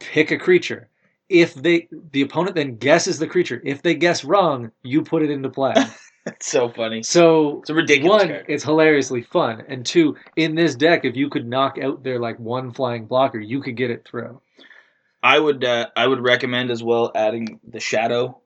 pick 0.00 0.30
a 0.30 0.38
creature. 0.38 0.88
If 1.28 1.54
they, 1.54 1.88
the 2.12 2.22
opponent 2.22 2.54
then 2.56 2.76
guesses 2.76 3.18
the 3.18 3.26
creature. 3.26 3.60
If 3.64 3.82
they 3.82 3.94
guess 3.94 4.24
wrong, 4.24 4.70
you 4.82 5.02
put 5.02 5.22
it 5.22 5.30
into 5.30 5.48
play. 5.50 5.74
It's 6.26 6.50
so 6.50 6.68
funny. 6.68 7.02
So 7.04 7.60
It's 7.60 7.70
a 7.70 7.74
ridiculous 7.74 8.20
one, 8.24 8.28
card. 8.28 8.44
it's 8.48 8.62
hilariously 8.64 9.22
fun, 9.22 9.64
and 9.66 9.86
two, 9.86 10.14
in 10.36 10.54
this 10.56 10.74
deck, 10.74 11.06
if 11.06 11.16
you 11.16 11.30
could 11.30 11.46
knock 11.48 11.78
out 11.82 12.02
their 12.02 12.18
like 12.18 12.38
one 12.38 12.70
flying 12.70 13.06
blocker, 13.06 13.38
you 13.40 13.62
could 13.62 13.76
get 13.76 13.90
it 13.90 14.06
through. 14.06 14.38
I 15.22 15.38
would 15.38 15.64
uh, 15.64 15.88
I 15.96 16.06
would 16.06 16.20
recommend 16.20 16.70
as 16.70 16.82
well 16.82 17.10
adding 17.14 17.60
the 17.66 17.80
shadow 17.80 18.40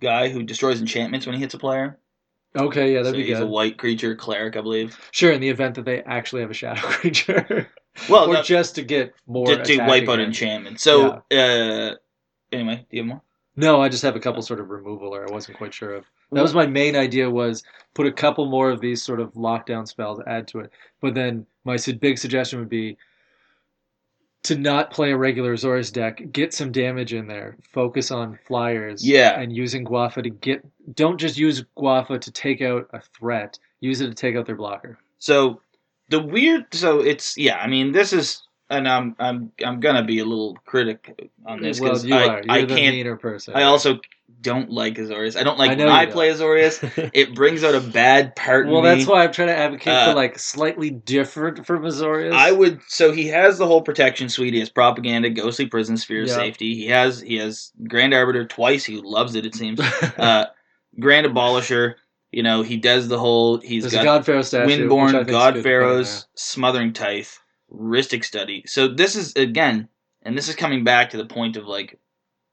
guy 0.00 0.28
who 0.28 0.42
destroys 0.42 0.80
enchantments 0.80 1.26
when 1.26 1.34
he 1.34 1.40
hits 1.40 1.54
a 1.54 1.58
player. 1.58 1.98
Okay, 2.56 2.94
yeah, 2.94 3.00
so 3.00 3.04
that'd 3.04 3.18
be 3.18 3.26
he's 3.26 3.38
a 3.38 3.46
white 3.46 3.78
creature, 3.78 4.16
cleric, 4.16 4.56
I 4.56 4.62
believe. 4.62 4.98
Sure, 5.12 5.32
in 5.32 5.40
the 5.40 5.48
event 5.48 5.74
that 5.74 5.84
they 5.84 6.02
actually 6.02 6.40
have 6.40 6.50
a 6.50 6.54
shadow 6.54 6.80
creature, 6.84 7.70
Well, 8.08 8.30
or 8.30 8.34
no, 8.34 8.42
just 8.42 8.74
to 8.76 8.82
get 8.82 9.14
more 9.26 9.46
to, 9.46 9.62
to 9.62 9.78
wipe 9.86 10.08
out 10.08 10.18
enchantment. 10.18 10.80
So 10.80 11.22
uh, 11.30 11.94
anyway, 12.52 12.86
do 12.90 12.96
you 12.96 13.02
have 13.02 13.06
more? 13.06 13.22
No, 13.56 13.82
I 13.82 13.88
just 13.88 14.04
have 14.04 14.14
a 14.14 14.20
couple 14.20 14.40
sort 14.42 14.60
of 14.60 14.70
removal, 14.70 15.14
or 15.14 15.28
I 15.28 15.32
wasn't 15.32 15.58
quite 15.58 15.74
sure 15.74 15.94
of. 15.94 16.04
That 16.30 16.42
was 16.42 16.54
my 16.54 16.66
main 16.66 16.94
idea 16.94 17.28
was 17.28 17.64
put 17.94 18.06
a 18.06 18.12
couple 18.12 18.46
more 18.46 18.70
of 18.70 18.80
these 18.80 19.02
sort 19.02 19.18
of 19.18 19.32
lockdown 19.34 19.86
spells, 19.88 20.20
add 20.26 20.46
to 20.48 20.60
it. 20.60 20.70
But 21.00 21.14
then 21.14 21.44
my 21.64 21.76
big 22.00 22.18
suggestion 22.18 22.60
would 22.60 22.68
be 22.68 22.96
to 24.48 24.56
not 24.56 24.90
play 24.90 25.12
a 25.12 25.16
regular 25.16 25.54
Azorius 25.54 25.92
deck, 25.92 26.22
get 26.32 26.54
some 26.54 26.72
damage 26.72 27.12
in 27.12 27.26
there, 27.26 27.56
focus 27.70 28.10
on 28.10 28.38
flyers, 28.46 29.06
Yeah. 29.06 29.38
and 29.38 29.54
using 29.54 29.84
Gwafa 29.84 30.22
to 30.22 30.30
get. 30.30 30.64
Don't 30.94 31.18
just 31.18 31.36
use 31.36 31.64
Gwafa 31.76 32.18
to 32.18 32.32
take 32.32 32.62
out 32.62 32.88
a 32.94 33.00
threat. 33.00 33.58
Use 33.80 34.00
it 34.00 34.06
to 34.08 34.14
take 34.14 34.36
out 34.36 34.46
their 34.46 34.56
blocker. 34.56 34.98
So 35.18 35.60
the 36.08 36.20
weird. 36.20 36.64
So 36.72 37.00
it's 37.00 37.36
yeah. 37.36 37.58
I 37.58 37.66
mean, 37.66 37.92
this 37.92 38.14
is, 38.14 38.42
and 38.70 38.88
I'm 38.88 39.14
I'm 39.18 39.52
I'm 39.64 39.80
gonna 39.80 40.04
be 40.04 40.20
a 40.20 40.24
little 40.24 40.56
critic 40.64 41.30
on 41.44 41.60
this 41.60 41.78
because 41.78 42.06
you 42.06 42.14
I 42.14 42.38
I 42.48 42.64
can't. 42.64 42.70
meaner 42.96 43.16
person. 43.16 43.54
I 43.54 43.64
also 43.64 44.00
don't 44.40 44.70
like 44.70 44.94
Azorius. 44.96 45.36
I 45.36 45.42
don't 45.42 45.58
like 45.58 45.72
I 45.72 45.74
when 45.74 45.88
I 45.88 46.04
don't. 46.04 46.12
play 46.12 46.30
Azorius. 46.30 47.10
It 47.14 47.34
brings 47.34 47.64
out 47.64 47.74
a 47.74 47.80
bad 47.80 48.36
part. 48.36 48.66
in 48.66 48.72
well, 48.72 48.82
that's 48.82 49.06
why 49.06 49.24
I'm 49.24 49.32
trying 49.32 49.48
to 49.48 49.56
advocate 49.56 49.92
Uh, 49.92 50.10
for 50.10 50.14
like 50.14 50.38
slightly 50.38 50.90
different 50.90 51.66
from 51.66 51.82
Azorius. 51.82 52.32
I 52.34 52.52
would 52.52 52.80
so 52.86 53.10
he 53.12 53.28
has 53.28 53.58
the 53.58 53.66
whole 53.66 53.82
protection 53.82 54.28
suite. 54.28 54.54
He 54.54 54.60
has 54.60 54.68
propaganda, 54.70 55.30
ghostly 55.30 55.66
prison, 55.66 55.96
sphere 55.96 56.22
of 56.22 56.28
Yeah. 56.28 56.34
safety. 56.36 56.74
He 56.74 56.86
has 56.88 57.20
he 57.20 57.36
has 57.36 57.72
Grand 57.88 58.14
Arbiter 58.14 58.46
twice. 58.46 58.84
He 58.84 59.00
loves 59.02 59.34
it. 59.34 59.44
It 59.46 59.54
seems. 59.54 59.80
Uh, 59.80 60.46
Grand 61.00 61.26
Abolisher. 61.26 61.94
You 62.30 62.42
know 62.42 62.62
he 62.62 62.76
does 62.76 63.08
the 63.08 63.18
whole. 63.18 63.58
He's 63.58 63.82
There's 63.84 63.94
got 63.94 64.02
a 64.02 64.04
God 64.04 64.26
Pharaoh 64.26 64.42
statue. 64.42 64.88
Windborn, 64.88 65.12
God 65.12 65.26
good 65.26 65.32
to 65.32 65.52
put 65.54 65.62
Pharaoh's 65.62 66.26
Smothering 66.34 66.92
Tithe, 66.92 67.26
Rhystic 67.72 68.22
Study. 68.22 68.64
So 68.66 68.86
this 68.88 69.16
is 69.16 69.32
again, 69.34 69.88
and 70.22 70.36
this 70.36 70.48
is 70.48 70.54
coming 70.54 70.84
back 70.84 71.10
to 71.10 71.16
the 71.16 71.24
point 71.24 71.56
of 71.56 71.66
like 71.66 71.98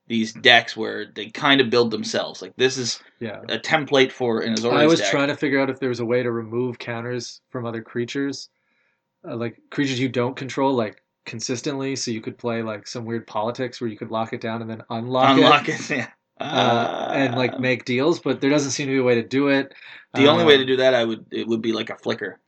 these 0.08 0.34
decks 0.34 0.78
where 0.78 1.06
they 1.16 1.30
kind 1.30 1.60
of 1.62 1.70
build 1.70 1.92
themselves. 1.92 2.42
Like 2.42 2.56
this 2.58 2.78
is. 2.78 3.00
Yeah. 3.20 3.42
a 3.50 3.58
template 3.58 4.12
for 4.12 4.42
an 4.42 4.54
Azorius 4.56 4.78
I 4.78 4.86
was 4.86 5.00
deck. 5.00 5.10
trying 5.10 5.30
to 5.30 5.36
figure 5.38 5.60
out 5.60 5.70
if 5.70 5.80
there 5.80 5.90
was 5.90 6.00
a 6.02 6.06
way 6.06 6.22
to 6.22 6.32
remove 6.32 6.78
counters 6.78 7.42
from 7.50 7.66
other 7.66 7.82
creatures, 7.82 8.50
uh, 9.28 9.36
like 9.36 9.58
creatures 9.72 10.00
you 10.00 10.10
don't 10.10 10.36
control, 10.36 10.74
like 10.74 11.02
consistently. 11.26 11.96
So 11.96 12.12
you 12.12 12.22
could 12.22 12.38
play 12.38 12.62
like 12.62 12.86
some 12.88 13.06
weird 13.06 13.26
politics 13.26 13.80
where 13.82 13.90
you 13.90 13.98
could 13.98 14.12
lock 14.12 14.34
it 14.34 14.42
down 14.42 14.62
and 14.62 14.70
then 14.70 14.84
unlock, 14.90 15.38
unlock 15.38 15.70
it, 15.70 15.90
it. 15.90 16.08
Yeah. 16.40 16.46
uh, 16.46 17.12
and 17.16 17.36
like 17.36 17.54
Uh, 17.54 17.60
make 17.60 17.86
deals. 17.86 18.20
But 18.20 18.42
there 18.42 18.50
doesn't 18.50 18.72
seem 18.72 18.88
to 18.88 18.94
be 18.94 19.00
a 19.00 19.04
way 19.04 19.16
to 19.16 19.24
do 19.24 19.48
it. 19.48 19.74
the 20.14 20.28
only 20.28 20.44
way 20.46 20.58
to 20.58 20.62
Um, 20.64 20.68
do 20.68 20.76
that, 20.78 20.94
I 20.94 21.04
would 21.06 21.26
it 21.32 21.48
would 21.48 21.62
be 21.62 21.72
like 21.72 21.90
a 21.90 21.96
flicker. 21.98 22.40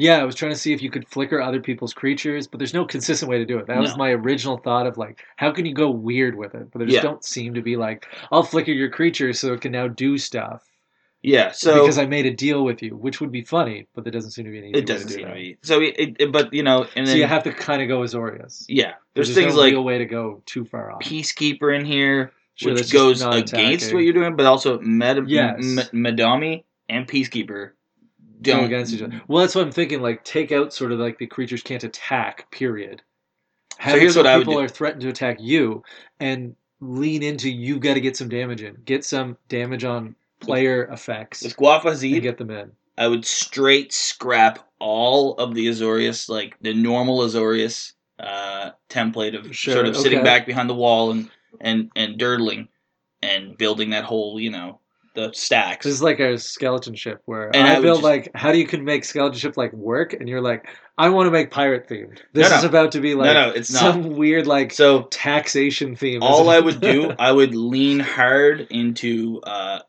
Yeah, 0.00 0.18
I 0.18 0.24
was 0.24 0.34
trying 0.34 0.52
to 0.52 0.58
see 0.58 0.72
if 0.72 0.80
you 0.82 0.90
could 0.90 1.06
flicker 1.08 1.40
other 1.40 1.60
people's 1.60 1.92
creatures, 1.92 2.46
but 2.46 2.58
there's 2.58 2.72
no 2.74 2.84
consistent 2.86 3.30
way 3.30 3.38
to 3.38 3.44
do 3.44 3.58
it. 3.58 3.66
That 3.66 3.78
was 3.78 3.96
my 3.96 4.10
original 4.10 4.56
thought 4.56 4.86
of 4.86 4.96
like, 4.96 5.20
how 5.36 5.50
can 5.52 5.66
you 5.66 5.74
go 5.74 5.90
weird 5.90 6.36
with 6.36 6.54
it? 6.54 6.70
But 6.70 6.78
there 6.78 6.86
just 6.88 6.96
Yeah. 6.96 7.02
don't 7.02 7.24
seem 7.24 7.54
to 7.54 7.62
be 7.62 7.76
like, 7.76 8.06
I'll 8.32 8.42
flicker 8.42 8.72
your 8.72 8.88
creature 8.90 9.32
so 9.32 9.52
it 9.52 9.60
can 9.60 9.72
now 9.72 9.88
do 9.88 10.16
stuff. 10.16 10.62
Yeah. 11.22 11.50
So 11.50 11.80
because 11.82 11.98
I 11.98 12.06
made 12.06 12.24
a 12.24 12.30
deal 12.32 12.64
with 12.64 12.82
you, 12.82 12.96
which 12.96 13.20
would 13.20 13.30
be 13.30 13.42
funny, 13.42 13.88
but 13.94 14.04
there 14.04 14.10
doesn't 14.10 14.30
seem 14.30 14.46
to 14.46 14.50
be 14.50 14.56
any. 14.58 14.70
it 14.70 14.86
doesn't 14.86 15.08
way 15.10 15.16
to 15.16 15.18
do 15.18 15.18
seem 15.18 15.22
to 15.22 15.28
that. 15.28 15.34
be. 15.34 15.56
So 15.62 15.80
it, 15.82 16.16
it, 16.18 16.32
but 16.32 16.54
you 16.54 16.62
know, 16.62 16.86
and 16.96 17.06
so 17.06 17.14
you 17.14 17.26
have 17.26 17.42
to 17.42 17.52
kind 17.52 17.82
of 17.82 17.88
go 17.88 18.00
Azorius. 18.00 18.64
yeah, 18.68 18.94
there's, 19.14 19.28
There's 19.28 19.36
things 19.36 19.54
no 19.54 19.60
like 19.60 19.72
real 19.72 19.84
way 19.84 19.98
to 19.98 20.06
go 20.06 20.42
too 20.46 20.64
far 20.64 20.90
off. 20.92 21.02
Peacekeeper 21.02 21.78
in 21.78 21.84
here, 21.84 22.32
Sure, 22.54 22.72
which 22.72 22.90
goes 22.90 23.20
against 23.22 23.92
what 23.92 24.02
you're 24.02 24.14
doing, 24.14 24.34
but 24.34 24.46
also 24.46 24.80
Med- 24.80 25.28
Yes. 25.28 25.56
M- 25.60 25.76
Madami 25.92 26.64
and 26.88 27.06
Peacekeeper 27.06 27.72
don't 28.40 28.64
against 28.64 28.92
each 28.92 29.02
other. 29.02 29.20
Well, 29.28 29.42
that's 29.42 29.54
what 29.54 29.64
I'm 29.64 29.72
thinking. 29.72 30.00
Like, 30.00 30.24
take 30.24 30.52
out 30.52 30.72
sort 30.72 30.92
of 30.92 30.98
like 30.98 31.18
the 31.18 31.26
creatures 31.26 31.62
can't 31.62 31.84
attack. 31.84 32.50
Period. 32.50 33.02
Have 33.78 33.96
it 33.96 34.02
here's 34.02 34.14
so 34.14 34.20
what 34.20 34.26
I 34.26 34.36
would 34.36 34.46
people 34.46 34.60
are 34.60 34.68
threatened 34.68 35.02
to 35.02 35.08
attack 35.08 35.38
you, 35.40 35.82
and 36.18 36.54
lean 36.80 37.22
into 37.22 37.50
you've 37.50 37.80
Got 37.80 37.94
to 37.94 38.00
get 38.00 38.16
some 38.16 38.28
damage 38.28 38.62
in. 38.62 38.76
Get 38.84 39.04
some 39.04 39.36
damage 39.48 39.84
on 39.84 40.14
player 40.40 40.84
effects 40.84 41.42
With 41.42 41.56
Gwafa 41.56 42.12
and 42.12 42.22
get 42.22 42.38
them 42.38 42.50
in. 42.50 42.72
I 42.98 43.06
would 43.06 43.24
straight 43.24 43.92
scrap 43.92 44.66
all 44.78 45.34
of 45.34 45.54
the 45.54 45.68
Azorius, 45.68 46.28
like 46.28 46.56
the 46.60 46.74
normal 46.74 47.20
Azorius 47.20 47.92
uh, 48.18 48.70
template 48.88 49.38
of 49.38 49.54
Sure, 49.54 49.74
sort 49.74 49.86
of 49.86 49.96
sitting 49.96 50.22
back 50.22 50.46
behind 50.46 50.68
the 50.68 50.74
wall 50.74 51.10
and 51.10 51.30
and 51.60 51.90
and 51.96 52.18
dirtling 52.18 52.68
and 53.22 53.56
building 53.56 53.90
that 53.90 54.04
whole, 54.04 54.40
you 54.40 54.50
know, 54.50 54.79
the 55.14 55.32
stacks. 55.32 55.84
This 55.84 55.94
is 55.94 56.02
like 56.02 56.20
a 56.20 56.38
skeleton 56.38 56.94
ship 56.94 57.20
where 57.24 57.50
And 57.54 57.66
I, 57.66 57.76
I 57.76 57.80
build 57.80 57.98
just- 57.98 58.04
like 58.04 58.30
how 58.34 58.52
do 58.52 58.58
you 58.58 58.66
can 58.66 58.84
make 58.84 59.04
skeleton 59.04 59.38
ship 59.38 59.56
like 59.56 59.72
work, 59.72 60.12
and 60.12 60.28
you're 60.28 60.40
like, 60.40 60.66
I 60.98 61.08
want 61.08 61.26
to 61.26 61.30
make 61.30 61.50
pirate 61.50 61.88
themed. 61.88 62.20
This 62.32 62.48
No, 62.48 62.54
no. 62.54 62.58
is 62.58 62.64
about 62.64 62.92
to 62.92 63.00
be 63.00 63.14
like 63.14 63.32
no, 63.34 63.48
no, 63.48 63.50
it's 63.52 63.72
not. 63.72 63.80
some 63.80 64.16
weird 64.16 64.46
like 64.46 64.72
So 64.72 65.02
taxation 65.04 65.96
theme. 65.96 66.22
all 66.22 66.48
I 66.50 66.60
would 66.60 66.80
do, 66.80 67.12
I 67.18 67.32
would 67.32 67.54
lean 67.54 68.00
hard 68.00 68.66
into, 68.70 69.40
uh, 69.42 69.80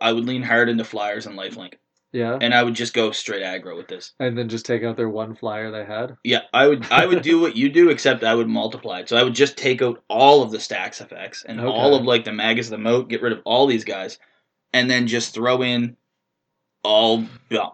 I 0.00 0.12
would 0.12 0.24
lean 0.26 0.42
hard 0.42 0.68
into 0.68 0.84
flyers 0.84 1.26
and 1.26 1.36
lifelink, 1.36 1.74
yeah, 2.12 2.38
and 2.40 2.54
I 2.54 2.62
would 2.62 2.74
just 2.74 2.94
go 2.94 3.10
straight 3.10 3.42
aggro 3.42 3.76
with 3.76 3.88
this. 3.88 4.12
and 4.20 4.38
then 4.38 4.48
just 4.48 4.64
take 4.64 4.84
out 4.84 4.96
their 4.96 5.08
one 5.08 5.34
flyer 5.34 5.70
they 5.72 5.84
had. 5.84 6.16
Yeah, 6.22 6.42
I 6.54 6.68
would 6.68 6.86
I 6.92 7.04
would 7.06 7.22
do 7.22 7.40
what 7.40 7.56
you 7.56 7.68
do, 7.68 7.90
except 7.90 8.22
I 8.22 8.34
would 8.36 8.48
multiply 8.48 9.00
it. 9.00 9.08
So 9.08 9.16
I 9.16 9.24
would 9.24 9.34
just 9.34 9.56
take 9.56 9.82
out 9.82 10.02
all 10.08 10.42
of 10.42 10.52
the 10.52 10.60
stacks 10.60 11.00
effects 11.00 11.42
and 11.46 11.60
all 11.60 11.94
of 11.96 12.04
like 12.04 12.24
the 12.24 12.32
Magus 12.32 12.66
of 12.66 12.70
the 12.72 12.78
Moat, 12.78 13.08
get 13.08 13.22
rid 13.22 13.32
of 13.32 13.40
all 13.44 13.66
these 13.66 13.84
guys, 13.84 14.18
and 14.72 14.90
then 14.90 15.06
just 15.06 15.34
throw 15.34 15.62
in 15.62 15.96
all 16.82 17.24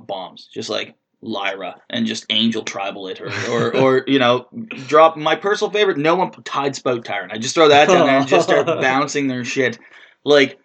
bombs, 0.01 0.49
just 0.53 0.69
like 0.69 0.95
Lyra 1.21 1.81
and 1.91 2.07
just 2.07 2.27
Angel 2.31 2.63
Tribal 2.63 3.09
it, 3.09 3.21
or, 3.21 3.31
or 3.51 3.77
or 3.83 4.05
you 4.07 4.19
know, 4.19 4.47
drop 4.87 5.17
my 5.17 5.35
personal 5.37 5.71
favorite. 5.71 5.99
No 5.99 6.15
one 6.15 6.31
Tide 6.45 6.77
Spout 6.77 7.05
Tyrant. 7.05 7.33
I 7.33 7.39
just 7.39 7.55
throw 7.55 7.69
that 7.69 7.89
down 7.89 8.07
there 8.07 8.19
and 8.19 8.29
just 8.29 8.49
start 8.49 8.67
bouncing 8.81 9.27
their 9.29 9.45
shit. 9.45 9.79
Like 10.25 10.59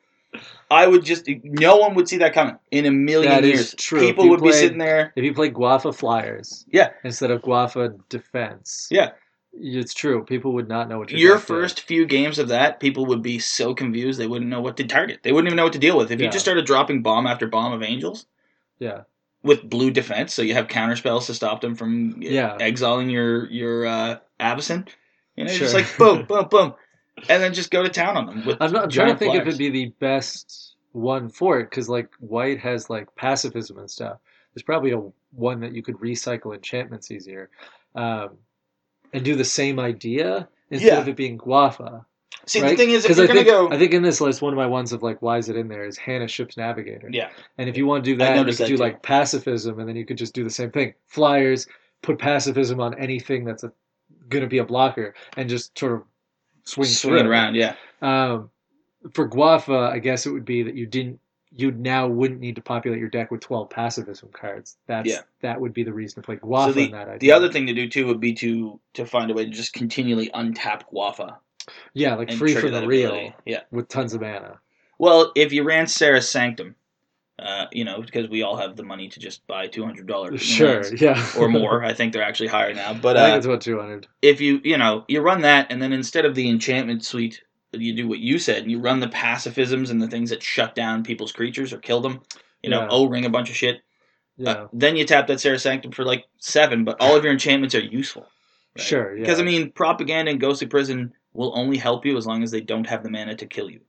I 0.69 0.87
would 0.87 1.03
just 1.05 1.29
no 1.43 1.77
one 1.77 1.95
would 1.95 2.07
see 2.09 2.17
that 2.17 2.33
coming 2.33 2.57
in 2.71 2.85
a 2.85 2.91
million 2.91 3.31
That 3.31 3.43
years. 3.43 3.75
true. 3.75 3.99
People 3.99 4.29
would 4.29 4.41
be 4.41 4.51
sitting 4.51 4.77
there. 4.79 5.13
If 5.15 5.23
you 5.23 5.33
play 5.33 5.51
Gwafa 5.51 5.95
flyers, 5.95 6.65
Yeah. 6.71 6.89
instead 7.03 7.31
of 7.31 7.41
Gwafa 7.41 7.97
defense, 8.09 8.87
Yeah. 8.91 9.11
It's 9.53 9.93
true. 9.93 10.23
People 10.25 10.53
would 10.53 10.67
not 10.67 10.89
know 10.89 10.99
what 10.99 11.11
your 11.11 11.19
your 11.19 11.33
deck 11.35 11.41
did. 11.41 11.47
first 11.47 11.81
few 11.81 12.05
games 12.05 12.39
of 12.39 12.47
that, 12.49 12.79
people 12.79 13.05
would 13.05 13.21
be 13.21 13.39
so 13.39 13.73
confused 13.73 14.19
they 14.19 14.27
wouldn't 14.27 14.49
know 14.49 14.61
what 14.61 14.77
to 14.77 14.83
target. 14.85 15.19
They 15.23 15.31
wouldn't 15.31 15.47
even 15.47 15.57
know 15.57 15.63
what 15.63 15.73
to 15.73 15.79
deal 15.79 15.97
with. 15.97 16.11
If 16.11 16.19
you 16.21 16.29
just 16.29 16.45
started 16.45 16.65
dropping 16.65 17.01
bomb 17.03 17.27
after 17.27 17.47
bomb 17.47 17.73
of 17.73 17.83
angels, 17.83 18.25
Yeah. 18.79 19.03
with 19.43 19.69
blue 19.69 19.91
defense, 19.91 20.33
so 20.33 20.41
you 20.41 20.53
have 20.53 20.67
counter 20.67 20.95
spells 20.95 21.27
to 21.27 21.33
stop 21.33 21.61
them 21.61 21.75
from 21.75 22.21
Yeah. 22.21 22.57
exiling 22.59 23.09
your 23.09 23.49
your 23.51 23.85
uh, 23.85 24.19
Avacyn. 24.39 24.87
You 25.35 25.45
know, 25.45 25.53
just 25.53 25.73
like 25.73 25.97
boom, 25.97 26.25
boom, 26.27 26.47
boom, 26.49 26.73
and 27.29 27.41
then 27.41 27.53
just 27.53 27.71
go 27.71 27.83
to 27.83 27.89
town 27.89 28.17
on 28.17 28.25
them. 28.25 28.57
I'm, 28.59 28.71
not, 28.71 28.83
I'm 28.83 28.89
trying 28.89 29.13
to 29.13 29.17
think 29.17 29.35
if 29.35 29.41
it'd 29.41 29.57
be 29.57 29.69
the 29.69 29.87
best 29.99 30.75
one 30.91 31.27
for 31.29 31.59
it 31.59 31.69
because 31.69 31.89
like 31.89 32.09
white 32.19 32.59
has 32.59 32.89
like 32.89 33.13
pacifism 33.15 33.79
and 33.79 33.89
stuff. 33.89 34.17
There's 34.53 34.63
probably 34.63 34.91
a 34.91 35.01
one 35.31 35.59
that 35.61 35.73
you 35.73 35.81
could 35.81 35.97
recycle 35.97 36.53
enchantments 36.53 37.09
easier, 37.09 37.49
um, 37.95 38.37
and 39.13 39.23
do 39.23 39.35
the 39.35 39.45
same 39.45 39.79
idea 39.79 40.47
instead 40.69 40.87
Yeah. 40.87 40.99
of 40.99 41.07
it 41.07 41.15
being 41.15 41.37
Gwafa. 41.37 42.05
See, 42.45 42.61
right? 42.61 42.71
the 42.71 42.75
thing 42.75 42.89
is, 42.89 43.05
if 43.05 43.15
you're 43.15 43.23
I 43.23 43.27
gonna 43.27 43.39
think, 43.39 43.47
go, 43.47 43.69
I 43.71 43.77
think 43.77 43.93
in 43.93 44.01
this 44.03 44.19
list, 44.19 44.41
one 44.41 44.51
of 44.51 44.57
my 44.57 44.65
ones 44.65 44.91
of 44.91 45.01
like 45.01 45.21
why 45.21 45.37
is 45.37 45.47
it 45.47 45.55
in 45.55 45.69
there 45.69 45.85
is 45.85 45.97
Hanna 45.97 46.27
Ship's 46.27 46.57
Navigator. 46.57 47.09
yeah, 47.11 47.29
And 47.57 47.69
if 47.69 47.77
you 47.77 47.85
want 47.85 48.03
to 48.03 48.11
do 48.11 48.17
that, 48.17 48.37
you 48.37 48.43
could 48.43 48.53
that 48.55 48.67
do 48.67 48.75
too. 48.75 48.83
like 48.83 49.01
pacifism, 49.01 49.79
and 49.79 49.87
then 49.87 49.95
you 49.95 50.05
could 50.05 50.17
just 50.17 50.33
do 50.33 50.43
the 50.43 50.49
same 50.49 50.69
thing. 50.71 50.93
Flyers, 51.07 51.67
put 52.01 52.19
pacifism 52.19 52.81
on 52.81 52.99
anything 52.99 53.45
that's 53.45 53.63
a, 53.63 53.71
gonna 54.27 54.47
be 54.47 54.57
a 54.57 54.65
blocker, 54.65 55.13
and 55.37 55.49
just 55.49 55.77
sort 55.79 55.93
of 55.93 56.01
swing, 56.65 56.85
swing 56.89 57.19
through. 57.19 57.29
around, 57.29 57.55
yeah. 57.55 57.75
Um, 58.01 58.49
for 59.13 59.29
Guafa, 59.29 59.89
I 59.89 59.99
guess 59.99 60.25
it 60.25 60.31
would 60.31 60.45
be 60.45 60.63
that 60.63 60.75
you 60.75 60.85
didn't, 60.85 61.19
you 61.55 61.71
now 61.71 62.07
wouldn't 62.07 62.39
need 62.39 62.55
to 62.55 62.61
populate 62.61 62.99
your 62.99 63.09
deck 63.09 63.29
with 63.31 63.41
twelve 63.41 63.69
pacifism 63.69 64.29
cards. 64.31 64.77
That's 64.87 65.09
Yeah. 65.09 65.19
that 65.41 65.59
would 65.61 65.73
be 65.73 65.83
the 65.83 65.93
reason 65.93 66.21
to 66.21 66.25
play 66.25 66.37
Gwafa 66.37 66.65
So 66.67 66.71
the, 66.73 66.85
in 66.85 66.91
that 66.91 67.07
idea. 67.07 67.19
the 67.19 67.31
other 67.31 67.51
thing 67.51 67.67
to 67.67 67.73
do 67.73 67.87
too 67.89 68.07
would 68.07 68.19
be 68.19 68.33
to 68.33 68.79
to 68.93 69.05
find 69.05 69.29
a 69.31 69.33
way 69.33 69.45
to 69.45 69.51
just 69.51 69.73
continually 69.73 70.29
untap 70.33 70.83
Gwafa 70.93 71.37
yeah, 71.93 72.15
like 72.15 72.31
free 72.33 72.55
for 72.55 72.69
the 72.69 72.85
real. 72.85 73.33
Yeah. 73.45 73.61
with 73.71 73.87
tons 73.87 74.13
of 74.13 74.21
mana. 74.21 74.59
Well, 74.99 75.31
if 75.35 75.53
you 75.53 75.63
ran 75.63 75.87
Serra's 75.87 76.29
Sanctum, 76.29 76.75
uh, 77.39 77.65
you 77.71 77.83
know, 77.85 78.01
because 78.01 78.29
we 78.29 78.43
all 78.43 78.57
have 78.57 78.75
the 78.75 78.83
money 78.83 79.07
to 79.09 79.19
just 79.19 79.45
buy 79.47 79.67
two 79.67 79.83
hundred 79.85 80.05
dollars 80.07 80.41
Sure, 80.41 80.83
yeah, 80.95 81.25
or 81.37 81.47
more. 81.59 81.83
I 81.83 81.93
think 81.93 82.13
they're 82.13 82.21
actually 82.23 82.47
higher 82.49 82.73
now. 82.73 82.93
But 82.93 83.17
I 83.17 83.23
think 83.25 83.33
uh, 83.33 83.37
it's 83.37 83.45
about 83.45 83.61
two 83.61 83.79
hundred. 83.79 84.07
if 84.21 84.41
you 84.41 84.59
you 84.63 84.77
know 84.77 85.05
you 85.07 85.21
run 85.21 85.41
that, 85.41 85.67
and 85.71 85.81
then 85.81 85.93
instead 85.93 86.25
of 86.25 86.35
the 86.35 86.47
enchantment 86.49 87.03
suite, 87.05 87.41
you 87.81 87.93
do 87.95 88.07
what 88.07 88.19
you 88.19 88.37
said, 88.39 88.63
and 88.63 88.71
you 88.71 88.79
run 88.79 88.99
the 88.99 89.07
pacifisms 89.07 89.89
and 89.89 90.01
the 90.01 90.07
things 90.07 90.29
that 90.29 90.43
shut 90.43 90.75
down 90.75 91.03
people's 91.03 91.31
creatures 91.31 91.73
or 91.73 91.77
kill 91.79 92.01
them. 92.01 92.21
You 92.61 92.69
know, 92.69 92.81
Yeah. 92.81 92.87
O 92.89 93.05
ring 93.07 93.25
a 93.25 93.29
bunch 93.29 93.49
of 93.49 93.55
shit. 93.55 93.81
Yeah, 94.37 94.49
Uh, 94.51 94.67
then 94.73 94.95
you 94.95 95.05
tap 95.05 95.27
that 95.27 95.39
Serra's 95.39 95.61
Sanctum 95.61 95.91
for 95.91 96.03
like 96.03 96.25
seven, 96.39 96.83
but 96.85 96.97
all 96.99 97.15
of 97.15 97.23
your 97.23 97.33
enchantments 97.33 97.75
are 97.75 97.79
useful. 97.81 98.27
right? 98.75 98.83
sure, 98.83 99.15
yeah. 99.15 99.21
Because 99.21 99.39
I 99.39 99.43
mean, 99.43 99.71
propaganda 99.71 100.31
and 100.31 100.39
ghostly 100.41 100.65
prison 100.67 101.13
will 101.33 101.51
only 101.55 101.77
help 101.77 102.05
you 102.05 102.17
as 102.17 102.25
long 102.25 102.41
as 102.41 102.49
they 102.51 102.61
don't 102.61 102.87
have 102.87 103.03
the 103.03 103.09
mana 103.11 103.35
to 103.35 103.45
kill 103.45 103.69
you. 103.69 103.81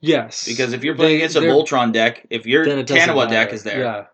yes, 0.00 0.46
Because 0.46 0.72
if 0.72 0.82
you're 0.84 0.94
playing 0.94 1.12
They- 1.18 1.24
against 1.24 1.36
a 1.36 1.40
Voltron 1.40 1.92
deck, 1.92 2.26
if 2.30 2.46
your 2.46 2.64
then 2.64 2.78
it 2.78 2.86
doesn't 2.86 3.08
Taniwha 3.14 3.28
deck 3.28 3.52
is 3.52 3.62
there, 3.62 3.80
Yeah, 3.80 4.06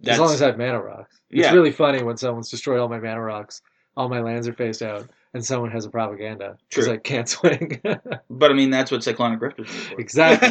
that's 0.00 0.14
as 0.14 0.20
long 0.20 0.32
as 0.32 0.42
I 0.42 0.46
have 0.46 0.58
mana 0.58 0.80
rocks. 0.80 1.20
It's 1.30 1.40
Yeah. 1.46 1.52
really 1.52 1.72
funny 1.72 2.02
when 2.02 2.16
someone's 2.16 2.50
destroyed 2.50 2.78
all 2.78 2.88
my 2.88 2.98
mana 3.00 3.20
rocks, 3.20 3.62
all 3.96 4.08
my 4.08 4.20
lands 4.20 4.48
are 4.48 4.52
faced 4.52 4.82
out, 4.82 5.08
and 5.32 5.44
someone 5.44 5.70
has 5.70 5.84
a 5.84 5.90
propaganda 5.90 6.56
because. 6.68 6.88
I 6.88 6.96
can't 6.96 7.28
swing. 7.28 7.80
But 8.30 8.50
I 8.50 8.54
mean, 8.54 8.70
that's 8.70 8.90
what 8.90 9.02
Cyclonic 9.04 9.40
Rift 9.40 9.60
is 9.60 9.68
for. 9.68 10.00
Exactly. 10.00 10.48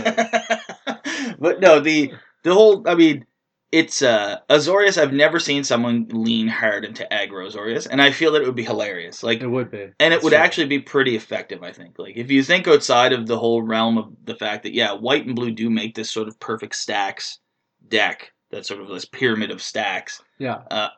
but 1.39 1.59
no, 1.59 1.79
the 1.79 2.13
the 2.43 2.53
whole. 2.53 2.87
I 2.87 2.95
mean, 2.95 3.25
it's 3.71 4.01
uh 4.01 4.37
Azorius. 4.49 5.01
I've 5.01 5.13
never 5.13 5.39
seen 5.39 5.63
someone 5.63 6.07
lean 6.09 6.47
hard 6.47 6.85
into 6.85 7.07
aggro 7.11 7.51
Azorius, 7.51 7.87
and 7.89 8.01
I 8.01 8.11
feel 8.11 8.31
that 8.33 8.41
it 8.41 8.45
would 8.45 8.55
be 8.55 8.63
hilarious. 8.63 9.23
Like, 9.23 9.41
it 9.41 9.47
would 9.47 9.71
be, 9.71 9.81
and 9.81 9.93
it 9.99 10.09
That's 10.09 10.23
would 10.23 10.29
true. 10.31 10.39
actually 10.39 10.67
be 10.67 10.79
pretty 10.79 11.15
effective. 11.15 11.63
I 11.63 11.71
think. 11.71 11.97
Like, 11.99 12.15
if 12.17 12.29
you 12.31 12.43
think 12.43 12.67
outside 12.67 13.13
of 13.13 13.27
the 13.27 13.37
whole 13.37 13.61
realm 13.61 13.97
of 13.97 14.13
the 14.23 14.35
fact 14.35 14.63
that 14.63 14.73
yeah, 14.73 14.93
white 14.93 15.25
and 15.25 15.35
blue 15.35 15.51
do 15.51 15.69
make 15.69 15.95
this 15.95 16.11
sort 16.11 16.27
of 16.27 16.39
perfect 16.39 16.75
stacks 16.75 17.39
deck. 17.87 18.31
That 18.51 18.67
sort 18.67 18.81
of 18.81 18.87
this 18.87 19.05
pyramid 19.05 19.49
of 19.49 19.63
stacks, 19.63 20.21
yeah. 20.37 20.61
Uh, 20.69 20.89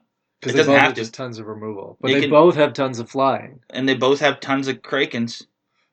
because 0.45 0.53
it 0.53 0.53
they 0.53 0.59
doesn't 0.59 0.73
both 0.73 0.81
have 0.81 0.93
to. 0.93 1.01
just 1.01 1.13
tons 1.13 1.39
of 1.39 1.47
removal, 1.47 1.97
but 1.99 2.07
They 2.09 2.13
they, 2.15 2.21
can- 2.21 2.29
both 2.29 2.55
have 2.55 2.73
tons 2.73 2.99
of 2.99 3.09
flying. 3.09 3.59
and 3.69 3.87
they 3.89 3.95
both 3.95 4.19
have 4.21 4.39
tons 4.39 4.67
of 4.67 4.81
krakens, 4.81 5.45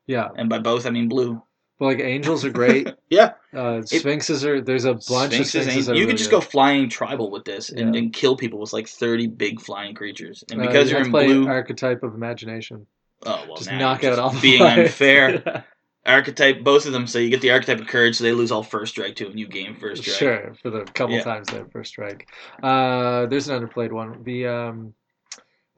Yeah, 0.07 0.29
and 0.37 0.49
by 0.49 0.59
both 0.59 0.87
I 0.87 0.91
mean 0.91 1.09
blue. 1.09 1.43
but 1.79 1.87
like 1.87 2.01
angels 2.01 2.45
are 2.45 2.51
great. 2.51 2.93
Yeah. 3.11 3.33
Uh, 3.55 3.83
sphinxes 3.83 4.45
are 4.47 4.61
there's 4.63 4.87
a 4.87 4.95
bunch 4.95 5.39
of 5.39 5.47
sphinxes. 5.47 5.69
ain't- 5.69 5.87
that 5.87 5.93
are 5.93 5.95
you 5.95 6.01
really 6.03 6.13
could 6.13 6.19
just 6.19 6.31
good. 6.31 6.37
go 6.37 6.41
flying 6.41 6.89
tribal 6.89 7.31
with 7.31 7.45
this 7.45 7.69
and, 7.71 7.95
Yeah. 7.95 8.01
and 8.01 8.13
kill 8.13 8.37
people 8.37 8.59
with 8.61 8.73
like 8.73 8.89
30 8.89 9.27
big 9.27 9.61
flying 9.61 9.95
creatures. 9.95 10.43
And 10.51 10.61
Uh, 10.63 10.67
because 10.67 10.91
you 10.91 10.97
you're 10.97 11.05
in 11.07 11.11
play 11.11 11.27
blue, 11.27 11.47
archetype 11.49 12.03
of 12.03 12.15
imagination. 12.15 12.87
oh 13.27 13.45
well, 13.47 13.57
just 13.57 13.71
now 13.71 13.79
knock 13.79 14.03
you're 14.03 14.13
out 14.13 14.17
just 14.17 14.23
all 14.23 14.31
the 14.31 14.41
being 14.41 14.59
flyers. 14.65 14.89
unfair. 14.89 15.65
Archetype, 16.05 16.65
both 16.65 16.87
of 16.87 16.93
them. 16.93 17.07
So 17.07 17.19
you 17.19 17.31
get 17.31 17.41
the 17.41 17.53
archetype 17.53 17.81
of 17.81 17.87
courage, 17.87 18.17
so 18.17 18.25
they 18.25 18.33
lose 18.33 18.51
all 18.51 18.63
first 18.63 18.93
strike 18.93 19.15
too, 19.15 19.29
and 19.29 19.39
you 19.39 19.47
gain 19.47 19.75
first 19.75 20.03
strike. 20.03 20.19
Sure, 20.19 20.55
for 20.61 20.71
the 20.71 20.85
couple 20.87 21.15
Yeah. 21.17 21.23
times 21.23 21.49
that 21.51 21.71
first 21.73 21.91
strike. 21.91 22.29
Uh, 22.63 23.27
there's 23.27 23.49
an 23.49 23.63
underplayed 23.63 23.93
one. 23.93 24.23
The 24.25 24.47
um, 24.49 24.95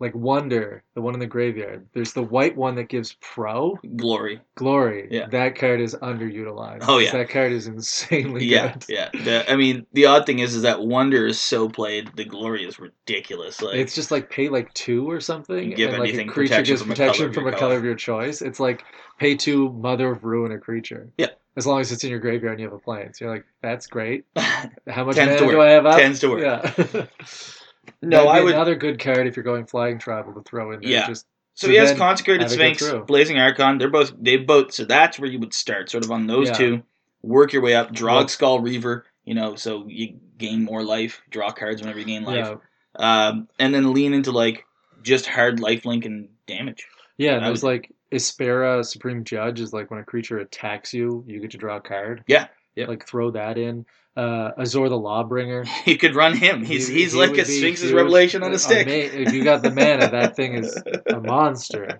like 0.04 0.14
Wonder, 0.14 0.82
the 0.94 1.00
one 1.00 1.14
in 1.14 1.20
the 1.20 1.26
graveyard. 1.26 1.86
There's 1.94 2.12
the 2.12 2.22
white 2.22 2.54
one 2.56 2.74
that 2.74 2.88
gives 2.90 3.16
Pro 3.22 3.78
Glory. 3.96 4.40
Glory. 4.54 5.08
Yeah. 5.10 5.26
That 5.28 5.56
card 5.56 5.80
is 5.80 5.94
underutilized. 5.94 6.84
Oh, 6.86 6.98
yeah. 6.98 7.10
that 7.12 7.30
card 7.30 7.52
is 7.52 7.66
insanely 7.66 8.44
Yeah, 8.44 8.74
good. 8.74 8.84
yeah. 8.88 9.08
The, 9.12 9.50
I 9.50 9.56
mean, 9.56 9.86
the 9.94 10.04
odd 10.06 10.26
thing 10.26 10.40
is, 10.40 10.54
is 10.54 10.62
that 10.62 10.82
Wonder 10.82 11.26
is 11.26 11.40
so 11.40 11.68
played. 11.70 12.10
The 12.16 12.24
Glory 12.26 12.64
is 12.66 12.78
ridiculous. 12.78 13.62
Like 13.62 13.76
It's 13.76 13.94
just 13.94 14.10
like 14.10 14.28
pay 14.28 14.48
like 14.50 14.72
two 14.74 15.10
or 15.10 15.20
something, 15.20 15.70
give 15.70 15.90
and 15.94 16.00
like 16.00 16.12
a 16.14 16.24
creature 16.24 16.54
protection 16.56 16.64
gives 16.64 16.82
from 16.82 16.90
a 16.90 16.94
protection 16.94 17.32
color 17.32 17.48
of 17.48 17.52
from 17.54 17.58
color. 17.60 17.76
of 17.76 17.84
your 17.84 17.94
choice. 17.94 18.42
It's 18.42 18.60
like 18.60 18.84
pay 19.18 19.34
two, 19.36 19.72
Mother 19.72 20.10
of 20.12 20.22
Ruin 20.22 20.52
a 20.52 20.58
creature. 20.58 21.08
Yeah. 21.16 21.28
As 21.56 21.66
long 21.66 21.80
as 21.80 21.92
it's 21.92 22.04
in 22.04 22.10
your 22.10 22.18
graveyard 22.18 22.54
and 22.54 22.60
you 22.60 22.66
have 22.66 22.74
a 22.74 22.78
plane. 22.78 23.14
So 23.14 23.24
you're 23.24 23.34
like, 23.34 23.46
that's 23.62 23.86
great. 23.86 24.26
How 24.36 25.04
much 25.04 25.16
mana 25.16 25.38
to 25.38 25.46
do. 25.46 25.60
I 25.60 25.70
have 25.70 25.86
up? 25.86 25.98
Tends 25.98 26.20
to 26.20 26.28
work. 26.28 26.42
Yeah. 26.42 27.06
no, 28.06 28.26
I 28.28 28.40
would. 28.40 28.54
another 28.54 28.74
good 28.76 28.98
card 28.98 29.26
if 29.26 29.36
you're 29.36 29.44
going 29.44 29.66
flying 29.66 29.98
tribal 29.98 30.32
to 30.34 30.42
throw 30.42 30.72
in 30.72 30.80
there. 30.80 30.90
Yeah. 30.90 31.06
Just 31.06 31.26
So 31.54 31.68
he 31.68 31.76
has 31.76 31.92
consecrated 31.96 32.42
have 32.42 32.52
it 32.52 32.56
go 32.56 32.72
sphinx, 32.74 33.06
blazing 33.06 33.38
archon. 33.38 33.78
They're 33.78 33.90
both 33.90 34.12
they 34.20 34.36
both. 34.36 34.72
So 34.74 34.84
that's 34.84 35.18
where 35.18 35.28
you 35.30 35.38
would 35.40 35.54
start, 35.54 35.90
sort 35.90 36.04
of 36.04 36.10
on 36.10 36.26
those 36.26 36.48
Yeah. 36.48 36.54
two. 36.54 36.82
Work 37.22 37.52
your 37.52 37.62
way 37.62 37.74
up. 37.74 37.92
Drog 37.92 38.16
Well- 38.22 38.28
skull 38.28 38.60
reaver. 38.60 39.06
You 39.24 39.34
know, 39.34 39.54
so 39.54 39.86
you 39.88 40.18
gain 40.36 40.62
more 40.64 40.82
life. 40.82 41.22
Draw 41.30 41.52
cards 41.52 41.80
whenever 41.80 41.98
you 41.98 42.04
gain 42.04 42.24
life. 42.24 42.58
yeah, 42.98 43.28
Um, 43.28 43.48
and 43.58 43.74
then 43.74 43.94
lean 43.94 44.12
into 44.12 44.30
like 44.32 44.66
just 45.02 45.26
hard 45.26 45.58
lifelink 45.60 46.04
and 46.04 46.28
damage. 46.46 46.86
yeah. 47.16 47.36
And 47.36 47.44
I 47.44 47.48
there's 47.48 47.62
would- 47.62 47.68
like 47.70 47.90
Isperia 48.12 48.84
Supreme 48.84 49.24
Judge 49.24 49.60
is 49.60 49.72
like 49.72 49.90
when 49.90 49.98
a 50.00 50.04
creature 50.04 50.38
attacks 50.38 50.92
you, 50.94 51.24
you 51.26 51.40
get 51.40 51.50
to 51.52 51.58
draw 51.58 51.76
a 51.76 51.80
card. 51.80 52.22
Yeah, 52.26 52.46
yeah. 52.76 52.86
Like 52.86 53.06
throw 53.06 53.30
that 53.32 53.58
in. 53.58 53.86
Uh, 54.16 54.52
Azor 54.56 54.88
the 54.88 54.96
Lawbringer. 54.98 55.66
You 55.86 55.96
could 55.98 56.14
run 56.14 56.36
him. 56.36 56.64
He's 56.64 56.86
He- 56.86 56.98
he's 57.02 57.12
he 57.14 57.18
like 57.18 57.36
a 57.36 57.44
Sphinx's 57.44 57.92
revelation 57.92 58.42
on 58.44 58.52
a 58.52 58.54
Uh, 58.54 58.58
stick. 58.58 58.86
if 58.86 59.32
you 59.32 59.42
got 59.42 59.62
the 59.62 59.70
mana, 59.70 60.08
that 60.10 60.36
thing 60.36 60.54
is 60.54 60.80
a 61.06 61.20
monster. 61.32 61.98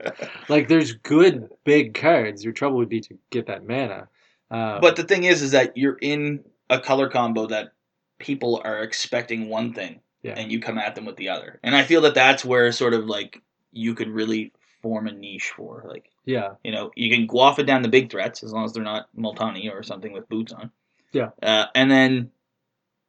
Like 0.48 0.68
there's 0.68 0.92
good 0.92 1.48
big 1.64 1.94
cards. 1.94 2.44
Your 2.44 2.52
trouble 2.52 2.76
would 2.76 2.88
be 2.88 3.00
to 3.00 3.18
get 3.30 3.46
that 3.46 3.66
mana. 3.66 4.08
Um, 4.50 4.80
But 4.80 4.94
the 4.94 5.02
thing 5.04 5.24
is, 5.24 5.42
is 5.42 5.50
that 5.52 5.76
you're 5.76 5.98
in 6.00 6.44
a 6.70 6.78
color 6.78 7.08
combo 7.08 7.46
that 7.48 7.72
people 8.18 8.60
are 8.64 8.82
expecting 8.82 9.48
one 9.48 9.72
thing, 9.72 9.98
Yeah. 10.22 10.34
and 10.36 10.52
you 10.52 10.60
come 10.60 10.78
at 10.78 10.94
them 10.94 11.04
with 11.06 11.16
the 11.16 11.30
other. 11.30 11.58
And 11.64 11.74
I 11.74 11.82
feel 11.82 12.02
that 12.02 12.14
that's 12.14 12.44
where 12.44 12.70
sort 12.70 12.94
of 12.94 13.06
like 13.06 13.42
you 13.72 13.94
could 13.94 14.08
really 14.08 14.52
form 14.82 15.08
a 15.08 15.12
niche 15.12 15.50
for. 15.56 15.84
Like 15.88 16.10
yeah, 16.24 16.50
you 16.62 16.70
know, 16.70 16.92
you 16.94 17.10
can 17.10 17.26
guaff 17.26 17.58
it 17.58 17.64
down 17.64 17.82
the 17.82 17.88
big 17.88 18.08
threats 18.10 18.44
as 18.44 18.52
long 18.52 18.64
as 18.64 18.72
they're 18.72 18.84
not 18.84 19.08
Multani 19.18 19.68
or 19.72 19.82
something 19.82 20.12
with 20.12 20.28
boots 20.28 20.52
on. 20.52 20.70
Yeah. 21.14 21.30
Uh, 21.42 21.66
and 21.74 21.90
then 21.90 22.30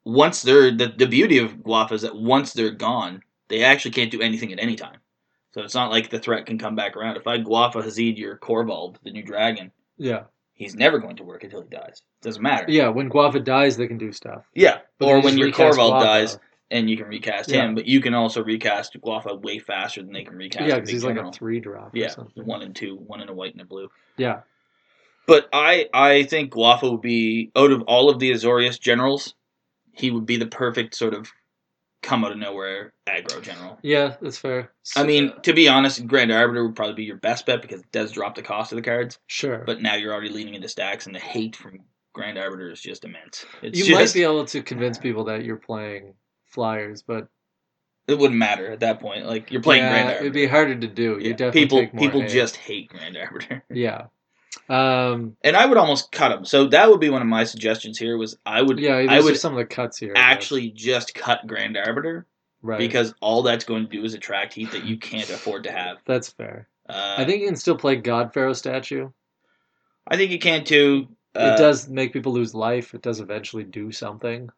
once 0.05 0.41
they're 0.41 0.71
the 0.71 0.93
the 0.95 1.07
beauty 1.07 1.39
of 1.39 1.51
Gwafa 1.57 1.93
is 1.93 2.01
that 2.03 2.15
once 2.15 2.53
they're 2.53 2.71
gone, 2.71 3.21
they 3.49 3.63
actually 3.63 3.91
can't 3.91 4.11
do 4.11 4.21
anything 4.21 4.53
at 4.53 4.59
any 4.59 4.75
time. 4.75 4.99
So 5.53 5.61
it's 5.61 5.75
not 5.75 5.89
like 5.91 6.09
the 6.09 6.19
threat 6.19 6.45
can 6.45 6.57
come 6.57 6.75
back 6.75 6.95
around. 6.95 7.17
If 7.17 7.27
I 7.27 7.39
Gwafa 7.39 7.83
Hazid 7.83 8.17
your 8.17 8.37
Korvold, 8.37 8.97
the 9.03 9.11
new 9.11 9.23
dragon, 9.23 9.71
yeah, 9.97 10.23
he's 10.53 10.75
never 10.75 10.99
going 10.99 11.15
to 11.17 11.23
work 11.23 11.43
until 11.43 11.61
he 11.63 11.69
dies. 11.69 12.01
It 12.21 12.25
doesn't 12.25 12.41
matter. 12.43 12.65
yeah. 12.69 12.89
When 12.89 13.09
Gwafa 13.09 13.43
dies, 13.43 13.77
they 13.77 13.87
can 13.87 13.97
do 13.97 14.11
stuff. 14.11 14.43
Yeah. 14.53 14.79
But 14.99 15.07
or 15.07 15.21
when 15.21 15.37
your 15.37 15.51
Korvold 15.51 16.01
dies 16.01 16.37
and 16.71 16.89
you 16.89 16.97
can 16.97 17.07
recast 17.07 17.49
Yeah. 17.49 17.63
him, 17.65 17.75
but 17.75 17.85
you 17.85 18.01
can 18.01 18.13
also 18.13 18.43
recast 18.43 18.97
Gwafa 19.01 19.41
way 19.41 19.59
faster 19.59 20.01
than 20.03 20.11
they 20.11 20.23
can 20.23 20.35
recast. 20.35 20.67
Yeah, 20.67 20.75
because 20.75 20.89
he's 20.89 21.03
like 21.05 21.17
a 21.17 21.31
three 21.31 21.59
drop. 21.59 21.93
Or 21.93 21.97
yeah, 21.97 22.09
something. 22.09 22.45
one 22.45 22.61
and 22.61 22.75
two, 22.75 22.95
one 22.97 23.21
in 23.21 23.29
a 23.29 23.33
white 23.33 23.53
and 23.53 23.61
a 23.61 23.65
blue. 23.65 23.89
Yeah, 24.17 24.41
But 25.27 25.49
I 25.53 25.89
I 25.93 26.23
think 26.23 26.53
Gwafa 26.53 26.91
would 26.91 27.01
be 27.01 27.51
out 27.55 27.71
of 27.71 27.81
all 27.83 28.09
of 28.09 28.19
the 28.19 28.31
Azorius 28.31 28.79
generals, 28.79 29.33
he 29.93 30.11
would 30.11 30.25
be 30.25 30.37
the 30.37 30.47
perfect 30.47 30.95
sort 30.95 31.13
of 31.13 31.31
come 32.01 32.23
out 32.23 32.31
of 32.31 32.37
nowhere 32.37 32.93
aggro 33.07 33.41
general. 33.41 33.79
yeah. 33.81 34.15
That's 34.21 34.37
fair. 34.37 34.71
I 34.95 35.03
mean, 35.03 35.33
to 35.41 35.53
be 35.53 35.67
honest, 35.67 36.05
Grand 36.05 36.31
Arbiter 36.31 36.63
would 36.63 36.75
probably 36.75 36.93
be 36.93 37.03
your 37.03 37.17
best 37.17 37.47
bet 37.47 37.61
because 37.63 37.81
it 37.81 37.91
does 37.91 38.11
drop 38.11 38.35
the 38.35 38.43
cost 38.43 38.71
of 38.71 38.75
the 38.75 38.83
cards. 38.83 39.17
sure. 39.27 39.63
But 39.65 39.81
now 39.81 39.95
you're 39.95 40.13
already 40.13 40.29
leaning 40.29 40.53
into 40.53 40.69
stacks, 40.69 41.07
and 41.07 41.15
the 41.15 41.19
hate 41.19 41.55
from 41.55 41.79
Grand 42.13 42.37
Arbiter 42.37 42.71
is 42.71 42.79
just 42.79 43.03
immense. 43.05 43.45
It's 43.61 43.77
you 43.77 43.85
just, 43.85 43.99
might 43.99 44.13
be 44.13 44.23
able 44.23 44.45
to 44.45 44.61
convince 44.61 44.97
people 44.99 45.25
that 45.25 45.43
you're 45.43 45.57
playing 45.57 46.13
flyers, 46.45 47.01
but 47.01 47.27
It 48.07 48.19
wouldn't 48.19 48.37
matter 48.37 48.71
at 48.71 48.81
that 48.81 48.99
point. 48.99 49.25
Like 49.25 49.51
you're 49.51 49.61
playing 49.61 49.83
yeah, 49.83 49.89
Grand 49.89 50.07
Arbiter. 50.07 50.21
it'd 50.21 50.33
be 50.33 50.45
harder 50.45 50.75
to 50.75 50.87
do. 50.87 51.17
You 51.19 51.29
Yeah, 51.29 51.33
definitely 51.33 51.61
people 51.61 51.79
take 51.79 51.93
more 51.93 52.05
people 52.05 52.21
hate. 52.21 52.29
just 52.29 52.55
hate 52.55 52.89
Grand 52.89 53.17
Arbiter. 53.17 53.63
yeah. 53.69 54.05
Um, 54.69 55.37
And 55.43 55.55
I 55.55 55.65
would 55.65 55.77
almost 55.77 56.11
cut 56.11 56.29
them. 56.29 56.45
So 56.45 56.67
that 56.67 56.89
would 56.89 56.99
be 56.99 57.09
one 57.09 57.21
of 57.21 57.27
my 57.27 57.43
suggestions 57.43 57.97
here. 57.97 58.17
Was 58.17 58.37
I 58.45 58.61
would 58.61 58.79
yeah, 58.79 58.95
I 58.95 59.19
would 59.21 59.37
some 59.37 59.53
of 59.53 59.57
the 59.57 59.65
cuts 59.65 59.97
here. 59.97 60.13
Actually 60.15 60.71
just 60.71 61.13
cut 61.13 61.45
Grand 61.47 61.77
Arbiter 61.77 62.25
right 62.61 62.79
because 62.79 63.13
all 63.21 63.43
that's 63.43 63.65
going 63.65 63.85
to 63.85 63.89
do 63.89 64.03
is 64.03 64.13
attract 64.13 64.53
heat 64.53 64.71
that 64.71 64.83
you 64.85 64.97
can't 64.97 65.29
afford 65.29 65.63
to 65.65 65.71
have. 65.71 65.97
that's 66.05 66.29
fair. 66.29 66.67
Uh, 66.87 67.15
I 67.17 67.25
think 67.25 67.41
you 67.41 67.47
can 67.47 67.55
still 67.55 67.77
play 67.77 67.95
God 67.95 68.33
Pharaoh 68.33 68.53
statue. 68.53 69.09
I 70.07 70.17
think 70.17 70.31
you 70.31 70.39
can 70.39 70.63
too. 70.63 71.07
Uh, 71.35 71.53
it 71.53 71.57
does 71.57 71.89
make 71.89 72.13
people 72.13 72.33
lose 72.33 72.53
life. 72.53 72.93
It 72.93 73.01
does 73.01 73.19
eventually 73.19 73.63
do 73.63 73.91
something. 73.91 74.49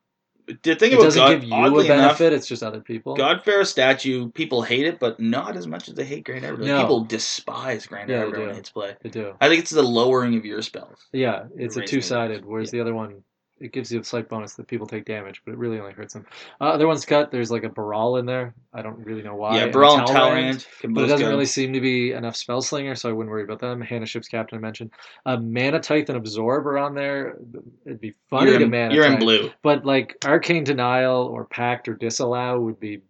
The 0.64 0.76
thing 0.76 0.92
It 0.92 0.96
about 0.96 1.04
doesn't 1.04 1.22
God, 1.22 1.30
give 1.32 1.44
you 1.44 1.54
a 1.54 1.58
oddly 1.58 1.86
enough, 1.88 2.20
benefit. 2.20 2.32
it's 2.34 2.48
just 2.48 2.64
other 2.64 2.80
people. 2.80 3.16
God 3.16 3.44
Pharaoh 3.44 3.64
statue, 3.66 4.30
people 4.32 4.62
hate 4.62 4.86
it, 4.86 4.98
but 4.98 5.20
not 5.20 5.58
as 5.58 5.68
much 5.68 5.90
as 5.90 5.96
they 5.96 6.06
hate 6.06 6.24
Grand 6.24 6.46
Arbiter. 6.46 6.66
No. 6.66 6.82
People 6.82 7.04
despise 7.04 7.86
Grand 7.86 8.10
Yeah, 8.10 8.20
they 8.20 8.24
Arbiter 8.24 8.40
when 8.40 8.48
do. 8.50 8.54
it 8.54 8.56
hits 8.56 8.70
play. 8.70 8.96
They 9.02 9.10
do. 9.10 9.34
I 9.42 9.50
think 9.50 9.60
it's 9.62 9.72
the 9.72 9.84
lowering 9.84 10.36
of 10.38 10.46
your 10.46 10.62
spells. 10.62 11.06
Yeah, 11.12 11.44
it's 11.58 11.76
a 11.76 11.82
two 11.82 12.00
sided, 12.02 12.46
whereas 12.46 12.72
Yeah. 12.72 12.78
the 12.78 12.82
other 12.82 12.94
one 12.96 13.24
it 13.60 13.72
gives 13.72 13.92
you 13.92 14.00
a 14.00 14.04
slight 14.04 14.30
bonus 14.30 14.54
that 14.54 14.68
people 14.68 14.86
take 14.86 15.06
damage, 15.06 15.42
but 15.46 15.52
it 15.54 15.58
really 15.58 15.80
only 15.80 15.94
hurts 15.94 16.14
them. 16.14 16.26
Uh, 16.62 16.66
other 16.66 16.88
one's 16.88 17.06
cut. 17.06 17.32
There's 17.32 17.50
like 17.50 17.64
a 17.64 17.70
Baral 17.70 18.18
in 18.18 18.26
there. 18.26 18.54
I 18.74 18.82
don't 18.82 18.98
really 19.04 19.24
know 19.24 19.36
why. 19.36 19.58
yeah, 19.58 19.68
Baral 19.68 19.98
and 19.98 20.08
Talrand, 20.08 20.68
But 20.84 21.04
it 21.06 21.08
doesn't 21.08 21.26
go. 21.26 21.30
really 21.32 21.46
seem 21.46 21.74
to 21.74 21.82
be 21.82 22.12
enough 22.12 22.36
spell 22.36 22.62
slinger, 22.62 22.96
so 22.96 23.10
I 23.10 23.14
wouldn't 23.14 23.32
worry 23.32 23.44
about 23.44 23.60
them. 23.60 23.82
Hanna 23.82 24.06
Ship's 24.06 24.28
captain 24.28 24.58
I 24.58 24.62
mentioned. 24.62 24.92
Uh, 25.26 25.38
Mana 25.38 25.80
Tithe 25.80 26.10
and 26.10 26.18
Absorb 26.18 26.68
are 26.68 26.78
on 26.78 26.94
there. 26.94 27.38
It'd 27.86 28.00
be 28.00 28.14
funny 28.30 28.52
you're 28.52 28.60
to 28.60 28.66
in, 28.66 28.72
Mana 28.72 28.94
you're 28.94 29.06
in 29.06 29.18
blue. 29.20 29.52
But 29.64 29.86
like 29.86 30.16
Arcane 30.26 30.64
Denial 30.64 31.24
or 31.26 31.46
Pact 31.46 31.88
or 31.88 31.96
Disallow 31.96 32.60
would 32.60 32.80
be 32.80 33.02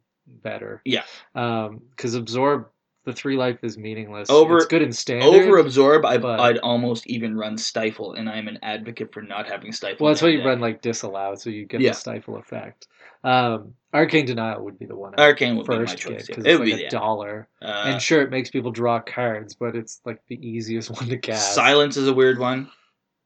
better. 0.44 0.82
Yeah. 0.86 1.04
Because 1.34 2.16
Absorb, 2.16 2.68
the 3.08 3.14
three 3.14 3.38
life 3.38 3.64
is 3.64 3.78
meaningless. 3.78 4.30
Over- 4.30 4.58
it's 4.58 4.66
good 4.68 4.82
in 4.84 4.92
standard. 4.92 5.26
Over 5.28 5.58
absorb, 5.58 6.06
I, 6.06 6.16
I'd 6.16 6.60
almost 6.60 7.08
even 7.08 7.36
run 7.38 7.58
stifle, 7.58 8.14
and 8.14 8.30
I'm 8.30 8.48
an 8.48 8.60
advocate 8.62 9.12
for 9.14 9.22
not 9.24 9.48
having 9.48 9.72
stifle. 9.72 10.06
Well, 10.06 10.14
that's 10.14 10.22
why 10.22 10.28
you 10.30 10.44
run 10.46 10.60
like 10.60 10.82
disallow, 10.82 11.36
so 11.36 11.50
you 11.50 11.66
get 11.66 11.82
Yeah. 11.82 11.92
the 11.92 11.96
stifle 11.96 12.36
effect. 12.38 12.88
Um, 13.24 13.74
Arcane 13.94 14.26
denial 14.26 14.64
would 14.64 14.78
be 14.78 14.86
the 14.86 14.96
one. 14.96 15.16
Arcane 15.18 15.56
be 15.56 15.62
my 15.62 15.66
first 15.66 15.98
choice. 15.98 16.12
get 16.12 16.20
yeah. 16.20 16.26
because 16.28 16.46
It 16.46 16.50
it's 16.52 16.60
would 16.60 16.68
like 16.70 16.78
be 16.78 16.84
a 16.86 16.90
the 16.90 16.96
dollar, 16.96 17.48
uh, 17.62 17.84
and 17.88 18.02
sure 18.02 18.22
it 18.22 18.30
makes 18.30 18.50
people 18.52 18.72
draw 18.72 19.00
cards, 19.00 19.56
but 19.56 19.76
it's 19.76 20.02
like 20.06 20.22
the 20.28 20.36
easiest 20.48 20.92
one 21.00 21.08
to 21.08 21.18
cast. 21.18 21.56
Silence 21.56 21.98
is 21.98 22.08
a 22.08 22.14
weird 22.14 22.38
one, 22.38 22.70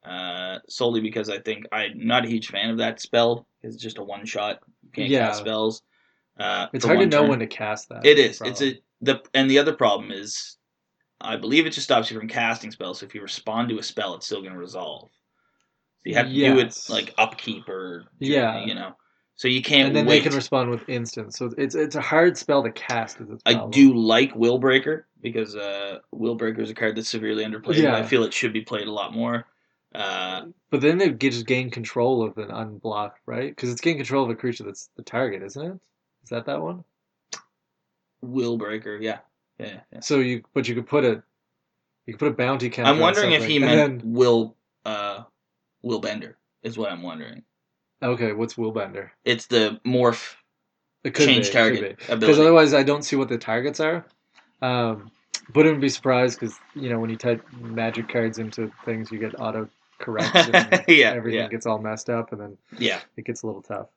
uh, 0.04 0.58
solely 0.68 1.00
because 1.00 1.28
I 1.28 1.38
think 1.40 1.66
I'm 1.72 2.06
not 2.06 2.24
a 2.24 2.28
huge 2.28 2.48
fan 2.48 2.70
of 2.70 2.78
that 2.78 3.00
spell. 3.00 3.46
It's 3.62 3.76
just 3.76 3.98
a 3.98 4.02
one 4.02 4.24
shot. 4.24 4.60
You 4.84 4.90
can't 4.92 5.08
Yeah. 5.10 5.26
cast 5.26 5.40
spells. 5.40 5.82
Uh, 6.38 6.66
It's 6.72 6.84
hard 6.86 6.98
to 7.00 7.06
know 7.06 7.20
turn. 7.20 7.30
when 7.30 7.38
to 7.40 7.46
cast 7.46 7.90
that. 7.90 8.06
It 8.06 8.18
is. 8.18 8.40
It's 8.40 8.62
a 8.62 8.78
the 9.02 9.20
and 9.34 9.50
the 9.50 9.58
other 9.58 9.74
problem 9.74 10.10
is, 10.12 10.56
I 11.20 11.36
believe 11.36 11.66
it 11.66 11.70
just 11.70 11.84
stops 11.84 12.10
you 12.10 12.18
from 12.18 12.28
casting 12.28 12.70
spells. 12.70 13.00
So 13.00 13.06
if 13.06 13.14
you 13.14 13.20
respond 13.22 13.68
to 13.68 13.78
a 13.78 13.82
spell, 13.82 14.14
it's 14.14 14.26
still 14.26 14.40
going 14.40 14.52
to 14.54 14.58
resolve. 14.58 15.10
So 15.98 16.08
you 16.08 16.14
have 16.16 16.26
to 16.28 16.32
do 16.34 16.58
it 16.58 16.64
Yes. 16.64 16.88
like 16.88 17.14
upkeep 17.18 17.68
or 17.68 18.04
Yeah. 18.18 18.64
you 18.64 18.74
know. 18.74 18.96
So 19.36 19.48
you 19.48 19.62
can't 19.62 19.88
and 19.88 19.96
then 19.96 20.06
wait. 20.06 20.18
they 20.20 20.28
can 20.28 20.34
respond 20.36 20.70
with 20.70 20.88
instant. 20.88 21.34
So 21.34 21.50
it's 21.58 21.74
it's 21.74 21.96
a 21.96 22.00
hard 22.00 22.36
spell 22.38 22.62
to 22.62 22.70
cast. 22.70 23.20
Is 23.20 23.28
its 23.30 23.42
I 23.46 23.52
problem. 23.54 23.70
do 23.72 23.94
like 23.94 24.32
Willbreaker 24.34 25.04
because 25.20 25.56
uh, 25.56 25.98
Willbreaker 26.14 26.60
is 26.60 26.70
a 26.70 26.74
card 26.74 26.96
that's 26.96 27.08
severely 27.08 27.44
underplayed. 27.44 27.78
and 27.78 27.88
I 27.88 28.00
Yeah. 28.00 28.06
feel 28.06 28.22
it 28.24 28.32
should 28.34 28.52
be 28.52 28.60
played 28.62 28.86
a 28.88 28.92
lot 28.92 29.12
more. 29.14 29.46
Uh, 29.94 30.46
But 30.70 30.80
then 30.80 30.98
they 30.98 31.10
get- 31.10 31.32
just 31.32 31.46
gain 31.46 31.70
control 31.70 32.22
of 32.22 32.38
an 32.38 32.48
unblock, 32.48 33.12
right? 33.26 33.50
Because 33.54 33.70
it's 33.70 33.80
gain 33.80 33.96
control 33.96 34.24
of 34.24 34.30
a 34.30 34.34
creature 34.34 34.64
that's 34.64 34.88
the 34.96 35.02
target, 35.02 35.42
isn't 35.42 35.62
it? 35.72 35.78
Is 36.24 36.30
that 36.30 36.46
that 36.46 36.62
one? 36.62 36.84
Willbreaker, 38.24 39.00
yeah, 39.00 39.18
yeah. 39.58 39.80
yeah. 39.92 40.00
So 40.00 40.18
you, 40.20 40.42
but 40.54 40.68
you 40.68 40.74
could 40.74 40.86
put 40.86 41.04
a, 41.04 41.22
you 42.06 42.14
could 42.14 42.18
put 42.18 42.28
a 42.28 42.32
bounty 42.34 42.70
counter. 42.70 42.90
I'm 42.90 42.96
on 42.96 43.02
wondering 43.02 43.32
if 43.32 43.44
he 43.44 43.58
something, 43.60 43.76
meant 43.76 44.02
then- 44.02 44.12
Will 44.12 44.56
uh, 44.84 45.24
Willbender 45.84 46.34
is 46.62 46.76
what 46.78 46.90
I'm 46.92 47.02
wondering. 47.02 47.42
okay, 48.02 48.32
what's 48.32 48.54
Willbender? 48.54 49.10
It's 49.24 49.46
the 49.46 49.80
morph 49.86 50.34
It 51.04 51.14
could 51.14 51.26
change 51.26 51.46
be, 51.48 51.52
target 51.52 51.96
Because 51.98 52.10
ability. 52.10 52.40
otherwise, 52.40 52.74
I 52.74 52.82
don't 52.82 53.02
see 53.02 53.16
what 53.16 53.28
the 53.28 53.38
targets 53.38 53.80
are. 53.80 54.04
Um, 54.60 55.10
but 55.48 55.64
wouldn't 55.64 55.80
be 55.80 55.88
surprised 55.88 56.38
because 56.38 56.56
you 56.74 56.88
know 56.88 56.98
when 57.00 57.10
you 57.10 57.16
type 57.16 57.44
magic 57.60 58.08
cards 58.08 58.38
into 58.38 58.70
things, 58.84 59.10
you 59.10 59.18
get 59.18 59.40
auto 59.40 59.68
correct. 59.98 60.34
Yeah, 60.88 61.10
everything 61.12 61.40
yeah. 61.40 61.48
gets 61.48 61.66
all 61.66 61.78
messed 61.78 62.08
up, 62.10 62.32
and 62.32 62.40
then 62.40 62.58
yeah. 62.78 63.00
it 63.16 63.24
gets 63.24 63.42
a 63.42 63.46
little 63.46 63.62
tough. 63.62 63.88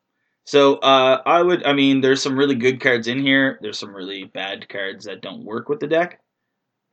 So 0.46 0.76
uh, 0.76 1.22
I 1.26 1.42
would. 1.42 1.66
I 1.66 1.72
mean, 1.72 2.00
there's 2.00 2.22
some 2.22 2.38
really 2.38 2.54
good 2.54 2.80
cards 2.80 3.08
in 3.08 3.18
here. 3.18 3.58
There's 3.60 3.78
some 3.78 3.94
really 3.94 4.24
bad 4.24 4.68
cards 4.68 5.04
that 5.04 5.20
don't 5.20 5.44
work 5.44 5.68
with 5.68 5.80
the 5.80 5.88
deck. 5.88 6.20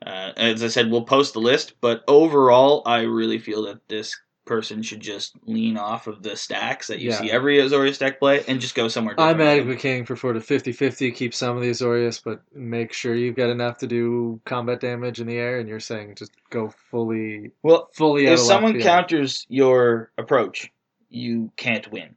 Uh, 0.05 0.33
as 0.35 0.63
I 0.63 0.67
said, 0.67 0.89
we'll 0.91 1.03
post 1.05 1.33
the 1.33 1.39
list. 1.39 1.75
But 1.79 2.03
overall, 2.07 2.81
I 2.85 3.01
really 3.01 3.37
feel 3.37 3.63
that 3.63 3.87
this 3.87 4.19
person 4.45 4.81
should 4.81 4.99
just 4.99 5.37
lean 5.45 5.77
off 5.77 6.07
of 6.07 6.21
the 6.23 6.35
stacks 6.35 6.87
that 6.87 6.99
you 6.99 7.11
Yeah. 7.11 7.21
see 7.21 7.31
every 7.31 7.59
Azorius 7.59 7.97
deck 7.99 8.19
play 8.19 8.43
and 8.47 8.59
just 8.59 8.75
go 8.75 8.89
somewhere. 8.89 9.15
I'm 9.17 9.37
different. 9.37 9.61
advocating 9.61 10.05
for 10.05 10.17
sort 10.17 10.35
of 10.35 10.45
50-50, 10.45 11.15
keep 11.15 11.33
some 11.33 11.55
of 11.55 11.63
the 11.63 11.69
Azorius, 11.69 12.21
but 12.21 12.41
make 12.53 12.91
sure 12.91 13.15
you've 13.15 13.37
got 13.37 13.49
enough 13.49 13.77
to 13.77 13.87
do 13.87 14.41
combat 14.45 14.81
damage 14.81 15.21
in 15.21 15.27
the 15.27 15.37
air. 15.37 15.59
And 15.59 15.69
you're 15.69 15.79
saying 15.79 16.15
just 16.15 16.33
go 16.49 16.73
fully, 16.91 17.51
Well, 17.61 17.89
fully 17.93 18.27
out 18.27 18.33
if 18.33 18.39
someone 18.41 18.81
counters 18.81 19.45
your 19.47 20.11
approach, 20.17 20.69
you 21.09 21.51
can't 21.55 21.89
win. 21.89 22.15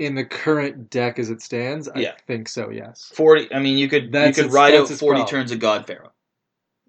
In 0.00 0.14
the 0.16 0.24
current 0.24 0.90
deck 0.90 1.18
as 1.18 1.30
it 1.30 1.42
stands, 1.42 1.88
Yeah. 1.94 2.10
I 2.16 2.20
think 2.26 2.48
so. 2.48 2.70
Yes. 2.70 3.12
Forty. 3.14 3.52
I 3.54 3.58
mean, 3.60 3.78
you 3.78 3.88
could 3.88 4.10
That's 4.10 4.36
you 4.36 4.42
could 4.44 4.48
its- 4.48 4.54
ride 4.54 4.72
that's 4.72 4.82
out 4.84 4.90
its 4.92 5.00
forty 5.00 5.18
problem. 5.20 5.30
turns 5.30 5.52
of 5.52 5.60
God 5.60 5.86
Pharaoh. 5.86 6.12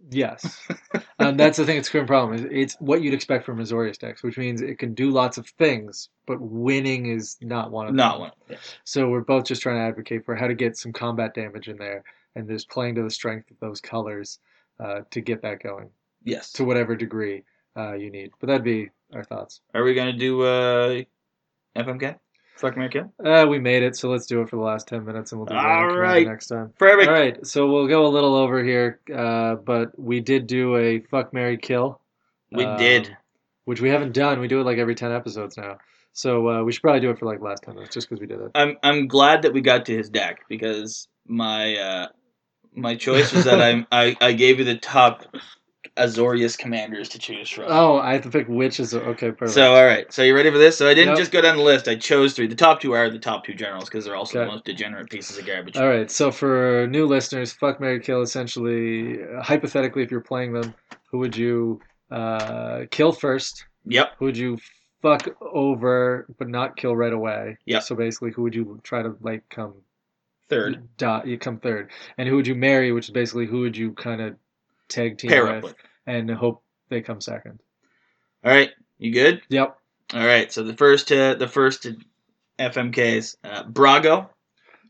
Yes, 0.09 0.67
um, 1.19 1.37
that's 1.37 1.57
the 1.57 1.65
thing. 1.65 1.77
It's 1.77 1.87
current 1.87 2.07
problem. 2.07 2.37
is 2.37 2.45
It's 2.51 2.75
what 2.81 3.01
you'd 3.01 3.13
expect 3.13 3.45
from 3.45 3.59
Azorius 3.59 3.97
decks, 3.99 4.23
which 4.23 4.37
means 4.37 4.59
it 4.61 4.77
can 4.79 4.93
do 4.93 5.09
lots 5.11 5.37
of 5.37 5.47
things, 5.47 6.09
but 6.25 6.41
winning 6.41 7.05
is 7.05 7.37
not 7.41 7.71
one 7.71 7.85
of 7.85 7.89
them. 7.91 7.97
Not 7.97 8.19
one. 8.19 8.31
Yeah. 8.49 8.57
So 8.83 9.07
we're 9.09 9.21
both 9.21 9.45
just 9.45 9.61
trying 9.61 9.75
to 9.77 9.83
advocate 9.83 10.25
for 10.25 10.35
how 10.35 10.47
to 10.47 10.55
get 10.55 10.75
some 10.75 10.91
combat 10.91 11.33
damage 11.35 11.69
in 11.69 11.77
there, 11.77 12.03
and 12.35 12.49
just 12.49 12.69
playing 12.69 12.95
to 12.95 13.03
the 13.03 13.09
strength 13.11 13.51
of 13.51 13.59
those 13.59 13.79
colors 13.79 14.39
uh, 14.79 15.01
to 15.11 15.21
get 15.21 15.41
that 15.43 15.61
going 15.61 15.89
Yes. 16.23 16.51
to 16.53 16.65
whatever 16.65 16.95
degree 16.95 17.43
uh, 17.77 17.93
you 17.93 18.09
need. 18.09 18.31
But 18.39 18.47
that'd 18.47 18.63
be 18.65 18.89
our 19.13 19.23
thoughts. 19.23 19.61
Are 19.75 19.83
we 19.83 19.93
gonna 19.93 20.13
do 20.13 20.41
uh, 20.41 21.03
FMK? 21.77 22.17
Fuck 22.55 22.77
Mary 22.77 22.89
Kill. 22.89 23.11
Uh, 23.23 23.47
we 23.49 23.59
made 23.59 23.81
it, 23.81 23.95
so 23.95 24.09
let's 24.09 24.27
do 24.27 24.41
it 24.41 24.49
for 24.49 24.55
the 24.55 24.61
last 24.61 24.87
ten 24.87 25.03
minutes, 25.03 25.31
and 25.31 25.39
we'll 25.39 25.47
do 25.47 25.55
that 25.55 25.65
All 25.65 25.97
right. 25.97 26.27
next 26.27 26.47
time. 26.47 26.73
Perfect. 26.77 27.07
All 27.07 27.13
right, 27.13 27.47
so 27.47 27.71
we'll 27.71 27.87
go 27.87 28.05
a 28.05 28.09
little 28.09 28.35
over 28.35 28.63
here, 28.63 28.99
uh, 29.13 29.55
but 29.55 29.97
we 29.97 30.19
did 30.19 30.47
do 30.47 30.77
a 30.77 30.99
fuck 30.99 31.33
Mary 31.33 31.57
kill. 31.57 31.99
We 32.51 32.65
um, 32.65 32.77
did. 32.77 33.17
which 33.65 33.81
we 33.81 33.89
haven't 33.89 34.13
done. 34.13 34.39
We 34.39 34.47
do 34.47 34.59
it 34.59 34.65
like 34.65 34.77
every 34.77 34.95
ten 34.95 35.11
episodes 35.11 35.57
now, 35.57 35.79
so 36.13 36.49
uh, 36.49 36.63
we 36.63 36.71
should 36.71 36.81
probably 36.81 37.01
do 37.01 37.09
it 37.09 37.17
for 37.17 37.25
like 37.25 37.41
last 37.41 37.63
ten 37.63 37.75
minutes, 37.75 37.93
just 37.95 38.09
because 38.09 38.21
we 38.21 38.27
did 38.27 38.41
it. 38.41 38.51
I'm 38.53 38.77
I'm 38.83 39.07
glad 39.07 39.41
that 39.43 39.53
we 39.53 39.61
got 39.61 39.85
to 39.87 39.97
his 39.97 40.09
deck 40.09 40.41
because 40.47 41.07
my 41.27 41.75
uh, 41.77 42.07
my 42.75 42.95
choice 42.95 43.31
was 43.31 43.45
that 43.45 43.61
I'm 43.61 43.87
I, 43.91 44.15
I 44.21 44.33
gave 44.33 44.59
you 44.59 44.65
the 44.65 44.77
top 44.77 45.25
Azorius 45.97 46.57
commanders 46.57 47.09
to 47.09 47.19
choose 47.19 47.49
from. 47.49 47.65
Oh, 47.67 47.97
I 47.97 48.13
have 48.13 48.21
to 48.23 48.29
pick 48.29 48.47
which 48.47 48.79
is 48.79 48.93
okay. 48.93 49.31
Perfect. 49.31 49.51
So 49.51 49.73
all 49.73 49.83
right, 49.85 50.11
so 50.11 50.23
you 50.23 50.35
ready 50.35 50.51
for 50.51 50.57
this? 50.57 50.77
So 50.77 50.87
I 50.87 50.93
didn't 50.93 51.09
Yep. 51.11 51.17
just 51.17 51.31
go 51.31 51.41
down 51.41 51.57
the 51.57 51.63
list. 51.63 51.87
I 51.87 51.95
chose 51.95 52.33
three. 52.33 52.47
The 52.47 52.55
top 52.55 52.79
two 52.81 52.93
are 52.93 53.09
the 53.09 53.19
top 53.19 53.43
two 53.45 53.53
generals 53.53 53.85
because 53.85 54.05
they're 54.05 54.15
also 54.15 54.39
Okay. 54.39 54.45
the 54.45 54.51
most 54.51 54.65
degenerate 54.65 55.09
pieces 55.09 55.37
of 55.37 55.45
garbage. 55.45 55.77
All 55.77 55.87
right, 55.87 56.09
so 56.09 56.31
for 56.31 56.87
new 56.89 57.05
listeners, 57.05 57.51
fuck 57.51 57.79
Mary 57.81 57.99
kill. 57.99 58.21
Essentially, 58.21 59.19
hypothetically, 59.41 60.03
if 60.03 60.11
you're 60.11 60.21
playing 60.21 60.53
them, 60.53 60.73
who 61.09 61.17
would 61.19 61.35
you 61.35 61.81
uh, 62.09 62.85
kill 62.91 63.11
first? 63.11 63.65
Yep. 63.85 64.13
Who 64.19 64.25
would 64.25 64.37
you 64.37 64.57
fuck 65.01 65.27
over 65.41 66.27
but 66.37 66.47
not 66.47 66.77
kill 66.77 66.95
right 66.95 67.13
away? 67.13 67.57
Yep. 67.65 67.83
So 67.83 67.95
basically, 67.95 68.31
who 68.31 68.43
would 68.43 68.55
you 68.55 68.79
try 68.83 69.01
to 69.01 69.15
like 69.21 69.47
come 69.49 69.73
Third. 70.49 70.83
you 71.25 71.37
come 71.37 71.59
third 71.59 71.91
and 72.17 72.27
who 72.27 72.35
would 72.35 72.45
you 72.45 72.55
marry 72.55 72.91
which 72.91 73.05
is 73.05 73.11
basically 73.11 73.45
who 73.45 73.61
would 73.61 73.77
you 73.77 73.93
kind 73.93 74.19
of 74.19 74.35
tag 74.91 75.17
team 75.17 75.29
Pair 75.29 75.45
with, 75.45 75.63
with. 75.63 75.75
and 76.05 76.29
hope 76.29 76.63
they 76.89 77.01
come 77.01 77.21
second 77.21 77.59
All 78.43 78.51
right. 78.51 78.69
You 78.99 79.11
good? 79.11 79.41
yep 79.49 79.77
All 80.13 80.25
right. 80.25 80.51
So 80.51 80.63
the 80.63 80.75
first 80.75 81.11
uh, 81.11 81.33
the 81.35 81.47
first 81.47 81.87
FMKs 82.59 83.37
uh, 83.43 83.63
Brago, 83.63 84.29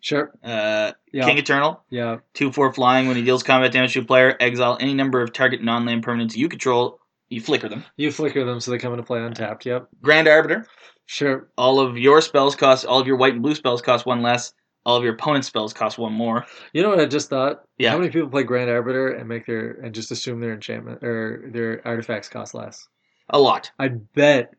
sure 0.02 0.32
uh, 0.44 0.92
yeah 1.14 1.26
King 1.26 1.38
Eternal, 1.38 1.84
yeah 1.90 2.18
two 2.34 2.52
four 2.52 2.74
flying. 2.74 3.08
When 3.08 3.16
he 3.16 3.24
deals 3.24 3.44
combat 3.44 3.72
damage 3.72 3.94
to 3.94 4.00
a 4.02 4.06
player, 4.06 4.36
exile 4.40 4.78
any 4.80 4.94
number 4.94 5.22
of 5.22 5.32
target 5.32 5.62
non-land 5.64 6.04
permanents 6.04 6.36
you 6.36 6.50
control. 6.50 7.00
You 7.30 7.40
flicker 7.40 7.70
them. 7.70 7.86
you 7.96 8.12
flicker 8.12 8.44
them 8.44 8.60
so 8.60 8.72
they 8.72 8.78
come 8.78 8.92
into 8.92 9.04
play 9.04 9.22
untapped 9.22 9.66
yep 9.66 9.88
Grand 10.02 10.28
Arbiter. 10.28 10.68
sure 11.06 11.50
All 11.58 11.80
of 11.80 11.98
your 11.98 12.20
spells 12.20 12.58
cost. 12.58 12.86
All 12.86 13.00
of 13.00 13.08
your 13.08 13.16
white 13.16 13.34
and 13.34 13.42
blue 13.42 13.56
spells 13.56 13.82
cost 13.82 14.06
one 14.06 14.22
less. 14.22 14.52
All 14.86 14.98
of 14.98 15.04
your 15.04 15.14
opponent's 15.14 15.48
spells 15.48 15.74
cost 15.74 15.98
one 15.98 16.14
more. 16.14 16.46
you 16.74 16.82
know 16.82 16.90
what 16.90 17.00
i 17.00 17.06
just 17.06 17.30
thought 17.30 17.64
Yeah. 17.78 17.92
how 17.92 17.98
many 17.98 18.10
people 18.10 18.30
play 18.30 18.44
grand 18.44 18.70
arbiter 18.70 19.10
and 19.14 19.28
make 19.30 19.46
their 19.46 19.72
and 19.84 19.94
just 19.94 20.12
assume 20.12 20.40
their 20.40 20.54
enchantment 20.54 21.04
or 21.04 21.44
their 21.54 21.82
artifacts 21.86 22.30
cost 22.30 22.54
less 22.54 22.88
A 23.30 23.40
lot. 23.40 23.72
i 23.80 23.88
bet 23.90 24.54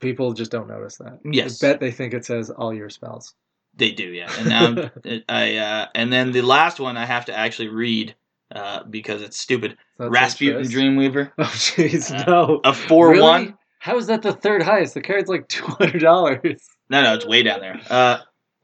people 0.00 0.32
just 0.32 0.50
don't 0.50 0.68
notice 0.68 0.96
that 0.98 1.18
Yes. 1.24 1.62
i 1.62 1.68
bet 1.68 1.80
they 1.80 1.90
think 1.90 2.14
it 2.14 2.24
says 2.24 2.50
all 2.50 2.72
your 2.72 2.88
spells 2.90 3.34
They 3.76 3.92
do, 3.92 4.08
yeah. 4.08 4.30
And 4.38 4.48
now 4.48 4.90
I 5.28 5.56
uh, 5.56 5.86
and 5.94 6.12
then 6.12 6.32
the 6.32 6.42
last 6.42 6.80
one 6.80 6.96
I 6.96 7.04
have 7.06 7.26
to 7.26 7.36
actually 7.36 7.68
read 7.68 8.14
uh, 8.50 8.82
because 8.84 9.20
it's 9.22 9.38
stupid. 9.38 9.76
That's 9.98 10.10
Rasputin. 10.10 10.62
Dreamweaver, 10.62 11.30
Oh 11.38 11.44
jeez, 11.44 12.10
Uh, 12.10 12.24
no. 12.26 12.60
a 12.64 12.72
four 12.72 13.10
Really? 13.10 13.22
one. 13.22 13.58
How 13.78 13.96
is 13.98 14.06
that 14.08 14.22
the 14.22 14.32
third 14.32 14.62
highest? 14.62 14.94
The 14.94 15.02
card's 15.02 15.28
like 15.28 15.46
two 15.48 15.66
hundred 15.66 16.00
dollars. 16.00 16.66
No, 16.90 17.02
no, 17.02 17.14
it's 17.14 17.26
way 17.26 17.42
down 17.42 17.60
there. 17.60 17.78
Uh, 17.90 18.18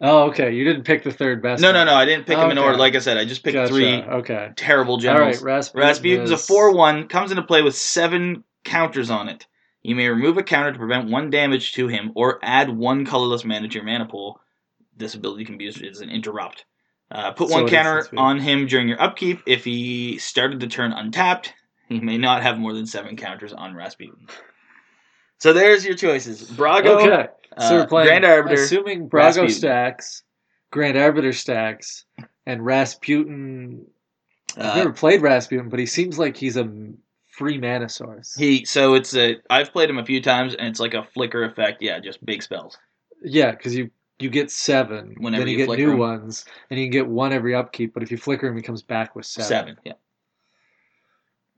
Oh, 0.06 0.24
okay. 0.28 0.52
You 0.54 0.64
didn't 0.64 0.84
pick 0.84 1.02
the 1.02 1.10
third 1.10 1.42
best. 1.42 1.62
no, 1.62 1.72
no, 1.72 1.82
no, 1.82 1.94
I 1.94 2.04
didn't 2.04 2.26
pick 2.26 2.36
them 2.36 2.50
in 2.50 2.58
order. 2.58 2.76
Like 2.76 2.94
I 2.94 2.98
said, 2.98 3.16
I 3.16 3.24
just 3.24 3.42
picked 3.42 3.54
Gotcha. 3.54 3.72
three 3.72 4.02
Okay. 4.02 4.50
terrible 4.54 4.94
All 4.94 5.00
generals. 5.00 5.36
right, 5.36 5.44
Rasputin. 5.44 5.80
Rasputin's 5.88 6.30
a 6.30 6.36
4 6.36 6.72
1, 6.72 7.08
comes 7.08 7.30
into 7.30 7.42
play 7.42 7.62
with 7.62 7.74
seven 7.74 8.44
counters 8.64 9.08
on 9.10 9.30
it. 9.30 9.46
You 9.82 9.94
may 9.94 10.08
remove 10.08 10.36
a 10.36 10.42
counter 10.42 10.72
to 10.72 10.78
prevent 10.78 11.10
one 11.10 11.30
damage 11.30 11.72
to 11.74 11.88
him 11.88 12.12
or 12.14 12.38
add 12.42 12.68
one 12.68 13.06
colorless 13.06 13.46
mana 13.46 13.66
to 13.68 13.74
your 13.74 13.84
mana 13.84 14.04
pool. 14.04 14.40
This 14.94 15.14
ability 15.14 15.46
can 15.46 15.56
be 15.56 15.64
used 15.64 15.82
as 15.82 16.00
an 16.00 16.10
interrupt. 16.10 16.66
Uh, 17.10 17.32
put 17.32 17.48
So 17.48 17.62
one 17.62 17.68
counter 17.68 18.06
on 18.16 18.40
him 18.40 18.66
during 18.66 18.88
your 18.88 19.00
upkeep. 19.00 19.40
If 19.46 19.64
he 19.64 20.18
started 20.18 20.60
the 20.60 20.66
turn 20.66 20.92
untapped, 20.92 21.54
he 21.88 21.98
may 22.00 22.18
not 22.18 22.42
have 22.42 22.58
more 22.58 22.74
than 22.74 22.86
seven 22.86 23.16
counters 23.16 23.52
on 23.54 23.74
Rasputin. 23.74 24.26
So 25.38 25.52
there's 25.52 25.84
your 25.84 25.94
choices. 25.94 26.50
Brago, 26.50 27.02
Okay. 27.02 27.28
So 27.58 27.64
uh, 27.66 27.80
we're 27.80 27.86
playing. 27.86 28.08
Grand 28.08 28.24
Arbiter, 28.24 28.62
Assuming 28.62 29.08
Brago 29.08 29.12
Rasputin. 29.26 29.50
stacks, 29.50 30.22
Grand 30.70 30.96
Arbiter 30.96 31.32
stacks, 31.32 32.04
and 32.46 32.64
Rasputin. 32.64 33.86
I've 34.56 34.64
uh, 34.64 34.74
never 34.76 34.92
played 34.92 35.22
Rasputin, 35.22 35.68
but 35.68 35.78
he 35.78 35.86
seems 35.86 36.18
like 36.18 36.36
he's 36.36 36.56
a 36.56 36.68
free 37.30 37.58
mana 37.58 37.88
source. 37.88 38.34
he 38.34 38.64
so 38.64 38.94
it's 38.94 39.14
a 39.16 39.36
I've 39.50 39.72
played 39.72 39.90
him 39.90 39.98
a 39.98 40.04
few 40.04 40.20
times 40.22 40.54
and 40.54 40.68
it's 40.68 40.78
like 40.80 40.94
a 40.94 41.04
flicker 41.14 41.44
effect. 41.44 41.80
Yeah, 41.82 41.98
just 42.00 42.24
big 42.24 42.42
spells. 42.42 42.76
Yeah, 43.22 43.52
because 43.52 43.74
you 43.76 43.90
you 44.18 44.30
get 44.30 44.50
seven, 44.50 45.14
Whenever 45.18 45.42
then 45.44 45.48
you, 45.48 45.52
you 45.52 45.58
get 45.58 45.66
flicker 45.66 45.82
new 45.82 45.92
him. 45.92 45.98
ones, 45.98 46.44
and 46.70 46.78
you 46.80 46.86
can 46.86 46.92
get 46.92 47.06
one 47.06 47.32
every 47.32 47.54
upkeep. 47.54 47.94
But 47.94 48.02
if 48.02 48.10
you 48.10 48.16
flicker 48.16 48.46
him, 48.48 48.56
he 48.56 48.62
comes 48.62 48.82
back 48.82 49.14
with 49.14 49.26
seven. 49.26 49.48
Seven. 49.48 49.76
Yeah. 49.84 49.92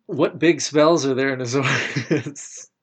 What 0.06 0.38
big 0.38 0.60
spells 0.60 1.04
are 1.06 1.14
there 1.14 1.32
in 1.32 1.40
Azorius? 1.40 2.68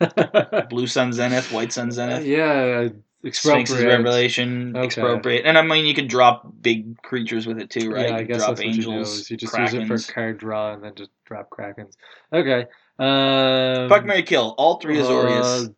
Blue 0.70 0.86
Sun 0.86 1.12
Zenith, 1.12 1.50
White 1.52 1.72
Sun 1.72 1.90
Zenith. 1.92 2.24
yeah, 2.26 2.88
Sphinx's 3.22 3.46
expropriate. 3.74 3.88
Revelation, 3.88 4.76
Okay. 4.76 4.84
expropriate, 4.86 5.46
and 5.46 5.56
I 5.56 5.62
mean 5.62 5.86
you 5.86 5.94
could 5.94 6.08
drop 6.08 6.46
big 6.60 7.00
creatures 7.02 7.46
with 7.46 7.58
it 7.58 7.70
too, 7.70 7.90
right? 7.90 8.08
Yeah, 8.10 8.16
I 8.16 8.22
guess 8.24 8.36
drop 8.38 8.48
that's 8.56 8.60
what 8.66 8.74
you 8.74 8.82
do. 8.82 9.00
Is 9.00 9.30
you 9.30 9.36
just 9.36 9.54
krakens. 9.54 9.72
use 9.72 9.74
it 9.74 10.06
for 10.08 10.12
card 10.12 10.38
draw 10.38 10.74
and 10.74 10.82
then 10.84 10.94
just 10.94 11.10
drop 11.24 11.48
krakens. 11.50 11.94
Okay. 12.32 12.66
Um, 12.98 13.88
Fuck 13.88 14.04
Mary 14.04 14.22
Kill, 14.22 14.54
all 14.58 14.78
three 14.78 14.98
Azorius. 14.98 15.68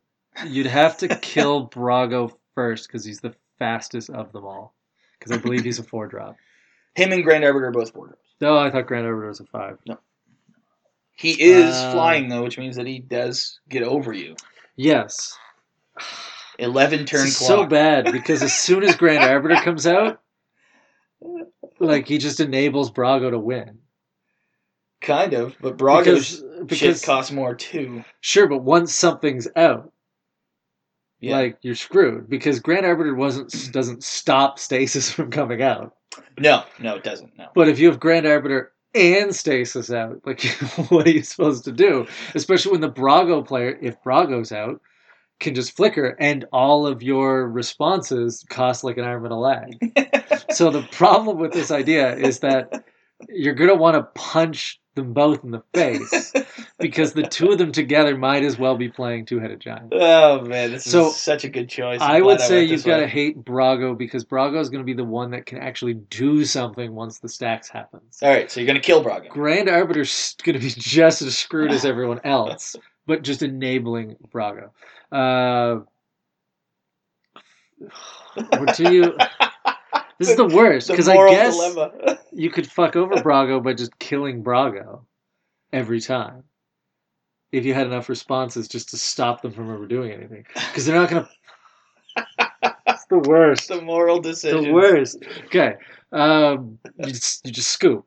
uh, 0.41 0.45
you'd 0.47 0.67
have 0.67 0.99
to 0.99 1.09
kill 1.23 1.69
Brago 1.69 2.33
first 2.55 2.89
because 2.89 3.05
he's 3.05 3.21
the 3.21 3.35
fastest 3.59 4.11
of 4.11 4.33
them 4.33 4.45
all. 4.45 4.75
Because 5.19 5.33
I 5.33 5.41
believe 5.41 5.65
he's 5.65 5.79
a 5.79 5.83
four 5.83 6.07
drop. 6.09 6.37
Him 6.95 7.13
and 7.13 7.25
Grand 7.25 7.43
Arbiter 7.45 7.69
are 7.69 7.71
both 7.73 7.93
four 7.93 8.07
drops. 8.09 8.21
No, 8.41 8.59
I 8.59 8.71
thought 8.71 8.87
Grand 8.87 9.07
Arbiter 9.07 9.29
was 9.29 9.41
a 9.41 9.45
five. 9.47 9.79
He 11.17 11.31
is 11.43 11.75
Uh, 11.75 11.93
flying 11.93 12.29
though, 12.29 12.43
which 12.43 12.59
means 12.59 12.77
that 12.77 12.87
he 12.87 12.99
does 13.01 13.59
get 13.69 13.83
over 13.83 14.13
you. 14.13 14.37
Yes. 14.77 15.37
Eleven 16.59 17.05
turn 17.07 17.23
This 17.25 17.33
is 17.33 17.39
clock. 17.39 17.49
so 17.49 17.67
bad 17.67 18.13
because 18.13 18.43
as 18.43 18.55
soon 18.55 18.83
as 18.85 18.97
Grand 18.97 19.25
Arbiter 19.31 19.57
comes 19.57 19.87
out, 19.87 20.21
like 21.81 22.07
he 22.07 22.19
just 22.19 22.41
enables 22.41 22.91
Brago 22.91 23.31
to 23.31 23.39
win. 23.39 23.79
Kind 25.01 25.35
of, 25.35 25.55
but 25.61 25.77
Brago's 25.77 26.41
because, 26.41 26.65
because 26.67 26.79
shit 27.01 27.03
costs 27.03 27.31
more 27.33 27.55
too. 27.55 28.03
sure, 28.21 28.47
but 28.49 28.63
once 28.63 28.95
something's 28.95 29.47
out, 29.55 29.93
Yeah. 31.21 31.37
like 31.37 31.59
you're 31.63 31.75
screwed 31.75 32.29
because 32.31 32.61
Grand 32.61 32.87
Arbiter 32.87 33.15
wasn't 33.15 33.73
doesn't 33.73 34.03
stop 34.05 34.59
stasis 34.59 35.11
from 35.15 35.31
coming 35.31 35.63
out. 35.63 35.95
no, 36.39 36.65
no, 36.79 36.97
it 36.97 37.05
doesn't. 37.05 37.37
No. 37.39 37.49
But 37.55 37.69
if 37.69 37.79
you 37.79 37.89
have 37.89 38.01
Grand 38.01 38.27
Arbiter 38.27 38.73
and 38.97 39.35
stasis 39.35 39.91
out, 39.91 40.21
like 40.25 40.43
what 40.89 41.07
are 41.07 41.11
you 41.11 41.23
supposed 41.23 41.65
to 41.65 41.73
do? 41.73 42.07
Especially 42.35 42.73
when 42.73 42.81
the 42.81 42.91
Brago 42.91 43.47
player, 43.47 43.79
if 43.81 44.03
Brago's 44.03 44.53
out, 44.53 44.81
can 45.39 45.55
just 45.55 45.77
flicker 45.77 46.17
and 46.19 46.47
all 46.53 46.87
of 46.87 47.03
your 47.03 47.47
responses 47.49 48.45
cost 48.49 48.85
like 48.85 48.97
an 48.97 49.05
arm 49.05 49.25
and 49.25 49.35
a 49.35 49.37
leg. 49.37 50.25
so 50.51 50.71
the 50.71 50.83
problem 50.93 51.39
with 51.39 51.53
this 51.53 51.71
idea 51.71 52.17
is 52.17 52.41
that 52.41 52.85
you're 53.29 53.55
gonna 53.55 53.75
want 53.75 53.95
to 53.95 54.03
punch 54.21 54.81
them 54.97 55.13
both 55.13 55.45
in 55.45 55.53
the 55.53 55.63
face 55.73 56.33
because 56.79 57.13
the 57.13 57.23
two 57.23 57.53
of 57.53 57.59
them 57.59 57.71
together 57.71 58.17
might 58.17 58.43
as 58.43 58.59
well 58.59 58.77
be 58.77 58.89
playing 58.89 59.27
two-headed 59.27 59.61
giant. 59.61 59.93
Oh 59.93 60.41
man, 60.41 60.73
this 60.73 60.85
So, 60.85 61.07
is 61.09 61.17
such 61.17 61.45
a 61.45 61.49
good 61.49 61.69
choice. 61.69 62.01
I'm 62.01 62.17
I 62.17 62.21
would 62.21 62.41
say 62.41 62.59
went 62.59 62.71
you've 62.71 62.85
got 62.85 62.99
to 62.99 63.07
hate 63.07 63.45
Brago 63.45 63.97
because 63.97 64.25
Brago 64.25 64.59
is 64.61 64.69
going 64.69 64.83
to 64.83 64.87
be 64.87 64.95
the 64.95 65.05
one 65.05 65.31
that 65.31 65.47
can 65.47 65.59
actually 65.59 65.95
do 65.95 66.45
something 66.45 66.95
once 66.95 67.21
the 67.21 67.29
stacks 67.29 67.69
happens. 67.69 68.19
All 68.23 68.29
right, 68.31 68.51
so 68.51 68.61
you're 68.61 68.67
gonna 68.67 68.81
kill 68.81 69.05
Brago. 69.05 69.29
Grand 69.29 69.69
Arbiter's 69.69 70.35
going 70.43 70.59
to 70.59 70.63
be 70.65 70.71
just 70.71 71.23
as 71.23 71.39
screwed 71.39 71.71
as 71.71 71.85
everyone 71.85 72.21
else, 72.25 72.75
but 73.07 73.23
just 73.23 73.43
enabling 73.43 74.17
Brago. 74.35 74.71
Uh, 75.13 75.81
or 78.59 78.67
do 78.75 78.93
you? 78.93 79.17
This 80.19 80.31
is 80.31 80.37
the 80.37 80.47
worst 80.55 80.89
because 80.89 81.09
I 81.09 81.17
guess 81.29 82.19
you 82.33 82.51
could 82.51 82.71
fuck 82.71 82.97
over 82.97 83.15
Brago 83.17 83.63
by 83.63 83.75
just 83.75 83.99
killing 83.99 84.43
Brago 84.43 85.01
every 85.73 86.01
time. 86.01 86.45
If 87.53 87.65
you 87.65 87.75
had 87.75 87.87
enough 87.87 88.09
responses 88.09 88.69
just 88.69 88.91
to 88.91 88.97
stop 88.99 89.41
them 89.41 89.53
from 89.53 89.73
ever 89.73 89.87
doing 89.87 90.11
anything. 90.13 90.45
Because 90.53 90.85
they're 90.85 90.97
not 90.97 91.09
going 91.11 91.25
to. 92.17 92.53
It's 92.89 93.05
the 93.07 93.19
worst. 93.19 93.69
the 93.69 93.81
moral 93.81 94.21
decision. 94.21 94.65
The 94.65 94.73
worst. 94.73 95.25
Okay. 95.47 95.75
Um, 96.13 96.79
you, 96.99 97.13
just, 97.13 97.47
you 97.47 97.53
just 97.53 97.71
scoop. 97.71 98.05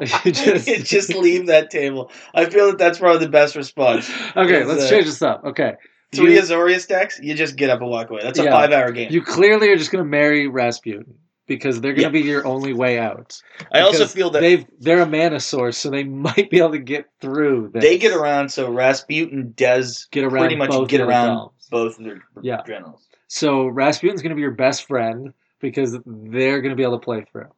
you 0.00 0.32
just, 0.32 0.66
You 0.66 0.82
just 0.82 1.14
leave 1.14 1.46
that 1.46 1.70
table. 1.70 2.10
I 2.34 2.44
feel 2.46 2.66
that 2.66 2.78
that's 2.78 2.98
probably 2.98 3.24
the 3.24 3.30
best 3.30 3.56
response. 3.56 4.08
Okay, 4.36 4.64
let's 4.64 4.84
uh, 4.84 4.90
change 4.90 5.06
this 5.06 5.22
up. 5.22 5.44
Okay. 5.44 5.74
Three 6.14 6.34
You, 6.34 6.40
Azorius 6.40 6.80
stacks, 6.80 7.18
you 7.22 7.34
just 7.34 7.56
get 7.56 7.68
up 7.70 7.80
and 7.80 7.90
walk 7.90 8.10
away. 8.10 8.20
That's 8.22 8.38
a 8.38 8.44
Yeah. 8.44 8.50
five-hour 8.50 8.92
game. 8.92 9.12
you 9.12 9.22
clearly 9.22 9.70
are 9.70 9.76
just 9.76 9.90
going 9.90 10.02
to 10.04 10.08
marry 10.08 10.46
Rasputin 10.46 11.14
because 11.48 11.80
they're 11.80 11.94
going 11.94 12.12
to 12.12 12.18
Yeah. 12.18 12.22
be 12.22 12.28
your 12.28 12.46
only 12.46 12.72
way 12.72 12.98
out. 12.98 13.40
I 13.72 13.80
also 13.80 14.06
feel 14.06 14.30
that 14.30 14.40
they've 14.40 14.64
they're 14.78 15.00
a 15.00 15.06
mana 15.06 15.40
source, 15.40 15.76
so 15.76 15.90
they 15.90 16.04
might 16.28 16.48
be 16.50 16.58
able 16.58 16.70
to 16.72 16.78
get 16.78 17.06
through. 17.20 17.70
This. 17.74 17.82
they 17.82 17.98
get 17.98 18.12
around, 18.14 18.50
so 18.50 18.70
Rasputin 18.70 19.52
does 19.56 20.06
get 20.12 20.22
around 20.24 20.42
pretty 20.42 20.56
much 20.56 20.88
get 20.88 21.00
around 21.00 21.26
realms. 21.28 21.68
both 21.70 21.98
of 21.98 22.04
their 22.04 22.22
Yeah. 22.42 22.62
generals. 22.64 23.08
So 23.26 23.66
Rasputin's 23.66 24.22
going 24.22 24.30
to 24.30 24.36
be 24.36 24.42
your 24.42 24.52
best 24.52 24.86
friend 24.86 25.32
because 25.60 25.98
they're 26.06 26.60
going 26.60 26.70
to 26.70 26.76
be 26.76 26.84
able 26.84 26.98
to 27.00 27.04
play 27.04 27.24
through. 27.32 27.50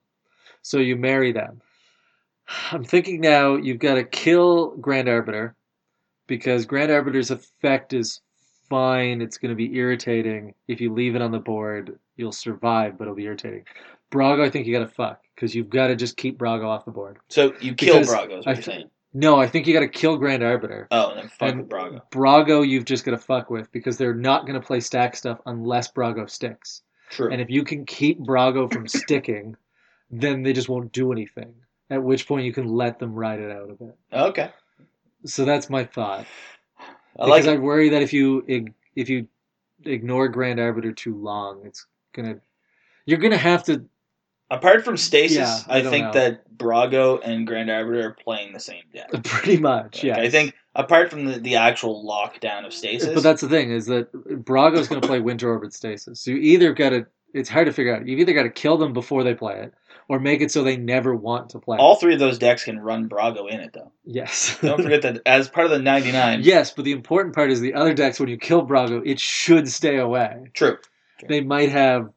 So 0.63 0.79
you 0.79 0.97
marry 0.97 1.33
them. 1.33 1.61
I'm 2.73 2.83
thinking 2.85 3.21
now 3.21 3.57
you've 3.57 3.79
got 3.79 3.95
to 3.95 4.05
kill 4.05 4.77
Grand 4.77 5.09
Arbiter 5.09 5.55
because 6.27 6.65
Grand 6.67 6.91
Arbiter's 6.91 7.31
effect 7.31 7.93
is 7.93 8.21
fine. 8.69 9.21
It's 9.21 9.39
going 9.39 9.51
to 9.51 9.57
be 9.57 9.77
irritating. 9.77 10.55
If 10.67 10.81
you 10.81 10.93
leave 10.93 11.15
it 11.15 11.23
on 11.23 11.31
the 11.31 11.39
board, 11.39 11.99
you'll 12.21 12.33
survive, 12.33 12.97
but 12.99 13.05
it'll 13.05 13.15
be 13.17 13.25
irritating. 13.25 13.65
Brago, 14.13 14.45
I 14.45 14.51
think 14.51 14.67
you 14.67 14.73
got 14.73 14.81
to 14.81 14.95
fuck 14.95 15.23
because 15.35 15.55
you've 15.55 15.71
got 15.71 15.89
to 15.89 15.97
just 15.97 16.17
keep 16.17 16.39
Brago 16.39 16.67
off 16.67 16.85
the 16.85 16.91
board. 16.91 17.19
So 17.29 17.55
you 17.61 17.75
kill 17.75 18.01
Because 18.01 18.15
Brago, 18.15 18.39
is 18.41 18.47
what 18.47 18.49
I 18.49 18.53
you're 18.53 18.63
saying. 18.63 18.91
No, 19.13 19.41
I 19.41 19.49
think 19.49 19.67
you 19.67 19.75
got 19.75 19.81
to 19.81 19.89
kill 19.89 20.17
Grand 20.17 20.43
Arbiter. 20.43 20.87
Oh, 20.93 21.11
and 21.11 21.19
then 21.19 21.29
fuck 21.29 21.49
and 21.49 21.59
with 21.61 21.69
Brago. 21.69 22.03
Brago, 22.13 22.67
you've 22.69 22.85
just 22.85 23.05
got 23.05 23.11
to 23.13 23.19
fuck 23.19 23.51
with 23.51 23.71
because 23.73 23.97
they're 23.97 24.15
not 24.15 24.47
going 24.47 24.61
to 24.61 24.65
play 24.65 24.79
stack 24.81 25.17
stuff 25.17 25.41
unless 25.47 25.91
Brago 25.91 26.31
sticks. 26.31 26.83
True. 27.11 27.33
And 27.33 27.41
if 27.41 27.51
you 27.51 27.65
can 27.65 27.85
keep 27.87 28.21
Brago 28.21 28.73
from 28.73 28.87
sticking, 28.89 29.57
then 30.11 30.43
they 30.43 30.53
just 30.53 30.69
won't 30.69 30.93
do 30.93 31.11
anything. 31.11 31.53
At 31.91 32.03
which 32.05 32.29
point 32.29 32.45
you 32.45 32.53
can 32.53 32.69
let 32.69 33.01
them 33.01 33.15
ride 33.15 33.41
it 33.41 33.51
out 33.51 33.71
a 33.71 33.75
bit. 33.75 33.97
okay. 34.13 34.51
So 35.27 35.45
that's 35.45 35.69
my 35.69 35.85
thought. 35.85 36.27
I 37.19 37.27
like 37.27 37.43
because 37.43 37.55
I 37.55 37.59
worry 37.59 37.91
that 37.91 38.01
if 38.01 38.13
you 38.13 38.71
if 38.97 39.09
you 39.11 39.27
ignore 39.85 40.29
Grand 40.29 40.61
Arbiter 40.61 40.93
too 40.93 41.17
long, 41.17 41.63
it's 41.65 41.87
gonna 42.13 42.41
you're 43.07 43.19
gonna 43.19 43.37
have 43.37 43.65
to. 43.65 43.85
Apart 44.53 44.85
from 44.85 44.97
Stasis, 44.97 45.37
Yeah, 45.37 45.59
I 45.69 45.79
I, 45.79 45.83
think 45.85 46.07
know. 46.07 46.13
that 46.13 46.57
Brago 46.59 47.21
and 47.23 47.47
Grand 47.47 47.71
Arbiter 47.71 48.09
are 48.09 48.13
playing 48.13 48.53
the 48.53 48.59
same 48.59 48.83
deck. 48.93 49.09
Pretty 49.25 49.59
much, 49.59 49.99
Like, 49.99 50.03
yeah. 50.03 50.19
I 50.19 50.29
think 50.29 50.55
apart 50.75 51.09
from 51.09 51.25
the, 51.27 51.39
the 51.39 51.55
actual 51.55 52.05
lockdown 52.05 52.67
of 52.67 52.73
Stasis, 52.75 53.15
But 53.15 53.23
that's 53.23 53.43
the 53.43 53.49
thing 53.49 53.71
is 53.71 53.87
that 53.87 54.13
Brago's 54.45 54.89
going 54.89 55.01
to 55.01 55.07
play 55.07 55.21
Winter 55.21 55.49
Orbit 55.49 55.73
Stasis. 55.73 56.21
So 56.21 56.33
you 56.33 56.39
either 56.39 56.73
got 56.73 56.91
to. 56.91 57.07
It's 57.33 57.49
hard 57.49 57.67
to 57.67 57.73
figure 57.73 57.95
out. 57.95 58.09
You've 58.09 58.19
either 58.19 58.33
got 58.33 58.43
to 58.43 58.51
kill 58.51 58.77
them 58.77 58.93
before 58.93 59.23
they 59.23 59.35
play 59.35 59.61
it, 59.61 59.73
or 60.09 60.19
make 60.19 60.41
it 60.41 60.51
so 60.51 60.65
they 60.65 60.77
never 60.77 61.15
want 61.15 61.51
to 61.51 61.61
play. 61.61 61.79
all 61.79 61.93
it. 61.95 62.01
three 62.01 62.15
of 62.15 62.19
those 62.19 62.37
decks 62.37 62.65
can 62.65 62.81
run 62.81 63.09
Brago 63.09 63.49
in 63.49 63.61
it, 63.61 63.73
though. 63.73 63.93
Yes. 64.05 64.59
Don't 64.61 64.83
forget 64.83 65.03
that 65.03 65.21
as 65.27 65.49
part 65.49 65.67
of 65.67 65.71
the 65.71 65.79
99. 65.79 66.41
yes, 66.43 66.73
but 66.73 66.85
the 66.85 66.91
important 66.91 67.37
part 67.37 67.53
is 67.53 67.61
the 67.61 67.73
other 67.75 67.95
decks. 67.95 68.19
When 68.19 68.29
you 68.29 68.37
kill 68.37 68.67
Brago, 68.67 69.01
it 69.07 69.21
should 69.21 69.69
stay 69.69 69.99
away. 69.99 70.51
True. 70.55 70.77
They 71.29 71.41
might 71.41 71.71
have 71.71 72.11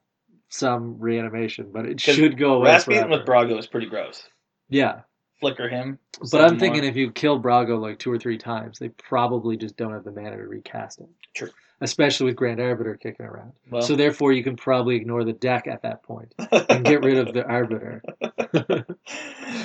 some 0.50 1.00
reanimation, 1.00 1.72
but 1.74 1.86
it 1.86 2.00
should 2.00 2.38
go 2.38 2.56
away. 2.56 2.70
Rasputin 2.70 3.10
with. 3.10 3.26
Brago 3.26 3.58
is 3.58 3.68
pretty 3.68 3.88
gross. 3.88 4.24
Yeah, 4.70 5.02
Flicker 5.40 5.68
him. 5.68 6.00
but 6.32 6.42
I'm 6.42 6.60
thinking 6.60 6.82
more. 6.82 6.90
if 6.90 6.96
you 6.96 7.12
kill 7.12 7.42
Brago 7.42 7.80
like 7.80 8.00
two 8.00 8.12
or 8.12 8.18
three 8.18 8.38
times, 8.38 8.80
they 8.80 8.90
probably 8.90 9.58
just 9.58 9.76
don't 9.78 9.92
have 9.92 10.04
the 10.04 10.12
mana 10.12 10.38
to 10.38 10.44
recast 10.44 11.00
him. 11.00 11.10
True. 11.36 11.50
Especially 11.82 12.28
with 12.28 12.36
Grand 12.36 12.60
Arbiter 12.60 12.96
kicking 12.96 13.26
around. 13.26 13.52
Well, 13.70 13.82
so 13.82 13.96
therefore, 13.96 14.32
you 14.32 14.44
can 14.44 14.56
probably 14.56 14.96
ignore 14.96 15.24
the 15.24 15.34
deck 15.34 15.68
at 15.68 15.82
that 15.82 16.04
point 16.04 16.34
and 16.70 16.86
get 16.86 17.04
rid 17.04 17.18
of 17.18 17.34
the 17.34 17.46
Arbiter. 17.46 18.02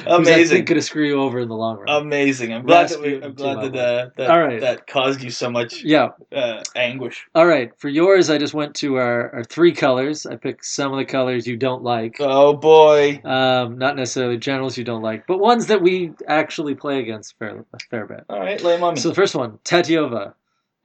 Amazing. 0.06 0.64
could 0.64 0.82
screw 0.82 1.06
you 1.06 1.20
over 1.20 1.40
in 1.40 1.48
the 1.48 1.54
long 1.54 1.78
run. 1.78 2.02
Amazing. 2.02 2.52
I'm 2.52 2.64
glad 2.64 2.88
that 2.88 3.00
we, 3.00 3.22
I'm 3.22 3.34
glad 3.34 3.72
that, 3.72 3.76
uh, 3.76 4.10
that 4.16 4.30
All 4.30 4.40
right. 4.40 4.60
that 4.60 4.86
caused 4.86 5.22
you 5.22 5.30
so 5.30 5.50
much 5.50 5.82
yeah. 5.82 6.08
uh, 6.32 6.62
anguish. 6.74 7.26
All 7.34 7.46
right. 7.46 7.72
For 7.78 7.88
yours, 7.88 8.30
I 8.30 8.38
just 8.38 8.54
went 8.54 8.74
to 8.76 8.96
our, 8.96 9.34
our 9.34 9.44
three 9.44 9.72
colors. 9.72 10.26
I 10.26 10.36
picked 10.36 10.64
some 10.64 10.92
of 10.92 10.98
the 10.98 11.04
colors 11.04 11.46
you 11.46 11.56
don't 11.56 11.82
like. 11.82 12.16
Oh 12.20 12.54
boy. 12.54 13.20
Um, 13.24 13.78
not 13.78 13.96
necessarily 13.96 14.38
generals 14.38 14.76
you 14.76 14.84
don't 14.84 15.02
like, 15.02 15.26
but 15.26 15.38
ones 15.38 15.66
that 15.66 15.82
we 15.82 16.12
actually 16.26 16.74
play 16.74 17.00
against 17.00 17.38
fair, 17.38 17.64
a 17.72 17.78
fair 17.90 18.06
bit. 18.06 18.24
All 18.28 18.40
right, 18.40 18.60
lay 18.62 18.74
'em 18.74 18.84
on 18.84 18.94
me. 18.94 19.00
So 19.00 19.08
the 19.10 19.14
first 19.14 19.34
one, 19.34 19.58
Tatyova, 19.64 20.34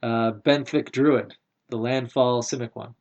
uh, 0.04 0.32
Benthic 0.32 0.92
Druid, 0.92 1.34
the 1.70 1.76
landfall 1.76 2.42
Simic 2.42 2.70
one. 2.74 2.94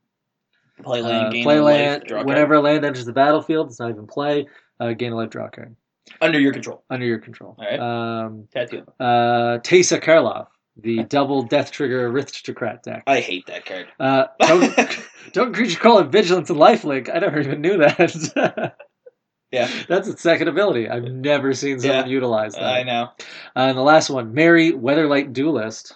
play 0.84 1.02
land, 1.02 1.28
Uh, 1.28 1.30
gain 1.32 1.44
play 1.44 1.60
life, 1.60 1.74
land 1.76 2.08
card. 2.08 2.26
whenever 2.26 2.60
land 2.60 2.86
enters 2.86 3.06
the 3.06 3.14
battlefield. 3.14 3.68
It's 3.68 3.80
not 3.80 3.90
even 3.90 4.08
play. 4.08 4.48
Uh, 4.80 4.94
gain 4.94 5.12
a 5.12 5.16
life, 5.16 5.30
draw 5.30 5.50
card 5.50 5.76
under 6.22 6.40
your 6.40 6.52
control. 6.54 6.84
under 6.90 7.06
your 7.06 7.20
control. 7.20 7.56
All 7.60 7.66
right. 7.66 7.80
Um, 7.80 8.48
Tattoo. 8.54 8.84
uh, 9.00 9.60
Teysa 9.60 10.02
Karlov, 10.02 10.48
the 10.78 11.04
double 11.04 11.44
Death 11.44 11.72
Trigger 11.72 12.08
Aristocrat 12.08 12.84
deck. 12.84 13.04
I 13.08 13.20
hate 13.22 13.46
that 13.48 13.66
card. 13.66 13.88
Uh, 14.00 14.26
don't, 14.40 14.76
don't 15.34 15.54
creature 15.54 15.80
call 15.80 16.00
it 16.00 16.08
Vigilance 16.08 16.50
and 16.50 16.60
Lifelink. 16.60 17.14
I 17.14 17.20
never 17.20 17.40
even 17.40 17.62
knew 17.62 17.78
that. 17.78 18.76
Yeah, 19.52 19.70
That's 19.88 20.08
its 20.08 20.24
second 20.24 20.48
ability. 20.48 20.90
I've 20.90 21.04
never 21.04 21.54
seen 21.54 21.80
someone 21.80 22.06
Yeah, 22.08 22.12
utilize 22.12 22.56
that. 22.56 22.64
I 22.64 22.82
know. 22.82 23.10
Uh, 23.56 23.60
and 23.70 23.78
the 23.78 23.84
last 23.84 24.10
one, 24.10 24.34
Mirri 24.34 24.72
Weatherlight 24.74 25.32
Duelist. 25.32 25.96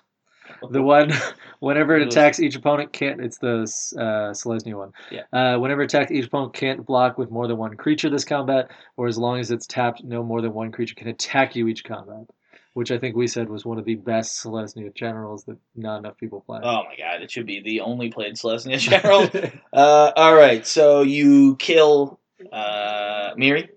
The 0.69 0.81
one, 0.81 1.11
whenever 1.59 1.95
it 1.95 2.07
attacks 2.07 2.39
each 2.39 2.55
opponent, 2.55 2.93
can't. 2.93 3.21
It's 3.21 3.37
the 3.37 3.61
uh, 3.97 4.33
Selesnya 4.33 4.75
one. 4.75 4.91
Yeah. 5.11 5.23
Uh, 5.31 5.57
whenever 5.59 5.81
attacked, 5.81 6.11
each 6.11 6.25
opponent 6.25 6.53
can't 6.53 6.85
block 6.85 7.17
with 7.17 7.31
more 7.31 7.47
than 7.47 7.57
one 7.57 7.75
creature 7.75 8.09
this 8.09 8.25
combat, 8.25 8.69
or 8.95 9.07
as 9.07 9.17
long 9.17 9.39
as 9.39 9.51
it's 9.51 9.65
tapped, 9.67 10.03
no 10.03 10.23
more 10.23 10.41
than 10.41 10.53
one 10.53 10.71
creature 10.71 10.95
can 10.95 11.07
attack 11.07 11.55
you 11.55 11.67
each 11.67 11.83
combat. 11.83 12.25
Which 12.73 12.91
I 12.91 12.99
think 12.99 13.15
we 13.15 13.25
said 13.27 13.49
was 13.49 13.65
one 13.65 13.79
of 13.79 13.85
the 13.85 13.95
best 13.95 14.43
Selesnya 14.43 14.93
generals 14.93 15.45
that 15.45 15.57
not 15.75 15.97
enough 15.97 16.15
people 16.17 16.41
play. 16.41 16.59
Oh 16.61 16.83
my 16.83 16.95
god, 16.95 17.23
it 17.23 17.31
should 17.31 17.47
be 17.47 17.59
the 17.59 17.81
only 17.81 18.09
played 18.11 18.35
Selesnya 18.35 18.77
General. 18.79 19.27
uh, 19.73 20.11
all 20.15 20.35
right, 20.35 20.65
so 20.65 21.01
you 21.01 21.55
kill 21.55 22.19
uh, 22.51 23.33
Mirri. 23.35 23.69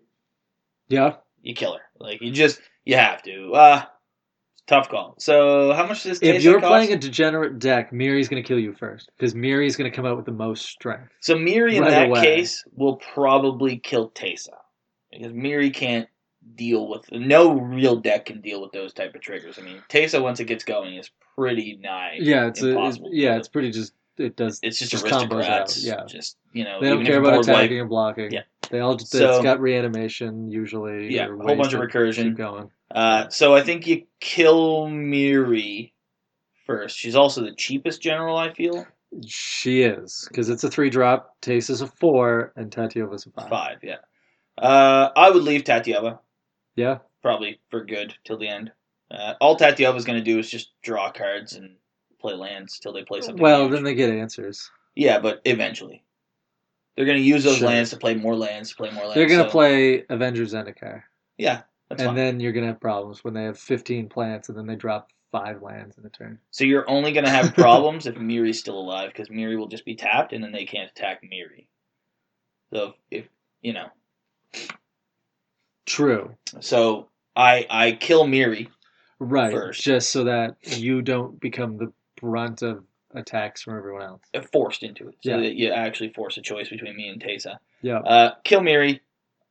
yeah. 0.89 1.15
You 1.43 1.55
kill 1.55 1.73
her. 1.74 1.81
Like 1.98 2.20
you 2.20 2.31
just 2.31 2.61
you 2.85 2.97
have 2.97 3.23
to. 3.23 3.52
Uh, 3.55 3.82
tough 4.71 4.89
call. 4.89 5.17
So 5.19 5.73
how 5.73 5.87
much 5.87 6.05
does 6.05 6.21
this? 6.21 6.37
If 6.37 6.43
you're 6.43 6.61
playing 6.61 6.93
a 6.93 6.97
degenerate 6.97 7.59
deck, 7.59 7.91
Mirri's 7.91 8.29
going 8.29 8.43
to 8.43 8.47
kill 8.47 8.59
you 8.59 8.73
first 8.73 9.11
because 9.19 9.35
Mirri's 9.35 9.77
going 9.77 9.91
to 9.91 9.95
come 9.95 10.07
out 10.07 10.17
with 10.17 10.27
the 10.27 10.33
most 10.33 10.65
strength. 10.67 11.11
So 11.21 11.35
Mirri 11.35 11.75
in 11.75 11.83
Right 11.83 11.91
that 11.91 12.07
away. 12.07 12.23
case 12.23 12.65
will 12.75 12.97
probably 12.97 13.79
kill 13.79 14.11
Teysa 14.11 14.55
because 15.13 15.33
Mirri 15.33 15.75
can't 15.75 16.09
deal 16.55 16.89
with 16.89 17.05
no 17.13 17.53
real 17.53 17.97
deck 17.97 18.27
can 18.27 18.41
deal 18.41 18.63
with 18.63 18.73
those 18.73 18.93
type 18.93 19.15
of 19.15 19.21
triggers. 19.21 19.59
I 19.59 19.63
mean, 19.63 19.83
Teysa 19.89 20.23
once 20.23 20.39
it 20.41 20.45
gets 20.45 20.65
going 20.65 20.95
is 20.95 21.11
pretty 21.37 21.79
nigh. 21.83 22.17
Yeah, 22.21 22.47
it's, 22.47 22.63
a, 22.63 22.81
it's 22.87 22.99
yeah, 23.11 23.37
it's 23.37 23.49
pretty 23.49 23.73
just 23.73 23.93
it 24.17 24.37
does. 24.37 24.61
it's 24.63 24.79
just, 24.79 24.93
just 24.93 25.05
aristocrats. 25.05 25.85
yeah. 25.85 26.05
just 26.07 26.37
you 26.53 26.65
know 26.65 26.81
They 26.81 26.91
don't 26.91 27.05
care 27.05 27.19
about 27.19 27.33
wipe- 27.35 27.43
attacking 27.43 27.81
and 27.81 27.89
blocking. 27.89 28.31
Yeah. 28.31 28.43
They 28.71 28.81
all 28.81 28.95
just 28.97 29.13
So- 29.13 29.31
it's 29.31 29.43
got 29.43 29.61
reanimation 29.61 30.51
usually. 30.51 31.13
Yeah, 31.15 31.27
a 31.27 31.37
whole 31.37 31.57
bunch 31.57 31.73
of 31.75 31.81
recursion. 31.81 32.25
Keep 32.25 32.37
going. 32.37 32.71
Uh, 32.91 33.29
so 33.29 33.55
I 33.55 33.63
think 33.63 33.87
you 33.87 34.07
kill 34.21 34.87
Mirri 34.89 35.93
first. 36.67 36.97
She's 36.97 37.15
also 37.17 37.43
the 37.43 37.55
cheapest 37.55 38.01
general. 38.01 38.37
I 38.37 38.53
feel 38.53 38.87
She 39.27 39.83
is 39.83 40.27
because 40.29 40.49
it's 40.49 40.63
a 40.65 40.71
three 40.71 40.91
drop. 40.91 41.41
Taste 41.41 41.69
is 41.71 41.81
a 41.81 41.87
four, 41.87 42.53
and 42.57 42.71
Tatyova's 42.71 43.27
a 43.27 43.31
five. 43.31 43.49
five. 43.51 43.79
Yeah. 43.83 43.97
Uh, 44.57 45.11
I 45.17 45.31
would 45.31 45.43
leave 45.43 45.65
Tatyova 45.65 46.19
Yeah, 46.77 46.99
probably 47.23 47.61
for 47.71 47.85
good 47.85 48.15
till 48.25 48.39
the 48.39 48.49
end. 48.49 48.71
Uh, 49.11 49.35
all 49.41 49.57
Tatyova's 49.57 50.05
going 50.05 50.19
to 50.19 50.25
do 50.25 50.39
is 50.39 50.49
just 50.51 50.71
draw 50.83 51.11
cards 51.11 51.55
and 51.55 51.77
play 52.21 52.35
lands 52.35 52.79
till 52.79 52.93
they 52.93 53.03
play 53.03 53.21
something. 53.21 53.43
well 53.43 53.63
huge. 53.63 53.73
then 53.73 53.83
they 53.85 53.95
get 53.95 54.11
answers. 54.11 54.71
yeah, 54.95 55.19
but 55.19 55.41
eventually 55.45 56.05
they're 56.97 57.07
going 57.07 57.19
to 57.19 57.25
use 57.25 57.45
those 57.45 57.59
Sure. 57.59 57.69
lands 57.69 57.91
to 57.91 57.97
play 57.97 58.15
more 58.15 58.35
lands, 58.37 58.71
to 58.71 58.77
play 58.77 58.91
more 58.91 59.05
lands. 59.05 59.15
They're 59.15 59.29
gonna 59.29 59.45
so- 59.45 59.51
play 59.51 60.05
Avenger 60.09 60.43
of 60.43 60.49
Zendikar, 60.49 61.03
Yeah, 61.39 61.62
that's 61.89 62.01
and 62.03 62.09
fine. 62.09 62.15
then 62.17 62.41
you're 62.41 62.53
gonna 62.53 62.67
have 62.67 62.81
problems 62.81 63.23
when 63.25 63.35
they 63.35 63.45
have 63.45 63.59
15 63.59 64.09
plants 64.09 64.49
and 64.49 64.59
then 64.59 64.67
they 64.67 64.77
drop 64.77 65.11
five 65.33 65.62
lands 65.62 65.97
in 65.97 66.05
a 66.05 66.09
turn. 66.11 66.41
so 66.51 66.65
you're 66.65 66.91
only 66.91 67.12
going 67.12 67.25
to 67.25 67.31
have 67.31 67.55
problems 67.55 68.07
if 68.09 68.17
Mirri's 68.17 68.59
still 68.59 68.77
alive 68.81 69.11
because 69.12 69.29
Mirri 69.29 69.57
will 69.57 69.69
just 69.69 69.85
be 69.85 69.95
tapped 69.95 70.33
and 70.33 70.43
then 70.43 70.51
they 70.51 70.65
can't 70.65 70.91
attack 70.91 71.23
Mirri. 71.23 71.67
So 72.73 72.95
if 73.12 73.29
you 73.62 73.73
know, 73.73 73.87
True. 75.87 76.35
so 76.61 77.09
I 77.37 77.67
I 77.71 77.93
kill 77.93 78.25
Mirri. 78.27 78.69
Right. 79.19 79.53
First. 79.53 79.83
Just 79.83 80.11
so 80.11 80.25
that 80.25 80.57
you 80.79 81.03
don't 81.03 81.39
become 81.41 81.77
the 81.77 81.93
brunt 82.21 82.62
of 82.62 82.85
attacks 83.15 83.62
from 83.62 83.77
everyone 83.77 84.03
else. 84.03 84.23
forced 84.53 84.82
into 84.82 85.09
it, 85.09 85.16
so 85.23 85.31
Yeah. 85.31 85.37
that 85.39 85.55
you 85.55 85.70
actually 85.73 86.12
force 86.12 86.37
a 86.37 86.43
choice 86.43 86.69
between 86.69 86.97
me 86.97 87.09
and 87.09 87.23
Teysa. 87.23 87.59
Yeah. 87.82 87.99
Uh, 88.01 88.35
kill 88.45 88.61
Mirri. 88.61 89.01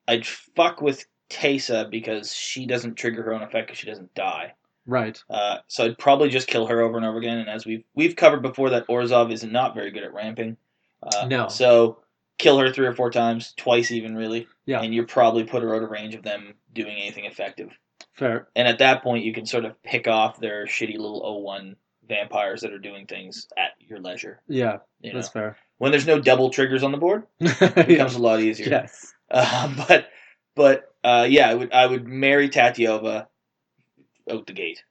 I'd 0.07 0.25
fuck 0.25 0.81
with 0.81 1.05
Tesa 1.29 1.89
because 1.89 2.33
she 2.33 2.65
doesn't 2.65 2.95
trigger 2.95 3.21
her 3.23 3.33
own 3.33 3.43
effect 3.43 3.67
because 3.67 3.77
she 3.77 3.87
doesn't 3.87 4.13
die. 4.15 4.53
Right. 4.85 5.21
Uh, 5.29 5.59
so 5.67 5.85
I'd 5.85 5.97
probably 5.99 6.29
just 6.29 6.47
kill 6.47 6.65
her 6.67 6.81
over 6.81 6.97
and 6.97 7.05
over 7.05 7.19
again. 7.19 7.37
And 7.37 7.49
as 7.49 7.65
we've 7.65 7.83
we've 7.93 8.15
covered 8.15 8.41
before, 8.41 8.71
that 8.71 8.87
Orzhov 8.87 9.31
is 9.31 9.43
not 9.43 9.75
very 9.75 9.91
good 9.91 10.03
at 10.03 10.13
ramping. 10.13 10.57
Uh, 11.03 11.27
No. 11.27 11.47
So 11.47 11.99
kill 12.39 12.57
her 12.57 12.71
three 12.71 12.87
or 12.87 12.95
four 12.95 13.11
times, 13.11 13.53
twice 13.57 13.91
even 13.91 14.15
really. 14.15 14.47
Yeah. 14.65 14.81
And 14.81 14.93
you 14.95 15.05
probably 15.05 15.43
put 15.43 15.61
her 15.61 15.75
out 15.75 15.83
of 15.83 15.91
range 15.91 16.15
of 16.15 16.23
them 16.23 16.55
doing 16.73 16.97
anything 16.97 17.25
effective. 17.25 17.77
Fair. 18.13 18.47
And 18.55 18.67
at 18.67 18.79
that 18.79 19.03
point, 19.03 19.23
you 19.25 19.33
can 19.33 19.45
sort 19.45 19.65
of 19.65 19.81
pick 19.83 20.07
off 20.07 20.39
their 20.39 20.65
shitty 20.65 20.97
little 20.97 21.21
01 21.43 21.75
vampires 22.09 22.61
that 22.61 22.73
are 22.73 22.79
doing 22.79 23.05
things 23.05 23.47
at 23.57 23.71
your 23.79 23.99
leisure. 23.99 24.41
Yeah. 24.47 24.79
You 24.99 25.13
know? 25.13 25.19
That's 25.19 25.29
fair. 25.31 25.55
When 25.77 25.91
there's 25.91 26.07
no 26.07 26.19
double 26.19 26.49
triggers 26.49 26.83
on 26.83 26.91
the 26.91 26.97
board, 26.97 27.23
it 27.39 27.87
becomes 27.87 28.15
a 28.15 28.19
lot 28.19 28.41
easier. 28.41 28.67
Yes. 28.69 29.13
Uh, 29.31 29.73
but 29.87 30.09
but 30.55 30.93
uh, 31.03 31.25
yeah, 31.29 31.49
I 31.49 31.53
would 31.53 31.71
I 31.71 31.85
would 31.85 32.07
marry 32.07 32.49
Tatyova 32.49 33.27
out 34.29 34.47
the 34.47 34.53
gate 34.53 34.83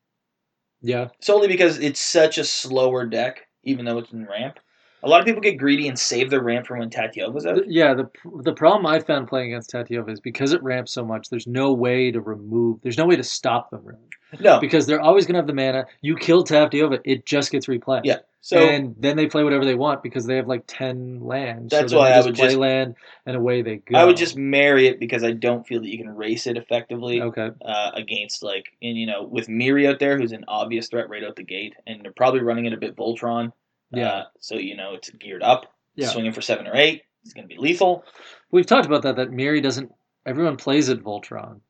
Yeah. 0.80 1.08
solely 1.20 1.48
because 1.48 1.78
it's 1.78 2.00
such 2.00 2.38
a 2.38 2.44
slower 2.44 3.04
deck, 3.04 3.46
even 3.64 3.84
though 3.84 3.98
it's 3.98 4.12
in 4.12 4.26
ramp. 4.26 4.58
A 5.02 5.08
lot 5.08 5.20
of 5.20 5.26
people 5.26 5.40
get 5.40 5.58
greedy 5.58 5.86
and 5.88 5.98
save 5.98 6.30
their 6.30 6.42
ramp 6.42 6.66
for 6.66 6.76
when 6.76 6.90
Tatyova's 6.90 7.46
out. 7.46 7.70
Yeah. 7.70 7.94
The 7.94 8.10
the 8.42 8.52
problem 8.52 8.86
I 8.86 9.00
found 9.00 9.28
playing 9.28 9.52
against 9.52 9.72
Tatyova 9.72 10.10
is 10.10 10.20
because 10.20 10.52
it 10.52 10.62
ramps 10.62 10.92
so 10.92 11.04
much. 11.04 11.30
There's 11.30 11.46
no 11.46 11.72
way 11.72 12.10
to 12.10 12.20
remove. 12.20 12.80
There's 12.82 12.98
no 12.98 13.06
way 13.06 13.16
to 13.16 13.24
stop 13.24 13.70
them 13.70 13.82
really 13.84 14.00
No, 14.40 14.58
because 14.60 14.86
they're 14.86 15.00
always 15.00 15.26
gonna 15.26 15.38
have 15.38 15.46
the 15.46 15.54
mana. 15.54 15.86
You 16.00 16.16
kill 16.16 16.44
Tatyova, 16.44 17.00
it 17.04 17.26
just 17.26 17.52
gets 17.52 17.66
replayed. 17.66 18.02
Yeah, 18.04 18.18
so 18.40 18.58
and 18.58 18.94
then 18.98 19.16
they 19.16 19.26
play 19.26 19.44
whatever 19.44 19.64
they 19.64 19.74
want 19.74 20.02
because 20.02 20.26
they 20.26 20.36
have 20.36 20.48
like 20.48 20.64
ten 20.66 21.20
lands. 21.20 21.70
That's 21.70 21.92
so 21.92 21.98
why 21.98 22.10
I 22.10 22.20
would 22.20 22.34
play 22.34 22.46
just- 22.46 22.56
land 22.56 22.94
and 23.26 23.36
away 23.36 23.62
they 23.62 23.76
go. 23.76 23.98
I 23.98 24.04
would 24.04 24.16
just 24.16 24.36
marry 24.36 24.86
it 24.86 24.98
because 24.98 25.22
I 25.22 25.32
don't 25.32 25.66
feel 25.66 25.80
that 25.80 25.88
you 25.88 25.98
can 25.98 26.14
race 26.14 26.46
it 26.46 26.56
effectively 26.56 27.20
okay. 27.22 27.50
uh, 27.64 27.90
against 27.94 28.42
like 28.42 28.66
and 28.82 28.96
you 28.96 29.06
know 29.06 29.22
with 29.22 29.48
Mirri 29.48 29.88
out 29.88 29.98
there 29.98 30.18
who's 30.18 30.32
an 30.32 30.44
obvious 30.48 30.88
threat 30.88 31.08
right 31.08 31.22
out 31.22 31.36
the 31.36 31.44
gate, 31.44 31.74
and 31.86 32.02
they're 32.02 32.12
probably 32.12 32.40
running 32.40 32.66
it 32.66 32.72
a 32.72 32.78
bit 32.78 32.96
Voltron. 32.96 33.52
Yeah. 33.92 34.08
Uh, 34.08 34.24
so 34.40 34.56
you 34.56 34.76
know 34.76 34.94
it's 34.94 35.10
geared 35.10 35.42
up, 35.42 35.72
Yeah. 35.96 36.08
swinging 36.08 36.32
for 36.32 36.40
seven 36.42 36.66
or 36.66 36.74
eight. 36.76 37.02
It's 37.24 37.32
going 37.34 37.48
to 37.48 37.54
be 37.54 37.60
lethal. 37.60 38.04
We've 38.50 38.66
talked 38.66 38.86
about 38.86 39.02
that. 39.02 39.16
That 39.16 39.30
Mirri 39.30 39.62
doesn't. 39.62 39.92
Everyone 40.24 40.56
plays 40.56 40.88
it 40.88 41.02
Voltron 41.02 41.60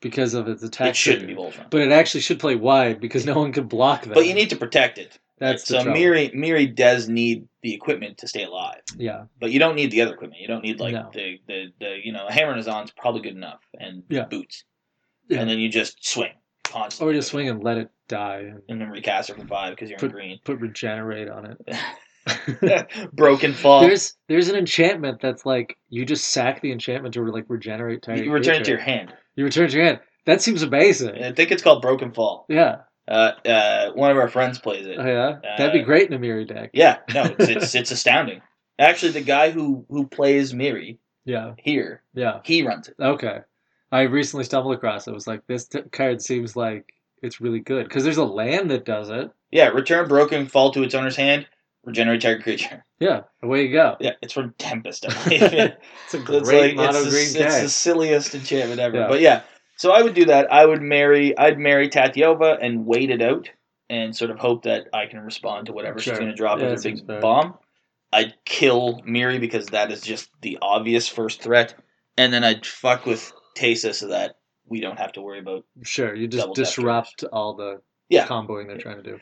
because 0.00 0.34
of 0.34 0.48
its 0.48 0.62
attack. 0.62 0.90
it 0.90 0.96
shouldn't 0.96 1.26
be. 1.26 1.34
Voltron, 1.34 1.70
But 1.70 1.80
it 1.82 1.92
actually 1.92 2.20
should 2.20 2.38
play 2.40 2.54
wide 2.56 3.00
because 3.00 3.24
no 3.26 3.34
one 3.34 3.52
can 3.52 3.66
block 3.66 4.02
that. 4.02 4.14
but 4.14 4.26
you 4.26 4.34
need 4.34 4.50
to 4.50 4.56
protect 4.56 4.98
it. 4.98 5.18
That's 5.38 5.64
the 5.64 5.74
so 5.78 5.82
trouble. 5.84 6.00
Mirri 6.00 6.34
Mirri 6.34 6.74
does 6.74 7.08
need 7.10 7.46
the 7.62 7.74
equipment 7.74 8.18
to 8.18 8.28
stay 8.28 8.44
alive. 8.44 8.80
Yeah. 8.96 9.24
But 9.38 9.50
you 9.50 9.58
don't 9.58 9.74
need 9.76 9.90
the 9.90 10.00
other 10.02 10.14
equipment. 10.14 10.40
You 10.40 10.48
don't 10.48 10.62
need 10.62 10.80
like 10.80 10.94
No. 10.94 11.10
the, 11.12 11.38
the, 11.46 11.66
the 11.78 11.96
you 12.02 12.12
know 12.12 12.26
hammer 12.28 12.52
and 12.52 12.60
a 12.60 12.62
zon's 12.62 12.90
probably 12.90 13.20
good 13.20 13.36
enough 13.36 13.60
and 13.78 14.02
Yeah. 14.08 14.24
boots. 14.24 14.64
Yeah. 15.28 15.40
And 15.40 15.50
then 15.50 15.58
you 15.58 15.68
just 15.68 16.02
swing 16.06 16.32
constantly. 16.68 17.12
Or 17.14 17.16
just 17.16 17.28
swing 17.30 17.48
and 17.48 17.62
let 17.62 17.78
it 17.78 17.90
die 18.08 18.38
and 18.40 18.62
and 18.68 18.80
then 18.80 18.88
recast 18.90 19.30
it 19.30 19.36
for 19.36 19.46
five 19.46 19.74
because 19.74 19.90
you're 19.90 19.98
in 19.98 20.08
green. 20.10 20.38
put 20.44 20.60
regenerate 20.60 21.28
on 21.28 21.56
it. 21.68 23.08
Broken 23.12 23.52
fall. 23.52 23.80
there's 23.82 24.14
there's 24.28 24.48
an 24.48 24.56
enchantment 24.56 25.20
that's 25.20 25.46
like 25.46 25.76
you 25.88 26.04
just 26.04 26.26
sack 26.30 26.60
the 26.60 26.72
enchantment 26.72 27.14
to 27.14 27.24
like 27.30 27.44
regenerate. 27.48 28.04
you 28.08 28.30
return 28.32 28.56
it 28.56 28.64
to 28.64 28.70
your 28.70 28.80
hand. 28.80 29.12
You 29.36 29.44
return 29.44 29.66
it 29.66 29.70
to 29.70 29.76
your 29.76 29.86
hand. 29.86 30.00
That 30.26 30.42
seems 30.42 30.62
amazing. 30.62 31.22
I 31.22 31.32
think 31.32 31.50
it's 31.52 31.62
called 31.62 31.82
Broken 31.82 32.12
Fall. 32.12 32.46
Yeah. 32.48 32.78
Uh, 33.08 33.30
uh, 33.46 33.92
one 33.92 34.10
of 34.10 34.16
our 34.16 34.28
friends 34.28 34.58
plays 34.58 34.84
it. 34.86 34.96
Oh 34.98 35.06
yeah. 35.06 35.38
That'd 35.56 35.72
be 35.72 35.82
Uh, 35.82 35.84
great 35.84 36.08
in 36.10 36.14
a 36.14 36.18
Mirri 36.18 36.46
deck. 36.48 36.70
Yeah, 36.72 36.98
no, 37.14 37.22
it's, 37.38 37.48
it's 37.48 37.74
it's 37.76 37.90
astounding. 37.92 38.40
Actually, 38.78 39.12
the 39.12 39.20
guy 39.20 39.50
who 39.52 39.86
who 39.88 40.06
plays 40.08 40.52
Mirri 40.52 40.98
Yeah. 41.24 41.54
here, 41.58 42.02
Yeah. 42.14 42.40
he 42.44 42.66
runs 42.66 42.88
it. 42.88 42.96
Okay. 43.00 43.38
I 43.92 44.02
recently 44.02 44.44
stumbled 44.44 44.74
across 44.74 45.06
it. 45.06 45.10
It 45.10 45.14
was 45.14 45.26
like 45.26 45.46
this 45.46 45.66
t- 45.66 45.82
card 45.92 46.20
seems 46.22 46.56
like 46.56 46.92
it's 47.22 47.40
really 47.40 47.60
good 47.60 47.88
because 47.88 48.04
there's 48.04 48.16
a 48.16 48.24
land 48.24 48.70
that 48.70 48.84
does 48.84 49.10
it. 49.10 49.30
Yeah, 49.50 49.68
return 49.68 50.08
broken, 50.08 50.46
fall 50.46 50.70
to 50.72 50.82
its 50.82 50.94
owner's 50.94 51.16
hand, 51.16 51.46
regenerate 51.84 52.20
target 52.20 52.42
creature. 52.42 52.84
Yeah, 52.98 53.22
away 53.42 53.66
you 53.66 53.72
go. 53.72 53.96
Yeah, 54.00 54.12
it's 54.22 54.32
from 54.32 54.54
Tempest. 54.58 55.06
I 55.08 55.24
believe. 55.28 55.42
It's 56.04 56.14
a 56.14 56.18
great 56.18 56.40
it's 56.40 56.50
like 56.50 56.76
mono 56.76 56.98
it's, 56.98 57.10
green 57.10 57.32
the, 57.32 57.46
it's 57.46 57.62
the 57.62 57.68
silliest 57.68 58.34
enchantment 58.34 58.80
ever. 58.80 58.96
Yeah. 58.98 59.08
But 59.08 59.20
yeah, 59.20 59.42
so 59.76 59.92
I 59.92 60.02
would 60.02 60.14
do 60.14 60.24
that. 60.26 60.52
I 60.52 60.66
would 60.66 60.82
marry. 60.82 61.36
I'd 61.38 61.58
marry 61.58 61.88
Tatyova 61.88 62.58
and 62.60 62.86
wait 62.86 63.10
it 63.10 63.22
out 63.22 63.48
and 63.88 64.16
sort 64.16 64.32
of 64.32 64.38
hope 64.38 64.64
that 64.64 64.88
I 64.92 65.06
can 65.06 65.20
respond 65.20 65.66
to 65.66 65.72
whatever 65.72 66.00
she's 66.00 66.18
going 66.18 66.28
to 66.30 66.34
drop 66.34 66.58
Yeah, 66.58 66.66
as 66.66 66.84
a 66.84 66.90
big 66.90 67.06
fair. 67.06 67.20
bomb. 67.20 67.54
I'd 68.12 68.34
kill 68.44 69.02
Mirri 69.02 69.38
because 69.38 69.66
that 69.66 69.92
is 69.92 70.00
just 70.00 70.28
the 70.40 70.58
obvious 70.62 71.06
first 71.06 71.42
threat, 71.42 71.74
and 72.16 72.32
then 72.32 72.42
I'd 72.44 72.64
fuck 72.66 73.04
with 73.06 73.32
Teysa 73.56 73.94
so 73.94 74.08
that 74.08 74.36
we 74.68 74.80
don't 74.80 74.98
have 74.98 75.12
to 75.12 75.20
worry 75.22 75.38
about. 75.40 75.64
Sure, 75.82 76.14
you 76.14 76.28
just 76.28 76.52
disrupt 76.54 77.24
all 77.32 77.54
the 77.54 77.80
Yeah. 78.08 78.26
comboing 78.26 78.66
they're 78.68 78.78
trying 78.78 78.96
to 78.96 79.02
do. 79.02 79.18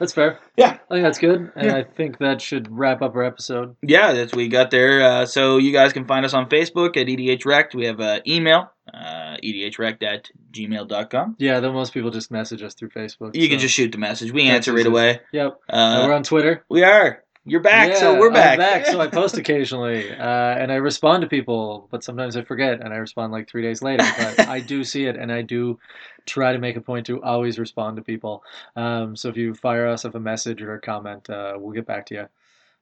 That's 0.00 0.12
fair. 0.12 0.40
Yeah. 0.56 0.78
I 0.90 0.94
think 0.94 1.04
that's 1.04 1.18
good, 1.20 1.52
and 1.54 1.66
Yeah. 1.66 1.76
I 1.76 1.84
think 1.84 2.18
that 2.18 2.40
should 2.42 2.66
wrap 2.76 3.02
up 3.02 3.14
our 3.14 3.22
episode. 3.22 3.76
Yeah, 3.82 4.12
that's 4.12 4.32
what 4.32 4.38
we 4.38 4.48
got 4.48 4.72
there. 4.72 5.00
Uh, 5.00 5.26
so 5.26 5.58
you 5.58 5.72
guys 5.72 5.92
can 5.92 6.06
find 6.06 6.24
us 6.24 6.34
on 6.34 6.48
Facebook 6.48 6.96
at 6.96 7.06
EDHRECT. 7.06 7.76
We 7.76 7.86
have 7.86 8.00
an 8.00 8.22
email, 8.26 8.68
uh, 8.92 9.36
edhrect 9.44 10.02
at 10.02 10.28
gmail.com. 10.50 11.36
Yeah, 11.38 11.60
though 11.60 11.72
most 11.72 11.94
people 11.94 12.10
just 12.10 12.32
message 12.32 12.62
us 12.64 12.74
through 12.74 12.88
Facebook. 12.90 13.36
You 13.36 13.48
can 13.48 13.60
just 13.60 13.72
shoot 13.74 13.92
the 13.92 13.98
message. 13.98 14.32
We 14.32 14.42
That's 14.46 14.56
answer 14.68 14.72
right 14.72 14.80
easy. 14.80 14.88
away. 14.88 15.20
Yep. 15.32 15.60
Uh, 15.68 16.04
we're 16.04 16.14
on 16.14 16.24
Twitter. 16.24 16.64
we 16.68 16.82
are. 16.82 17.22
You're 17.46 17.60
back, 17.60 17.96
so 17.96 18.18
we're 18.18 18.30
back. 18.30 18.52
I'm 18.52 18.58
back, 18.58 18.86
so 18.86 19.00
I 19.00 19.06
post 19.08 19.38
occasionally, 19.38 20.14
uh, 20.14 20.24
and 20.24 20.70
I 20.70 20.74
respond 20.74 21.22
to 21.22 21.26
people, 21.26 21.88
but 21.90 22.04
sometimes 22.04 22.36
I 22.36 22.42
forget, 22.42 22.80
and 22.80 22.92
I 22.92 22.98
respond 22.98 23.32
like 23.32 23.48
three 23.48 23.62
days 23.62 23.80
later. 23.80 24.04
But 24.18 24.46
I 24.46 24.60
do 24.60 24.84
see 24.84 25.06
it, 25.06 25.16
and 25.16 25.32
I 25.32 25.40
do 25.40 25.78
try 26.26 26.52
to 26.52 26.58
make 26.58 26.76
a 26.76 26.82
point 26.82 27.06
to 27.06 27.22
always 27.22 27.58
respond 27.58 27.96
to 27.96 28.02
people. 28.02 28.44
Um, 28.76 29.16
so 29.16 29.30
if 29.30 29.38
you 29.38 29.54
fire 29.54 29.86
us 29.88 30.04
up 30.04 30.14
a 30.14 30.20
message 30.20 30.60
or 30.60 30.74
a 30.74 30.80
comment, 30.80 31.30
uh, 31.30 31.54
we'll 31.56 31.72
get 31.72 31.86
back 31.86 32.04
to 32.06 32.14
you. 32.14 32.28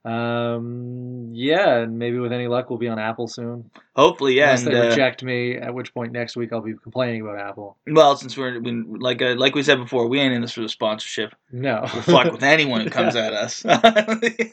Um, 0.05 1.31
yeah, 1.35 1.79
and 1.79 1.99
maybe 1.99 2.19
with 2.19 2.33
any 2.33 2.47
luck, 2.47 2.70
we'll 2.70 2.79
be 2.79 2.89
on 2.89 2.99
Apple 2.99 3.29
soon. 3.29 3.70
Hopefully, 3.95 4.35
yeah. 4.35 4.51
Unless 4.51 4.66
And, 4.66 4.75
they 4.75 4.81
uh, 4.81 4.89
reject 4.91 5.23
me, 5.23 5.57
at 5.57 5.75
which 5.75 5.93
point 5.93 6.12
next 6.12 6.37
week 6.37 6.53
I'll 6.53 6.61
be 6.61 6.75
complaining 6.75 7.20
about 7.20 7.39
Apple. 7.39 7.77
well, 7.87 8.16
since 8.16 8.37
we're 8.37 8.59
we, 8.61 8.73
like 8.99 9.20
uh, 9.20 9.35
like 9.37 9.55
we 9.55 9.62
said 9.62 9.79
before, 9.79 10.09
we 10.09 10.20
ain't 10.20 10.33
in 10.33 10.41
this 10.41 10.53
for 10.53 10.62
the 10.62 10.69
sponsorship. 10.69 11.35
No. 11.53 11.81
We'll 11.93 12.03
fuck 12.03 12.33
with 12.33 12.43
anyone 12.43 12.83
who 12.83 12.91
comes 12.91 13.16
at 13.16 13.33
us. 13.33 13.62
the, 13.62 14.53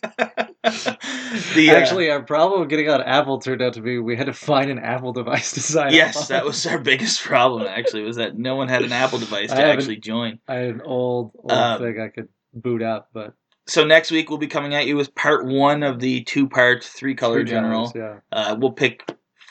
uh, 0.63 1.71
Actually, 1.75 2.09
our 2.09 2.23
problem 2.23 2.61
with 2.61 2.69
getting 2.69 2.89
on 2.89 3.01
Apple 3.01 3.39
turned 3.39 3.61
out 3.61 3.73
to 3.73 3.81
be 3.81 3.99
we 3.99 4.17
had 4.17 4.25
to 4.25 4.33
find 4.33 4.69
an 4.71 4.79
Apple 4.79 5.13
device 5.13 5.51
to 5.53 5.61
sign 5.61 5.93
yes, 5.93 6.17
on. 6.17 6.27
that 6.35 6.45
was 6.45 6.65
our 6.65 6.79
biggest 6.79 7.21
problem. 7.21 7.67
Actually, 7.67 8.03
was 8.03 8.15
that 8.17 8.37
no 8.37 8.55
one 8.55 8.67
had 8.67 8.83
an 8.83 8.91
Apple 8.91 9.19
device 9.19 9.49
to 9.51 9.63
actually 9.63 9.97
join. 9.97 10.39
I 10.47 10.55
had 10.55 10.69
an 10.75 10.81
old 10.81 11.31
old 11.37 11.51
Um, 11.51 11.81
thing 11.81 12.01
I 12.01 12.07
could 12.09 12.29
boot 12.53 12.81
up, 12.81 13.09
but 13.13 13.33
So 13.67 13.83
next 13.83 14.11
week 14.11 14.29
we'll 14.29 14.37
be 14.37 14.47
coming 14.47 14.75
at 14.75 14.85
you 14.87 14.95
with 14.95 15.13
part 15.15 15.45
one 15.45 15.81
of 15.83 15.99
the 15.99 16.21
two-part 16.23 16.83
three-color 16.83 17.37
three 17.41 17.45
general. 17.45 17.89
colors, 17.89 18.21
Uh, 18.31 18.55
we'll 18.59 18.71
pick 18.71 19.03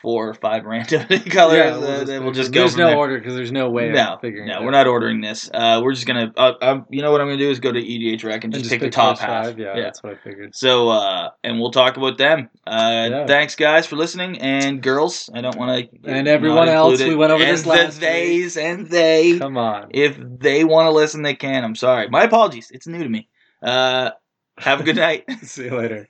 four 0.02 0.28
or 0.28 0.34
five 0.34 0.64
random 0.66 1.00
colors. 1.30 1.56
Yeah, 1.56 1.76
uh, 1.88 2.04
then 2.04 2.22
we'll 2.24 2.34
just 2.34 2.52
go. 2.52 2.60
There's 2.60 2.76
no 2.76 2.88
there. 2.88 2.96
order 2.96 3.18
because 3.18 3.34
there's 3.34 3.50
no 3.50 3.70
way 3.70 3.88
No, 3.90 4.12
of 4.14 4.20
figuring. 4.20 4.48
No, 4.48 4.62
we're 4.62 4.70
not 4.70 4.86
ordering 4.86 5.20
this. 5.22 5.50
Uh, 5.52 5.80
we're 5.82 5.94
just 5.94 6.06
gonna. 6.06 6.30
Uh, 6.36 6.52
um, 6.60 6.86
you 6.90 7.00
know 7.02 7.10
what 7.10 7.22
I'm 7.22 7.26
gonna 7.26 7.38
do 7.38 7.50
is 7.50 7.58
go 7.58 7.72
to 7.72 7.80
EDH 7.80 8.22
Rec 8.22 8.44
and 8.44 8.54
And 8.54 8.62
just, 8.62 8.70
pick 8.70 8.80
the 8.82 8.90
top 8.90 9.18
half. 9.18 9.46
five, 9.46 9.58
Yeah, 9.58 9.74
that's 9.80 10.02
what 10.02 10.12
I 10.12 10.16
figured. 10.16 10.54
So, 10.54 10.90
uh, 10.90 11.30
and 11.42 11.58
we'll 11.58 11.70
talk 11.70 11.96
about 11.96 12.18
them. 12.18 12.50
Uh, 12.66 13.08
Yeah. 13.10 13.26
Thanks, 13.26 13.56
guys, 13.56 13.86
for 13.86 13.96
listening, 13.96 14.38
and 14.40 14.82
girls. 14.82 15.30
I 15.34 15.40
don't 15.40 15.56
want 15.56 15.90
to. 15.90 15.98
And 16.10 16.28
everyone 16.28 16.68
else, 16.68 17.00
we 17.02 17.14
went 17.16 17.32
over 17.32 17.42
and 17.42 17.52
this 17.52 17.62
the 17.62 17.70
last 17.70 17.98
theys 17.98 18.56
and 18.58 18.86
they. 18.86 19.38
Come 19.38 19.56
on. 19.56 19.86
If 19.90 20.18
they 20.20 20.64
want 20.64 20.86
to 20.86 20.90
listen, 20.90 21.22
they 21.22 21.34
can. 21.34 21.64
I'm 21.64 21.74
sorry. 21.74 22.08
My 22.10 22.24
apologies. 22.24 22.70
It's 22.70 22.86
new 22.86 23.02
to 23.02 23.08
me. 23.08 23.26
Uh, 23.64 24.10
have 24.58 24.80
a 24.80 24.84
good 24.84 24.96
night. 24.96 25.24
See 25.42 25.64
you 25.64 25.76
later. 25.76 26.08